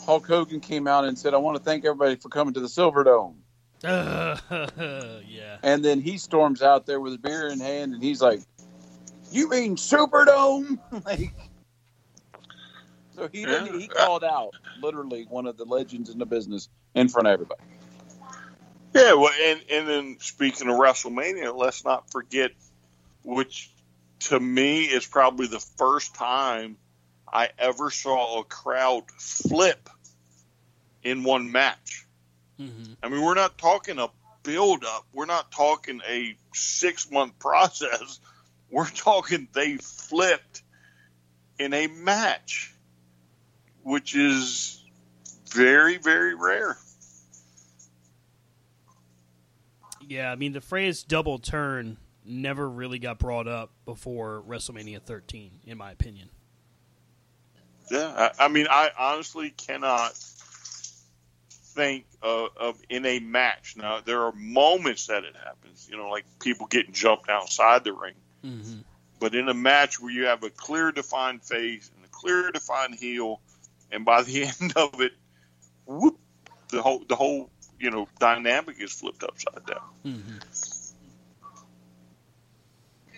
Hulk 0.07 0.27
Hogan 0.27 0.61
came 0.61 0.87
out 0.87 1.05
and 1.05 1.19
said, 1.19 1.35
"I 1.35 1.37
want 1.37 1.59
to 1.59 1.63
thank 1.63 1.85
everybody 1.85 2.17
for 2.17 2.31
coming 2.31 2.55
to 2.55 2.61
the 2.61 2.69
Silverdome." 2.69 3.37
Uh, 3.85 4.39
yeah. 5.29 5.59
And 5.63 5.85
then 5.85 6.01
he 6.01 6.19
storms 6.19 6.63
out 6.63 6.87
there 6.87 7.01
with 7.01 7.15
a 7.15 7.19
beer 7.19 7.49
in 7.49 7.61
hand, 7.61 7.95
and 7.95 8.03
he's 8.03 8.21
like, 8.21 8.41
"You 9.33 9.49
mean 9.49 9.77
Superdome?" 9.77 10.79
like, 11.05 11.33
so 13.15 13.29
he 13.33 13.45
didn't, 13.45 13.81
he 13.81 13.89
called 13.89 14.25
out 14.25 14.55
literally 14.81 15.27
one 15.29 15.47
of 15.47 15.57
the 15.57 15.65
legends 15.65 16.11
in 16.11 16.19
the 16.19 16.27
business 16.27 16.69
in 16.95 17.09
front 17.09 17.29
of 17.29 17.33
everybody. 17.33 17.63
Yeah, 18.95 19.15
well, 19.15 19.33
and 19.43 19.61
and 19.71 19.89
then 19.89 20.17
speaking 20.21 20.69
of 20.69 20.77
WrestleMania, 20.77 21.55
let's 21.55 21.85
not 21.85 22.11
forget, 22.11 22.51
which 23.25 23.71
to 24.21 24.39
me 24.39 24.85
is 24.85 25.07
probably 25.07 25.47
the 25.47 25.61
first 25.61 26.15
time 26.15 26.77
I 27.31 27.49
ever 27.59 27.91
saw 27.91 28.41
a 28.41 28.45
crowd 28.45 29.11
flip 29.19 29.89
in 31.03 31.25
one 31.25 31.51
match. 31.51 32.07
Mm-hmm. 32.61 32.93
I 33.03 33.09
mean, 33.09 33.23
we're 33.23 33.35
not 33.35 33.59
talking 33.59 33.99
a 33.99 34.09
build 34.43 34.85
up. 34.85 35.07
We're 35.13 35.27
not 35.27 35.51
talking 35.51 36.01
a 36.07 36.37
six 36.55 37.11
month 37.11 37.39
process. 37.39 38.21
We're 38.73 38.89
talking 38.89 39.49
they 39.53 39.77
flipped 39.77 40.63
in 41.59 41.75
a 41.75 41.89
match, 41.89 42.75
which 43.83 44.17
is 44.17 44.83
very, 45.53 45.99
very 45.99 46.35
rare. 46.35 46.79
Yeah, 50.09 50.33
I 50.33 50.37
mean 50.37 50.53
the 50.53 50.63
phrase 50.63 51.03
"double 51.03 51.39
turn" 51.39 51.99
never 52.25 52.69
really 52.69 52.99
got 52.99 53.19
brought 53.19 53.47
up 53.47 53.73
before 53.85 54.43
WrestleMania 54.49 55.03
13, 55.03 55.61
in 55.67 55.77
my 55.77 55.91
opinion. 55.93 56.31
Yeah, 57.91 58.31
I, 58.39 58.47
I 58.47 58.49
mean, 58.49 58.69
I 58.71 58.91
honestly 58.99 59.51
cannot 59.51 60.15
think 61.51 62.07
of, 62.23 62.51
of 62.57 62.81
in 62.89 63.05
a 63.05 63.19
match. 63.19 63.75
Now, 63.77 64.01
there 64.01 64.23
are 64.23 64.33
moments 64.33 65.09
that 65.09 65.25
it 65.25 65.35
happens, 65.37 65.89
you 65.91 65.99
know, 65.99 66.09
like 66.09 66.25
people 66.41 66.67
getting 66.67 66.93
jumped 66.93 67.29
outside 67.29 67.85
the 67.85 67.93
ring. 67.93 68.15
Mm-hmm. 68.45 68.81
But 69.21 69.35
in 69.35 69.49
a 69.49 69.55
match 69.55 70.01
where 70.01 70.11
you 70.13 70.25
have 70.27 70.43
a 70.43 70.51
clear 70.51 70.91
defined 70.91 71.43
face 71.45 71.91
and 71.95 72.05
a 72.05 72.09
clear 72.09 72.51
defined 72.51 72.97
heel, 72.97 73.41
and 73.91 74.05
by 74.05 74.23
the 74.23 74.45
end 74.61 74.73
of 74.77 75.01
it, 75.01 75.13
whoop, 75.87 76.19
the 76.69 76.83
whole 76.83 77.05
the 77.09 77.17
whole 77.17 77.51
you 77.79 77.91
know 77.91 78.09
dynamic 78.19 78.81
is 78.81 78.93
flipped 78.93 79.23
upside 79.23 79.65
down. 79.67 79.89
Mm-hmm. 80.05 80.39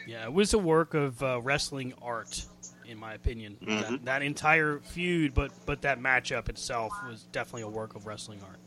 Yeah, 0.06 0.24
it 0.24 0.32
was 0.32 0.52
a 0.52 0.58
work 0.58 0.92
of 0.94 1.22
uh, 1.22 1.40
wrestling 1.40 1.94
art, 2.02 2.44
in 2.86 2.98
my 2.98 3.14
opinion. 3.14 3.56
Mhm. 3.62 3.80
That, 3.80 4.04
that 4.04 4.22
entire 4.22 4.80
feud, 4.80 5.32
but 5.34 5.52
but 5.64 5.82
that 5.82 5.98
matchup 5.98 6.48
itself 6.48 6.92
was 7.08 7.22
definitely 7.32 7.62
a 7.62 7.68
work 7.68 7.94
of 7.94 8.06
wrestling 8.06 8.40
art. 8.42 8.58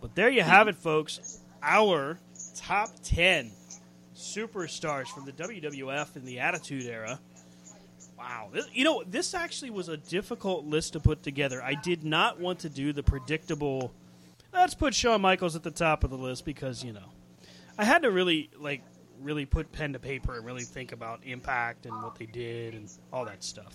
But 0.00 0.14
there 0.14 0.28
you 0.28 0.42
have 0.42 0.68
it, 0.68 0.76
folks. 0.76 1.40
Our 1.62 2.18
top 2.56 2.90
ten 3.02 3.52
superstars 4.20 5.08
from 5.08 5.24
the 5.24 5.32
WWF 5.32 6.16
in 6.16 6.24
the 6.24 6.40
Attitude 6.40 6.86
Era. 6.86 7.18
Wow, 8.18 8.50
you 8.72 8.84
know 8.84 9.02
this 9.06 9.32
actually 9.32 9.70
was 9.70 9.88
a 9.88 9.96
difficult 9.96 10.66
list 10.66 10.92
to 10.92 11.00
put 11.00 11.22
together. 11.22 11.62
I 11.62 11.74
did 11.74 12.04
not 12.04 12.38
want 12.38 12.60
to 12.60 12.68
do 12.68 12.92
the 12.92 13.02
predictable. 13.02 13.94
Let's 14.52 14.74
put 14.74 14.94
Shawn 14.94 15.22
Michaels 15.22 15.56
at 15.56 15.62
the 15.62 15.70
top 15.70 16.04
of 16.04 16.10
the 16.10 16.18
list 16.18 16.44
because 16.44 16.84
you 16.84 16.92
know 16.92 17.12
I 17.78 17.84
had 17.84 18.02
to 18.02 18.10
really 18.10 18.50
like 18.58 18.82
really 19.20 19.46
put 19.46 19.72
pen 19.72 19.94
to 19.94 19.98
paper 19.98 20.36
and 20.36 20.44
really 20.44 20.64
think 20.64 20.92
about 20.92 21.20
impact 21.24 21.86
and 21.86 22.02
what 22.02 22.16
they 22.16 22.26
did 22.26 22.74
and 22.74 22.90
all 23.10 23.24
that 23.24 23.42
stuff. 23.42 23.74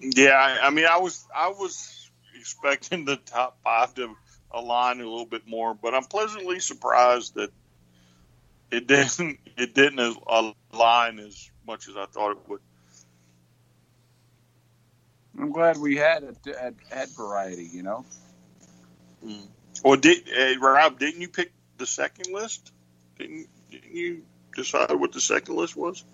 Yeah, 0.00 0.32
I, 0.32 0.66
I 0.66 0.70
mean, 0.70 0.86
I 0.86 0.98
was 0.98 1.26
I 1.34 1.48
was 1.48 2.10
expecting 2.38 3.04
the 3.04 3.16
top 3.16 3.58
five 3.64 3.94
to 3.94 4.14
align 4.54 5.00
a 5.00 5.04
little 5.04 5.26
bit 5.26 5.46
more, 5.46 5.74
but 5.74 5.94
I'm 5.94 6.04
pleasantly 6.04 6.60
surprised 6.60 7.34
that 7.34 7.50
it 8.70 8.86
didn't 8.88 9.38
it 9.56 9.74
didn't 9.74 10.16
align 10.72 11.18
as 11.18 11.50
much 11.66 11.88
as 11.88 11.96
I 11.96 12.06
thought 12.06 12.32
it 12.32 12.38
would. 12.48 12.60
I'm 15.38 15.50
glad 15.50 15.78
we 15.78 15.96
had 15.96 16.22
it, 16.22 16.36
had, 16.58 16.76
had 16.90 17.08
variety. 17.10 17.68
You 17.72 17.82
know, 17.82 18.04
Or 19.82 19.96
did 19.96 20.28
uh, 20.28 20.58
Rob? 20.60 20.98
Didn't 20.98 21.20
you 21.20 21.28
pick 21.28 21.52
the 21.78 21.86
second 21.86 22.32
list? 22.32 22.72
Didn't, 23.18 23.48
didn't 23.70 23.94
you 23.94 24.22
decide 24.54 24.92
what 24.92 25.12
the 25.12 25.20
second 25.20 25.56
list 25.56 25.76
was? 25.76 26.04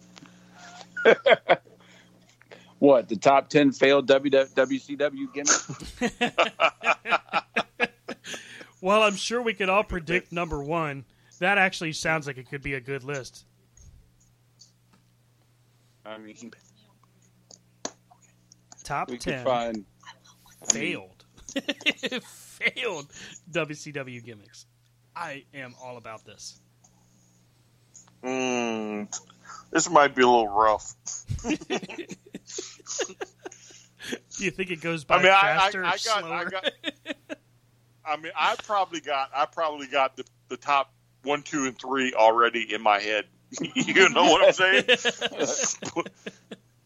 what 2.79 3.09
the 3.09 3.17
top 3.17 3.49
ten 3.51 3.73
failed 3.73 4.07
w, 4.07 4.31
WCW 4.31 5.35
gimmicks? 5.35 5.71
Well, 8.81 9.03
I'm 9.03 9.17
sure 9.17 9.43
we 9.43 9.55
could 9.55 9.69
all 9.69 9.85
predict 9.85 10.33
number 10.33 10.63
one. 10.63 11.05
That 11.39 11.59
actually 11.59 11.93
sounds 11.93 12.27
like 12.27 12.39
it 12.39 12.49
could 12.49 12.63
be 12.63 12.75
a 12.75 12.81
good 12.81 13.05
list. 13.05 13.45
I 16.05 16.19
mean, 16.19 16.53
Top 18.85 19.11
we 19.11 19.19
could 19.19 19.33
ten 19.33 19.45
find 19.45 19.85
failed, 20.73 21.25
failed 22.25 23.07
WCW 23.51 24.25
gimmicks. 24.25 24.67
I 25.15 25.45
am 25.55 25.75
all 25.83 25.97
about 25.97 26.25
this. 26.25 26.61
Mm, 28.25 29.09
this 29.71 29.89
might 29.91 30.15
be 30.15 30.23
a 30.23 30.27
little 30.27 30.49
rough. 30.49 30.95
Do 34.39 34.45
you 34.45 34.51
think 34.51 34.71
it 34.71 34.81
goes 34.81 35.05
by 35.05 35.17
I 35.17 35.23
mean, 35.23 35.33
I, 35.33 35.37
I, 35.37 35.57
faster 35.59 35.85
I 35.85 35.89
or 35.89 35.91
got, 35.91 36.01
slower? 36.01 36.35
I 36.35 36.45
got. 36.45 36.73
I 38.05 38.17
mean, 38.17 38.33
I 38.37 38.57
probably 38.65 39.01
got, 39.01 39.31
I 39.35 39.47
probably 39.47 39.87
got 39.87 40.17
the, 40.17 40.25
the 40.49 40.57
top 40.57 40.93
one, 41.23 41.43
two, 41.43 41.67
and 41.67 41.79
three 41.79 42.13
already 42.15 42.73
in 42.73 42.83
my 42.83 42.99
head. 42.99 43.27
you 43.75 44.09
know 44.11 44.25
what 44.25 44.47
I'm 44.47 44.53
saying? 44.53 44.85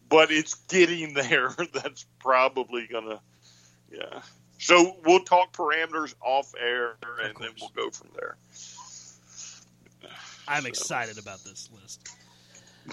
but, 0.09 0.31
it's 0.31 0.55
getting 0.67 1.13
there. 1.13 1.49
That's 1.73 2.05
probably 2.19 2.87
gonna, 2.87 3.19
yeah. 3.91 4.21
So 4.57 4.97
we'll 5.05 5.23
talk 5.23 5.53
parameters 5.53 6.15
off 6.21 6.53
air, 6.59 6.95
and 7.21 7.35
then 7.39 7.49
we'll 7.59 7.71
go 7.75 7.89
from 7.91 8.09
there. 8.15 8.37
I'm 10.47 10.65
excited 10.65 11.17
about 11.17 11.43
this 11.43 11.69
list. 11.73 12.07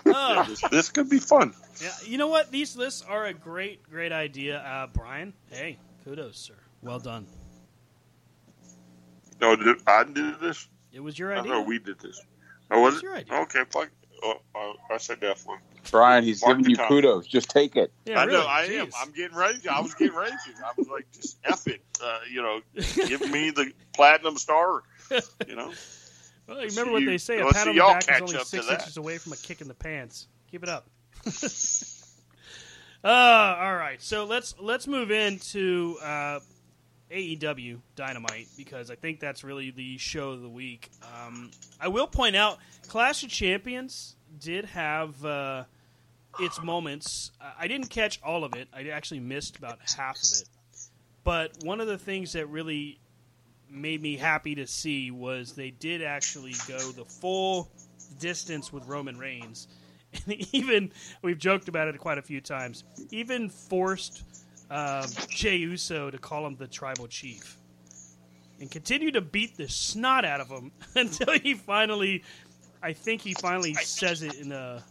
Oh, 0.06 0.44
this, 0.48 0.60
this 0.70 0.88
could 0.88 1.08
be 1.10 1.18
fun. 1.18 1.54
yeah, 1.80 1.90
you 2.04 2.18
know 2.18 2.28
what? 2.28 2.50
These 2.50 2.76
lists 2.76 3.04
are 3.06 3.26
a 3.26 3.34
great, 3.34 3.82
great 3.90 4.12
idea. 4.12 4.58
Uh, 4.58 4.86
Brian, 4.86 5.34
hey, 5.50 5.78
kudos, 6.04 6.38
sir. 6.38 6.54
Well 6.82 6.98
done. 6.98 7.26
No, 9.42 9.56
did, 9.56 9.76
I 9.86 10.04
did 10.04 10.40
this. 10.40 10.68
It 10.92 11.00
was 11.00 11.18
your 11.18 11.34
I 11.34 11.40
idea. 11.40 11.50
know 11.52 11.62
we 11.62 11.78
did 11.78 11.98
this. 11.98 12.20
Oh, 12.70 12.80
was 12.80 12.94
It's 12.94 13.02
it? 13.02 13.06
your 13.06 13.16
idea. 13.16 13.34
Okay, 13.40 13.62
fuck. 13.70 13.90
Oh, 14.22 14.34
oh, 14.54 14.74
I 14.90 14.98
said 14.98 15.20
that 15.20 15.38
one. 15.44 15.58
Brian, 15.90 16.22
he's 16.22 16.40
Mark 16.42 16.58
giving 16.58 16.70
you 16.70 16.76
time. 16.76 16.86
kudos. 16.88 17.26
Just 17.26 17.50
take 17.50 17.74
it. 17.74 17.92
Yeah, 18.06 18.20
I 18.20 18.24
really. 18.24 18.38
know. 18.38 18.46
I 18.46 18.62
am. 18.66 18.88
I'm 19.00 19.10
getting 19.10 19.36
ready. 19.36 19.58
To, 19.58 19.72
I 19.74 19.80
was 19.80 19.94
getting 19.94 20.14
ready 20.16 20.30
to. 20.30 20.64
I 20.64 20.70
was 20.78 20.88
like, 20.88 21.10
just 21.12 21.38
f 21.44 21.66
it. 21.66 21.82
Uh, 22.02 22.20
you 22.30 22.40
know, 22.40 22.60
give 23.08 23.20
me 23.32 23.50
the 23.50 23.72
platinum 23.94 24.36
star. 24.38 24.84
You 25.48 25.56
know. 25.56 25.72
Well, 26.46 26.58
you 26.62 26.68
remember 26.68 26.72
See 26.72 26.90
what 26.92 27.02
you- 27.02 27.06
they 27.10 27.18
say: 27.18 27.40
a 27.40 27.44
let's 27.44 27.58
pat 27.58 27.66
on 27.68 27.74
the 27.74 27.80
back 27.80 27.98
is 28.02 28.06
catch 28.06 28.22
only 28.22 28.34
up 28.36 28.40
to 28.42 28.46
six 28.46 28.66
that. 28.68 28.80
inches 28.80 28.96
away 28.96 29.18
from 29.18 29.32
a 29.32 29.36
kick 29.36 29.60
in 29.60 29.66
the 29.66 29.74
pants. 29.74 30.28
Keep 30.52 30.62
it 30.62 30.68
up. 30.68 30.88
uh, 33.04 33.08
all 33.08 33.74
right, 33.74 34.00
so 34.00 34.24
let's 34.24 34.54
let's 34.60 34.86
move 34.86 35.10
into 35.10 35.96
uh, 36.02 36.38
AEW 37.12 37.80
Dynamite 37.94 38.48
because 38.56 38.90
I 38.90 38.94
think 38.94 39.20
that's 39.20 39.44
really 39.44 39.70
the 39.70 39.98
show 39.98 40.30
of 40.30 40.42
the 40.42 40.48
week. 40.48 40.90
Um, 41.02 41.50
I 41.80 41.88
will 41.88 42.06
point 42.06 42.36
out, 42.36 42.58
Clash 42.88 43.22
of 43.22 43.28
Champions 43.30 44.16
did 44.38 44.64
have 44.64 45.24
uh, 45.24 45.64
its 46.40 46.62
moments. 46.62 47.32
I 47.58 47.68
didn't 47.68 47.90
catch 47.90 48.20
all 48.22 48.44
of 48.44 48.54
it. 48.54 48.68
I 48.72 48.88
actually 48.88 49.20
missed 49.20 49.56
about 49.56 49.78
half 49.96 50.16
of 50.16 50.40
it. 50.40 50.48
But 51.24 51.52
one 51.62 51.80
of 51.80 51.86
the 51.86 51.98
things 51.98 52.32
that 52.32 52.46
really 52.46 52.98
made 53.70 54.02
me 54.02 54.16
happy 54.16 54.54
to 54.56 54.66
see 54.66 55.10
was 55.10 55.52
they 55.52 55.70
did 55.70 56.02
actually 56.02 56.54
go 56.68 56.78
the 56.92 57.04
full 57.04 57.70
distance 58.18 58.72
with 58.72 58.86
Roman 58.86 59.18
Reigns. 59.18 59.68
And 60.26 60.34
even, 60.52 60.92
we've 61.22 61.38
joked 61.38 61.68
about 61.68 61.88
it 61.88 61.96
quite 61.98 62.18
a 62.18 62.22
few 62.22 62.42
times, 62.42 62.84
even 63.10 63.48
forced 63.48 64.24
um, 64.70 65.06
Jey 65.28 65.56
Uso 65.56 66.10
to 66.10 66.18
call 66.18 66.46
him 66.46 66.56
the 66.56 66.66
tribal 66.66 67.06
chief. 67.06 67.58
And 68.60 68.70
continue 68.70 69.10
to 69.10 69.20
beat 69.20 69.56
the 69.56 69.68
snot 69.68 70.24
out 70.24 70.40
of 70.40 70.48
him 70.48 70.70
until 70.94 71.32
he 71.38 71.54
finally, 71.54 72.22
I 72.82 72.92
think 72.92 73.20
he 73.20 73.34
finally 73.34 73.74
says 73.74 74.22
it 74.22 74.34
in 74.34 74.52
a 74.52 74.82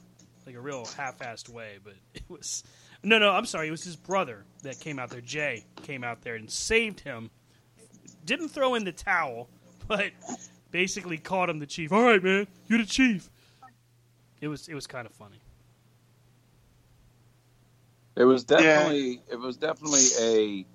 like 0.46 0.56
a 0.56 0.60
real 0.60 0.86
half-assed 0.86 1.50
way, 1.50 1.78
but 1.84 1.94
it 2.14 2.24
was 2.28 2.64
no, 3.04 3.18
no. 3.18 3.32
I'm 3.32 3.46
sorry. 3.46 3.68
It 3.68 3.72
was 3.72 3.84
his 3.84 3.96
brother 3.96 4.46
that 4.64 4.80
came 4.80 5.00
out 5.00 5.10
there. 5.10 5.22
Jey 5.22 5.66
came 5.84 6.04
out 6.04 6.22
there 6.22 6.36
and 6.36 6.50
saved 6.50 7.00
him. 7.00 7.32
Didn't 8.26 8.50
throw 8.50 8.76
in 8.76 8.84
the 8.84 8.92
towel, 8.92 9.50
but 9.88 10.12
basically 10.70 11.18
called 11.18 11.50
him 11.50 11.60
the 11.60 11.66
chief. 11.66 11.92
All 11.92 12.04
right, 12.04 12.24
man, 12.24 12.48
you're 12.68 12.80
the 12.80 12.86
chief. 12.86 13.30
It 14.40 14.48
was 14.48 14.68
it 14.68 14.76
was 14.76 14.88
kind 14.88 15.06
of 15.08 15.14
funny. 15.14 15.40
It 18.16 18.24
was 18.26 18.44
definitely 18.44 19.22
it 19.32 19.40
was 19.40 19.58
definitely 19.58 20.06
a 20.20 20.66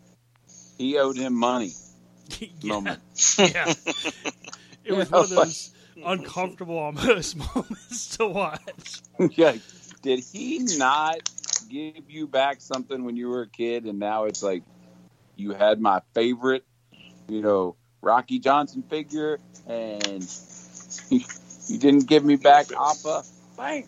he 0.78 0.98
owed 0.98 1.16
him 1.16 1.34
money 1.34 1.72
moment. 2.62 3.00
Yeah, 3.38 3.72
it 4.84 4.92
was 4.92 5.10
one 5.10 5.24
of 5.24 5.30
those 5.30 5.72
uncomfortable 6.04 6.78
almost 6.78 7.36
moments 7.36 8.16
to 8.16 8.26
watch. 8.26 9.02
yeah. 9.30 9.56
Did 10.02 10.20
he 10.20 10.58
not 10.78 11.28
give 11.68 12.08
you 12.08 12.26
back 12.26 12.60
something 12.60 13.04
when 13.04 13.16
you 13.16 13.28
were 13.28 13.42
a 13.42 13.48
kid 13.48 13.84
and 13.84 13.98
now 13.98 14.24
it's 14.24 14.42
like 14.42 14.62
you 15.34 15.52
had 15.52 15.80
my 15.80 16.00
favorite, 16.14 16.64
you 17.28 17.42
know, 17.42 17.76
Rocky 18.02 18.38
Johnson 18.38 18.82
figure 18.82 19.38
and 19.66 20.26
you 21.10 21.78
didn't 21.78 22.06
give 22.06 22.24
me 22.24 22.36
back 22.36 22.66
Appa? 22.72 23.24
Bang. 23.56 23.86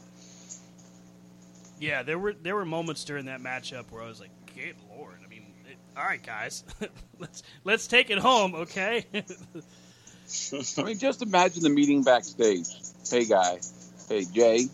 Yeah, 1.81 2.03
there 2.03 2.19
were 2.19 2.33
there 2.33 2.57
were 2.57 2.65
moments 2.65 3.05
during 3.05 3.27
that 3.27 3.41
matchup 3.41 3.91
where 3.91 4.03
I 4.03 4.09
was 4.09 4.21
like, 4.21 4.31
"Good 4.55 4.77
lord!" 4.91 5.19
I 5.25 5.29
mean, 5.29 5.45
it, 5.69 5.77
all 5.97 6.05
right, 6.05 6.23
guys, 6.23 6.65
let's 7.19 7.43
let's 7.65 7.87
take 7.87 8.11
it 8.11 8.19
home, 8.19 8.55
okay? 8.55 9.07
I 9.15 10.83
mean, 10.83 10.99
just 10.99 11.23
imagine 11.23 11.63
the 11.63 11.71
meeting 11.71 12.03
backstage. 12.03 12.67
Hey, 13.09 13.25
guy. 13.25 13.61
Hey, 14.09 14.25
Jey. 14.25 14.67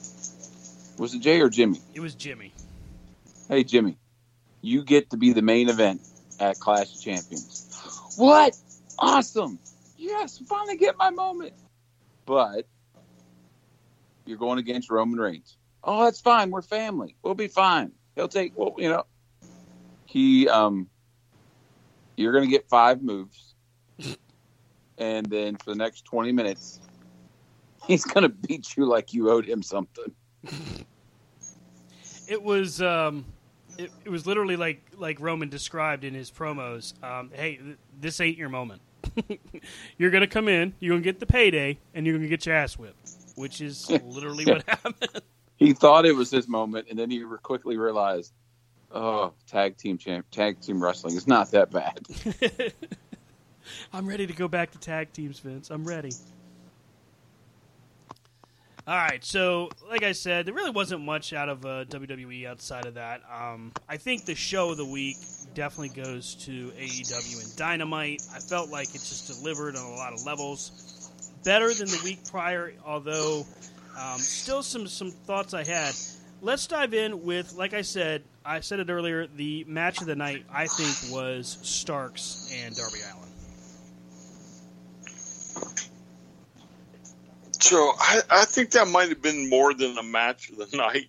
Was 0.98 1.14
it 1.14 1.20
Jey 1.20 1.40
or 1.40 1.48
Jimmy? 1.48 1.80
it 1.94 2.00
was 2.00 2.14
Jimmy. 2.14 2.52
Hey, 3.48 3.62
Jimmy. 3.62 3.96
You 4.62 4.82
get 4.82 5.10
to 5.10 5.16
be 5.16 5.32
the 5.32 5.42
main 5.42 5.68
event 5.68 6.00
at 6.40 6.58
Clash 6.58 6.94
of 6.94 7.00
Champions. 7.00 8.14
What? 8.16 8.56
Awesome. 8.98 9.58
Yes, 9.96 10.38
finally 10.48 10.76
get 10.76 10.96
my 10.96 11.10
moment. 11.10 11.52
But 12.26 12.66
you're 14.24 14.38
going 14.38 14.58
against 14.58 14.90
Roman 14.90 15.20
Reigns. 15.20 15.56
Oh, 15.84 16.04
that's 16.04 16.20
fine. 16.20 16.50
We're 16.50 16.62
family. 16.62 17.14
We'll 17.22 17.34
be 17.34 17.48
fine. 17.48 17.92
He'll 18.16 18.28
take, 18.28 18.56
well, 18.56 18.74
you 18.78 18.88
know, 18.88 19.04
he, 20.06 20.48
um, 20.48 20.88
you're 22.16 22.32
going 22.32 22.44
to 22.44 22.50
get 22.50 22.68
five 22.68 23.02
moves. 23.02 23.54
and 24.98 25.26
then 25.26 25.56
for 25.56 25.70
the 25.70 25.76
next 25.76 26.04
20 26.06 26.32
minutes, 26.32 26.80
he's 27.86 28.04
gonna 28.04 28.28
beat 28.28 28.76
you 28.76 28.86
like 28.86 29.12
you 29.12 29.30
owed 29.30 29.46
him 29.46 29.62
something. 29.62 30.12
It 32.26 32.42
was 32.42 32.80
um, 32.80 33.26
it, 33.76 33.90
it 34.02 34.08
was 34.08 34.26
literally 34.26 34.56
like 34.56 34.82
like 34.96 35.20
Roman 35.20 35.50
described 35.50 36.04
in 36.04 36.14
his 36.14 36.30
promos. 36.30 36.94
Um, 37.04 37.30
hey, 37.34 37.56
th- 37.56 37.76
this 38.00 38.18
ain't 38.18 38.38
your 38.38 38.48
moment. 38.48 38.80
you're 39.98 40.10
gonna 40.10 40.26
come 40.26 40.48
in, 40.48 40.72
you're 40.80 40.94
gonna 40.94 41.02
get 41.02 41.20
the 41.20 41.26
payday, 41.26 41.78
and 41.92 42.06
you're 42.06 42.16
gonna 42.16 42.28
get 42.28 42.46
your 42.46 42.54
ass 42.54 42.78
whipped, 42.78 43.10
which 43.34 43.60
is 43.60 43.90
literally 43.90 44.46
what 44.46 44.66
happened. 44.66 45.20
He 45.64 45.72
thought 45.72 46.04
it 46.04 46.14
was 46.14 46.30
his 46.30 46.48
moment, 46.48 46.88
and 46.90 46.98
then 46.98 47.10
he 47.10 47.24
quickly 47.42 47.76
realized, 47.76 48.32
oh, 48.90 49.32
tag 49.46 49.76
team 49.76 49.98
champ, 49.98 50.26
tag 50.30 50.60
team 50.60 50.82
wrestling 50.82 51.16
is 51.16 51.26
not 51.26 51.50
that 51.52 51.70
bad. 51.70 52.00
I'm 53.92 54.06
ready 54.06 54.26
to 54.26 54.32
go 54.32 54.48
back 54.48 54.72
to 54.72 54.78
tag 54.78 55.12
teams, 55.12 55.38
Vince. 55.38 55.70
I'm 55.70 55.84
ready. 55.84 56.12
All 58.86 58.94
right, 58.94 59.24
so 59.24 59.70
like 59.88 60.02
I 60.02 60.12
said, 60.12 60.44
there 60.44 60.52
really 60.52 60.70
wasn't 60.70 61.00
much 61.00 61.32
out 61.32 61.48
of 61.48 61.64
uh, 61.64 61.86
WWE 61.86 62.46
outside 62.46 62.84
of 62.84 62.94
that. 62.94 63.22
Um, 63.32 63.72
I 63.88 63.96
think 63.96 64.26
the 64.26 64.34
show 64.34 64.72
of 64.72 64.76
the 64.76 64.84
week 64.84 65.16
definitely 65.54 66.02
goes 66.02 66.34
to 66.44 66.68
AEW 66.72 67.42
and 67.42 67.56
Dynamite. 67.56 68.20
I 68.34 68.40
felt 68.40 68.68
like 68.68 68.90
it 68.90 68.98
just 68.98 69.26
delivered 69.26 69.76
on 69.76 69.86
a 69.86 69.94
lot 69.94 70.12
of 70.12 70.26
levels, 70.26 71.10
better 71.44 71.72
than 71.72 71.86
the 71.86 72.00
week 72.04 72.30
prior. 72.30 72.74
Although, 72.84 73.46
um, 73.96 74.18
still 74.18 74.62
some 74.62 74.86
some 74.86 75.10
thoughts 75.10 75.54
I 75.54 75.64
had. 75.64 75.94
Let's 76.40 76.66
dive 76.66 76.92
in 76.92 77.24
with, 77.24 77.54
like 77.54 77.72
I 77.72 77.82
said, 77.82 78.22
I 78.44 78.60
said 78.60 78.80
it 78.80 78.90
earlier. 78.90 79.26
The 79.26 79.64
match 79.64 80.00
of 80.00 80.06
the 80.06 80.16
night 80.16 80.44
I 80.52 80.66
think 80.66 81.12
was 81.12 81.58
Starks 81.62 82.52
and 82.52 82.76
Darby 82.76 82.98
Allin. 83.12 83.28
So 87.60 87.94
I, 87.98 88.20
I 88.28 88.44
think 88.44 88.72
that 88.72 88.88
might 88.88 89.08
have 89.08 89.22
been 89.22 89.48
more 89.48 89.72
than 89.72 89.96
a 89.96 90.02
match 90.02 90.50
of 90.50 90.58
the 90.58 90.76
night. 90.76 91.08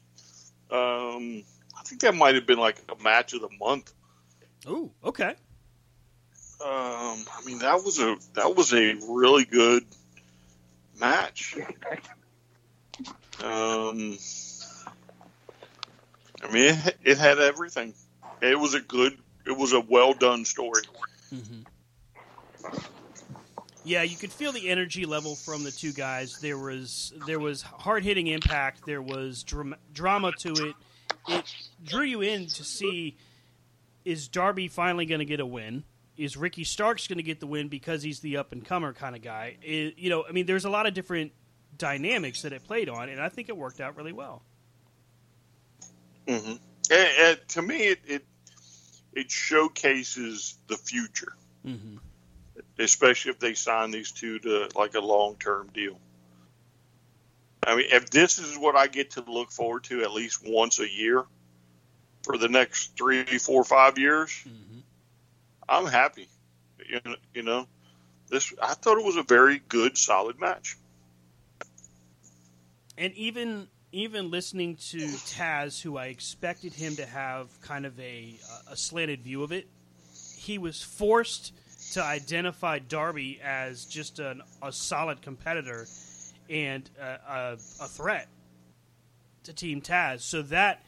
Um, 0.72 1.44
I 1.78 1.84
think 1.84 2.00
that 2.02 2.16
might 2.16 2.36
have 2.36 2.46
been 2.46 2.60
like 2.60 2.78
a 2.88 3.04
match 3.04 3.34
of 3.34 3.42
the 3.42 3.50
month. 3.60 3.92
Ooh, 4.70 4.90
okay. 5.04 5.36
Um, 6.64 7.26
I 7.30 7.42
mean 7.46 7.60
that 7.60 7.84
was 7.84 8.00
a 8.00 8.16
that 8.36 8.56
was 8.56 8.74
a 8.74 8.96
really 9.10 9.44
good 9.44 9.84
match. 11.00 11.58
Um, 13.44 14.18
I 16.44 16.52
mean 16.52 16.76
it, 16.76 16.98
it 17.04 17.18
had 17.18 17.40
everything. 17.40 17.94
It 18.42 18.60
was 18.60 18.74
a 18.74 18.82
good. 18.82 19.18
It 19.46 19.56
was 19.58 19.74
a 19.74 19.80
well 19.80 20.14
done 20.14 20.46
story. 20.46 20.82
Yeah, 23.84 24.02
you 24.02 24.18
could 24.18 24.32
feel 24.32 24.52
the 24.52 24.70
energy 24.70 25.06
level 25.06 25.36
from 25.36 25.64
the 25.64 25.72
two 25.72 25.94
guys. 25.94 26.40
There 26.40 26.58
was 26.58 27.14
there 27.28 27.40
was 27.40 27.62
hard 27.62 28.04
hitting 28.04 28.28
impact. 28.28 28.86
There 28.86 29.02
was 29.02 29.44
dram- 29.44 29.76
drama 29.94 30.32
to 30.40 30.54
it. 30.54 30.76
It 31.28 31.46
drew 31.84 32.04
you 32.04 32.22
in 32.22 32.48
to 32.48 32.64
see 32.64 33.18
is 34.04 34.28
Darby 34.28 34.68
finally 34.68 35.06
going 35.06 35.20
to 35.20 35.26
get 35.26 35.40
a 35.40 35.46
win? 35.46 35.84
Is 36.18 36.38
Ricky 36.38 36.64
Starks 36.64 37.08
going 37.08 37.18
to 37.18 37.24
get 37.24 37.40
the 37.40 37.48
win 37.48 37.68
because 37.68 38.02
he's 38.04 38.20
the 38.22 38.38
up 38.38 38.52
and 38.52 38.64
comer 38.66 38.94
kind 38.94 39.16
of 39.16 39.22
guy? 39.22 39.58
I- 39.64 39.94
you 39.98 40.10
know, 40.10 40.26
I 40.28 40.32
mean, 40.32 40.46
there's 40.46 40.66
a 40.66 40.70
lot 40.70 40.86
of 40.88 40.94
different 40.94 41.32
dynamics 41.78 42.42
that 42.44 42.54
it 42.54 42.64
played 42.64 42.90
on, 42.90 43.10
and 43.10 43.22
I 43.22 43.30
think 43.30 43.50
it 43.50 43.58
worked 43.58 43.82
out 43.82 43.98
really 43.98 44.14
well. 44.14 44.42
Mm-hmm. 46.28 46.54
And, 46.92 47.10
and 47.20 47.40
to 47.50 47.62
me, 47.62 47.78
it, 47.78 48.00
it 48.06 48.26
it 49.14 49.32
showcases 49.32 50.58
the 50.68 50.78
future, 50.78 51.34
Mm-hmm. 51.66 51.98
especially 52.78 53.32
if 53.32 53.40
they 53.40 53.56
sign 53.56 53.90
these 53.90 54.12
two 54.12 54.38
to 54.38 54.70
like 54.76 54.94
a 54.94 55.00
long 55.00 55.36
term 55.38 55.68
deal. 55.74 55.98
I 57.66 57.76
mean, 57.76 57.88
if 57.92 58.12
this 58.12 58.38
is 58.38 58.56
what 58.56 58.76
I 58.76 58.86
get 58.86 59.12
to 59.12 59.24
look 59.28 59.52
forward 59.52 59.86
to 59.86 60.04
at 60.04 60.12
least 60.12 60.44
once 60.46 60.80
a 60.80 60.88
year 60.88 61.24
for 62.22 62.38
the 62.38 62.48
next 62.48 62.96
three, 62.96 63.24
four, 63.40 63.64
five 63.64 63.98
years, 63.98 64.46
I'm 65.68 65.88
happy. 65.88 66.28
You 66.88 67.00
know, 67.04 67.16
you 67.34 67.42
know, 67.42 67.68
this 68.30 68.54
I 68.62 68.76
thought 68.76 69.00
it 69.00 69.06
was 69.06 69.18
a 69.18 69.24
very 69.24 69.60
good, 69.68 69.98
solid 69.98 70.40
match. 70.40 70.78
And 72.98 73.14
even 73.14 73.68
even 73.92 74.30
listening 74.30 74.76
to 74.76 74.98
Taz, 74.98 75.82
who 75.82 75.98
I 75.98 76.08
expected 76.08 76.74
him 76.74 76.98
to 76.98 77.06
have 77.06 77.50
kind 77.62 77.86
of 77.86 78.00
a 78.00 78.36
a 78.70 78.76
slanted 78.76 79.22
view 79.22 79.44
of 79.44 79.52
it, 79.52 79.68
he 80.38 80.58
was 80.58 80.82
forced 80.82 81.54
to 81.94 82.04
identify 82.04 82.80
Darby 82.80 83.40
as 83.44 83.86
just 83.86 84.20
an, 84.20 84.42
a 84.62 84.72
solid 84.72 85.22
competitor 85.22 85.88
and 86.50 86.90
a, 87.00 87.04
a, 87.04 87.54
a 87.82 87.88
threat 87.88 88.28
to 89.44 89.54
Team 89.54 89.82
Taz. 89.82 90.22
So 90.22 90.42
that 90.44 90.84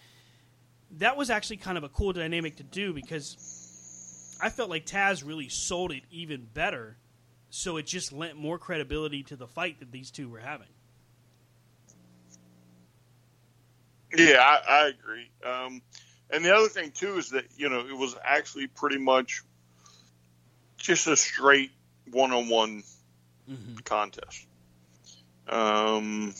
that 0.91 1.17
was 1.17 1.29
actually 1.29 1.57
kind 1.57 1.77
of 1.77 1.83
a 1.83 1.89
cool 1.89 2.13
dynamic 2.13 2.57
to 2.57 2.63
do 2.63 2.93
because 2.93 4.37
I 4.41 4.49
felt 4.49 4.69
like 4.69 4.85
Taz 4.85 5.25
really 5.25 5.49
sold 5.49 5.91
it 5.91 6.03
even 6.11 6.47
better. 6.53 6.97
So 7.49 7.77
it 7.77 7.85
just 7.85 8.11
lent 8.11 8.37
more 8.37 8.57
credibility 8.57 9.23
to 9.23 9.35
the 9.35 9.47
fight 9.47 9.79
that 9.79 9.91
these 9.91 10.11
two 10.11 10.29
were 10.29 10.39
having. 10.39 10.67
Yeah, 14.15 14.39
I, 14.39 14.61
I 14.67 14.87
agree. 14.87 15.29
Um, 15.43 15.81
and 16.29 16.43
the 16.43 16.55
other 16.55 16.69
thing 16.69 16.91
too 16.91 17.17
is 17.17 17.31
that 17.31 17.45
you 17.57 17.69
know 17.69 17.79
it 17.87 17.97
was 17.97 18.15
actually 18.23 18.67
pretty 18.67 18.97
much 18.97 19.43
just 20.77 21.07
a 21.07 21.15
straight 21.15 21.71
one-on-one 22.11 22.83
contest. 23.83 24.45
Um, 25.47 26.33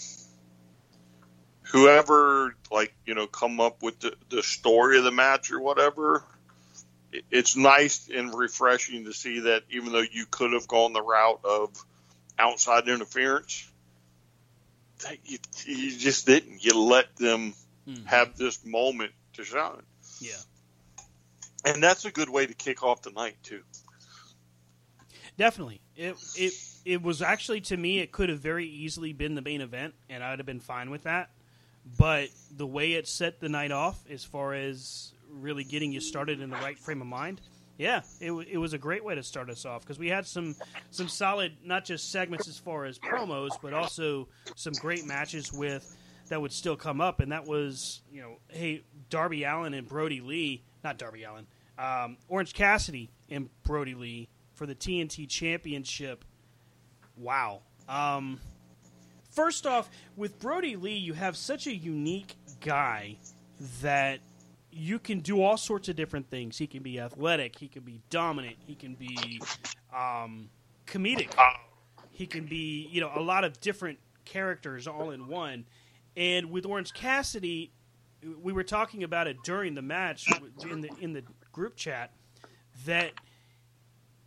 whoever 1.63 2.55
like 2.71 2.93
you 3.05 3.15
know 3.15 3.27
come 3.27 3.59
up 3.59 3.81
with 3.81 3.99
the, 3.99 4.13
the 4.29 4.43
story 4.43 4.97
of 4.97 5.03
the 5.03 5.11
match 5.11 5.51
or 5.51 5.59
whatever, 5.59 6.23
it, 7.11 7.23
it's 7.31 7.55
nice 7.55 8.09
and 8.13 8.33
refreshing 8.33 9.05
to 9.05 9.13
see 9.13 9.41
that 9.41 9.63
even 9.69 9.91
though 9.91 10.03
you 10.11 10.25
could 10.29 10.53
have 10.53 10.67
gone 10.67 10.93
the 10.93 11.01
route 11.01 11.39
of 11.43 11.69
outside 12.37 12.87
interference, 12.87 13.69
you, 15.23 15.37
you 15.65 15.97
just 15.97 16.25
didn't. 16.25 16.63
You 16.63 16.79
let 16.79 17.15
them 17.15 17.53
hmm. 17.85 18.05
have 18.05 18.37
this 18.37 18.65
moment 18.65 19.11
to 19.33 19.43
shine. 19.43 19.83
Yeah. 20.19 20.37
And 21.65 21.81
that's 21.83 22.05
a 22.05 22.11
good 22.11 22.29
way 22.29 22.45
to 22.45 22.53
kick 22.53 22.83
off 22.83 23.01
the 23.01 23.11
night 23.11 23.35
too. 23.43 23.61
Definitely. 25.37 25.81
It 25.95 26.15
it 26.35 26.53
it 26.85 27.01
was 27.01 27.21
actually 27.21 27.61
to 27.61 27.77
me 27.77 27.99
it 27.99 28.11
could 28.11 28.29
have 28.29 28.39
very 28.39 28.65
easily 28.65 29.13
been 29.13 29.35
the 29.35 29.41
main 29.41 29.61
event 29.61 29.93
and 30.09 30.23
I'd 30.23 30.39
have 30.39 30.45
been 30.45 30.59
fine 30.59 30.89
with 30.89 31.03
that. 31.03 31.29
But 31.97 32.29
the 32.51 32.67
way 32.67 32.93
it 32.93 33.07
set 33.07 33.39
the 33.39 33.49
night 33.49 33.71
off 33.71 34.03
as 34.09 34.23
far 34.23 34.53
as 34.53 35.13
really 35.29 35.63
getting 35.63 35.91
you 35.91 36.01
started 36.01 36.41
in 36.41 36.49
the 36.49 36.57
right 36.57 36.77
frame 36.77 37.01
of 37.01 37.07
mind, 37.07 37.39
yeah, 37.77 38.01
it, 38.19 38.31
wa- 38.31 38.43
it 38.49 38.57
was 38.57 38.73
a 38.73 38.77
great 38.77 39.03
way 39.03 39.15
to 39.15 39.23
start 39.23 39.49
us 39.49 39.65
off 39.65 39.81
because 39.81 39.99
we 39.99 40.07
had 40.09 40.25
some 40.25 40.55
some 40.89 41.07
solid 41.07 41.57
not 41.63 41.85
just 41.85 42.11
segments 42.11 42.47
as 42.47 42.57
far 42.57 42.85
as 42.85 42.97
promos, 42.99 43.51
but 43.61 43.73
also 43.73 44.27
some 44.55 44.73
great 44.73 45.05
matches 45.05 45.53
with 45.53 45.95
that 46.29 46.41
would 46.41 46.51
still 46.51 46.75
come 46.75 46.99
up, 46.99 47.19
and 47.19 47.31
that 47.31 47.45
was 47.45 48.01
you 48.11 48.21
know, 48.21 48.37
hey, 48.49 48.83
Darby 49.09 49.43
Allin 49.43 49.73
and 49.73 49.87
Brodie 49.87 50.21
Lee, 50.21 50.63
not 50.83 50.97
Darby 50.97 51.23
Allin, 51.23 51.45
um, 51.77 52.17
Orange 52.27 52.53
Cassidy 52.53 53.09
and 53.29 53.49
Brodie 53.63 53.95
Lee 53.95 54.29
for 54.53 54.65
the 54.65 54.75
TNT 54.75 55.29
Championship. 55.29 56.25
Wow. 57.15 57.61
Um, 57.87 58.39
first 59.31 59.65
off, 59.65 59.89
with 60.15 60.39
Brodie 60.39 60.75
Lee, 60.75 60.97
you 60.97 61.13
have 61.13 61.37
such 61.37 61.67
a 61.67 61.75
unique 61.75 62.35
guy 62.59 63.17
that 63.81 64.19
you 64.71 64.99
can 64.99 65.19
do 65.19 65.41
all 65.41 65.57
sorts 65.57 65.89
of 65.89 65.95
different 65.95 66.29
things. 66.29 66.57
He 66.57 66.67
can 66.67 66.83
be 66.83 66.99
athletic, 66.99 67.57
he 67.57 67.67
can 67.67 67.83
be 67.83 68.01
dominant, 68.09 68.57
he 68.65 68.75
can 68.75 68.95
be 68.95 69.41
um, 69.95 70.49
comedic, 70.85 71.33
he 72.11 72.25
can 72.25 72.45
be, 72.45 72.87
you 72.91 73.01
know, 73.01 73.11
a 73.15 73.21
lot 73.21 73.43
of 73.43 73.59
different 73.61 73.99
characters 74.25 74.87
all 74.87 75.11
in 75.11 75.27
one. 75.27 75.65
And 76.15 76.51
with 76.51 76.65
Orange 76.65 76.93
Cassidy, 76.93 77.71
we 78.41 78.51
were 78.51 78.63
talking 78.63 79.03
about 79.03 79.27
it 79.27 79.37
during 79.43 79.75
the 79.75 79.81
match 79.81 80.27
in 80.69 80.81
the 80.81 80.89
in 80.99 81.13
the 81.13 81.23
group 81.51 81.75
chat 81.75 82.11
that 82.85 83.11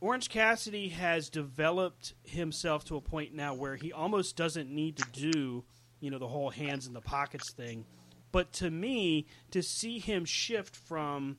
Orange 0.01 0.31
Cassidy 0.31 0.89
has 0.89 1.29
developed 1.29 2.15
himself 2.23 2.85
to 2.87 2.97
a 2.97 3.01
point 3.01 3.35
now 3.35 3.55
where 3.55 3.77
he 3.77 3.93
almost 3.93 4.35
doesn't 4.37 4.71
need 4.71 4.97
to 4.97 5.05
do, 5.12 5.65
you 6.01 6.11
know, 6.11 6.19
the 6.19 6.29
whole 6.29 6.51
hands 6.51 6.87
in 6.87 6.95
the 6.95 7.01
pockets 7.03 7.53
thing. 7.53 7.85
But 8.32 8.52
to 8.55 8.70
me, 8.70 9.27
to 9.51 9.62
see 9.62 9.98
him 9.98 10.24
shift 10.24 10.77
from 10.77 11.39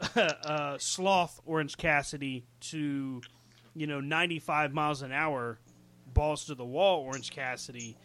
uh, 0.16 0.76
sloth 0.78 1.40
Orange 1.46 1.76
Cassidy 1.76 2.44
to, 2.60 3.22
you 3.74 3.86
know, 3.86 4.00
95 4.00 4.72
miles 4.72 5.02
an 5.02 5.12
hour, 5.12 5.58
balls 6.12 6.44
to 6.46 6.54
the 6.54 6.64
wall 6.64 7.02
Orange 7.02 7.30
Cassidy 7.30 7.96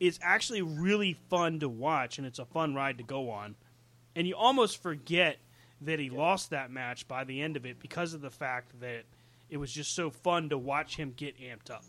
is 0.00 0.18
actually 0.22 0.62
really 0.62 1.14
fun 1.30 1.60
to 1.60 1.68
watch, 1.68 2.18
and 2.18 2.26
it's 2.26 2.38
a 2.38 2.44
fun 2.44 2.74
ride 2.74 2.98
to 2.98 3.04
go 3.04 3.30
on. 3.30 3.54
And 4.16 4.26
you 4.26 4.36
almost 4.36 4.82
forget 4.82 5.38
that 5.80 5.98
he 5.98 6.10
lost 6.10 6.50
that 6.50 6.70
match 6.70 7.06
by 7.08 7.24
the 7.24 7.42
end 7.42 7.56
of 7.56 7.66
it 7.66 7.78
because 7.80 8.14
of 8.14 8.20
the 8.20 8.30
fact 8.30 8.80
that 8.80 9.04
it 9.50 9.56
was 9.56 9.72
just 9.72 9.94
so 9.94 10.10
fun 10.10 10.48
to 10.48 10.58
watch 10.58 10.96
him 10.96 11.12
get 11.16 11.38
amped 11.38 11.70
up. 11.70 11.84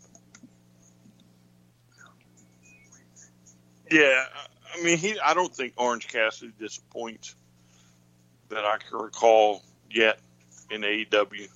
Yeah, 3.90 4.24
I 4.76 4.82
mean, 4.82 4.98
he. 4.98 5.18
I 5.20 5.34
don't 5.34 5.54
think 5.54 5.74
Orange 5.76 6.08
Cassidy 6.08 6.52
disappoints 6.58 7.34
that 8.48 8.64
I 8.64 8.78
can 8.78 8.98
recall 8.98 9.62
yet 9.90 10.18
in 10.70 10.82
AEW. 10.82 11.48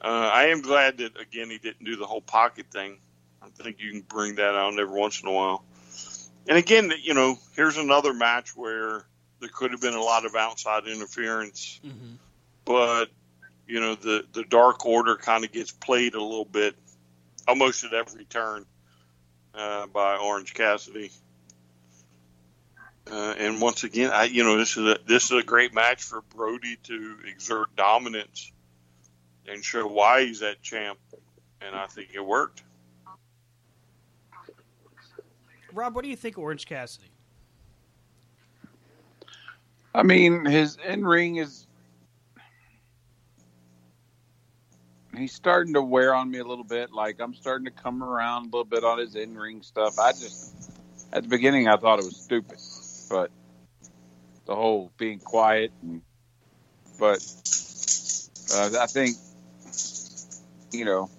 Uh, 0.00 0.06
I 0.32 0.46
am 0.46 0.62
glad 0.62 0.98
that 0.98 1.18
again 1.20 1.48
he 1.50 1.58
didn't 1.58 1.84
do 1.84 1.96
the 1.96 2.06
whole 2.06 2.20
pocket 2.20 2.66
thing. 2.70 2.98
I 3.40 3.48
think 3.50 3.80
you 3.80 3.90
can 3.90 4.00
bring 4.00 4.36
that 4.36 4.54
out 4.54 4.78
every 4.78 4.98
once 4.98 5.22
in 5.22 5.28
a 5.28 5.32
while. 5.32 5.64
And 6.48 6.58
again, 6.58 6.92
you 7.02 7.14
know, 7.14 7.38
here's 7.54 7.76
another 7.76 8.12
match 8.12 8.56
where 8.56 9.04
there 9.40 9.48
could 9.52 9.70
have 9.70 9.80
been 9.80 9.94
a 9.94 10.02
lot 10.02 10.24
of 10.24 10.34
outside 10.34 10.86
interference, 10.86 11.80
Mm-hmm. 11.84 12.14
but 12.64 13.06
you 13.66 13.80
know 13.80 13.94
the 13.94 14.24
the 14.32 14.42
Dark 14.44 14.84
Order 14.84 15.16
kind 15.16 15.44
of 15.44 15.52
gets 15.52 15.70
played 15.70 16.14
a 16.14 16.22
little 16.22 16.44
bit, 16.44 16.74
almost 17.46 17.84
at 17.84 17.92
every 17.94 18.24
turn 18.24 18.66
uh, 19.54 19.86
by 19.86 20.16
Orange 20.16 20.54
Cassidy. 20.54 21.10
Uh, 23.10 23.34
and 23.38 23.60
once 23.60 23.84
again, 23.84 24.10
I 24.12 24.24
you 24.24 24.44
know 24.44 24.56
this 24.56 24.76
is 24.76 24.86
a 24.86 24.98
this 25.06 25.24
is 25.24 25.32
a 25.32 25.42
great 25.42 25.74
match 25.74 26.02
for 26.02 26.22
Brodie 26.22 26.76
to 26.84 27.16
exert 27.26 27.74
dominance 27.76 28.52
and 29.46 29.64
show 29.64 29.86
why 29.86 30.24
he's 30.24 30.40
that 30.40 30.62
champ, 30.62 30.98
and 31.60 31.74
I 31.74 31.86
think 31.86 32.10
it 32.14 32.24
worked. 32.24 32.62
Rob, 35.72 35.94
what 35.94 36.04
do 36.04 36.10
you 36.10 36.16
think 36.16 36.36
of 36.36 36.42
Orange 36.42 36.66
Cassidy? 36.66 37.10
I 39.94 40.02
mean, 40.02 40.44
his 40.44 40.78
in 40.86 41.04
ring 41.04 41.36
is. 41.36 41.66
He's 45.16 45.34
starting 45.34 45.74
to 45.74 45.82
wear 45.82 46.14
on 46.14 46.30
me 46.30 46.38
a 46.38 46.44
little 46.44 46.64
bit. 46.64 46.92
Like 46.92 47.20
I'm 47.20 47.34
starting 47.34 47.66
to 47.66 47.70
come 47.70 48.02
around 48.02 48.42
a 48.42 48.44
little 48.46 48.64
bit 48.64 48.82
on 48.84 48.98
his 48.98 49.14
in 49.14 49.36
ring 49.36 49.60
stuff. 49.62 49.98
I 49.98 50.12
just, 50.12 50.70
at 51.12 51.24
the 51.24 51.28
beginning, 51.28 51.68
I 51.68 51.76
thought 51.76 51.98
it 51.98 52.04
was 52.06 52.16
stupid, 52.16 52.58
but 53.12 53.30
the 54.46 54.54
whole 54.54 54.90
being 54.96 55.18
quiet 55.18 55.70
and, 55.82 56.00
but 56.98 57.22
uh, 58.54 58.70
I 58.80 58.86
think, 58.86 59.16
you 60.72 60.86
know, 60.86 61.10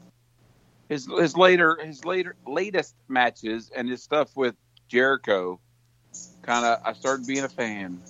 his 0.90 1.08
his 1.20 1.38
later 1.38 1.78
his 1.84 2.04
later 2.04 2.36
latest 2.48 2.96
matches 3.08 3.70
and 3.76 3.88
his 3.88 4.02
stuff 4.02 4.32
with 4.36 4.56
Jericho, 4.90 5.60
kind 6.42 6.66
of 6.66 6.80
I 6.84 6.94
started 6.94 7.28
being 7.28 7.44
a 7.44 7.50
fan. 7.50 8.02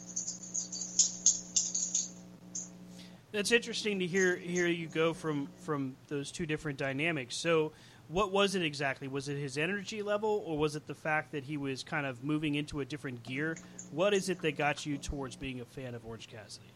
That's 3.33 3.51
interesting 3.51 3.99
to 3.99 4.07
hear 4.07 4.37
hear 4.37 4.67
you 4.67 4.87
go 4.87 5.13
from 5.13 5.49
from 5.57 5.97
those 6.07 6.31
two 6.31 6.45
different 6.45 6.77
dynamics. 6.77 7.35
So, 7.35 7.73
what 8.07 8.31
was 8.31 8.55
it 8.55 8.61
exactly? 8.61 9.07
Was 9.07 9.29
it 9.29 9.37
his 9.37 9.57
energy 9.57 10.01
level, 10.01 10.43
or 10.45 10.57
was 10.57 10.75
it 10.75 10.87
the 10.87 10.95
fact 10.95 11.31
that 11.31 11.43
he 11.43 11.57
was 11.57 11.83
kind 11.83 12.05
of 12.05 12.23
moving 12.23 12.55
into 12.55 12.79
a 12.81 12.85
different 12.85 13.23
gear? 13.23 13.57
What 13.91 14.13
is 14.13 14.29
it 14.29 14.41
that 14.41 14.57
got 14.57 14.85
you 14.85 14.97
towards 14.97 15.35
being 15.35 15.61
a 15.61 15.65
fan 15.65 15.95
of 15.95 16.05
Orange 16.05 16.27
Cassidy? 16.27 16.67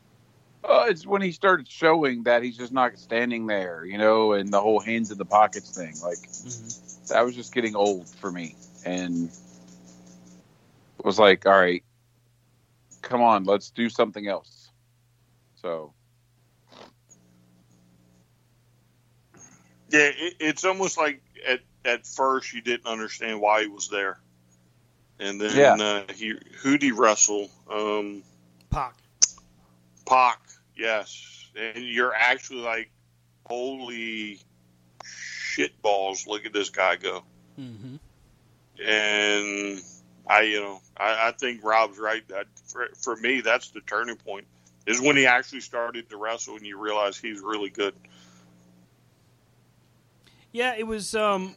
Uh, 0.64 0.86
it's 0.90 1.06
when 1.06 1.22
he 1.22 1.32
started 1.32 1.68
showing 1.68 2.24
that 2.24 2.44
he's 2.44 2.58
just 2.58 2.74
not 2.74 2.98
standing 2.98 3.46
there, 3.46 3.86
you 3.86 3.98
know, 3.98 4.34
and 4.34 4.52
the 4.52 4.60
whole 4.60 4.80
hands 4.80 5.12
in 5.12 5.18
the 5.18 5.26
pockets 5.26 5.76
thing. 5.76 5.94
Like 6.04 6.18
that 7.10 7.24
was 7.24 7.36
just 7.36 7.54
getting 7.54 7.76
old 7.76 8.10
for 8.10 8.32
me, 8.32 8.56
and 8.86 9.30
was 11.04 11.20
like, 11.20 11.46
all 11.46 11.58
right, 11.58 11.84
come 13.02 13.22
on, 13.22 13.46
let's 13.46 13.70
do 13.70 13.90
something 13.90 14.28
else. 14.28 14.70
So 15.56 15.94
Yeah, 19.90 20.12
it, 20.14 20.36
it's 20.40 20.66
almost 20.66 20.98
like 20.98 21.22
at 21.48 21.62
at 21.86 22.06
first 22.06 22.54
you 22.54 22.62
didn't 22.62 22.88
understand 22.88 23.40
why 23.40 23.62
he 23.62 23.68
was 23.68 23.88
there, 23.90 24.20
and 25.20 25.40
then 25.40 25.56
Yeah. 25.56 25.74
uh, 25.74 26.14
he 26.14 26.36
who'd 26.62 26.82
he 26.82 26.92
wrestle? 26.92 27.50
Um, 27.72 28.24
Pac. 28.70 28.96
Pac, 30.06 30.40
yes, 30.76 31.50
and 31.56 31.84
you're 31.84 32.14
actually 32.14 32.62
like, 32.62 32.90
holy 33.46 34.40
shit 35.04 35.82
balls! 35.82 36.28
Look 36.28 36.46
at 36.46 36.54
this 36.54 36.70
guy 36.70 36.96
go. 36.98 37.24
Mm-hmm. 37.60 37.96
and 38.86 39.82
I, 40.30 40.42
you 40.42 40.60
know, 40.60 40.82
I, 40.96 41.30
I 41.30 41.32
think 41.32 41.64
Rob's 41.64 41.98
right. 41.98 42.28
That 42.28 42.46
for, 42.68 42.90
for 43.02 43.16
me, 43.16 43.42
that's 43.42 43.70
the 43.72 43.82
turning 43.82 44.18
point. 44.18 44.46
Is 44.86 45.02
when 45.02 45.18
he 45.18 45.26
actually 45.26 45.62
started 45.62 46.10
to 46.10 46.18
wrestle, 46.18 46.56
and 46.56 46.66
you 46.66 46.80
realize 46.80 47.18
he's 47.18 47.42
really 47.42 47.70
good. 47.70 47.94
Yeah, 50.58 50.74
it 50.76 50.88
was. 50.88 51.14
Um, 51.14 51.54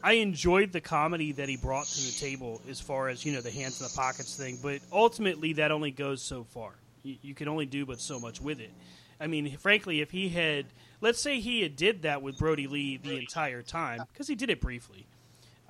I 0.00 0.12
enjoyed 0.12 0.70
the 0.70 0.80
comedy 0.80 1.32
that 1.32 1.48
he 1.48 1.56
brought 1.56 1.86
to 1.86 2.00
the 2.00 2.12
table, 2.12 2.62
as 2.70 2.80
far 2.80 3.08
as 3.08 3.24
you 3.24 3.32
know, 3.32 3.40
the 3.40 3.50
hands 3.50 3.80
in 3.80 3.88
the 3.88 3.92
pockets 3.96 4.36
thing. 4.36 4.60
But 4.62 4.80
ultimately, 4.92 5.54
that 5.54 5.72
only 5.72 5.90
goes 5.90 6.22
so 6.22 6.44
far. 6.44 6.70
You, 7.02 7.16
you 7.20 7.34
can 7.34 7.48
only 7.48 7.66
do 7.66 7.84
but 7.84 8.00
so 8.00 8.20
much 8.20 8.40
with 8.40 8.60
it. 8.60 8.70
I 9.18 9.26
mean, 9.26 9.56
frankly, 9.56 10.00
if 10.00 10.12
he 10.12 10.28
had, 10.28 10.66
let's 11.00 11.20
say 11.20 11.40
he 11.40 11.62
had 11.62 11.74
did 11.74 12.02
that 12.02 12.22
with 12.22 12.38
Brodie 12.38 12.68
Lee 12.68 12.96
the 12.96 13.16
entire 13.16 13.60
time, 13.60 14.02
because 14.12 14.28
he 14.28 14.36
did 14.36 14.50
it 14.50 14.60
briefly. 14.60 15.04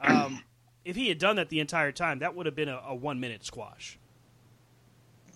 Um, 0.03 0.43
if 0.85 0.95
he 0.95 1.09
had 1.09 1.19
done 1.19 1.37
that 1.37 1.49
the 1.49 1.61
entire 1.61 1.91
time, 1.93 2.19
that 2.19 2.35
would 2.35 2.45
have 2.45 2.55
been 2.55 2.69
a, 2.69 2.83
a 2.87 2.95
one 2.95 3.19
minute 3.19 3.47
squash. 3.47 3.99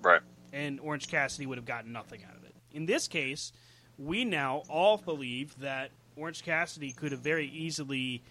Right. 0.02 0.20
and 0.52 0.80
Orange 0.80 1.08
Cassidy 1.08 1.46
would 1.46 1.56
have 1.56 1.64
gotten 1.64 1.92
nothing 1.92 2.24
out 2.28 2.36
of 2.36 2.44
it. 2.44 2.54
In 2.74 2.84
this 2.84 3.08
case, 3.08 3.52
we 3.96 4.26
now 4.26 4.64
all 4.68 4.98
believe 4.98 5.58
that 5.60 5.90
Orange 6.18 6.44
Cassidy 6.44 6.92
could 6.92 7.12
have 7.12 7.20
very 7.20 7.46
easily, 7.46 8.22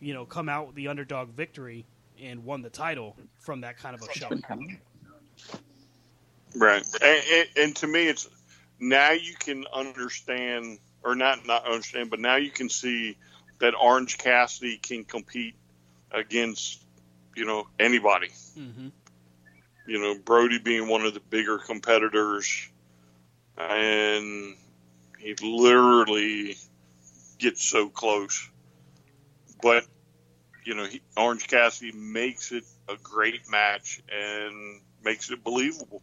you 0.00 0.14
know, 0.14 0.24
come 0.24 0.48
out 0.48 0.68
with 0.68 0.76
the 0.76 0.88
underdog 0.88 1.30
victory 1.30 1.84
and 2.22 2.44
won 2.44 2.62
the 2.62 2.70
title 2.70 3.16
from 3.40 3.62
that 3.62 3.78
kind 3.78 3.94
of 3.94 4.02
a 4.02 4.12
show. 4.12 4.28
Right. 6.54 6.84
And, 7.02 7.22
and, 7.32 7.48
and 7.56 7.76
to 7.76 7.86
me, 7.86 8.08
it's 8.08 8.28
now 8.78 9.12
you 9.12 9.34
can 9.38 9.64
understand, 9.72 10.78
or 11.02 11.14
not 11.14 11.46
not 11.46 11.66
understand, 11.66 12.10
but 12.10 12.20
now 12.20 12.36
you 12.36 12.50
can 12.50 12.68
see 12.68 13.16
that 13.60 13.74
Orange 13.74 14.18
Cassidy 14.18 14.78
can 14.78 15.04
compete 15.04 15.54
against, 16.10 16.82
you 17.36 17.44
know, 17.44 17.66
anybody. 17.78 18.28
Mm-hmm. 18.58 18.88
You 19.86 19.98
know, 20.00 20.16
Brodie 20.18 20.58
being 20.58 20.88
one 20.88 21.04
of 21.04 21.14
the 21.14 21.20
bigger 21.20 21.58
competitors, 21.58 22.68
and 23.56 24.56
he 25.18 25.34
literally 25.42 26.56
gets 27.40 27.64
so 27.64 27.88
close. 27.88 28.50
But 29.62 29.86
you 30.64 30.74
know, 30.74 30.84
he, 30.84 31.00
Orange 31.16 31.48
Cassidy 31.48 31.92
makes 31.92 32.52
it 32.52 32.64
a 32.88 32.96
great 33.02 33.48
match 33.50 34.02
and 34.12 34.80
makes 35.02 35.30
it 35.30 35.42
believable. 35.42 36.02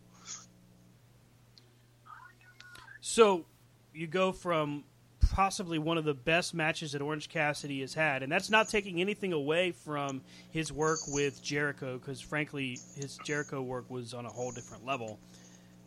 So 3.01 3.45
you 3.93 4.07
go 4.07 4.31
from 4.31 4.83
possibly 5.31 5.79
one 5.79 5.97
of 5.97 6.03
the 6.03 6.13
best 6.13 6.53
matches 6.53 6.91
that 6.93 7.01
Orange 7.01 7.29
Cassidy 7.29 7.81
has 7.81 7.93
had, 7.93 8.23
and 8.23 8.31
that's 8.31 8.49
not 8.49 8.69
taking 8.69 8.99
anything 8.99 9.33
away 9.33 9.71
from 9.71 10.21
his 10.51 10.71
work 10.71 10.99
with 11.07 11.41
Jericho, 11.43 11.97
because 11.97 12.19
frankly, 12.19 12.79
his 12.95 13.17
Jericho 13.23 13.61
work 13.61 13.89
was 13.89 14.13
on 14.13 14.25
a 14.25 14.29
whole 14.29 14.51
different 14.51 14.85
level. 14.85 15.19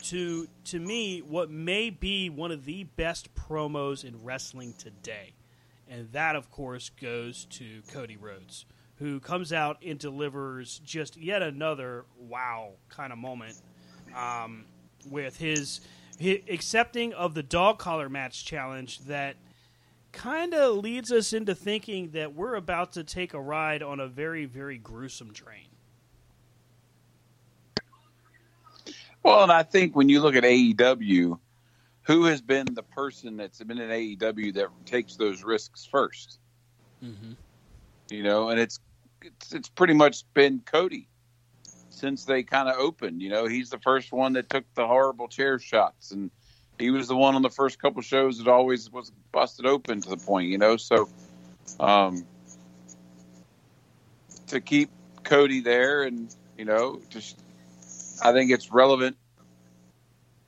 To 0.05 0.49
to 0.65 0.79
me, 0.79 1.21
what 1.21 1.51
may 1.51 1.91
be 1.91 2.31
one 2.31 2.53
of 2.53 2.65
the 2.65 2.85
best 2.85 3.35
promos 3.35 4.05
in 4.05 4.23
wrestling 4.23 4.75
today, 4.79 5.35
and 5.91 6.11
that 6.13 6.37
of 6.37 6.51
course 6.51 6.89
goes 6.89 7.45
to 7.51 7.83
Cody 7.93 8.17
Rhodes, 8.17 8.65
who 8.95 9.21
comes 9.21 9.53
out 9.53 9.79
and 9.85 9.99
delivers 9.99 10.81
just 10.85 11.17
yet 11.17 11.43
another 11.43 12.05
wow 12.17 12.71
kind 12.89 13.13
of 13.13 13.19
moment 13.19 13.61
um, 14.17 14.65
with 15.11 15.37
his, 15.37 15.81
hi 16.23 16.43
accepting 16.49 17.13
of 17.15 17.35
the 17.35 17.43
dog 17.43 17.79
collar 17.79 18.09
match 18.09 18.45
challenge 18.45 19.01
that 19.01 19.37
kind 20.13 20.55
of 20.55 20.77
leads 20.77 21.13
us 21.13 21.33
into 21.33 21.55
thinking 21.55 22.11
that 22.11 22.35
we're 22.35 22.55
about 22.55 22.93
to 22.93 23.05
take 23.05 23.33
a 23.35 23.41
ride 23.41 23.83
on 23.83 24.01
a 24.01 24.07
very 24.07 24.45
very 24.45 24.79
gruesome 24.79 25.33
train. 25.33 25.67
Well, 29.23 29.43
and 29.43 29.53
I 29.53 29.63
think 29.63 29.95
when 29.95 30.09
you 30.09 30.21
look 30.21 30.35
at 30.35 30.45
AEW, 30.45 31.39
who 32.03 32.25
has 32.25 32.41
been 32.41 32.67
the 32.73 32.83
person 32.83 33.37
that's 33.37 33.63
been 33.63 33.79
in 33.79 33.91
AEW 33.91 34.55
that 34.55 34.69
takes 34.87 35.17
those 35.17 35.45
risks 35.45 35.89
1st 35.93 36.39
Mm-hmm. 37.05 37.33
You 38.11 38.23
know, 38.23 38.51
and 38.51 38.61
it's 38.61 38.81
it's, 39.23 39.53
it's 39.53 39.69
pretty 39.69 39.95
much 39.95 40.25
been 40.35 40.61
Cody 40.65 41.09
since 41.91 42.25
they 42.25 42.43
kind 42.43 42.69
of 42.69 42.77
opened. 42.77 43.23
You 43.23 43.31
know, 43.31 43.47
he's 43.47 43.71
the 43.71 43.79
first 43.79 44.13
one 44.13 44.35
that 44.35 44.49
took 44.49 44.65
the 44.75 44.87
horrible 44.87 45.29
chair 45.29 45.59
shots, 45.59 46.11
and 46.11 46.31
he 46.79 46.91
was 46.91 47.09
the 47.09 47.17
one 47.17 47.35
on 47.35 47.43
the 47.43 47.51
first 47.51 47.81
couple 47.81 48.03
shows 48.03 48.39
that 48.39 48.49
always 48.49 48.91
was 48.91 49.13
busted 49.33 49.67
open 49.67 50.01
to 50.03 50.09
the 50.09 50.17
point. 50.17 50.49
You 50.49 50.59
know, 50.59 50.77
so 50.77 51.09
um, 51.79 52.27
to 54.49 54.61
keep 54.61 54.91
Cody 55.23 55.61
there, 55.61 56.03
and 56.03 56.35
you 56.59 56.65
know, 56.65 57.01
just 57.09 57.39
I 58.23 58.33
think 58.33 58.51
it's 58.51 58.71
relevant 58.71 59.17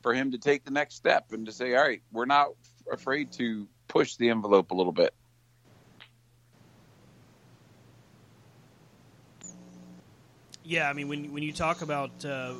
for 0.03 0.15
him 0.15 0.33
to 0.33 0.39
take 0.39 0.65
the 0.65 0.70
next 0.70 0.97
step 0.97 1.33
and 1.33 1.47
to 1.47 1.53
say, 1.53 1.74
all 1.74 1.83
right, 1.83 2.03
we're 2.12 2.27
not 2.27 2.49
afraid 2.91 3.33
to 3.33 3.69
push 3.89 4.16
the 4.16 4.31
envelope 4.31 4.70
a 4.70 4.74
little 4.74 4.93
bit. 4.93 5.15
yeah, 10.65 10.89
I 10.89 10.93
mean, 10.93 11.09
when 11.09 11.33
when 11.33 11.43
you 11.43 11.53
talk 11.53 11.83
about 11.83 12.24
uh, 12.24 12.55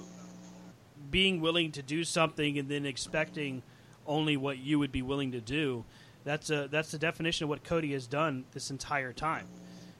being 1.11 1.41
willing 1.41 1.73
to 1.73 1.83
do 1.83 2.05
something 2.05 2.59
and 2.59 2.69
then 2.69 2.87
expecting 2.87 3.63
only 4.07 4.37
what 4.37 4.59
you 4.59 4.79
would 4.79 4.93
be 4.93 5.03
willing 5.03 5.33
to 5.33 5.41
do, 5.41 5.85
that's 6.25 6.51
a 6.51 6.69
that's 6.71 6.91
the 6.91 6.99
definition 6.99 7.45
of 7.45 7.51
what 7.51 7.65
Cody 7.65 7.93
has 7.93 8.07
done 8.07 8.45
this 8.53 8.71
entire 8.71 9.13
time. 9.13 9.47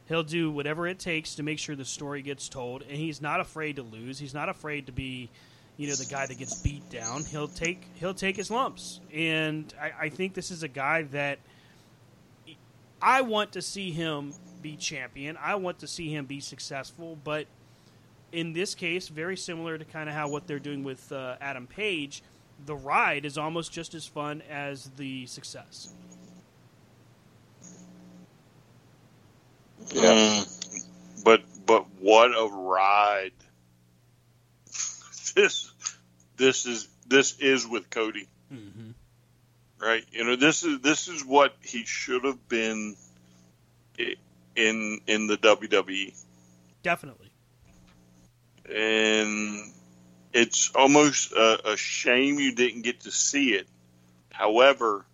He'll 0.09 0.25
do 0.25 0.51
whatever 0.51 0.87
it 0.87 0.99
takes 0.99 1.37
to 1.37 1.43
make 1.43 1.59
sure 1.59 1.77
the 1.77 1.85
story 1.85 2.23
gets 2.23 2.49
told, 2.49 2.83
and 2.83 2.99
he's 2.99 3.23
not 3.23 3.41
afraid 3.41 3.77
to 3.77 3.83
lose. 3.83 4.19
He's 4.19 4.35
not 4.35 4.49
afraid 4.49 4.87
to 4.87 4.93
be, 4.93 5.31
you 5.77 5.89
know, 5.89 5.95
the 5.95 6.07
guy 6.07 6.27
that 6.27 6.39
gets 6.39 6.61
beat 6.61 6.89
down. 6.91 7.25
He'll 7.25 7.49
take 7.49 7.87
he'll 7.95 8.15
take 8.15 8.37
his 8.37 8.51
lumps, 8.51 9.01
and 9.13 9.73
I, 9.81 10.07
I 10.07 10.09
think 10.09 10.35
this 10.35 10.51
is 10.51 10.63
a 10.63 10.69
guy 10.69 11.03
that 11.05 11.39
I 13.01 13.23
want 13.23 13.53
to 13.53 13.63
see 13.63 13.91
him 13.91 14.35
be 14.61 14.77
champion. 14.77 15.37
I 15.37 15.57
want 15.57 15.81
to 15.81 15.87
see 15.87 16.15
him 16.15 16.27
be 16.27 16.41
successful, 16.41 17.19
but 17.25 17.47
in 18.31 18.53
this 18.53 18.75
case, 18.75 19.09
very 19.09 19.37
similar 19.37 19.77
to 19.77 19.85
kind 19.85 20.09
of 20.09 20.15
how 20.15 20.29
what 20.29 20.47
they're 20.47 20.59
doing 20.59 20.85
with 20.85 21.11
uh, 21.13 21.37
Adam 21.41 21.67
Page, 21.67 22.23
the 22.65 22.77
ride 22.77 23.25
is 23.25 23.37
almost 23.37 23.73
just 23.73 23.95
as 23.95 24.07
fun 24.07 24.43
as 24.49 24.91
the 24.97 25.27
success. 25.27 25.93
Yeah. 29.93 30.45
but 31.25 31.43
but 31.67 31.87
what 31.99 32.31
a 32.31 32.49
ride! 32.49 33.33
This 35.35 35.71
this 36.37 36.67
is 36.67 36.89
this 37.07 37.39
is 37.39 37.67
with 37.67 37.91
Cody, 37.91 38.29
mm-hmm. 38.53 38.91
right? 39.81 40.05
You 40.13 40.25
know 40.25 40.37
this 40.37 40.63
is 40.63 40.81
this 40.81 41.09
is 41.09 41.25
what 41.25 41.55
he 41.63 41.85
should 41.85 42.25
have 42.25 42.49
been 42.49 42.97
in 44.57 45.01
in 45.07 45.27
the 45.27 45.37
WWE. 45.37 46.15
Definitely. 46.83 47.31
And 48.67 49.73
it's 50.33 50.71
almost 50.75 51.33
a, 51.33 51.73
a 51.73 51.77
shame 51.77 52.39
you 52.39 52.55
didn't 52.55 52.83
get 52.83 53.01
to 53.01 53.11
see 53.11 53.55
it. 53.55 53.67
However, 54.31 55.05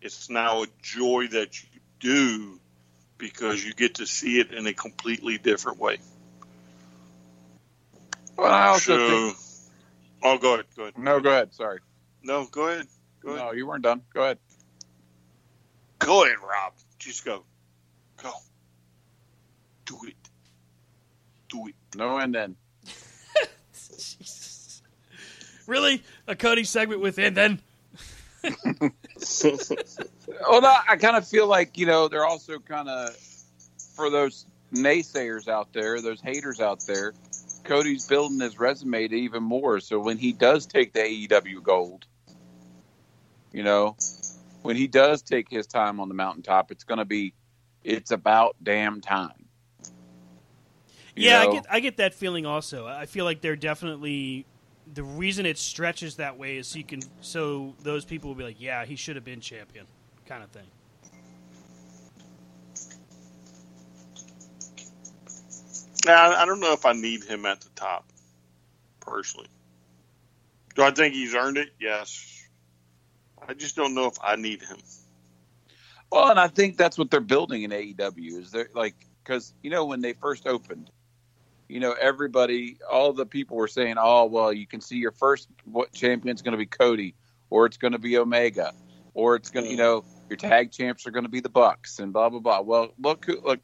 it's 0.00 0.30
now 0.30 0.62
a 0.62 0.66
joy 0.82 1.28
that 1.28 1.62
you 1.62 1.80
do 2.00 2.60
because 3.18 3.64
you 3.64 3.72
get 3.74 3.96
to 3.96 4.06
see 4.06 4.38
it 4.38 4.52
in 4.52 4.66
a 4.66 4.72
completely 4.72 5.38
different 5.38 5.78
way. 5.78 5.98
Well, 8.36 8.52
I 8.52 8.66
also 8.68 8.96
So- 8.96 9.08
think. 9.08 9.36
Oh, 10.24 10.38
go 10.38 10.54
ahead. 10.54 10.66
Go 10.74 10.82
ahead. 10.84 10.98
No, 10.98 11.20
go 11.20 11.30
ahead. 11.30 11.52
Sorry. 11.52 11.80
No, 12.22 12.46
go 12.46 12.68
ahead. 12.68 12.86
Go 13.22 13.30
ahead. 13.30 13.44
No, 13.44 13.52
you 13.52 13.66
weren't 13.66 13.82
done. 13.82 14.00
Go 14.12 14.22
ahead. 14.22 14.38
Go 15.98 16.24
ahead, 16.24 16.36
Rob. 16.42 16.72
Just 16.98 17.24
go. 17.24 17.44
Go. 18.22 18.32
Do 19.84 19.98
it. 20.06 20.14
Do 21.48 21.68
it. 21.68 21.74
No, 21.94 22.16
and 22.16 22.34
then. 22.34 22.56
Jesus. 23.72 24.82
Really? 25.66 26.02
A 26.26 26.34
Cody 26.34 26.64
segment 26.64 27.00
with 27.00 27.16
within 27.16 27.34
then? 27.34 27.60
Well, 30.48 30.60
no, 30.60 30.74
I 30.88 30.96
kind 30.96 31.16
of 31.16 31.26
feel 31.26 31.46
like 31.46 31.78
you 31.78 31.86
know 31.86 32.08
they're 32.08 32.26
also 32.26 32.58
kind 32.58 32.88
of 32.88 33.16
for 33.94 34.10
those 34.10 34.44
naysayers 34.72 35.48
out 35.48 35.72
there, 35.72 36.00
those 36.00 36.20
haters 36.20 36.60
out 36.60 36.80
there. 36.86 37.14
Cody's 37.64 38.06
building 38.06 38.40
his 38.40 38.58
resume 38.58 39.08
to 39.08 39.16
even 39.16 39.42
more. 39.42 39.80
So 39.80 39.98
when 39.98 40.18
he 40.18 40.32
does 40.32 40.66
take 40.66 40.92
the 40.92 41.00
AEW 41.00 41.62
gold, 41.62 42.06
you 43.52 43.62
know, 43.62 43.96
when 44.62 44.76
he 44.76 44.86
does 44.86 45.22
take 45.22 45.48
his 45.48 45.66
time 45.66 46.00
on 46.00 46.08
the 46.08 46.14
mountaintop, 46.14 46.70
it's 46.70 46.84
going 46.84 46.98
to 46.98 47.04
be, 47.04 47.34
it's 47.82 48.10
about 48.10 48.56
damn 48.62 49.00
time. 49.00 49.44
You 51.14 51.30
yeah, 51.30 51.44
know? 51.44 51.50
I 51.50 51.54
get 51.54 51.66
I 51.70 51.80
get 51.80 51.96
that 51.98 52.14
feeling 52.14 52.44
also. 52.44 52.86
I 52.86 53.06
feel 53.06 53.24
like 53.24 53.40
they're 53.40 53.54
definitely 53.54 54.46
the 54.92 55.04
reason 55.04 55.46
it 55.46 55.58
stretches 55.58 56.16
that 56.16 56.36
way 56.38 56.56
is 56.56 56.66
so 56.66 56.78
you 56.78 56.84
can 56.84 57.00
so 57.20 57.74
those 57.82 58.04
people 58.04 58.30
will 58.30 58.34
be 58.34 58.44
like, 58.44 58.60
yeah, 58.60 58.84
he 58.84 58.96
should 58.96 59.14
have 59.14 59.24
been 59.24 59.40
champion, 59.40 59.86
kind 60.26 60.42
of 60.42 60.50
thing. 60.50 60.66
Now, 66.04 66.32
I 66.32 66.44
don't 66.44 66.60
know 66.60 66.72
if 66.72 66.84
I 66.84 66.92
need 66.92 67.24
him 67.24 67.46
at 67.46 67.60
the 67.62 67.70
top, 67.70 68.12
personally. 69.00 69.48
Do 70.74 70.82
I 70.82 70.90
think 70.90 71.14
he's 71.14 71.34
earned 71.34 71.56
it? 71.56 71.70
Yes. 71.80 72.34
I 73.46 73.54
just 73.54 73.76
don't 73.76 73.94
know 73.94 74.06
if 74.06 74.18
I 74.22 74.36
need 74.36 74.62
him. 74.62 74.78
Well, 76.10 76.30
and 76.30 76.38
I 76.38 76.48
think 76.48 76.76
that's 76.76 76.98
what 76.98 77.10
they're 77.10 77.20
building 77.20 77.62
in 77.62 77.70
AEW 77.70 78.38
is 78.38 78.50
they're 78.50 78.68
like 78.74 78.94
because 79.22 79.52
you 79.62 79.70
know 79.70 79.84
when 79.86 80.00
they 80.00 80.12
first 80.12 80.46
opened, 80.46 80.90
you 81.68 81.80
know 81.80 81.92
everybody, 81.92 82.78
all 82.90 83.12
the 83.12 83.26
people 83.26 83.56
were 83.56 83.68
saying, 83.68 83.96
"Oh, 83.98 84.26
well, 84.26 84.52
you 84.52 84.66
can 84.66 84.80
see 84.80 84.96
your 84.96 85.12
first 85.12 85.48
what 85.64 85.92
champion's 85.92 86.42
going 86.42 86.52
to 86.52 86.58
be 86.58 86.66
Cody, 86.66 87.14
or 87.50 87.66
it's 87.66 87.78
going 87.78 87.92
to 87.92 87.98
be 87.98 88.16
Omega, 88.16 88.72
or 89.12 89.34
it's 89.34 89.50
going 89.50 89.64
to, 89.64 89.70
you 89.70 89.76
mm. 89.76 89.80
know, 89.80 90.04
your 90.28 90.36
tag 90.36 90.70
champs 90.70 91.06
are 91.06 91.10
going 91.10 91.24
to 91.24 91.30
be 91.30 91.40
the 91.40 91.48
Bucks, 91.48 91.98
and 91.98 92.12
blah 92.12 92.28
blah 92.28 92.40
blah." 92.40 92.60
Well, 92.60 92.94
look, 92.98 93.26
look, 93.26 93.60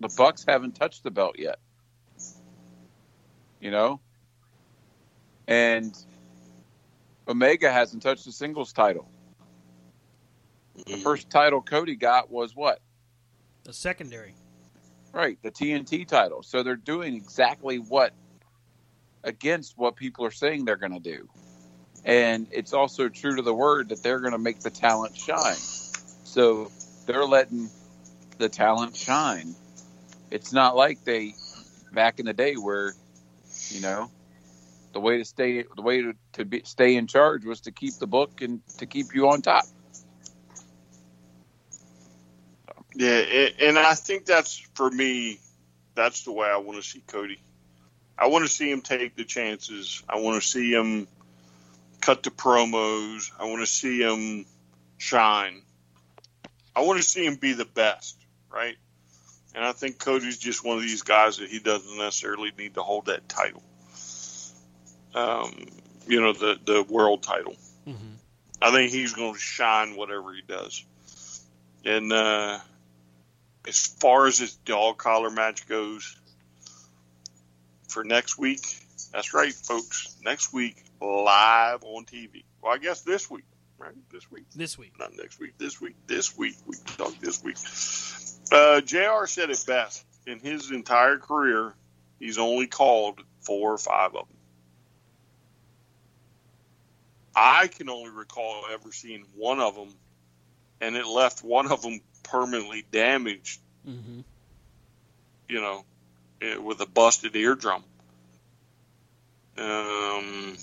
the 0.00 0.12
Bucks 0.16 0.44
haven't 0.46 0.72
touched 0.72 1.04
the 1.04 1.10
belt 1.10 1.36
yet, 1.38 1.58
you 3.64 3.70
know, 3.70 3.98
and 5.48 5.96
Omega 7.26 7.72
hasn't 7.72 8.02
touched 8.02 8.26
the 8.26 8.32
singles 8.32 8.74
title. 8.74 9.08
The 10.76 10.82
mm-hmm. 10.82 11.00
first 11.00 11.30
title 11.30 11.62
Cody 11.62 11.96
got 11.96 12.30
was 12.30 12.54
what? 12.54 12.80
The 13.62 13.72
secondary. 13.72 14.34
Right, 15.14 15.38
the 15.42 15.50
TNT 15.50 16.06
title. 16.06 16.42
So 16.42 16.62
they're 16.62 16.76
doing 16.76 17.14
exactly 17.14 17.78
what 17.78 18.12
against 19.22 19.78
what 19.78 19.96
people 19.96 20.26
are 20.26 20.30
saying 20.30 20.66
they're 20.66 20.76
going 20.76 20.92
to 20.92 21.00
do. 21.00 21.26
And 22.04 22.46
it's 22.50 22.74
also 22.74 23.08
true 23.08 23.36
to 23.36 23.42
the 23.42 23.54
word 23.54 23.88
that 23.88 24.02
they're 24.02 24.20
going 24.20 24.32
to 24.32 24.38
make 24.38 24.60
the 24.60 24.70
talent 24.70 25.16
shine. 25.16 25.56
So 25.56 26.70
they're 27.06 27.24
letting 27.24 27.70
the 28.36 28.50
talent 28.50 28.94
shine. 28.94 29.54
It's 30.30 30.52
not 30.52 30.76
like 30.76 31.02
they 31.04 31.34
back 31.92 32.20
in 32.20 32.26
the 32.26 32.34
day 32.34 32.56
where, 32.56 32.92
you 33.70 33.80
know, 33.80 34.10
the 34.92 35.00
way 35.00 35.18
to 35.18 35.24
stay 35.24 35.64
the 35.76 35.82
way 35.82 36.02
to, 36.02 36.14
to 36.34 36.44
be, 36.44 36.62
stay 36.64 36.96
in 36.96 37.06
charge 37.06 37.44
was 37.44 37.62
to 37.62 37.72
keep 37.72 37.94
the 37.98 38.06
book 38.06 38.40
and 38.40 38.60
to 38.78 38.86
keep 38.86 39.14
you 39.14 39.28
on 39.28 39.42
top. 39.42 39.64
Yeah, 42.94 43.48
and 43.60 43.78
I 43.78 43.94
think 43.94 44.24
that's 44.24 44.56
for 44.74 44.88
me. 44.90 45.40
That's 45.94 46.24
the 46.24 46.32
way 46.32 46.48
I 46.48 46.58
want 46.58 46.82
to 46.82 46.88
see 46.88 47.02
Cody. 47.06 47.40
I 48.16 48.28
want 48.28 48.44
to 48.44 48.48
see 48.48 48.70
him 48.70 48.80
take 48.80 49.16
the 49.16 49.24
chances. 49.24 50.02
I 50.08 50.20
want 50.20 50.40
to 50.40 50.48
see 50.48 50.72
him 50.72 51.08
cut 52.00 52.22
the 52.22 52.30
promos. 52.30 53.30
I 53.38 53.46
want 53.46 53.60
to 53.60 53.66
see 53.66 54.00
him 54.00 54.46
shine. 54.98 55.62
I 56.76 56.82
want 56.82 56.98
to 56.98 57.02
see 57.02 57.26
him 57.26 57.36
be 57.36 57.52
the 57.52 57.64
best, 57.64 58.16
right? 58.52 58.76
And 59.54 59.64
I 59.64 59.72
think 59.72 59.98
Cody's 59.98 60.38
just 60.38 60.64
one 60.64 60.76
of 60.76 60.82
these 60.82 61.02
guys 61.02 61.38
that 61.38 61.48
he 61.48 61.60
doesn't 61.60 61.96
necessarily 61.96 62.50
need 62.58 62.74
to 62.74 62.82
hold 62.82 63.06
that 63.06 63.28
title. 63.28 63.62
Um, 65.14 65.66
you 66.08 66.20
know, 66.20 66.32
the 66.32 66.58
the 66.64 66.82
world 66.82 67.22
title. 67.22 67.54
Mm-hmm. 67.86 68.14
I 68.60 68.70
think 68.72 68.90
he's 68.90 69.12
going 69.12 69.34
to 69.34 69.38
shine 69.38 69.96
whatever 69.96 70.32
he 70.32 70.42
does. 70.46 70.84
And 71.84 72.12
uh, 72.12 72.58
as 73.68 73.86
far 73.86 74.26
as 74.26 74.38
this 74.38 74.54
dog 74.54 74.98
collar 74.98 75.30
match 75.30 75.68
goes 75.68 76.16
for 77.88 78.04
next 78.04 78.38
week, 78.38 78.64
that's 79.12 79.34
right, 79.34 79.52
folks. 79.52 80.16
Next 80.24 80.52
week, 80.52 80.82
live 81.00 81.84
on 81.84 82.04
TV. 82.06 82.44
Well, 82.62 82.72
I 82.72 82.78
guess 82.78 83.02
this 83.02 83.30
week, 83.30 83.44
right? 83.78 83.94
This 84.10 84.30
week. 84.30 84.44
This 84.54 84.78
week. 84.78 84.98
Not 84.98 85.16
next 85.16 85.38
week. 85.38 85.58
This 85.58 85.80
week. 85.80 85.94
This 86.06 86.36
week. 86.36 86.56
We 86.66 86.76
can 86.76 86.96
talk 86.96 87.18
this 87.20 87.44
week. 87.44 87.56
Uh, 88.52 88.80
JR 88.80 89.26
said 89.26 89.50
it 89.50 89.64
best. 89.66 90.04
In 90.26 90.38
his 90.38 90.70
entire 90.70 91.18
career, 91.18 91.74
he's 92.18 92.38
only 92.38 92.66
called 92.66 93.20
four 93.40 93.72
or 93.72 93.78
five 93.78 94.14
of 94.14 94.26
them. 94.28 94.36
I 97.36 97.66
can 97.66 97.88
only 97.88 98.10
recall 98.10 98.64
ever 98.72 98.92
seeing 98.92 99.24
one 99.34 99.60
of 99.60 99.74
them, 99.74 99.88
and 100.80 100.96
it 100.96 101.06
left 101.06 101.42
one 101.42 101.70
of 101.70 101.82
them 101.82 102.00
permanently 102.22 102.84
damaged, 102.90 103.60
Mm-hmm. 103.86 104.20
you 105.48 105.60
know, 105.60 105.84
with 106.62 106.80
a 106.80 106.86
busted 106.86 107.36
eardrum. 107.36 107.84
Um, 109.58 110.56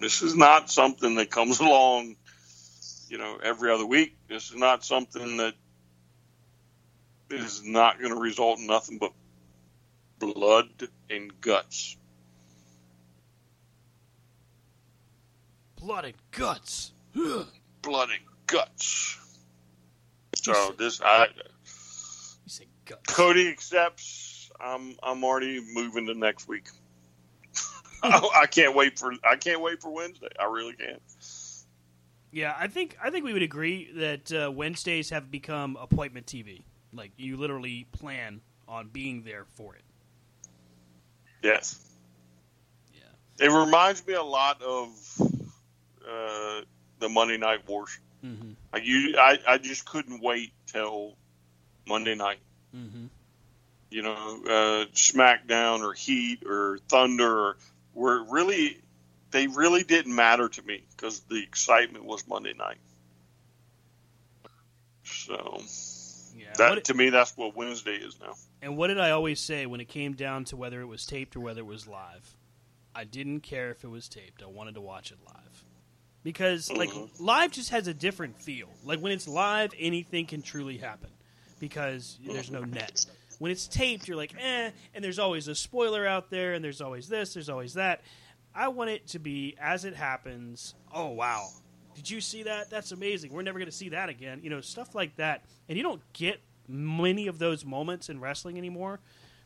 this 0.00 0.20
is 0.20 0.36
not 0.36 0.70
something 0.70 1.14
that 1.14 1.30
comes 1.30 1.60
along, 1.60 2.16
you 3.08 3.16
know, 3.16 3.38
every 3.42 3.70
other 3.72 3.86
week. 3.86 4.16
This 4.28 4.50
is 4.50 4.56
not 4.56 4.84
something 4.84 5.38
that 5.38 5.54
is 7.30 7.62
not 7.64 7.98
going 7.98 8.14
to 8.14 8.20
result 8.20 8.58
in 8.58 8.66
nothing 8.66 8.98
but 8.98 9.12
blood 10.18 10.68
and 11.10 11.40
guts. 11.40 11.96
Blood 15.76 16.06
and 16.06 16.14
guts. 16.30 16.92
Blood 17.82 18.08
and 18.10 18.20
guts. 18.46 19.18
So 20.36 20.74
this, 20.76 21.00
I, 21.00 21.26
You 21.26 22.48
say 22.48 22.64
guts. 22.84 23.14
Cody 23.14 23.48
accepts. 23.48 24.50
I'm 24.60 24.96
I'm 25.02 25.22
already 25.22 25.60
moving 25.72 26.06
to 26.06 26.14
next 26.14 26.48
week. 26.48 26.68
I, 28.02 28.28
I 28.42 28.46
can't 28.46 28.74
wait 28.74 28.98
for 28.98 29.12
I 29.24 29.36
can't 29.36 29.60
wait 29.60 29.80
for 29.80 29.90
Wednesday. 29.90 30.28
I 30.38 30.46
really 30.46 30.74
can't. 30.74 31.00
Yeah, 32.30 32.54
I 32.58 32.66
think 32.66 32.96
I 33.02 33.10
think 33.10 33.24
we 33.24 33.32
would 33.32 33.42
agree 33.42 33.90
that 33.94 34.32
uh, 34.32 34.50
Wednesdays 34.50 35.10
have 35.10 35.30
become 35.30 35.76
appointment 35.80 36.26
TV. 36.26 36.62
Like 36.92 37.12
you 37.16 37.36
literally 37.36 37.86
plan 37.92 38.40
on 38.66 38.88
being 38.88 39.22
there 39.22 39.44
for 39.56 39.74
it. 39.74 39.82
Yes. 41.42 41.78
Yeah. 42.92 43.46
It 43.46 43.50
reminds 43.50 44.06
me 44.06 44.14
a 44.14 44.22
lot 44.22 44.62
of 44.62 44.88
uh, 46.08 46.60
the 46.98 47.08
Monday 47.08 47.38
Night 47.38 47.68
Wars. 47.68 47.98
Mm-hmm. 48.24 48.52
Like 48.72 48.84
you, 48.84 49.16
I, 49.18 49.38
I 49.46 49.58
just 49.58 49.86
couldn't 49.86 50.22
wait 50.22 50.52
till 50.66 51.14
Monday 51.86 52.14
night. 52.14 52.38
Mm-hmm. 52.74 53.06
You 53.90 54.02
know, 54.02 54.40
uh, 54.44 54.84
SmackDown 54.92 55.80
or 55.80 55.94
Heat 55.94 56.42
or 56.44 56.78
Thunder, 56.88 57.38
or, 57.38 57.56
where 57.94 58.22
really 58.22 58.78
they 59.30 59.46
really 59.46 59.82
didn't 59.82 60.14
matter 60.14 60.48
to 60.48 60.62
me 60.62 60.84
because 60.96 61.20
the 61.20 61.42
excitement 61.42 62.04
was 62.04 62.26
Monday 62.28 62.54
night. 62.54 62.78
So, 65.04 65.62
that 66.58 66.84
to 66.84 66.94
me, 66.94 67.10
that's 67.10 67.36
what 67.36 67.56
Wednesday 67.56 67.96
is 67.96 68.18
now. 68.20 68.34
And 68.62 68.76
what 68.76 68.88
did 68.88 69.00
I 69.00 69.10
always 69.10 69.40
say 69.40 69.66
when 69.66 69.80
it 69.80 69.88
came 69.88 70.12
down 70.12 70.44
to 70.46 70.56
whether 70.56 70.80
it 70.80 70.86
was 70.86 71.06
taped 71.06 71.34
or 71.36 71.40
whether 71.40 71.60
it 71.60 71.66
was 71.66 71.88
live? 71.88 72.36
I 72.94 73.04
didn't 73.04 73.40
care 73.40 73.70
if 73.70 73.84
it 73.84 73.88
was 73.88 74.08
taped. 74.08 74.42
I 74.42 74.46
wanted 74.46 74.74
to 74.74 74.80
watch 74.80 75.12
it 75.12 75.18
live 75.26 75.64
because 76.22 76.70
like 76.70 76.90
mm-hmm. 76.90 77.24
live 77.24 77.52
just 77.52 77.70
has 77.70 77.86
a 77.86 77.94
different 77.94 78.40
feel. 78.40 78.68
Like 78.84 79.00
when 79.00 79.12
it's 79.12 79.28
live, 79.28 79.72
anything 79.78 80.26
can 80.26 80.42
truly 80.42 80.76
happen 80.76 81.10
because 81.60 82.18
there's 82.24 82.50
no 82.50 82.62
net. 82.64 83.06
When 83.38 83.52
it's 83.52 83.68
taped, 83.68 84.08
you're 84.08 84.16
like, 84.16 84.34
eh, 84.38 84.70
and 84.94 85.04
there's 85.04 85.18
always 85.18 85.48
a 85.48 85.54
spoiler 85.54 86.06
out 86.06 86.28
there, 86.28 86.54
and 86.54 86.64
there's 86.64 86.80
always 86.80 87.08
this, 87.08 87.34
there's 87.34 87.48
always 87.48 87.74
that. 87.74 88.02
I 88.54 88.68
want 88.68 88.90
it 88.90 89.06
to 89.08 89.18
be 89.18 89.56
as 89.60 89.84
it 89.84 89.94
happens. 89.94 90.74
Oh 90.92 91.10
wow, 91.10 91.48
did 91.94 92.10
you 92.10 92.20
see 92.20 92.42
that? 92.44 92.68
That's 92.68 92.92
amazing. 92.92 93.32
We're 93.32 93.42
never 93.42 93.58
going 93.58 93.70
to 93.70 93.76
see 93.76 93.90
that 93.90 94.08
again. 94.08 94.40
You 94.42 94.50
know, 94.50 94.60
stuff 94.60 94.94
like 94.94 95.16
that, 95.16 95.44
and 95.68 95.76
you 95.78 95.84
don't 95.84 96.02
get 96.12 96.40
many 96.68 97.26
of 97.26 97.38
those 97.38 97.64
moments 97.64 98.08
in 98.08 98.20
wrestling 98.20 98.58
anymore. 98.58 99.00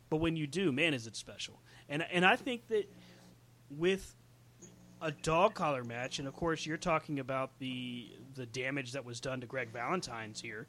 But 0.09 0.17
when 0.17 0.35
you 0.35 0.45
do, 0.45 0.71
man, 0.71 0.93
is 0.93 1.07
it 1.07 1.15
special. 1.15 1.59
And 1.89 2.05
and 2.11 2.25
I 2.25 2.35
think 2.35 2.67
that 2.67 2.89
with 3.69 4.15
a 5.01 5.11
dog 5.11 5.53
collar 5.53 5.83
match, 5.83 6.19
and 6.19 6.27
of 6.27 6.35
course 6.35 6.65
you're 6.65 6.77
talking 6.77 7.19
about 7.19 7.57
the 7.59 8.11
the 8.35 8.45
damage 8.45 8.91
that 8.91 9.05
was 9.05 9.19
done 9.19 9.41
to 9.41 9.47
Greg 9.47 9.69
Valentine's 9.71 10.41
here. 10.41 10.67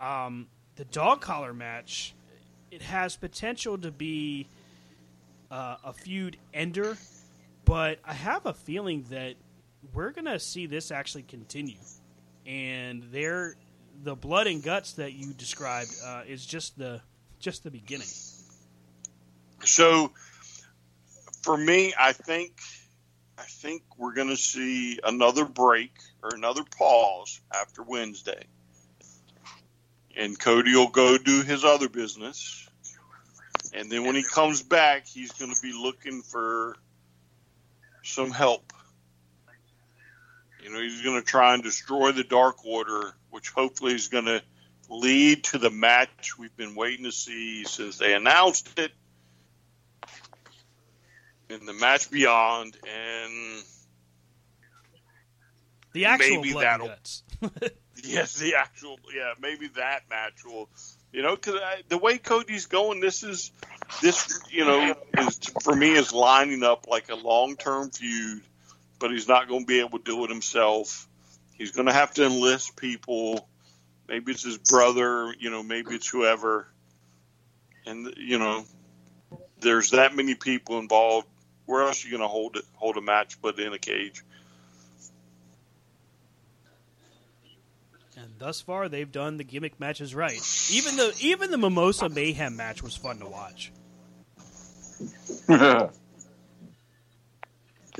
Um, 0.00 0.48
the 0.76 0.84
dog 0.86 1.20
collar 1.20 1.52
match, 1.52 2.14
it 2.70 2.82
has 2.82 3.16
potential 3.16 3.76
to 3.78 3.90
be 3.90 4.48
uh, 5.50 5.76
a 5.84 5.92
feud 5.92 6.38
ender 6.54 6.96
but 7.70 8.00
I 8.04 8.14
have 8.14 8.46
a 8.46 8.52
feeling 8.52 9.04
that 9.10 9.34
we're 9.94 10.10
to 10.24 10.40
see 10.40 10.66
this 10.66 10.90
actually 10.90 11.22
continue. 11.22 11.78
And 12.44 13.04
there, 13.12 13.54
the 14.02 14.14
blood 14.14 14.46
and 14.46 14.62
guts 14.62 14.94
that 14.94 15.12
you 15.12 15.32
described 15.32 15.90
uh, 16.04 16.22
is 16.26 16.44
just 16.44 16.78
the 16.78 17.00
just 17.38 17.64
the 17.64 17.70
beginning. 17.70 18.08
So, 19.64 20.12
for 21.42 21.56
me, 21.56 21.92
I 21.98 22.12
think 22.12 22.52
I 23.38 23.42
think 23.42 23.82
we're 23.96 24.14
going 24.14 24.28
to 24.28 24.36
see 24.36 25.00
another 25.02 25.44
break 25.44 25.92
or 26.22 26.34
another 26.34 26.62
pause 26.76 27.40
after 27.54 27.82
Wednesday, 27.82 28.44
and 30.16 30.38
Cody 30.38 30.74
will 30.74 30.88
go 30.88 31.18
do 31.18 31.42
his 31.42 31.64
other 31.64 31.88
business, 31.88 32.68
and 33.72 33.90
then 33.90 34.04
when 34.04 34.14
he 34.14 34.22
comes 34.22 34.62
back, 34.62 35.06
he's 35.06 35.32
going 35.32 35.52
to 35.52 35.60
be 35.62 35.72
looking 35.72 36.22
for 36.22 36.76
some 38.02 38.30
help. 38.30 38.72
You 40.62 40.70
know, 40.70 40.80
he's 40.80 41.02
going 41.02 41.20
to 41.20 41.26
try 41.26 41.54
and 41.54 41.62
destroy 41.62 42.12
the 42.12 42.24
Dark 42.24 42.64
Order, 42.64 43.14
which 43.30 43.50
hopefully 43.50 43.94
is 43.94 44.08
going 44.08 44.26
to 44.26 44.42
lead 44.88 45.44
to 45.44 45.58
the 45.58 45.70
match 45.70 46.36
we've 46.38 46.56
been 46.56 46.74
waiting 46.74 47.04
to 47.04 47.12
see 47.12 47.64
since 47.64 47.98
they 47.98 48.14
announced 48.14 48.78
it 48.78 48.92
in 51.48 51.66
the 51.66 51.72
match 51.72 52.10
beyond, 52.10 52.76
and 52.86 53.62
the 55.92 56.06
actual 56.06 56.42
maybe 56.42 56.52
guts. 56.52 57.22
yes, 58.04 58.34
the 58.34 58.54
actual 58.56 58.98
yeah, 59.14 59.32
maybe 59.40 59.68
that 59.76 60.02
match 60.10 60.44
will 60.44 60.68
you 61.12 61.22
know, 61.22 61.34
because 61.34 61.60
the 61.88 61.98
way 61.98 62.18
Cody's 62.18 62.66
going, 62.66 63.00
this 63.00 63.22
is 63.22 63.50
this 64.00 64.40
you 64.50 64.64
know 64.64 64.94
is 65.18 65.38
for 65.62 65.74
me 65.74 65.92
is 65.92 66.12
lining 66.12 66.62
up 66.62 66.86
like 66.88 67.10
a 67.10 67.16
long 67.16 67.56
term 67.56 67.90
feud, 67.90 68.42
but 69.00 69.10
he's 69.10 69.26
not 69.26 69.48
going 69.48 69.62
to 69.62 69.66
be 69.66 69.80
able 69.80 69.98
to 69.98 70.04
do 70.04 70.22
it 70.24 70.30
himself. 70.30 71.08
He's 71.54 71.72
going 71.72 71.86
to 71.86 71.92
have 71.92 72.14
to 72.14 72.24
enlist 72.24 72.76
people. 72.76 73.48
Maybe 74.06 74.32
it's 74.32 74.44
his 74.44 74.58
brother, 74.58 75.34
you 75.38 75.50
know, 75.50 75.62
maybe 75.64 75.94
it's 75.96 76.08
whoever. 76.08 76.68
And 77.86 78.14
you 78.16 78.38
know, 78.38 78.64
there's 79.60 79.90
that 79.90 80.14
many 80.14 80.34
people 80.36 80.78
involved. 80.78 81.26
Where 81.66 81.82
else 81.82 82.04
are 82.04 82.08
you 82.08 82.16
going 82.16 82.22
to 82.22 82.28
hold 82.28 82.56
it, 82.56 82.64
hold 82.74 82.96
a 82.96 83.00
match 83.00 83.40
but 83.40 83.58
in 83.58 83.72
a 83.72 83.78
cage? 83.78 84.22
And 88.16 88.34
thus 88.38 88.60
far, 88.60 88.88
they've 88.88 89.10
done 89.10 89.38
the 89.38 89.44
gimmick 89.44 89.80
matches 89.80 90.14
right. 90.14 90.40
Even 90.70 90.96
the 90.96 91.16
even 91.20 91.50
the 91.50 91.58
Mimosa 91.58 92.08
Mayhem 92.08 92.56
match 92.56 92.82
was 92.82 92.94
fun 92.94 93.18
to 93.20 93.26
watch. 93.26 93.72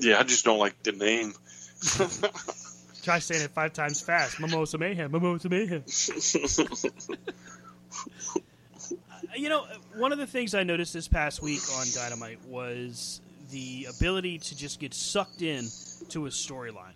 yeah, 0.01 0.19
I 0.19 0.23
just 0.23 0.45
don't 0.45 0.59
like 0.59 0.83
the 0.83 0.93
name. 0.93 1.35
Try 3.03 3.19
saying 3.19 3.43
it 3.43 3.51
five 3.53 3.73
times 3.73 4.01
fast. 4.01 4.41
Mimosa 4.41 4.79
Mayhem, 4.79 5.11
Mimosa 5.11 5.49
Mayhem. 5.49 5.85
you 9.37 9.49
know, 9.49 9.65
one 9.97 10.13
of 10.13 10.19
the 10.19 10.27
things 10.27 10.55
I 10.55 10.65
noticed 10.65 10.93
this 10.93 11.09
past 11.09 11.41
week 11.41 11.63
on 11.77 11.87
Dynamite 11.95 12.45
was 12.47 13.21
the 13.51 13.87
ability 13.89 14.39
to 14.39 14.57
just 14.57 14.81
get 14.81 14.95
sucked 14.95 15.43
in 15.43 15.67
to 16.11 16.27
a 16.27 16.29
storyline 16.29 16.95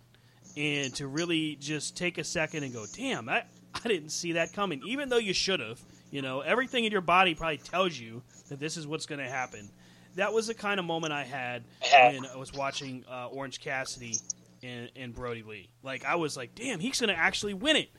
and 0.56 0.94
to 0.94 1.06
really 1.06 1.56
just 1.56 1.96
take 1.96 2.18
a 2.18 2.24
second 2.24 2.64
and 2.64 2.72
go, 2.72 2.86
damn, 2.94 3.28
I, 3.28 3.44
I 3.74 3.88
didn't 3.88 4.10
see 4.10 4.32
that 4.32 4.52
coming. 4.52 4.82
Even 4.84 5.08
though 5.08 5.18
you 5.18 5.32
should 5.32 5.60
have, 5.60 5.80
you 6.10 6.22
know, 6.22 6.40
everything 6.40 6.84
in 6.84 6.92
your 6.92 7.00
body 7.00 7.34
probably 7.34 7.58
tells 7.58 7.98
you 7.98 8.22
that 8.48 8.60
this 8.60 8.76
is 8.76 8.86
what's 8.86 9.06
going 9.06 9.20
to 9.20 9.28
happen. 9.28 9.68
That 10.16 10.32
was 10.32 10.46
the 10.46 10.54
kind 10.54 10.78
of 10.78 10.86
moment 10.86 11.12
I 11.12 11.24
had 11.24 11.64
when 11.90 12.26
I 12.26 12.36
was 12.36 12.52
watching 12.52 13.04
uh, 13.10 13.28
Orange 13.28 13.60
Cassidy 13.60 14.16
and, 14.62 14.90
and 14.96 15.14
Brodie 15.14 15.42
Lee. 15.42 15.68
Like 15.82 16.04
I 16.04 16.16
was 16.16 16.36
like, 16.36 16.54
damn, 16.54 16.80
he's 16.80 17.00
going 17.00 17.14
to 17.14 17.18
actually 17.18 17.54
win 17.54 17.76
it. 17.76 17.90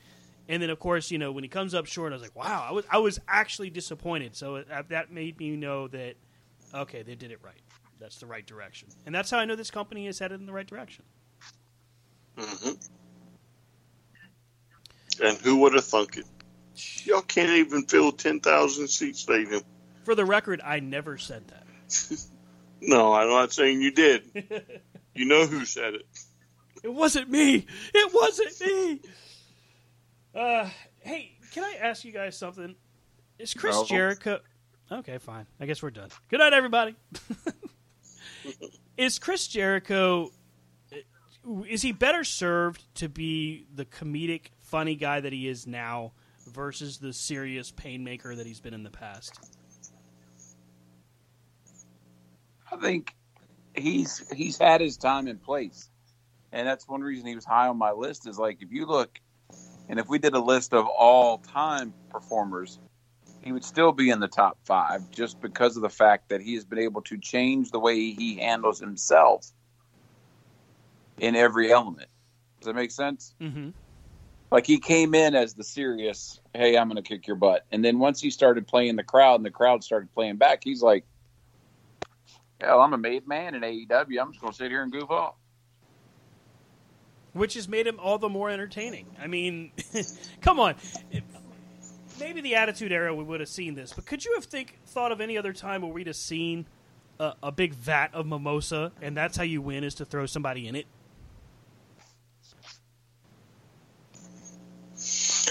And 0.48 0.62
then, 0.62 0.70
of 0.70 0.78
course, 0.78 1.10
you 1.10 1.18
know, 1.18 1.32
when 1.32 1.42
he 1.44 1.48
comes 1.48 1.74
up 1.74 1.86
short, 1.86 2.12
I 2.12 2.16
was 2.16 2.22
like, 2.22 2.36
wow, 2.36 2.66
I 2.68 2.72
was 2.72 2.84
I 2.90 2.98
was 2.98 3.18
actually 3.26 3.70
disappointed. 3.70 4.36
So 4.36 4.56
it, 4.56 4.68
that 4.88 5.10
made 5.10 5.38
me 5.38 5.56
know 5.56 5.88
that 5.88 6.14
okay, 6.74 7.02
they 7.02 7.14
did 7.14 7.32
it 7.32 7.40
right. 7.42 7.60
That's 7.98 8.18
the 8.18 8.26
right 8.26 8.46
direction, 8.46 8.88
and 9.06 9.14
that's 9.14 9.30
how 9.30 9.38
I 9.38 9.46
know 9.46 9.56
this 9.56 9.70
company 9.70 10.06
is 10.06 10.18
headed 10.18 10.38
in 10.38 10.46
the 10.46 10.52
right 10.52 10.66
direction. 10.66 11.04
Mm-hmm. 12.36 12.72
And 15.24 15.38
who 15.38 15.56
would 15.58 15.72
have 15.74 15.84
thunk 15.84 16.18
it? 16.18 16.26
Y'all 17.04 17.22
can't 17.22 17.50
even 17.50 17.84
fill 17.86 18.12
ten 18.12 18.38
thousand 18.40 18.88
seat 18.88 19.16
stadium. 19.16 19.62
For 20.04 20.14
the 20.14 20.26
record, 20.26 20.60
I 20.62 20.78
never 20.78 21.16
said 21.16 21.48
that. 21.48 21.65
no, 22.80 23.14
I'm 23.14 23.28
not 23.28 23.52
saying 23.52 23.80
you 23.80 23.92
did. 23.92 24.72
you 25.14 25.24
know 25.24 25.46
who 25.46 25.64
said 25.64 25.94
it. 25.94 26.06
It 26.82 26.92
wasn't 26.92 27.30
me. 27.30 27.66
It 27.94 28.14
wasn't 28.14 28.60
me. 28.60 29.00
Uh, 30.34 30.68
hey, 31.00 31.32
can 31.52 31.64
I 31.64 31.76
ask 31.80 32.04
you 32.04 32.12
guys 32.12 32.36
something? 32.36 32.74
Is 33.38 33.54
Chris 33.54 33.76
no. 33.76 33.84
Jericho? 33.84 34.40
Okay, 34.90 35.18
fine. 35.18 35.46
I 35.58 35.66
guess 35.66 35.82
we're 35.82 35.90
done. 35.90 36.10
Good 36.28 36.38
night, 36.40 36.52
everybody. 36.52 36.94
Is 38.96 39.18
Chris 39.18 39.46
Jericho 39.46 40.30
is 41.68 41.82
he 41.82 41.92
better 41.92 42.24
served 42.24 42.82
to 42.96 43.08
be 43.08 43.66
the 43.74 43.84
comedic, 43.84 44.46
funny 44.58 44.96
guy 44.96 45.20
that 45.20 45.32
he 45.32 45.48
is 45.48 45.66
now 45.66 46.12
versus 46.46 46.98
the 46.98 47.12
serious 47.12 47.70
painmaker 47.70 48.34
that 48.34 48.46
he's 48.46 48.60
been 48.60 48.74
in 48.74 48.82
the 48.82 48.90
past? 48.90 49.55
I 52.76 52.80
think 52.80 53.14
he's 53.74 54.28
he's 54.32 54.58
had 54.58 54.80
his 54.80 54.96
time 54.96 55.28
in 55.28 55.38
place, 55.38 55.88
and 56.52 56.66
that's 56.66 56.86
one 56.88 57.00
reason 57.00 57.26
he 57.26 57.34
was 57.34 57.44
high 57.44 57.68
on 57.68 57.78
my 57.78 57.92
list. 57.92 58.26
Is 58.26 58.38
like 58.38 58.58
if 58.60 58.70
you 58.70 58.86
look, 58.86 59.18
and 59.88 59.98
if 59.98 60.08
we 60.08 60.18
did 60.18 60.34
a 60.34 60.40
list 60.40 60.74
of 60.74 60.86
all 60.86 61.38
time 61.38 61.94
performers, 62.10 62.78
he 63.42 63.52
would 63.52 63.64
still 63.64 63.92
be 63.92 64.10
in 64.10 64.20
the 64.20 64.28
top 64.28 64.58
five 64.64 65.10
just 65.10 65.40
because 65.40 65.76
of 65.76 65.82
the 65.82 65.90
fact 65.90 66.28
that 66.28 66.40
he 66.40 66.54
has 66.54 66.64
been 66.64 66.78
able 66.78 67.02
to 67.02 67.16
change 67.18 67.70
the 67.70 67.78
way 67.78 68.12
he 68.12 68.36
handles 68.36 68.78
himself 68.78 69.46
in 71.18 71.34
every 71.34 71.72
element. 71.72 72.08
Does 72.60 72.66
that 72.66 72.74
make 72.74 72.90
sense? 72.90 73.34
Mm-hmm. 73.40 73.70
Like 74.50 74.66
he 74.66 74.78
came 74.78 75.14
in 75.14 75.34
as 75.34 75.54
the 75.54 75.64
serious, 75.64 76.40
hey, 76.54 76.76
I'm 76.76 76.88
going 76.88 77.02
to 77.02 77.08
kick 77.08 77.26
your 77.26 77.36
butt, 77.36 77.64
and 77.72 77.84
then 77.84 77.98
once 77.98 78.20
he 78.20 78.30
started 78.30 78.66
playing 78.66 78.96
the 78.96 79.02
crowd 79.02 79.36
and 79.36 79.44
the 79.44 79.50
crowd 79.50 79.82
started 79.82 80.12
playing 80.12 80.36
back, 80.36 80.62
he's 80.62 80.82
like, 80.82 81.04
Hell, 82.60 82.80
I'm 82.80 82.92
a 82.94 82.98
made 82.98 83.26
man 83.28 83.54
in 83.54 83.62
AEW. 83.62 84.20
I'm 84.20 84.32
just 84.32 84.40
going 84.40 84.52
to 84.52 84.56
sit 84.56 84.70
here 84.70 84.82
and 84.82 84.90
goof 84.90 85.10
off. 85.10 85.34
Which 87.32 87.54
has 87.54 87.68
made 87.68 87.86
him 87.86 88.00
all 88.00 88.18
the 88.18 88.30
more 88.30 88.48
entertaining. 88.48 89.06
I 89.20 89.26
mean, 89.26 89.72
come 90.40 90.58
on. 90.58 90.74
Maybe 92.18 92.40
the 92.40 92.54
Attitude 92.54 92.92
Era 92.92 93.14
we 93.14 93.24
would 93.24 93.40
have 93.40 93.48
seen 93.48 93.74
this, 93.74 93.92
but 93.92 94.06
could 94.06 94.24
you 94.24 94.34
have 94.36 94.44
think 94.44 94.78
thought 94.86 95.12
of 95.12 95.20
any 95.20 95.36
other 95.36 95.52
time 95.52 95.82
where 95.82 95.92
we'd 95.92 96.06
have 96.06 96.16
seen 96.16 96.66
a, 97.20 97.34
a 97.42 97.52
big 97.52 97.74
vat 97.74 98.08
of 98.14 98.26
mimosa, 98.26 98.92
and 99.02 99.14
that's 99.14 99.36
how 99.36 99.42
you 99.42 99.60
win 99.60 99.84
is 99.84 99.94
to 99.96 100.06
throw 100.06 100.24
somebody 100.24 100.66
in 100.66 100.76
it? 100.76 100.86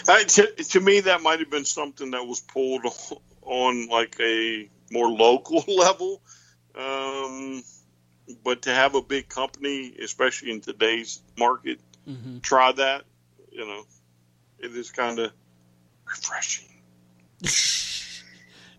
Uh, 0.08 0.24
to, 0.24 0.48
to 0.56 0.80
me, 0.80 1.02
that 1.02 1.22
might 1.22 1.40
have 1.40 1.50
been 1.50 1.66
something 1.66 2.12
that 2.12 2.26
was 2.26 2.40
pulled 2.40 2.86
on 3.44 3.88
like 3.88 4.16
a 4.20 4.70
more 4.92 5.10
local 5.10 5.64
level. 5.76 6.22
Um, 6.78 7.64
but 8.44 8.64
to 8.64 8.74
have 8.74 8.96
a 8.96 9.02
big 9.02 9.30
company, 9.30 9.96
especially 10.02 10.52
in 10.52 10.62
today's 10.62 11.22
market, 11.38 11.80
mm-hmm. 12.08 12.40
try 12.40 12.72
that. 12.72 13.04
You 13.52 13.66
know, 13.66 13.84
it 14.60 14.76
is 14.76 14.92
kind 14.92 15.20
of 15.20 15.32
refreshing. 16.06 16.68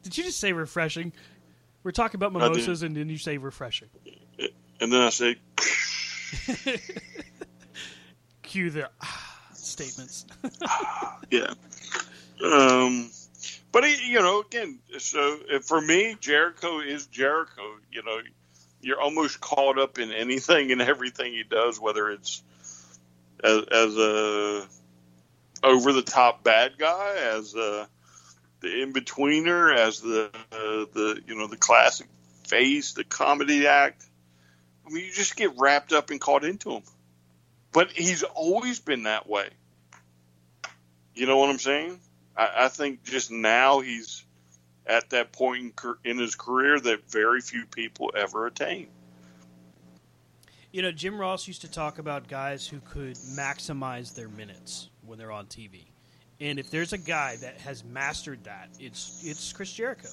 Did 0.02 0.18
you 0.18 0.24
just 0.24 0.38
say 0.38 0.52
refreshing? 0.52 1.12
We're 1.82 1.92
talking 1.92 2.18
about 2.18 2.32
mimosas, 2.32 2.82
and 2.82 2.96
then 2.96 3.08
you 3.08 3.18
say 3.18 3.38
refreshing. 3.38 3.88
And 4.80 4.92
then 4.92 5.00
I 5.00 5.10
say, 5.10 5.36
cue 8.42 8.70
the 8.70 8.90
ah, 9.00 9.42
statements. 9.52 10.26
yeah. 11.30 11.54
Um, 12.44 13.10
but 13.76 13.84
he, 13.84 14.10
you 14.10 14.20
know, 14.20 14.40
again, 14.40 14.78
so 14.96 15.38
for 15.60 15.78
me, 15.78 16.16
Jericho 16.18 16.80
is 16.80 17.08
Jericho. 17.08 17.62
You 17.92 18.02
know, 18.04 18.20
you're 18.80 18.98
almost 18.98 19.38
caught 19.38 19.78
up 19.78 19.98
in 19.98 20.12
anything 20.12 20.72
and 20.72 20.80
everything 20.80 21.34
he 21.34 21.42
does, 21.42 21.78
whether 21.78 22.10
it's 22.10 22.42
as, 23.44 23.64
as 23.70 23.98
a 23.98 24.66
over 25.62 25.92
the 25.92 26.00
top 26.00 26.42
bad 26.42 26.78
guy, 26.78 27.16
as 27.18 27.54
a 27.54 27.86
the 28.60 28.80
in 28.82 28.94
betweener, 28.94 29.76
as 29.76 30.00
the 30.00 30.30
uh, 30.52 30.86
the 30.94 31.20
you 31.26 31.36
know 31.36 31.46
the 31.46 31.58
classic 31.58 32.06
face, 32.48 32.94
the 32.94 33.04
comedy 33.04 33.66
act. 33.66 34.06
I 34.86 34.90
mean, 34.90 35.04
you 35.04 35.12
just 35.12 35.36
get 35.36 35.58
wrapped 35.58 35.92
up 35.92 36.08
and 36.08 36.18
caught 36.18 36.46
into 36.46 36.70
him. 36.70 36.82
But 37.72 37.90
he's 37.90 38.22
always 38.22 38.80
been 38.80 39.02
that 39.02 39.28
way. 39.28 39.50
You 41.14 41.26
know 41.26 41.36
what 41.36 41.50
I'm 41.50 41.58
saying? 41.58 42.00
I, 42.36 42.50
I 42.56 42.68
think 42.68 43.04
just 43.04 43.30
now 43.30 43.80
he's 43.80 44.24
at 44.86 45.10
that 45.10 45.32
point 45.32 45.74
in, 45.84 45.94
in 46.04 46.18
his 46.18 46.34
career 46.34 46.78
that 46.78 47.10
very 47.10 47.40
few 47.40 47.66
people 47.66 48.12
ever 48.16 48.46
attain. 48.46 48.88
You 50.72 50.82
know, 50.82 50.92
Jim 50.92 51.18
Ross 51.18 51.48
used 51.48 51.62
to 51.62 51.70
talk 51.70 51.98
about 51.98 52.28
guys 52.28 52.66
who 52.66 52.80
could 52.80 53.16
maximize 53.34 54.14
their 54.14 54.28
minutes 54.28 54.90
when 55.06 55.18
they're 55.18 55.32
on 55.32 55.46
TV. 55.46 55.84
And 56.40 56.58
if 56.58 56.70
there's 56.70 56.92
a 56.92 56.98
guy 56.98 57.36
that 57.36 57.58
has 57.60 57.82
mastered 57.82 58.44
that, 58.44 58.68
it's 58.78 59.22
it's 59.24 59.52
Chris 59.52 59.72
Jericho. 59.72 60.08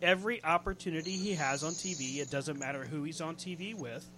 Every 0.00 0.42
opportunity 0.44 1.10
he 1.10 1.32
has 1.34 1.64
on 1.64 1.72
TV, 1.72 2.18
it 2.18 2.30
doesn't 2.30 2.60
matter 2.60 2.84
who 2.84 3.02
he's 3.02 3.20
on 3.20 3.34
TV 3.34 3.74
with, 3.74 4.08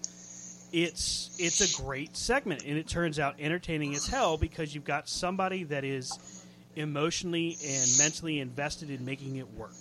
it's 0.72 1.30
it's 1.38 1.60
a 1.60 1.82
great 1.82 2.16
segment 2.16 2.62
and 2.64 2.76
it 2.76 2.86
turns 2.86 3.18
out 3.18 3.34
entertaining 3.40 3.94
as 3.94 4.06
hell 4.06 4.36
because 4.36 4.74
you've 4.74 4.84
got 4.84 5.08
somebody 5.08 5.64
that 5.64 5.84
is 5.84 6.18
emotionally 6.76 7.56
and 7.64 7.88
mentally 7.98 8.40
invested 8.40 8.90
in 8.90 9.04
making 9.04 9.36
it 9.36 9.48
work. 9.54 9.74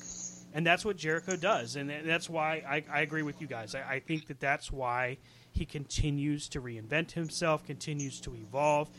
And 0.53 0.65
that's 0.65 0.83
what 0.83 0.97
Jericho 0.97 1.35
does. 1.35 1.75
And 1.75 1.91
that's 2.05 2.29
why 2.29 2.63
I, 2.67 2.83
I 2.91 3.01
agree 3.01 3.21
with 3.21 3.39
you 3.39 3.47
guys. 3.47 3.75
I, 3.75 3.83
I 3.95 3.99
think 3.99 4.27
that 4.27 4.39
that's 4.39 4.71
why 4.71 5.17
he 5.51 5.65
continues 5.65 6.49
to 6.49 6.61
reinvent 6.61 7.11
himself, 7.11 7.65
continues 7.65 8.19
to 8.21 8.35
evolve. 8.35 8.89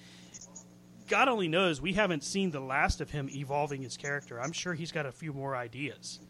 God 1.08 1.28
only 1.28 1.48
knows 1.48 1.80
we 1.80 1.92
haven't 1.92 2.22
seen 2.22 2.52
the 2.52 2.60
last 2.60 3.00
of 3.00 3.10
him 3.10 3.28
evolving 3.30 3.82
his 3.82 3.96
character. 3.96 4.40
I'm 4.40 4.52
sure 4.52 4.74
he's 4.74 4.92
got 4.92 5.06
a 5.06 5.12
few 5.12 5.32
more 5.32 5.56
ideas, 5.56 6.20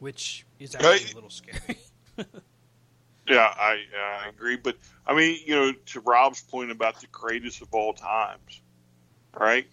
which 0.00 0.44
is 0.58 0.74
actually 0.74 1.12
a 1.12 1.14
little 1.14 1.30
scary. 1.30 1.78
yeah, 3.26 3.54
I, 3.58 3.78
I 3.96 4.28
agree. 4.28 4.56
But 4.56 4.76
I 5.06 5.14
mean, 5.14 5.38
you 5.46 5.54
know, 5.54 5.72
to 5.72 6.00
Rob's 6.00 6.42
point 6.42 6.70
about 6.70 7.00
the 7.00 7.06
greatest 7.06 7.62
of 7.62 7.68
all 7.72 7.94
times, 7.94 8.60
right? 9.38 9.66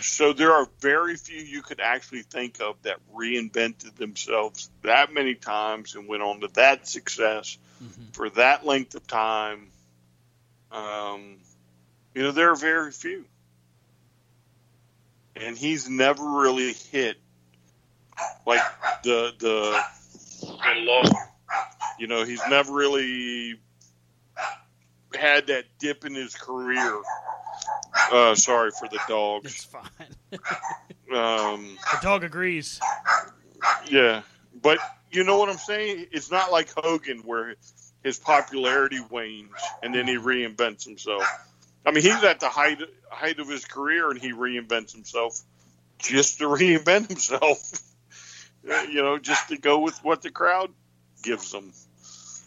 So 0.00 0.32
there 0.32 0.52
are 0.52 0.66
very 0.80 1.16
few 1.16 1.38
you 1.38 1.62
could 1.62 1.80
actually 1.80 2.22
think 2.22 2.60
of 2.60 2.76
that 2.82 2.98
reinvented 3.14 3.94
themselves 3.94 4.70
that 4.82 5.12
many 5.12 5.34
times 5.34 5.94
and 5.94 6.08
went 6.08 6.22
on 6.22 6.40
to 6.40 6.48
that 6.54 6.88
success 6.88 7.58
mm-hmm. 7.82 8.10
for 8.12 8.30
that 8.30 8.66
length 8.66 8.94
of 8.94 9.06
time. 9.06 9.68
Um, 10.72 11.36
you 12.14 12.22
know, 12.22 12.32
there 12.32 12.50
are 12.50 12.56
very 12.56 12.90
few. 12.90 13.24
And 15.36 15.56
he's 15.56 15.88
never 15.88 16.24
really 16.24 16.72
hit 16.72 17.16
like 18.46 18.62
the 19.02 19.32
the 19.38 19.82
the 20.40 20.80
low. 20.80 21.02
You 21.98 22.06
know, 22.06 22.24
he's 22.24 22.42
never 22.48 22.72
really 22.72 23.58
had 25.16 25.48
that 25.48 25.64
dip 25.78 26.04
in 26.04 26.14
his 26.14 26.34
career 26.34 27.02
uh, 28.12 28.34
sorry 28.34 28.70
for 28.70 28.88
the 28.88 29.00
dogs. 29.08 29.46
It's 29.46 29.64
fine. 29.64 29.90
um, 31.16 31.78
the 31.92 31.98
dog 32.02 32.24
agrees. 32.24 32.80
Yeah, 33.88 34.22
but 34.60 34.78
you 35.10 35.24
know 35.24 35.38
what 35.38 35.48
I'm 35.48 35.58
saying? 35.58 36.06
It's 36.12 36.30
not 36.30 36.52
like 36.52 36.72
Hogan 36.76 37.18
where 37.20 37.54
his 38.02 38.18
popularity 38.18 39.00
wanes 39.10 39.50
and 39.82 39.94
then 39.94 40.06
he 40.06 40.16
reinvents 40.16 40.84
himself. 40.84 41.24
I 41.86 41.90
mean, 41.90 42.02
he's 42.02 42.22
at 42.24 42.40
the 42.40 42.48
height 42.48 42.80
height 43.10 43.38
of 43.38 43.48
his 43.48 43.64
career 43.64 44.10
and 44.10 44.20
he 44.20 44.32
reinvents 44.32 44.92
himself 44.92 45.40
just 45.98 46.38
to 46.38 46.44
reinvent 46.48 47.08
himself. 47.08 47.80
you 48.88 49.02
know, 49.02 49.18
just 49.18 49.48
to 49.48 49.58
go 49.58 49.78
with 49.80 49.98
what 50.04 50.22
the 50.22 50.30
crowd 50.30 50.70
gives 51.22 51.52
him. 51.52 51.72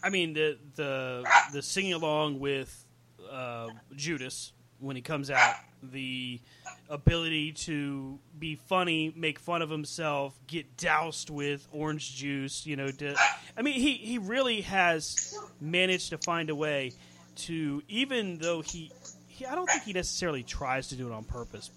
I 0.02 0.10
mean, 0.10 0.34
the 0.34 0.58
the 0.76 1.28
the 1.52 1.62
singing 1.62 1.94
along 1.94 2.38
with 2.40 2.84
uh, 3.30 3.68
Judas 3.96 4.52
when 4.80 4.96
he 4.96 5.02
comes 5.02 5.30
out 5.30 5.54
the 5.82 6.40
ability 6.88 7.52
to 7.52 8.18
be 8.38 8.56
funny, 8.56 9.12
make 9.16 9.38
fun 9.38 9.62
of 9.62 9.70
himself, 9.70 10.38
get 10.46 10.76
doused 10.76 11.30
with 11.30 11.66
orange 11.72 12.14
juice. 12.16 12.66
You 12.66 12.76
know, 12.76 12.90
to, 12.90 13.16
I 13.56 13.62
mean, 13.62 13.74
he 13.74 13.94
he 13.94 14.18
really 14.18 14.62
has 14.62 15.36
managed 15.60 16.10
to 16.10 16.18
find 16.18 16.50
a 16.50 16.54
way 16.54 16.92
to, 17.36 17.82
even 17.88 18.38
though 18.38 18.62
he, 18.62 18.90
he, 19.26 19.46
I 19.46 19.54
don't 19.54 19.68
think 19.68 19.84
he 19.84 19.92
necessarily 19.92 20.42
tries 20.42 20.88
to 20.88 20.96
do 20.96 21.08
it 21.08 21.12
on 21.12 21.24
purpose, 21.24 21.70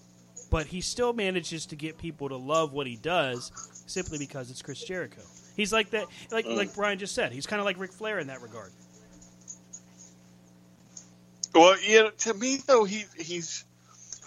but 0.50 0.66
he 0.66 0.80
still 0.80 1.12
manages 1.12 1.66
to 1.66 1.76
get 1.76 1.98
people 1.98 2.28
to 2.28 2.36
love 2.36 2.72
what 2.72 2.86
he 2.86 2.96
does 2.96 3.52
simply 3.86 4.18
because 4.18 4.50
it's 4.50 4.62
Chris 4.62 4.82
Jericho. 4.82 5.22
He's 5.56 5.72
like 5.72 5.90
that, 5.90 6.06
like 6.30 6.46
like 6.46 6.70
mm. 6.70 6.74
Brian 6.74 6.98
just 6.98 7.14
said. 7.14 7.32
He's 7.32 7.46
kind 7.46 7.60
of 7.60 7.66
like 7.66 7.78
Ric 7.78 7.92
Flair 7.92 8.18
in 8.18 8.28
that 8.28 8.42
regard. 8.42 8.72
Well, 11.54 11.76
yeah, 11.82 12.10
to 12.18 12.34
me 12.34 12.58
though, 12.66 12.84
he 12.84 13.04
he's 13.18 13.64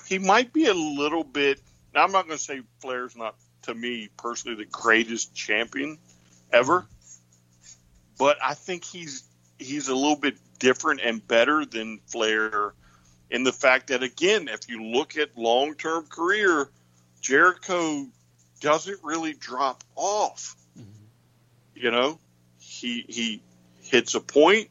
he 0.07 0.19
might 0.19 0.53
be 0.53 0.65
a 0.65 0.73
little 0.73 1.23
bit. 1.23 1.59
Now, 1.93 2.03
I'm 2.03 2.11
not 2.11 2.27
going 2.27 2.37
to 2.37 2.43
say 2.43 2.61
Flair's 2.79 3.15
not 3.15 3.35
to 3.63 3.73
me 3.73 4.09
personally 4.17 4.57
the 4.57 4.69
greatest 4.69 5.33
champion 5.33 5.97
ever, 6.53 6.85
but 8.19 8.37
I 8.43 8.53
think 8.53 8.83
he's 8.83 9.23
he's 9.57 9.87
a 9.87 9.95
little 9.95 10.17
bit 10.17 10.37
different 10.59 11.01
and 11.03 11.25
better 11.25 11.65
than 11.65 11.99
Flair 12.07 12.73
in 13.29 13.43
the 13.43 13.51
fact 13.51 13.87
that 13.87 14.03
again, 14.03 14.47
if 14.47 14.69
you 14.69 14.83
look 14.83 15.17
at 15.17 15.37
long 15.37 15.75
term 15.75 16.05
career, 16.07 16.69
Jericho 17.21 18.05
doesn't 18.61 18.99
really 19.03 19.33
drop 19.33 19.83
off. 19.95 20.55
You 21.75 21.91
know, 21.91 22.19
he 22.59 23.05
he 23.07 23.41
hits 23.81 24.15
a 24.15 24.19
point 24.19 24.69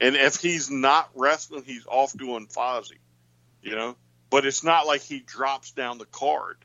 and 0.00 0.16
if 0.16 0.36
he's 0.36 0.70
not 0.70 1.10
wrestling, 1.14 1.62
he's 1.64 1.86
off 1.86 2.12
doing 2.16 2.46
Fozzy, 2.46 2.98
you 3.62 3.74
know. 3.74 3.96
But 4.30 4.44
it's 4.44 4.64
not 4.64 4.86
like 4.86 5.02
he 5.02 5.20
drops 5.20 5.70
down 5.70 5.98
the 5.98 6.06
card. 6.06 6.58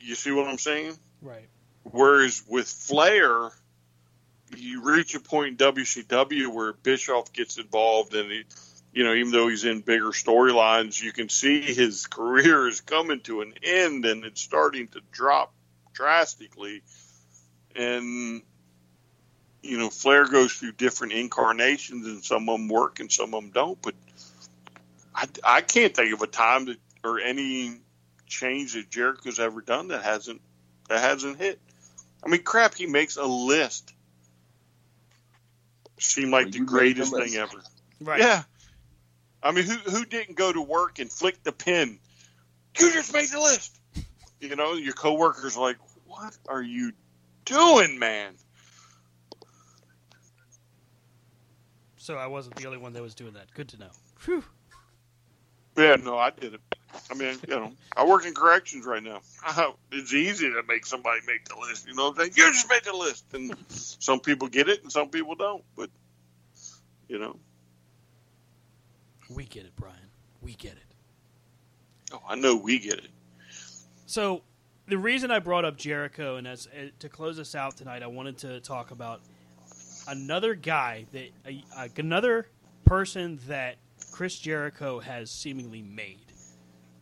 You 0.00 0.14
see 0.14 0.30
what 0.30 0.46
I'm 0.46 0.58
saying? 0.58 0.94
Right. 1.20 1.48
Whereas 1.82 2.42
with 2.48 2.68
Flair, 2.68 3.50
you 4.56 4.82
reach 4.82 5.14
a 5.14 5.20
point 5.20 5.60
in 5.60 5.74
WCW 5.74 6.52
where 6.52 6.72
Bischoff 6.72 7.32
gets 7.32 7.58
involved, 7.58 8.14
and 8.14 8.30
he, 8.30 8.44
you 8.92 9.04
know, 9.04 9.12
even 9.12 9.32
though 9.32 9.48
he's 9.48 9.64
in 9.64 9.80
bigger 9.82 10.10
storylines, 10.10 11.02
you 11.02 11.12
can 11.12 11.28
see 11.28 11.60
his 11.60 12.06
career 12.10 12.66
is 12.66 12.80
coming 12.80 13.20
to 13.20 13.42
an 13.42 13.52
end, 13.62 14.06
and 14.06 14.24
it's 14.24 14.40
starting 14.40 14.88
to 14.88 15.00
drop 15.12 15.52
drastically. 15.92 16.82
And 17.76 18.42
you 19.62 19.78
know, 19.78 19.90
Flair 19.90 20.26
goes 20.26 20.52
through 20.52 20.72
different 20.72 21.12
incarnations, 21.12 22.06
and 22.06 22.24
some 22.24 22.48
of 22.48 22.58
them 22.58 22.68
work 22.68 23.00
and 23.00 23.10
some 23.10 23.34
of 23.34 23.42
them 23.42 23.50
don't. 23.50 23.80
But 23.82 23.94
I, 25.14 25.26
I 25.44 25.60
can't 25.60 25.94
think 25.94 26.12
of 26.14 26.22
a 26.22 26.26
time 26.26 26.66
that 26.66 26.78
or 27.04 27.20
any 27.20 27.76
change 28.26 28.74
that 28.74 28.90
Jericho's 28.90 29.38
ever 29.38 29.60
done 29.60 29.88
that 29.88 30.02
hasn't 30.02 30.40
that 30.88 31.00
hasn't 31.00 31.38
hit. 31.38 31.60
I 32.24 32.28
mean, 32.28 32.42
crap, 32.42 32.74
he 32.74 32.86
makes 32.86 33.16
a 33.16 33.24
list. 33.24 33.94
Seem 35.98 36.30
like 36.30 36.46
Well, 36.46 36.52
the 36.52 36.58
you 36.58 36.62
made 36.62 36.68
the 36.68 36.72
greatest 36.72 37.12
thing 37.12 37.34
ever. 37.36 37.62
Right. 38.00 38.20
Yeah. 38.20 38.42
I 39.42 39.52
mean, 39.52 39.64
who 39.64 39.74
who 39.74 40.04
didn't 40.04 40.36
go 40.36 40.52
to 40.52 40.60
work 40.60 40.98
and 40.98 41.10
flick 41.10 41.42
the 41.42 41.52
pen? 41.52 41.98
You 42.78 42.92
just 42.92 43.12
made 43.12 43.28
the 43.28 43.40
list. 43.40 43.76
You 44.40 44.54
know, 44.54 44.74
your 44.74 44.92
coworkers 44.92 45.56
are 45.56 45.60
like, 45.60 45.78
"What 46.06 46.36
are 46.48 46.62
you 46.62 46.92
doing, 47.48 47.98
man?" 47.98 48.34
So 51.96 52.16
I 52.16 52.26
wasn't 52.26 52.56
the 52.56 52.66
only 52.66 52.78
one 52.78 52.92
that 52.94 53.02
was 53.02 53.14
doing 53.14 53.34
that. 53.34 53.52
Good 53.54 53.68
to 53.70 53.78
know. 53.78 53.90
Phew. 54.18 54.42
Yeah, 55.76 55.96
no, 55.96 56.16
I 56.18 56.30
did 56.30 56.54
it. 56.54 56.60
I 57.10 57.14
mean, 57.14 57.38
you 57.46 57.54
know, 57.54 57.72
I 57.96 58.04
work 58.06 58.24
in 58.26 58.34
corrections 58.34 58.86
right 58.86 59.02
now. 59.02 59.20
It's 59.92 60.12
easy 60.14 60.48
to 60.48 60.62
make 60.66 60.86
somebody 60.86 61.20
make 61.26 61.44
the 61.48 61.56
list. 61.56 61.86
You 61.86 61.94
know 61.94 62.04
what 62.08 62.18
I'm 62.18 62.32
saying? 62.32 62.32
You 62.36 62.52
just 62.52 62.68
make 62.68 62.82
the 62.82 62.94
list, 62.94 63.24
and 63.34 63.54
some 63.68 64.20
people 64.20 64.48
get 64.48 64.68
it 64.68 64.82
and 64.82 64.90
some 64.90 65.10
people 65.10 65.34
don't. 65.34 65.62
But 65.76 65.90
you 67.08 67.18
know, 67.18 67.36
We 69.30 69.44
get 69.44 69.64
it, 69.64 69.76
Brian. 69.76 69.96
We 70.40 70.54
get 70.54 70.72
it. 70.72 72.12
oh, 72.12 72.22
I 72.28 72.34
know 72.36 72.56
we 72.56 72.78
get 72.78 72.94
it. 72.94 73.10
So 74.06 74.42
the 74.88 74.98
reason 74.98 75.30
I 75.30 75.38
brought 75.38 75.64
up 75.64 75.76
Jericho 75.76 76.36
and 76.36 76.46
as 76.46 76.66
uh, 76.66 76.88
to 76.98 77.08
close 77.08 77.38
us 77.38 77.54
out 77.54 77.76
tonight, 77.76 78.02
I 78.02 78.06
wanted 78.06 78.38
to 78.38 78.60
talk 78.60 78.90
about 78.90 79.20
another 80.08 80.54
guy 80.54 81.06
that 81.12 81.28
uh, 81.76 81.88
another 81.96 82.48
person 82.84 83.38
that 83.46 83.76
Chris 84.12 84.38
Jericho 84.38 84.98
has 84.98 85.30
seemingly 85.30 85.82
made, 85.82 86.32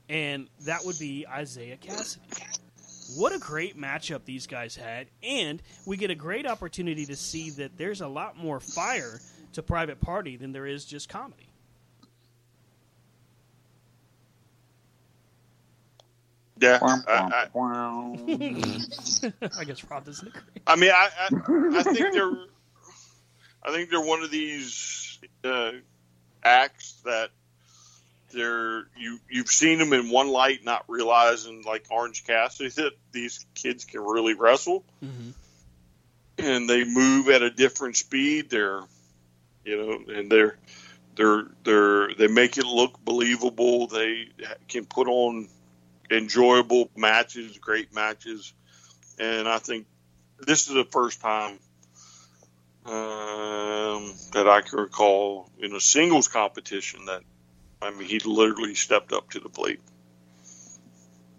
and 0.08 0.48
that 0.64 0.84
would 0.84 0.98
be 0.98 1.26
Isaiah 1.28 1.76
Cassidy. 1.76 2.26
What 3.16 3.32
a 3.32 3.38
great 3.38 3.78
matchup 3.78 4.24
these 4.24 4.48
guys 4.48 4.74
had, 4.74 5.06
and 5.22 5.62
we 5.86 5.96
get 5.96 6.10
a 6.10 6.14
great 6.16 6.46
opportunity 6.46 7.06
to 7.06 7.14
see 7.14 7.50
that 7.50 7.76
there's 7.76 8.00
a 8.00 8.08
lot 8.08 8.36
more 8.36 8.58
fire 8.58 9.20
to 9.52 9.62
Private 9.62 10.00
Party 10.00 10.36
than 10.36 10.50
there 10.50 10.66
is 10.66 10.84
just 10.84 11.08
comedy. 11.08 11.45
Yeah, 16.58 16.78
Womp, 16.78 17.04
I, 17.06 17.20
womp, 17.20 17.32
I, 17.32 17.54
womp. 17.54 19.50
I 19.60 19.64
guess 19.64 19.84
Rob 19.90 20.06
doesn't 20.06 20.28
agree. 20.28 20.40
I 20.66 20.76
mean, 20.76 20.90
I, 20.90 21.10
I, 21.18 21.28
I 21.78 21.82
think 21.82 22.14
they're, 22.14 22.32
I 23.62 23.72
think 23.72 23.90
they're 23.90 24.00
one 24.00 24.22
of 24.22 24.30
these 24.30 25.18
uh, 25.44 25.72
acts 26.42 26.94
that 27.04 27.28
they're 28.32 28.86
you 28.96 29.18
you've 29.30 29.48
seen 29.48 29.78
them 29.78 29.92
in 29.92 30.10
one 30.10 30.28
light, 30.28 30.64
not 30.64 30.84
realizing 30.88 31.62
like 31.66 31.86
Orange 31.90 32.24
Cassidy 32.26 32.70
that 32.70 32.92
these 33.12 33.44
kids 33.54 33.84
can 33.84 34.00
really 34.00 34.34
wrestle, 34.34 34.82
Mm-hmm. 35.04 35.30
and 36.38 36.68
they 36.68 36.84
move 36.84 37.28
at 37.28 37.42
a 37.42 37.50
different 37.50 37.96
speed. 37.96 38.50
They're, 38.50 38.80
you 39.64 39.76
know, 39.76 40.14
and 40.14 40.30
they're 40.30 40.56
they're 41.16 41.46
they're 41.64 42.14
they 42.14 42.28
make 42.28 42.56
it 42.58 42.66
look 42.66 43.02
believable. 43.04 43.86
They 43.88 44.28
can 44.68 44.86
put 44.86 45.08
on 45.08 45.48
enjoyable 46.10 46.90
matches, 46.96 47.58
great 47.58 47.94
matches, 47.94 48.52
and 49.18 49.48
I 49.48 49.58
think 49.58 49.86
this 50.38 50.68
is 50.68 50.74
the 50.74 50.84
first 50.84 51.20
time 51.20 51.58
um, 52.84 54.14
that 54.32 54.46
I 54.48 54.60
can 54.62 54.78
recall 54.78 55.50
in 55.58 55.74
a 55.74 55.80
singles 55.80 56.28
competition 56.28 57.06
that 57.06 57.22
I 57.82 57.90
mean 57.90 58.08
he 58.08 58.20
literally 58.20 58.74
stepped 58.74 59.12
up 59.12 59.30
to 59.30 59.40
the 59.40 59.48
plate. 59.48 59.80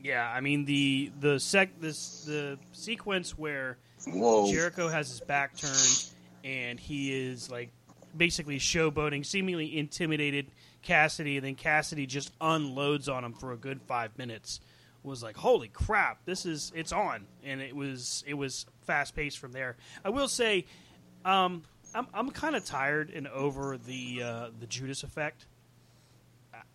Yeah, 0.01 0.29
I 0.29 0.41
mean 0.41 0.65
the 0.65 1.11
the 1.19 1.39
sec 1.39 1.79
this 1.79 2.23
the 2.25 2.57
sequence 2.73 3.37
where 3.37 3.77
Whoa. 4.05 4.51
Jericho 4.51 4.87
has 4.87 5.09
his 5.09 5.19
back 5.21 5.57
turned 5.57 6.05
and 6.43 6.79
he 6.79 7.27
is 7.27 7.49
like 7.49 7.71
basically 8.15 8.59
showboating, 8.59 9.25
seemingly 9.25 9.77
intimidated 9.77 10.47
Cassidy, 10.81 11.37
and 11.37 11.45
then 11.45 11.55
Cassidy 11.55 12.05
just 12.05 12.31
unloads 12.39 13.09
on 13.09 13.23
him 13.23 13.33
for 13.33 13.51
a 13.51 13.57
good 13.57 13.81
five 13.81 14.17
minutes. 14.17 14.59
Was 15.03 15.23
like, 15.23 15.37
holy 15.37 15.69
crap, 15.69 16.25
this 16.25 16.45
is 16.45 16.71
it's 16.75 16.91
on, 16.91 17.27
and 17.43 17.61
it 17.61 17.73
was 17.75 18.23
it 18.27 18.33
was 18.33 18.65
fast 18.85 19.15
paced 19.15 19.39
from 19.39 19.53
there. 19.53 19.77
I 20.03 20.09
will 20.09 20.27
say, 20.27 20.65
um, 21.23 21.63
I'm 21.95 22.07
I'm 22.13 22.29
kind 22.29 22.55
of 22.55 22.65
tired 22.65 23.09
and 23.09 23.27
over 23.27 23.77
the 23.77 24.21
uh, 24.23 24.49
the 24.59 24.67
Judas 24.67 25.03
effect. 25.03 25.45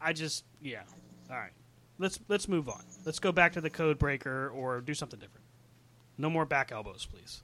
I- 0.00 0.12
just 0.14 0.44
yeah, 0.62 0.82
all 1.30 1.36
right. 1.36 1.52
Let's 1.98 2.20
let's 2.28 2.48
move 2.48 2.68
on. 2.70 2.82
Let's 3.04 3.18
go 3.18 3.32
back 3.32 3.52
to 3.54 3.60
the 3.60 3.70
code 3.70 3.98
breaker 3.98 4.48
or 4.48 4.80
do 4.80 4.94
something 4.94 5.18
different. 5.20 5.44
No 6.16 6.30
more 6.30 6.46
back 6.46 6.72
elbows, 6.72 7.06
please. 7.10 7.42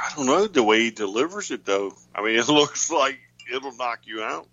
I 0.00 0.14
don't 0.14 0.26
know 0.26 0.46
the 0.46 0.62
way 0.62 0.80
he 0.80 0.90
delivers 0.90 1.50
it 1.50 1.64
though. 1.64 1.92
I 2.14 2.22
mean, 2.22 2.36
it 2.38 2.48
looks 2.48 2.90
like 2.90 3.18
it'll 3.52 3.74
knock 3.74 4.00
you 4.04 4.22
out. 4.22 4.46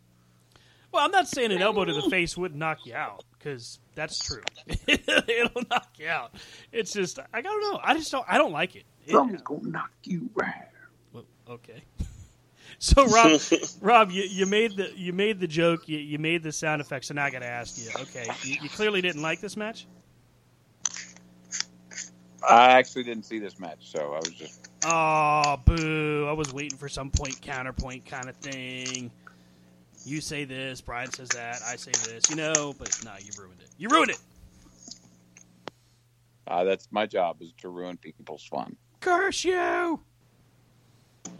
Well, 0.96 1.04
I'm 1.04 1.12
not 1.12 1.28
saying 1.28 1.52
an 1.52 1.62
elbow 1.62 1.84
to 1.84 1.92
the 1.94 2.04
face 2.10 2.38
would 2.38 2.56
knock 2.56 2.86
you 2.86 2.96
out 2.96 3.26
because 3.38 3.80
that's 3.96 4.18
true. 4.18 4.42
It'll 4.88 5.64
knock 5.70 5.90
you 6.00 6.08
out. 6.08 6.34
It's 6.72 6.94
just 6.94 7.20
I 7.34 7.42
don't 7.42 7.60
know. 7.62 7.82
I 7.84 7.96
just 7.98 8.10
don't. 8.14 8.26
I 8.30 8.38
don't 8.38 8.54
like 8.54 8.78
it. 8.78 8.86
It- 9.06 9.12
Someone's 9.12 9.42
gonna 9.42 9.68
knock 9.68 9.92
you 10.04 10.30
right. 10.36 10.70
well, 11.12 11.26
okay. 11.50 11.84
So 12.80 13.06
Rob, 13.08 13.40
Rob, 13.82 14.12
you, 14.12 14.24
you 14.24 14.46
made 14.46 14.76
the 14.76 14.92
you 14.98 15.14
made 15.14 15.40
the 15.40 15.48
joke. 15.48 15.88
You, 15.88 15.98
you 15.98 16.18
made 16.20 16.44
the 16.44 16.52
sound 16.52 16.82
effects. 16.82 17.08
So 17.08 17.14
now 17.14 17.24
I 17.24 17.30
got 17.30 17.40
to 17.40 17.46
ask 17.46 17.78
you. 17.78 17.90
Okay, 18.02 18.26
you, 18.44 18.58
you 18.64 18.70
clearly 18.70 19.02
didn't 19.02 19.22
like 19.22 19.40
this 19.40 19.56
match. 19.56 19.88
I 22.48 22.72
actually 22.72 23.04
didn't 23.04 23.24
see 23.24 23.40
this 23.40 23.60
match, 23.60 23.80
so 23.90 24.14
I 24.14 24.18
was 24.18 24.30
just 24.32 24.70
Oh, 24.86 25.58
boo! 25.66 26.28
I 26.30 26.34
was 26.34 26.54
waiting 26.54 26.78
for 26.78 26.90
some 26.90 27.10
point 27.12 27.42
counterpoint 27.42 28.06
kind 28.06 28.28
of 28.30 28.36
thing. 28.38 29.10
You 30.06 30.22
say 30.22 30.46
this, 30.46 30.82
Brian 30.82 31.12
says 31.12 31.30
that, 31.30 31.64
I 31.64 31.78
say 31.78 31.92
this, 31.92 32.30
you 32.30 32.36
know, 32.36 32.76
but 32.78 32.96
no, 33.04 33.14
you 33.20 33.32
ruined 33.40 33.60
it. 33.60 33.70
You 33.80 33.90
ruined 33.90 34.12
it. 34.12 34.20
uh, 36.48 36.64
that's 36.64 36.88
my 36.92 37.08
job 37.08 37.42
is 37.42 37.52
to 37.62 37.70
ruin 37.70 37.98
people's 37.98 38.44
fun. 38.44 38.76
Curse 39.00 39.44
you! 39.44 40.00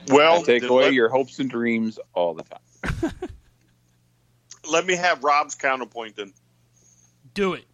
Well, 0.08 0.40
I 0.40 0.44
take 0.44 0.64
away 0.64 0.86
let, 0.86 0.94
your 0.94 1.10
hopes 1.10 1.38
and 1.38 1.48
dreams 1.48 2.00
all 2.14 2.34
the 2.34 2.44
time. 2.44 3.12
let 4.72 4.86
me 4.86 4.96
have 4.96 5.24
Rob's 5.24 5.54
counterpoint 5.54 6.16
then. 6.16 6.34
Do 7.36 7.54
it. 7.54 7.66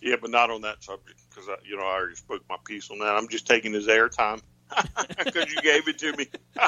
Yeah, 0.00 0.16
but 0.20 0.30
not 0.30 0.50
on 0.50 0.62
that 0.62 0.82
subject 0.82 1.20
because 1.28 1.48
you 1.64 1.76
know 1.76 1.82
I 1.82 1.96
already 1.96 2.14
spoke 2.14 2.42
my 2.48 2.56
piece 2.64 2.90
on 2.90 2.98
that. 3.00 3.14
I'm 3.14 3.28
just 3.28 3.46
taking 3.46 3.72
his 3.74 3.88
airtime 3.88 4.40
because 5.18 5.52
you 5.52 5.60
gave 5.60 5.86
it 5.86 5.98
to 5.98 6.16
me. 6.16 6.28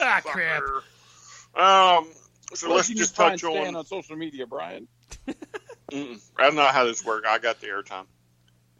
Ah, 0.00 0.20
crap. 0.24 0.62
Sucker. 1.56 1.66
Um, 1.66 2.08
so 2.54 2.68
Well, 2.68 2.76
let's 2.76 2.88
just 2.88 3.16
touch 3.16 3.42
on. 3.44 3.74
on 3.76 3.84
social 3.86 4.16
media, 4.16 4.46
Brian. 4.46 4.86
Mm-mm. 5.92 6.20
That's 6.36 6.54
not 6.54 6.54
know 6.54 6.66
how 6.66 6.84
this 6.84 7.04
works. 7.04 7.26
I 7.28 7.38
got 7.38 7.60
the 7.60 7.68
airtime, 7.68 8.06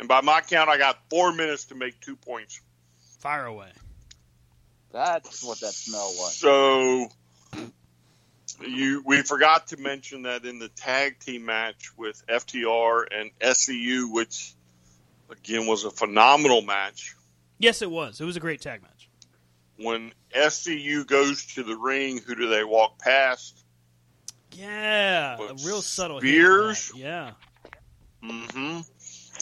and 0.01 0.09
by 0.09 0.21
my 0.23 0.41
count, 0.41 0.69
I 0.69 0.77
got 0.77 0.99
four 1.09 1.33
minutes 1.33 1.67
to 1.67 1.75
make 1.75 2.01
two 2.01 2.17
points. 2.17 2.61
Fire 3.21 3.47
away. 3.47 3.71
That's 4.93 5.45
what 5.45 5.61
that 5.61 5.73
smell 5.73 6.09
was. 6.17 6.37
So 6.37 7.09
you 8.67 9.03
we 9.05 9.23
forgot 9.23 9.69
to 9.69 9.77
mention 9.77 10.23
that 10.23 10.45
in 10.45 10.59
the 10.59 10.69
tag 10.69 11.19
team 11.21 11.45
match 11.45 11.91
with 11.97 12.23
FTR 12.27 13.05
and 13.13 13.31
SCU, 13.41 14.13
which 14.13 14.55
again 15.31 15.67
was 15.67 15.85
a 15.85 15.91
phenomenal 15.91 16.63
match. 16.63 17.15
Yes, 17.59 17.83
it 17.83 17.91
was. 17.91 18.21
It 18.21 18.25
was 18.25 18.37
a 18.37 18.41
great 18.41 18.61
tag 18.61 18.83
match. 18.83 18.96
When 19.79 20.13
SCU 20.35 21.07
goes 21.07 21.45
to 21.55 21.63
the 21.63 21.77
ring, 21.77 22.19
who 22.19 22.35
do 22.35 22.49
they 22.49 22.65
walk 22.65 22.99
past? 22.99 23.63
Yeah, 24.53 25.37
a 25.39 25.55
real 25.67 25.83
subtle 25.83 26.21
Spears? 26.21 26.87
hit. 26.89 26.97
to 26.97 27.03
that. 27.03 27.35
Yeah. 28.23 28.31
hmm 28.31 28.81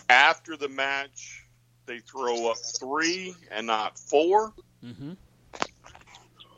After 0.09 0.57
the 0.57 0.69
match, 0.69 1.45
they 1.87 1.99
throw 2.01 2.51
up 2.51 2.57
three 2.81 3.35
and 3.51 3.67
not 3.67 3.99
four. 3.99 4.53
Mm-hmm. 4.85 5.13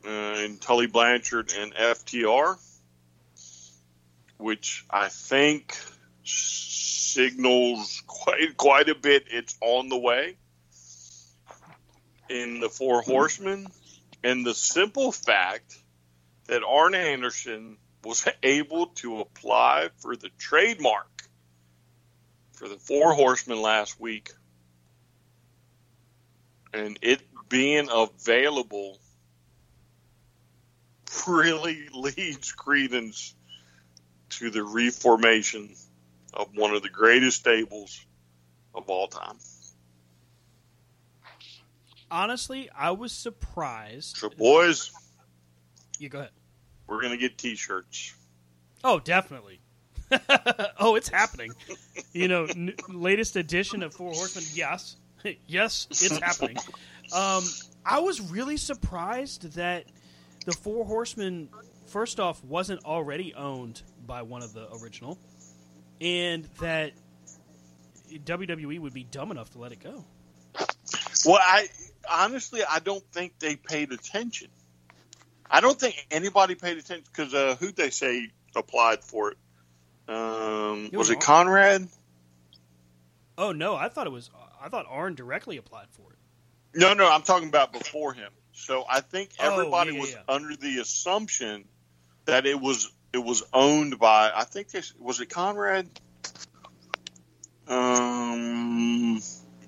uh, 0.04 0.08
and 0.08 0.60
Tully 0.60 0.86
Blanchard 0.86 1.52
and 1.56 1.72
FTR, 1.74 2.56
which 4.38 4.84
I 4.90 5.08
think 5.08 5.76
signals 6.24 8.02
quite 8.06 8.56
quite 8.56 8.88
a 8.88 8.94
bit. 8.94 9.26
It's 9.30 9.56
on 9.60 9.88
the 9.88 9.98
way 9.98 10.36
in 12.28 12.60
the 12.60 12.68
Four 12.68 13.02
Horsemen, 13.02 13.66
and 14.22 14.44
the 14.44 14.54
simple 14.54 15.12
fact 15.12 15.76
that 16.46 16.62
Arn 16.62 16.94
Anderson 16.94 17.76
was 18.04 18.28
able 18.42 18.86
to 18.86 19.20
apply 19.20 19.90
for 19.98 20.16
the 20.16 20.30
trademark 20.38 21.08
for 22.52 22.68
the 22.68 22.76
Four 22.76 23.14
Horsemen 23.14 23.60
last 23.60 24.00
week, 24.00 24.30
and 26.72 26.98
it 27.02 27.22
being 27.48 27.88
available 27.90 28.98
really 31.26 31.88
leads 31.94 32.52
credence 32.52 33.34
to 34.30 34.50
the 34.50 34.62
reformation 34.62 35.74
of 36.32 36.48
one 36.54 36.74
of 36.74 36.82
the 36.82 36.88
greatest 36.88 37.40
stables 37.40 38.04
of 38.74 38.88
all 38.88 39.08
time. 39.08 39.38
Honestly, 42.10 42.68
I 42.76 42.90
was 42.92 43.12
surprised. 43.12 44.16
So, 44.16 44.28
boys, 44.30 44.90
You 45.98 46.08
go 46.08 46.18
ahead. 46.20 46.30
we're 46.86 47.02
gonna 47.02 47.16
get 47.16 47.38
T-shirts. 47.38 48.14
Oh, 48.84 49.00
definitely. 49.00 49.60
oh, 50.78 50.94
it's 50.94 51.08
happening. 51.08 51.52
You 52.12 52.28
know, 52.28 52.44
n- 52.44 52.74
latest 52.88 53.34
edition 53.36 53.82
of 53.82 53.92
Four 53.94 54.12
Horsemen. 54.12 54.44
Yes, 54.54 54.96
yes, 55.46 55.88
it's 55.90 56.18
happening. 56.18 56.56
Um, 57.12 57.42
I 57.84 57.98
was 58.00 58.20
really 58.20 58.56
surprised 58.56 59.54
that 59.54 59.84
the 60.44 60.52
Four 60.52 60.84
Horsemen, 60.84 61.48
first 61.86 62.20
off, 62.20 62.42
wasn't 62.44 62.84
already 62.84 63.34
owned 63.34 63.82
by 64.06 64.22
one 64.22 64.42
of 64.42 64.52
the 64.52 64.68
original, 64.80 65.18
and 66.00 66.44
that 66.60 66.92
WWE 68.12 68.78
would 68.78 68.94
be 68.94 69.04
dumb 69.04 69.30
enough 69.32 69.50
to 69.50 69.58
let 69.58 69.72
it 69.72 69.82
go. 69.82 70.04
Well, 71.24 71.40
I 71.42 71.66
honestly, 72.10 72.62
I 72.68 72.78
don't 72.80 73.04
think 73.12 73.38
they 73.38 73.56
paid 73.56 73.92
attention. 73.92 74.48
I 75.50 75.60
don't 75.60 75.78
think 75.78 76.06
anybody 76.10 76.54
paid 76.54 76.78
attention 76.78 77.04
because 77.10 77.32
uh, 77.34 77.56
who 77.60 77.70
they 77.72 77.90
say 77.90 78.30
applied 78.54 79.04
for 79.04 79.32
it? 79.32 79.38
Um, 80.08 80.90
was 80.92 81.10
it 81.10 81.20
Conrad? 81.20 81.88
Oh 83.38 83.52
no, 83.52 83.76
I 83.76 83.88
thought 83.88 84.06
it 84.06 84.12
was. 84.12 84.30
I 84.60 84.68
thought 84.68 84.86
Arn 84.88 85.14
directly 85.14 85.56
applied 85.58 85.86
for 85.90 86.12
it. 86.12 86.18
No, 86.78 86.94
no, 86.94 87.10
I'm 87.10 87.22
talking 87.22 87.48
about 87.48 87.72
before 87.72 88.12
him. 88.12 88.32
So 88.52 88.84
I 88.88 89.00
think 89.00 89.30
Oh, 89.38 89.52
everybody 89.52 89.92
yeah, 89.94 90.00
was 90.00 90.12
yeah. 90.12 90.18
under 90.28 90.56
the 90.56 90.78
assumption 90.78 91.64
that 92.24 92.46
it 92.46 92.60
was 92.60 92.90
it 93.12 93.18
was 93.18 93.42
owned 93.52 93.98
by. 93.98 94.32
I 94.34 94.44
think 94.44 94.70
this 94.70 94.94
was 94.98 95.20
it 95.20 95.28
Conrad. 95.28 95.88
Um, 97.68 99.20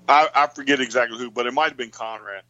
I, 0.09 0.27
I 0.33 0.47
forget 0.47 0.81
exactly 0.81 1.17
who, 1.19 1.29
but 1.29 1.45
it 1.45 1.53
might 1.53 1.69
have 1.69 1.77
been 1.77 1.91
Conrad. 1.91 2.43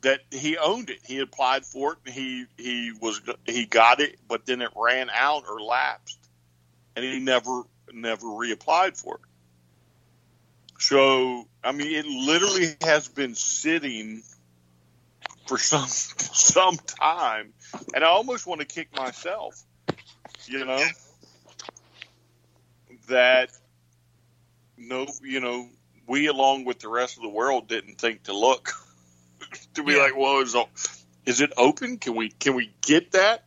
That 0.00 0.20
he 0.30 0.56
owned 0.56 0.90
it. 0.90 1.00
He 1.04 1.18
applied 1.18 1.66
for 1.66 1.92
it. 2.04 2.12
He 2.12 2.46
he 2.56 2.92
was 3.00 3.20
he 3.46 3.66
got 3.66 4.00
it, 4.00 4.16
but 4.28 4.46
then 4.46 4.62
it 4.62 4.70
ran 4.76 5.10
out 5.12 5.44
or 5.48 5.60
lapsed, 5.60 6.18
and 6.96 7.04
he 7.04 7.18
never 7.18 7.62
never 7.92 8.26
reapplied 8.26 8.96
for 8.96 9.16
it. 9.16 9.20
So 10.78 11.46
I 11.64 11.72
mean, 11.72 11.94
it 11.94 12.06
literally 12.06 12.76
has 12.82 13.08
been 13.08 13.34
sitting 13.34 14.22
for 15.46 15.58
some 15.58 15.88
some 15.88 16.76
time, 16.76 17.52
and 17.92 18.04
I 18.04 18.06
almost 18.06 18.46
want 18.46 18.60
to 18.60 18.66
kick 18.66 18.96
myself. 18.96 19.60
You 20.46 20.64
know 20.64 20.84
that 23.08 23.50
no, 24.76 25.06
you 25.22 25.40
know, 25.40 25.68
we 26.08 26.26
along 26.26 26.64
with 26.64 26.80
the 26.80 26.88
rest 26.88 27.16
of 27.16 27.22
the 27.22 27.28
world 27.28 27.68
didn't 27.68 27.98
think 27.98 28.24
to 28.24 28.32
look 28.36 28.72
to 29.74 29.82
be 29.84 29.92
Yeah. 29.92 29.98
like, 29.98 30.16
well, 30.16 30.40
is 30.40 30.56
is 31.26 31.40
it 31.40 31.52
open? 31.56 31.98
Can 31.98 32.16
we 32.16 32.30
can 32.30 32.54
we 32.54 32.72
get 32.80 33.12
that? 33.12 33.44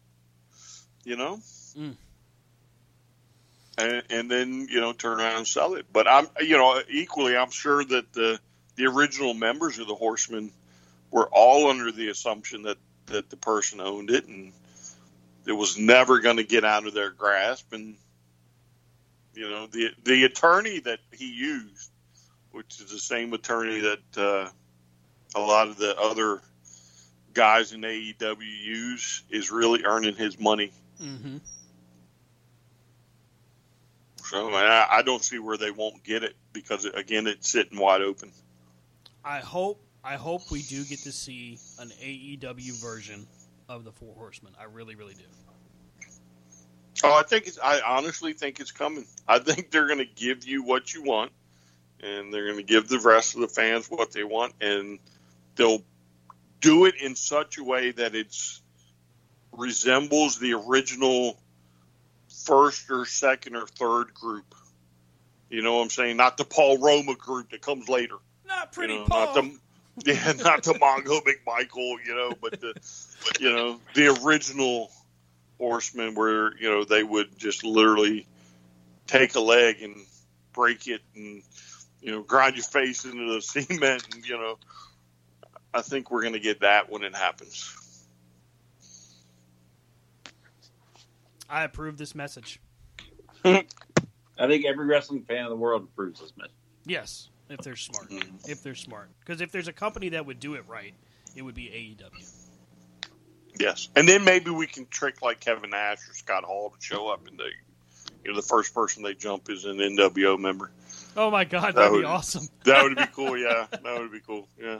You 1.03 1.17
know. 1.17 1.39
Mm. 1.77 1.95
And, 3.77 4.03
and 4.09 4.31
then 4.31 4.67
you 4.69 4.79
know 4.79 4.93
turn 4.93 5.19
around 5.19 5.37
and 5.37 5.47
sell 5.47 5.73
it. 5.73 5.85
But 5.91 6.07
I'm 6.07 6.27
you 6.39 6.57
know 6.57 6.81
equally 6.89 7.35
I'm 7.35 7.51
sure 7.51 7.83
that 7.83 8.13
the 8.13 8.39
the 8.75 8.85
original 8.85 9.33
members 9.33 9.79
of 9.79 9.87
the 9.87 9.95
Horsemen 9.95 10.51
were 11.09 11.27
all 11.31 11.69
under 11.69 11.91
the 11.91 12.09
assumption 12.09 12.63
that 12.63 12.77
that 13.07 13.29
the 13.29 13.37
person 13.37 13.81
owned 13.81 14.09
it 14.09 14.27
and 14.27 14.53
it 15.45 15.51
was 15.51 15.77
never 15.77 16.19
going 16.19 16.37
to 16.37 16.43
get 16.43 16.63
out 16.63 16.85
of 16.85 16.93
their 16.93 17.09
grasp 17.09 17.73
and 17.73 17.95
you 19.33 19.49
know 19.49 19.67
the 19.67 19.89
the 20.03 20.23
attorney 20.23 20.79
that 20.79 20.99
he 21.11 21.33
used 21.33 21.90
which 22.51 22.79
is 22.81 22.91
the 22.91 22.99
same 22.99 23.33
attorney 23.33 23.79
that 23.81 24.17
uh, 24.17 24.49
a 25.35 25.39
lot 25.39 25.67
of 25.67 25.77
the 25.77 25.97
other 25.97 26.41
guys 27.33 27.71
in 27.71 27.81
AEW 27.81 28.41
use 28.41 29.23
is 29.29 29.51
really 29.51 29.83
earning 29.85 30.15
his 30.15 30.39
money 30.39 30.71
Mm-hmm. 31.01 31.37
so 34.23 34.49
I, 34.53 34.87
I 34.97 35.01
don't 35.01 35.23
see 35.23 35.39
where 35.39 35.57
they 35.57 35.71
won't 35.71 36.03
get 36.03 36.23
it 36.23 36.35
because 36.53 36.85
again 36.85 37.25
it's 37.25 37.49
sitting 37.49 37.79
wide 37.79 38.01
open 38.01 38.31
I 39.25 39.39
hope 39.39 39.83
I 40.03 40.15
hope 40.15 40.49
we 40.51 40.61
do 40.61 40.83
get 40.83 40.99
to 40.99 41.11
see 41.11 41.57
an 41.79 41.89
AEW 42.01 42.81
version 42.81 43.27
of 43.69 43.83
the 43.83 43.91
Four 43.91 44.15
Horsemen. 44.15 44.53
I 44.59 44.63
really, 44.63 44.95
really 44.95 45.13
do. 45.13 45.23
Oh, 47.03 47.17
I 47.17 47.23
think 47.23 47.45
it's. 47.45 47.59
I 47.63 47.81
honestly 47.81 48.33
think 48.33 48.59
it's 48.59 48.71
coming. 48.71 49.05
I 49.27 49.37
think 49.37 49.69
they're 49.69 49.85
going 49.85 49.99
to 49.99 50.05
give 50.15 50.43
you 50.45 50.63
what 50.63 50.91
you 50.93 51.03
want, 51.03 51.31
and 52.01 52.33
they're 52.33 52.45
going 52.45 52.57
to 52.57 52.63
give 52.63 52.87
the 52.87 52.99
rest 52.99 53.35
of 53.35 53.41
the 53.41 53.47
fans 53.47 53.87
what 53.87 54.11
they 54.11 54.23
want, 54.23 54.53
and 54.61 54.99
they'll 55.55 55.83
do 56.59 56.85
it 56.85 56.95
in 57.01 57.15
such 57.15 57.57
a 57.57 57.63
way 57.63 57.91
that 57.91 58.15
it's 58.15 58.61
resembles 59.51 60.39
the 60.39 60.53
original 60.53 61.37
first 62.45 62.89
or 62.89 63.05
second 63.05 63.55
or 63.55 63.67
third 63.67 64.13
group. 64.13 64.55
You 65.49 65.61
know 65.61 65.75
what 65.75 65.83
I'm 65.83 65.89
saying? 65.89 66.17
Not 66.17 66.37
the 66.37 66.45
Paul 66.45 66.77
Roma 66.77 67.15
group 67.15 67.51
that 67.51 67.61
comes 67.61 67.89
later. 67.89 68.15
Not 68.47 68.71
pretty 68.71 68.93
you 68.93 68.99
know, 68.99 69.05
Paul. 69.05 69.25
Not 69.25 69.35
the, 69.35 69.59
yeah, 70.05 70.31
not 70.43 70.63
the 70.63 70.73
Mongo 70.73 71.21
McMichael, 71.21 71.97
you 72.05 72.15
know, 72.15 72.31
but 72.41 72.61
the, 72.61 72.73
you 73.39 73.51
know, 73.51 73.79
the 73.93 74.17
original 74.23 74.89
horsemen 75.57 76.15
where, 76.15 76.55
you 76.57 76.69
know, 76.69 76.85
they 76.85 77.03
would 77.03 77.37
just 77.37 77.65
literally 77.65 78.25
take 79.07 79.35
a 79.35 79.41
leg 79.41 79.81
and 79.81 79.95
break 80.53 80.87
it 80.87 81.01
and, 81.15 81.43
you 82.01 82.11
know, 82.11 82.21
grind 82.21 82.55
your 82.55 82.63
face 82.63 83.05
into 83.05 83.33
the 83.33 83.41
cement 83.41 84.07
and, 84.13 84.27
you 84.27 84.37
know, 84.37 84.57
I 85.73 85.81
think 85.81 86.11
we're 86.11 86.21
going 86.21 86.33
to 86.33 86.39
get 86.39 86.61
that 86.61 86.89
when 86.89 87.03
it 87.03 87.15
happens. 87.15 87.77
I 91.49 91.63
approve 91.63 91.97
this 91.97 92.15
message. 92.15 92.59
I 93.43 93.63
think 94.47 94.65
every 94.65 94.85
wrestling 94.85 95.23
fan 95.23 95.43
in 95.43 95.49
the 95.49 95.55
world 95.55 95.83
approves 95.83 96.21
this 96.21 96.33
message. 96.37 96.53
Yes, 96.85 97.29
if 97.49 97.59
they're 97.59 97.75
smart. 97.75 98.09
Mm-hmm. 98.09 98.49
If 98.49 98.63
they're 98.63 98.75
smart. 98.75 99.09
Because 99.19 99.41
if 99.41 99.51
there's 99.51 99.67
a 99.67 99.73
company 99.73 100.09
that 100.09 100.25
would 100.25 100.39
do 100.39 100.55
it 100.55 100.63
right, 100.67 100.93
it 101.35 101.41
would 101.41 101.55
be 101.55 101.65
AEW. 101.65 102.41
Yes. 103.59 103.89
And 103.95 104.07
then 104.07 104.23
maybe 104.23 104.49
we 104.49 104.65
can 104.65 104.87
trick 104.87 105.21
like 105.21 105.39
Kevin 105.39 105.71
Nash 105.71 106.09
or 106.09 106.13
Scott 106.13 106.43
Hall 106.43 106.69
to 106.71 106.83
show 106.83 107.09
up 107.09 107.27
and 107.27 107.37
they, 107.37 107.51
you 108.23 108.31
know, 108.31 108.35
the 108.35 108.45
first 108.45 108.73
person 108.73 109.03
they 109.03 109.13
jump 109.13 109.49
is 109.49 109.65
an 109.65 109.77
NWO 109.77 110.39
member. 110.39 110.71
Oh 111.17 111.29
my 111.29 111.43
god, 111.43 111.75
That 111.75 111.75
that'd 111.75 111.99
be 111.99 112.05
awesome. 112.05 112.47
That 112.63 112.83
would 112.83 112.95
be 112.95 113.05
cool. 113.13 113.37
Yeah, 113.37 113.67
that 113.71 113.99
would 113.99 114.11
be 114.11 114.19
cool. 114.21 114.47
Yeah. 114.61 114.79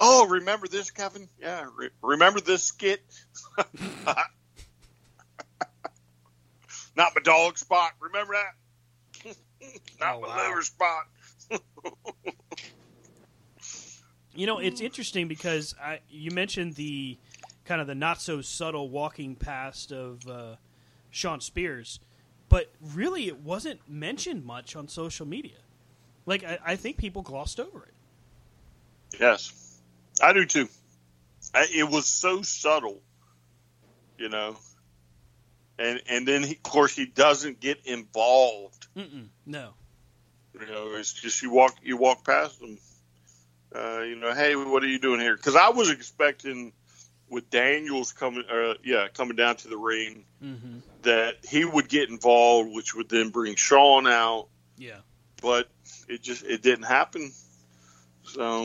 Oh, 0.00 0.26
remember 0.28 0.68
this, 0.68 0.90
Kevin? 0.90 1.28
Yeah. 1.40 1.66
Re- 1.76 1.90
remember 2.02 2.40
this 2.40 2.62
skit? 2.64 3.00
Not 6.96 7.12
my 7.14 7.22
dog 7.22 7.58
spot. 7.58 7.92
Remember 8.00 8.34
that? 8.34 9.34
Not 10.00 10.16
Oh, 10.16 10.20
my 10.20 10.28
wow. 10.28 10.48
liver 10.48 10.62
spot. 10.62 11.04
You 14.36 14.46
know, 14.46 14.58
it's 14.58 14.80
interesting 14.80 15.28
because 15.28 15.74
I, 15.80 16.00
you 16.10 16.30
mentioned 16.32 16.74
the 16.74 17.18
kind 17.64 17.80
of 17.80 17.86
the 17.86 17.94
not 17.94 18.20
so 18.20 18.40
subtle 18.40 18.88
walking 18.90 19.36
past 19.36 19.92
of 19.92 20.26
uh, 20.28 20.56
Shawn 21.10 21.40
Spears, 21.40 22.00
but 22.48 22.72
really 22.80 23.28
it 23.28 23.38
wasn't 23.40 23.88
mentioned 23.88 24.44
much 24.44 24.74
on 24.74 24.88
social 24.88 25.24
media. 25.24 25.58
Like 26.26 26.44
I, 26.44 26.58
I 26.64 26.76
think 26.76 26.96
people 26.96 27.22
glossed 27.22 27.60
over 27.60 27.84
it. 27.84 27.94
Yes, 29.20 29.52
I 30.22 30.32
do 30.32 30.44
too. 30.44 30.68
I, 31.54 31.66
it 31.72 31.88
was 31.88 32.06
so 32.06 32.42
subtle, 32.42 33.00
you 34.18 34.28
know. 34.28 34.56
And 35.78 36.00
and 36.08 36.26
then 36.26 36.42
he, 36.42 36.52
of 36.54 36.62
course 36.62 36.94
he 36.94 37.06
doesn't 37.06 37.60
get 37.60 37.84
involved. 37.86 38.86
Mm-mm, 38.96 39.28
no. 39.46 39.70
You 40.58 40.66
know, 40.66 40.94
it's 40.94 41.12
just 41.12 41.42
you 41.42 41.50
walk 41.50 41.76
you 41.82 41.96
walk 41.96 42.24
past 42.24 42.60
them. 42.60 42.78
Uh, 43.74 44.02
you 44.02 44.14
know, 44.14 44.32
hey, 44.32 44.54
what 44.54 44.84
are 44.84 44.88
you 44.88 45.00
doing 45.00 45.18
here? 45.18 45.36
Because 45.36 45.56
I 45.56 45.70
was 45.70 45.90
expecting 45.90 46.72
with 47.28 47.50
Daniels 47.50 48.12
coming, 48.12 48.44
uh, 48.48 48.74
yeah, 48.84 49.08
coming 49.12 49.34
down 49.36 49.56
to 49.56 49.68
the 49.68 49.76
ring, 49.76 50.24
Mm-hmm. 50.42 50.78
that 51.02 51.36
he 51.48 51.64
would 51.64 51.88
get 51.88 52.08
involved, 52.10 52.70
which 52.72 52.94
would 52.94 53.08
then 53.08 53.30
bring 53.30 53.56
Shawn 53.56 54.06
out. 54.06 54.46
Yeah. 54.76 54.98
But 55.42 55.68
it 56.08 56.22
just 56.22 56.44
it 56.44 56.62
didn't 56.62 56.84
happen. 56.84 57.32
So 58.24 58.64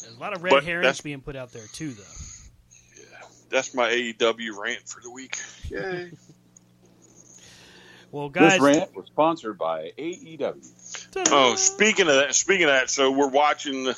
There's 0.00 0.16
a 0.16 0.20
lot 0.20 0.34
of 0.34 0.42
red 0.42 0.62
herrings 0.64 1.00
being 1.00 1.20
put 1.20 1.36
out 1.36 1.52
there 1.52 1.66
too, 1.72 1.92
though. 1.92 2.02
Yeah, 2.96 3.26
that's 3.50 3.74
my 3.74 3.90
AEW 3.90 4.56
rant 4.58 4.88
for 4.88 5.00
the 5.00 5.10
week. 5.10 5.38
Yay! 5.70 6.10
Well, 8.14 8.28
guys, 8.28 8.52
This 8.52 8.60
rant 8.60 8.94
was 8.94 9.06
sponsored 9.06 9.58
by 9.58 9.90
AEW. 9.98 11.26
Oh, 11.32 11.56
speaking 11.56 12.06
of 12.06 12.14
that, 12.14 12.32
speaking 12.36 12.66
of 12.66 12.70
that, 12.70 12.88
so 12.88 13.10
we're 13.10 13.26
watching 13.26 13.92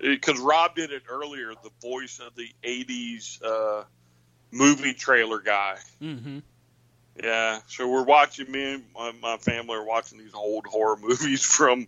because 0.00 0.40
Rob 0.40 0.74
did 0.74 0.92
it 0.92 1.02
earlier. 1.10 1.52
The 1.62 1.68
voice 1.82 2.20
of 2.26 2.34
the 2.36 2.48
'80s 2.64 3.44
uh, 3.44 3.84
movie 4.50 4.94
trailer 4.94 5.40
guy. 5.40 5.76
Mm-hmm. 6.00 6.38
Yeah, 7.20 7.60
so 7.66 7.88
we're 7.88 8.04
watching. 8.04 8.50
Me 8.50 8.74
and 8.74 8.84
my, 8.94 9.12
my 9.20 9.36
family 9.36 9.76
are 9.76 9.84
watching 9.84 10.18
these 10.18 10.34
old 10.34 10.66
horror 10.66 10.96
movies 10.96 11.42
from 11.56 11.86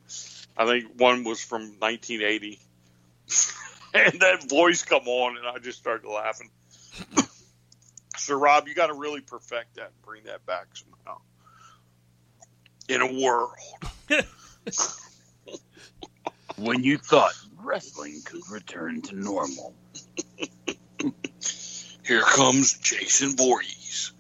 I 0.57 0.67
think 0.67 1.01
one 1.01 1.25
was 1.25 1.43
from 1.43 1.63
1980, 1.79 2.59
and 3.95 4.21
that 4.21 4.49
voice 4.49 4.83
come 4.83 5.09
on, 5.09 5.37
and 5.39 5.47
I 5.47 5.59
just 5.59 5.79
started 5.79 6.09
laughing. 6.09 6.51
so, 8.17 8.35
Rob, 8.35 8.69
you 8.69 8.75
got 8.75 8.89
to 8.89 8.95
really 8.95 9.21
perfect 9.21 9.77
that 9.77 9.87
and 9.87 10.03
bring 10.03 10.25
that 10.25 10.45
back 10.47 10.67
somehow. 10.75 11.21
In 12.87 13.01
a 13.01 13.19
world 13.19 13.57
when 16.57 16.85
you 16.85 16.99
thought 16.99 17.33
wrestling 17.63 18.21
could 18.25 18.43
return 18.51 19.01
to 19.03 19.17
normal. 19.17 19.75
Here 22.05 22.21
comes 22.21 22.77
Jason 22.79 23.37
Voorhees. 23.37 24.13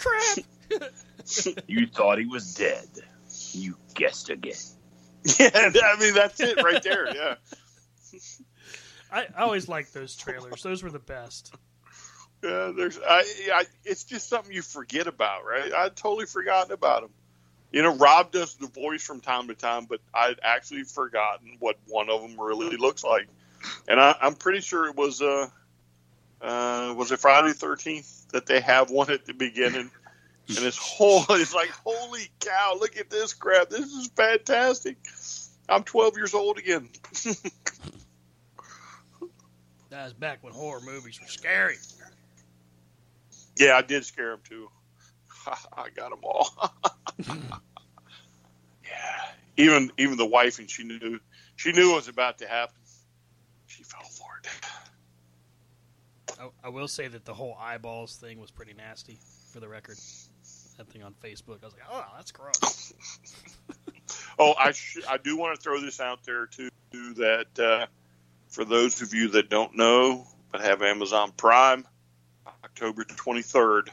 Crap. 0.00 0.44
you 1.66 1.86
thought 1.86 2.18
he 2.18 2.26
was 2.26 2.54
dead. 2.54 2.88
You 3.52 3.76
guessed 3.94 4.30
again. 4.30 4.54
Yeah, 5.38 5.50
I 5.54 5.96
mean 6.00 6.14
that's 6.14 6.40
it 6.40 6.62
right 6.62 6.82
there. 6.82 7.14
Yeah. 7.14 7.34
I, 9.12 9.26
I 9.36 9.42
always 9.42 9.68
liked 9.68 9.92
those 9.92 10.16
trailers. 10.16 10.62
Those 10.62 10.82
were 10.82 10.90
the 10.90 10.98
best. 10.98 11.54
Yeah, 12.42 12.72
there's 12.74 12.98
I, 12.98 13.24
I 13.52 13.64
it's 13.84 14.04
just 14.04 14.28
something 14.28 14.52
you 14.52 14.62
forget 14.62 15.06
about, 15.06 15.44
right? 15.44 15.72
I'd 15.72 15.96
totally 15.96 16.26
forgotten 16.26 16.72
about 16.72 17.04
him. 17.04 17.10
You 17.72 17.82
know, 17.82 17.94
Rob 17.96 18.32
does 18.32 18.54
the 18.54 18.66
voice 18.66 19.02
from 19.02 19.20
time 19.20 19.48
to 19.48 19.54
time, 19.54 19.84
but 19.84 20.00
I'd 20.12 20.40
actually 20.42 20.84
forgotten 20.84 21.56
what 21.60 21.76
one 21.86 22.08
of 22.08 22.22
them 22.22 22.40
really 22.40 22.76
looks 22.76 23.04
like. 23.04 23.28
And 23.86 24.00
I, 24.00 24.16
I'm 24.20 24.34
pretty 24.34 24.60
sure 24.60 24.88
it 24.88 24.96
was 24.96 25.20
uh, 25.20 25.48
uh 26.40 26.94
was 26.96 27.12
it 27.12 27.20
Friday 27.20 27.52
Thirteenth 27.52 28.19
that 28.32 28.46
they 28.46 28.60
have 28.60 28.90
one 28.90 29.10
at 29.10 29.24
the 29.24 29.34
beginning, 29.34 29.90
and 30.48 30.58
it's 30.58 30.78
whole 30.78 31.24
it's 31.30 31.54
like 31.54 31.70
holy 31.70 32.28
cow! 32.40 32.76
Look 32.78 32.96
at 32.96 33.10
this 33.10 33.34
crap! 33.34 33.70
This 33.70 33.86
is 33.86 34.08
fantastic. 34.08 34.96
I'm 35.68 35.84
12 35.84 36.16
years 36.16 36.34
old 36.34 36.58
again. 36.58 36.88
That 39.90 40.04
was 40.04 40.12
back 40.12 40.38
when 40.42 40.52
horror 40.52 40.80
movies 40.80 41.20
were 41.20 41.26
scary. 41.26 41.74
yeah, 43.58 43.76
I 43.76 43.82
did 43.82 44.04
scare 44.04 44.32
him 44.32 44.40
too. 44.48 44.70
I 45.76 45.88
got 45.90 46.10
them 46.10 46.20
all. 46.22 46.48
yeah, 48.84 49.26
even 49.56 49.90
even 49.98 50.16
the 50.16 50.26
wife, 50.26 50.60
and 50.60 50.70
she 50.70 50.84
knew 50.84 51.18
she 51.56 51.72
knew 51.72 51.92
it 51.92 51.96
was 51.96 52.06
about 52.08 52.38
to 52.38 52.46
happen. 52.46 52.76
She 53.66 53.82
fell 53.82 54.00
for 54.02 54.40
it. 54.44 56.29
I, 56.40 56.48
I 56.64 56.68
will 56.70 56.88
say 56.88 57.08
that 57.08 57.24
the 57.24 57.34
whole 57.34 57.56
eyeballs 57.60 58.16
thing 58.16 58.40
was 58.40 58.50
pretty 58.50 58.72
nasty. 58.72 59.18
For 59.52 59.60
the 59.60 59.68
record, 59.68 59.96
that 60.78 60.88
thing 60.88 61.02
on 61.02 61.14
Facebook, 61.22 61.62
I 61.62 61.66
was 61.66 61.74
like, 61.74 61.82
"Oh, 61.90 62.04
that's 62.16 62.32
gross." 62.32 62.92
Oh, 64.38 64.54
I 64.58 64.72
sh- 64.72 65.04
I 65.08 65.18
do 65.18 65.36
want 65.36 65.54
to 65.54 65.62
throw 65.62 65.80
this 65.80 66.00
out 66.00 66.24
there 66.24 66.46
too. 66.46 66.70
That 66.92 67.58
uh, 67.58 67.86
for 68.48 68.64
those 68.64 69.02
of 69.02 69.14
you 69.14 69.28
that 69.28 69.48
don't 69.50 69.76
know 69.76 70.26
but 70.50 70.62
have 70.62 70.82
Amazon 70.82 71.32
Prime, 71.36 71.86
October 72.64 73.04
twenty 73.04 73.42
third, 73.42 73.90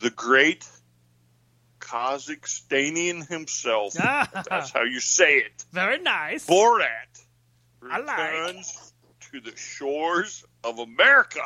the 0.00 0.10
great 0.10 0.68
Kazakhstanian 1.80 3.26
himself. 3.28 3.92
that's 3.94 4.70
how 4.70 4.82
you 4.82 5.00
say 5.00 5.38
it. 5.38 5.64
Very 5.72 6.00
nice. 6.00 6.46
Borat 6.46 7.22
I 7.90 8.00
like. 8.00 8.18
returns 8.18 8.91
to 9.32 9.40
the 9.40 9.56
shores 9.56 10.44
of 10.64 10.78
America. 10.78 11.42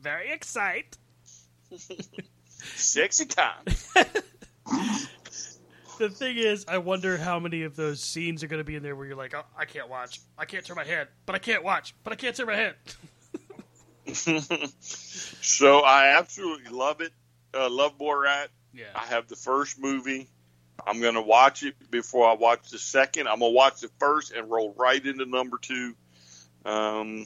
Very 0.00 0.32
excited. 0.32 0.96
Sexy 2.58 3.26
time. 3.26 3.64
The 6.00 6.08
thing 6.08 6.38
is, 6.38 6.64
I 6.66 6.78
wonder 6.78 7.18
how 7.18 7.38
many 7.38 7.64
of 7.64 7.76
those 7.76 8.00
scenes 8.00 8.42
are 8.42 8.46
going 8.46 8.56
to 8.60 8.64
be 8.64 8.74
in 8.74 8.82
there 8.82 8.96
where 8.96 9.06
you're 9.06 9.16
like, 9.16 9.34
oh, 9.34 9.44
I 9.54 9.66
can't 9.66 9.90
watch, 9.90 10.22
I 10.38 10.46
can't 10.46 10.64
turn 10.64 10.76
my 10.76 10.84
head, 10.84 11.08
but 11.26 11.34
I 11.34 11.38
can't 11.38 11.62
watch, 11.62 11.94
but 12.02 12.14
I 12.14 12.16
can't 12.16 12.34
turn 12.34 12.46
my 12.46 12.56
head. 12.56 12.74
so 14.80 15.80
I 15.80 16.16
absolutely 16.16 16.70
love 16.70 17.02
it. 17.02 17.12
Uh, 17.52 17.68
love 17.68 17.98
Borat. 17.98 18.48
Yeah. 18.72 18.86
I 18.94 19.04
have 19.08 19.28
the 19.28 19.36
first 19.36 19.78
movie. 19.78 20.30
I'm 20.86 21.02
going 21.02 21.16
to 21.16 21.20
watch 21.20 21.64
it 21.64 21.74
before 21.90 22.26
I 22.30 22.32
watch 22.32 22.70
the 22.70 22.78
second. 22.78 23.28
I'm 23.28 23.40
going 23.40 23.52
to 23.52 23.56
watch 23.56 23.80
the 23.80 23.90
first 23.98 24.32
and 24.32 24.50
roll 24.50 24.72
right 24.78 25.04
into 25.04 25.26
number 25.26 25.58
two. 25.58 25.94
Um, 26.64 27.24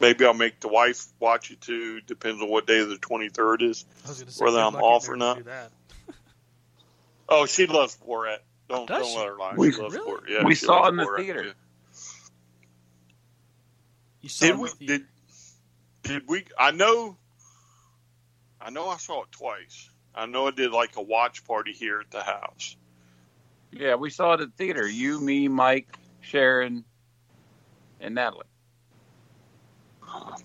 maybe 0.00 0.24
I'll 0.24 0.34
make 0.34 0.60
the 0.60 0.68
wife 0.68 1.06
watch 1.20 1.50
it 1.50 1.60
too. 1.60 2.00
Depends 2.02 2.42
on 2.42 2.48
what 2.48 2.66
day 2.66 2.82
the 2.84 2.96
23rd 2.96 3.62
is, 3.62 3.84
I 4.04 4.08
was 4.08 4.18
gonna 4.20 4.30
say, 4.30 4.44
whether 4.44 4.60
I'm 4.60 4.74
off 4.76 5.08
or 5.08 5.16
not. 5.16 5.38
to 5.38 5.42
do 5.44 5.48
that. 5.50 5.70
Oh, 7.28 7.46
she 7.46 7.66
loves 7.66 7.96
Borat. 7.96 8.38
Don't 8.68 8.86
Does 8.88 9.02
don't 9.02 9.12
she? 9.12 9.18
let 9.18 9.26
her 9.28 9.36
lie. 9.38 9.54
We- 9.56 9.72
she 9.72 9.80
loves 9.80 9.94
really? 9.94 10.10
Borat. 10.12 10.28
Yeah, 10.28 10.44
we 10.44 10.54
she 10.54 10.66
saw 10.66 10.86
it 10.86 10.88
in 10.90 10.96
the 10.96 11.04
Borat, 11.04 11.16
theater. 11.18 11.44
yeah. 11.44 11.52
You 14.20 14.28
saw 14.28 14.46
Did 14.46 14.54
it 14.54 14.58
we? 14.58 14.68
the- 14.70 14.86
Did 14.86 15.06
did 16.02 16.22
we? 16.28 16.44
I 16.58 16.70
know. 16.70 17.16
I 18.60 18.70
know. 18.70 18.88
I 18.88 18.96
saw 18.96 19.22
it 19.22 19.32
twice. 19.32 19.90
I 20.14 20.26
know 20.26 20.48
I 20.48 20.50
did 20.52 20.72
like 20.72 20.96
a 20.96 21.02
watch 21.02 21.44
party 21.44 21.72
here 21.72 22.00
at 22.00 22.10
the 22.10 22.22
house. 22.22 22.76
Yeah, 23.70 23.96
we 23.96 24.10
saw 24.10 24.32
it 24.34 24.40
at 24.40 24.48
the 24.56 24.56
theater. 24.64 24.88
You, 24.88 25.20
me, 25.20 25.48
Mike, 25.48 25.88
Sharon, 26.22 26.84
and 28.00 28.14
Natalie. 28.14 28.44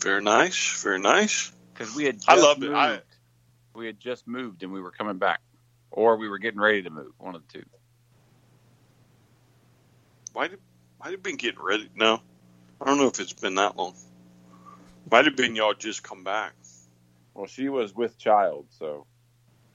Very 0.01 0.21
nice. 0.21 0.81
Very 0.83 0.99
nice. 0.99 1.51
Because 1.73 1.95
we 1.95 2.05
had 2.05 2.17
just 2.17 2.29
I 2.29 2.35
loved 2.35 2.63
it. 2.63 2.71
I- 2.71 3.01
We 3.73 3.85
had 3.87 3.99
just 3.99 4.27
moved 4.27 4.63
and 4.63 4.71
we 4.71 4.81
were 4.81 4.91
coming 4.91 5.17
back. 5.17 5.39
Or 5.91 6.17
we 6.17 6.27
were 6.27 6.39
getting 6.39 6.59
ready 6.59 6.81
to 6.83 6.89
move. 6.89 7.13
One 7.17 7.35
of 7.35 7.43
the 7.47 7.59
two. 7.59 7.65
Might 10.35 10.51
have 10.51 10.59
might 10.99 11.11
have 11.11 11.21
been 11.23 11.35
getting 11.37 11.61
ready. 11.61 11.89
No, 11.95 12.19
I 12.81 12.85
don't 12.85 12.97
know 12.97 13.07
if 13.07 13.19
it's 13.19 13.33
been 13.33 13.55
that 13.55 13.77
long. 13.77 13.93
Might 15.11 15.25
have 15.25 15.35
been 15.35 15.55
y'all 15.55 15.73
just 15.75 16.01
come 16.01 16.23
back. 16.23 16.53
Well, 17.35 17.45
she 17.45 17.69
was 17.69 17.93
with 17.93 18.17
child, 18.17 18.65
so. 18.71 19.05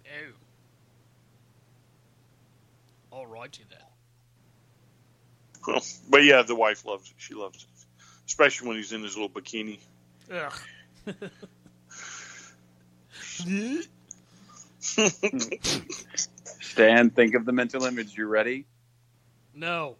Oh. 0.06 0.32
All 3.10 3.26
righty 3.26 3.64
then. 3.68 3.78
Well, 5.66 5.82
but 6.08 6.24
yeah, 6.24 6.42
the 6.42 6.54
wife 6.54 6.84
loves 6.84 7.08
it. 7.10 7.14
She 7.18 7.34
loves 7.34 7.62
it, 7.64 7.68
especially 8.26 8.68
when 8.68 8.76
he's 8.76 8.92
in 8.92 9.02
his 9.02 9.16
little 9.16 9.28
bikini. 9.30 9.80
Ugh. 10.32 10.52
Stan, 16.60 17.10
think 17.10 17.34
of 17.34 17.44
the 17.44 17.52
mental 17.52 17.84
image. 17.84 18.16
You 18.16 18.26
ready? 18.26 18.66
No. 19.54 19.96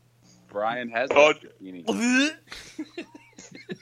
Brian 0.48 0.88
has 0.88 1.10
Oh, 1.12 1.32
that 1.32 1.60
bikini. 1.62 1.84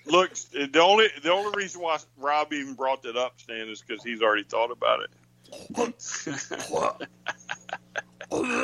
Look, 0.07 0.35
the 0.53 0.81
only 0.81 1.09
the 1.23 1.33
only 1.33 1.57
reason 1.57 1.81
why 1.81 1.99
Rob 2.17 2.53
even 2.53 2.75
brought 2.75 3.03
that 3.03 3.17
up, 3.17 3.35
Stan, 3.41 3.69
is 3.69 3.83
because 3.83 4.03
he's 4.03 4.23
already 4.23 4.45
thought 4.45 4.71
about 4.71 5.01
it. 5.03 5.11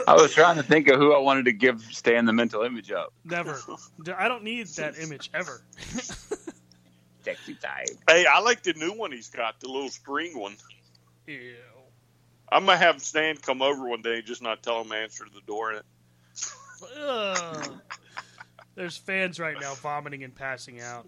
I 0.07 0.15
was 0.15 0.33
trying 0.35 0.57
to 0.57 0.63
think 0.63 0.89
of 0.89 0.99
who 0.99 1.13
I 1.13 1.19
wanted 1.19 1.45
to 1.47 1.53
give 1.53 1.83
Stan 1.91 2.25
the 2.25 2.33
mental 2.33 2.63
image 2.63 2.91
of. 2.91 3.13
Never. 3.25 3.61
D- 4.03 4.13
I 4.13 4.29
don't 4.29 4.45
need 4.45 4.67
that 4.69 4.99
image 4.99 5.31
ever. 5.35 5.63
Sexy 7.25 7.55
time. 7.55 7.87
Hey, 8.09 8.27
I 8.27 8.41
like 8.41 8.63
the 8.63 8.73
new 8.75 8.93
one 8.93 9.13
he's 9.13 9.31
got, 9.31 9.61
the 9.61 9.69
little 9.69 9.89
string 9.89 10.39
one. 10.39 10.57
Ew. 11.27 11.55
I'm 12.51 12.67
gonna 12.67 12.77
have 12.77 13.01
Stan 13.01 13.37
come 13.37 13.63
over 13.63 13.89
one 13.89 14.03
day, 14.03 14.17
and 14.17 14.25
just 14.25 14.43
not 14.43 14.63
tell 14.63 14.81
him 14.83 14.91
to 14.91 14.97
answer 14.97 15.25
the 15.33 15.41
door. 15.47 15.83
Ugh. 17.01 17.73
There's 18.75 18.97
fans 18.97 19.39
right 19.39 19.57
now 19.61 19.75
vomiting 19.75 20.25
and 20.25 20.35
passing 20.35 20.81
out. 20.81 21.07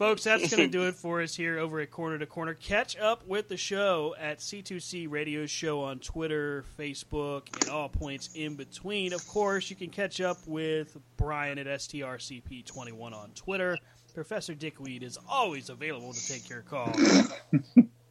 Folks, 0.00 0.24
that's 0.24 0.48
going 0.50 0.62
to 0.70 0.78
do 0.78 0.88
it 0.88 0.94
for 0.94 1.20
us 1.20 1.34
here 1.34 1.58
over 1.58 1.78
at 1.78 1.90
Corner 1.90 2.16
to 2.18 2.24
Corner. 2.24 2.54
Catch 2.54 2.98
up 2.98 3.26
with 3.26 3.48
the 3.48 3.58
show 3.58 4.14
at 4.18 4.38
C2C 4.38 5.10
Radio 5.10 5.44
Show 5.44 5.82
on 5.82 5.98
Twitter, 5.98 6.64
Facebook, 6.78 7.54
and 7.60 7.68
all 7.68 7.90
points 7.90 8.30
in 8.34 8.54
between. 8.54 9.12
Of 9.12 9.28
course, 9.28 9.68
you 9.68 9.76
can 9.76 9.90
catch 9.90 10.22
up 10.22 10.38
with 10.46 10.96
Brian 11.18 11.58
at 11.58 11.66
STRCP21 11.66 13.12
on 13.12 13.32
Twitter. 13.34 13.76
Professor 14.14 14.54
Dickweed 14.54 15.02
is 15.02 15.18
always 15.28 15.68
available 15.68 16.14
to 16.14 16.28
take 16.28 16.48
your 16.48 16.62
call. 16.62 16.90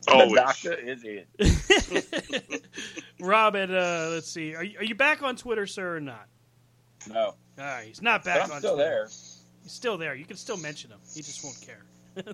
Always. 0.07 0.29
The 0.29 0.35
doctor 0.35 0.73
is 0.73 1.03
in. 1.03 1.25
Rob 3.19 3.55
at, 3.55 3.69
uh, 3.69 4.09
let's 4.11 4.31
see, 4.31 4.55
are 4.55 4.63
you, 4.63 4.77
are 4.77 4.83
you 4.83 4.95
back 4.95 5.21
on 5.23 5.35
Twitter, 5.35 5.67
sir, 5.67 5.97
or 5.97 5.99
not? 5.99 6.25
No. 7.09 7.19
All 7.25 7.35
right, 7.57 7.87
he's 7.87 8.01
not 8.01 8.23
But 8.23 8.35
back 8.35 8.43
I'm 8.45 8.51
on 8.51 8.59
still 8.59 8.75
Twitter. 8.75 8.89
there. 8.89 9.09
He's 9.63 9.71
still 9.71 9.97
there. 9.97 10.15
You 10.15 10.25
can 10.25 10.37
still 10.37 10.57
mention 10.57 10.91
him. 10.91 10.99
He 11.13 11.21
just 11.21 11.43
won't 11.43 11.59
care. 11.61 11.83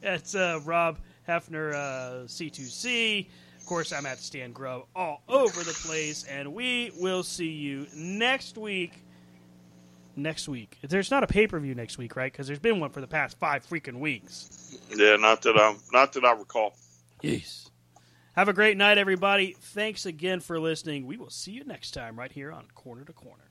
That's 0.00 0.34
uh, 0.34 0.60
Rob 0.64 0.98
Hefner, 1.28 1.74
uh, 1.74 2.24
C2C. 2.26 3.28
Of 3.58 3.66
course, 3.66 3.92
I'm 3.92 4.06
at 4.06 4.18
Stan 4.18 4.52
Grub 4.52 4.86
all 4.96 5.22
over 5.28 5.62
the 5.62 5.72
place, 5.72 6.24
and 6.24 6.54
we 6.54 6.90
will 6.98 7.22
see 7.22 7.50
you 7.50 7.86
next 7.94 8.58
week. 8.58 9.04
Next 10.16 10.48
week. 10.48 10.76
There's 10.82 11.10
not 11.10 11.22
a 11.22 11.26
pay 11.26 11.46
per 11.46 11.58
view 11.60 11.74
next 11.74 11.96
week, 11.96 12.16
right? 12.16 12.32
Because 12.32 12.46
there's 12.46 12.58
been 12.58 12.80
one 12.80 12.90
for 12.90 13.00
the 13.00 13.06
past 13.06 13.38
five 13.38 13.64
freaking 13.64 14.00
weeks. 14.00 14.76
Yeah, 14.94 15.16
not 15.16 15.42
that 15.42 15.56
I'm 15.56 15.76
not 15.92 16.12
that 16.14 16.24
I 16.24 16.32
recall. 16.32 16.74
Yes. 17.22 17.70
Have 18.34 18.48
a 18.48 18.52
great 18.52 18.76
night, 18.76 18.98
everybody. 18.98 19.56
Thanks 19.60 20.06
again 20.06 20.40
for 20.40 20.58
listening. 20.58 21.06
We 21.06 21.16
will 21.16 21.30
see 21.30 21.52
you 21.52 21.64
next 21.64 21.92
time 21.92 22.18
right 22.18 22.32
here 22.32 22.50
on 22.50 22.66
Corner 22.74 23.04
to 23.04 23.12
Corner. 23.12 23.50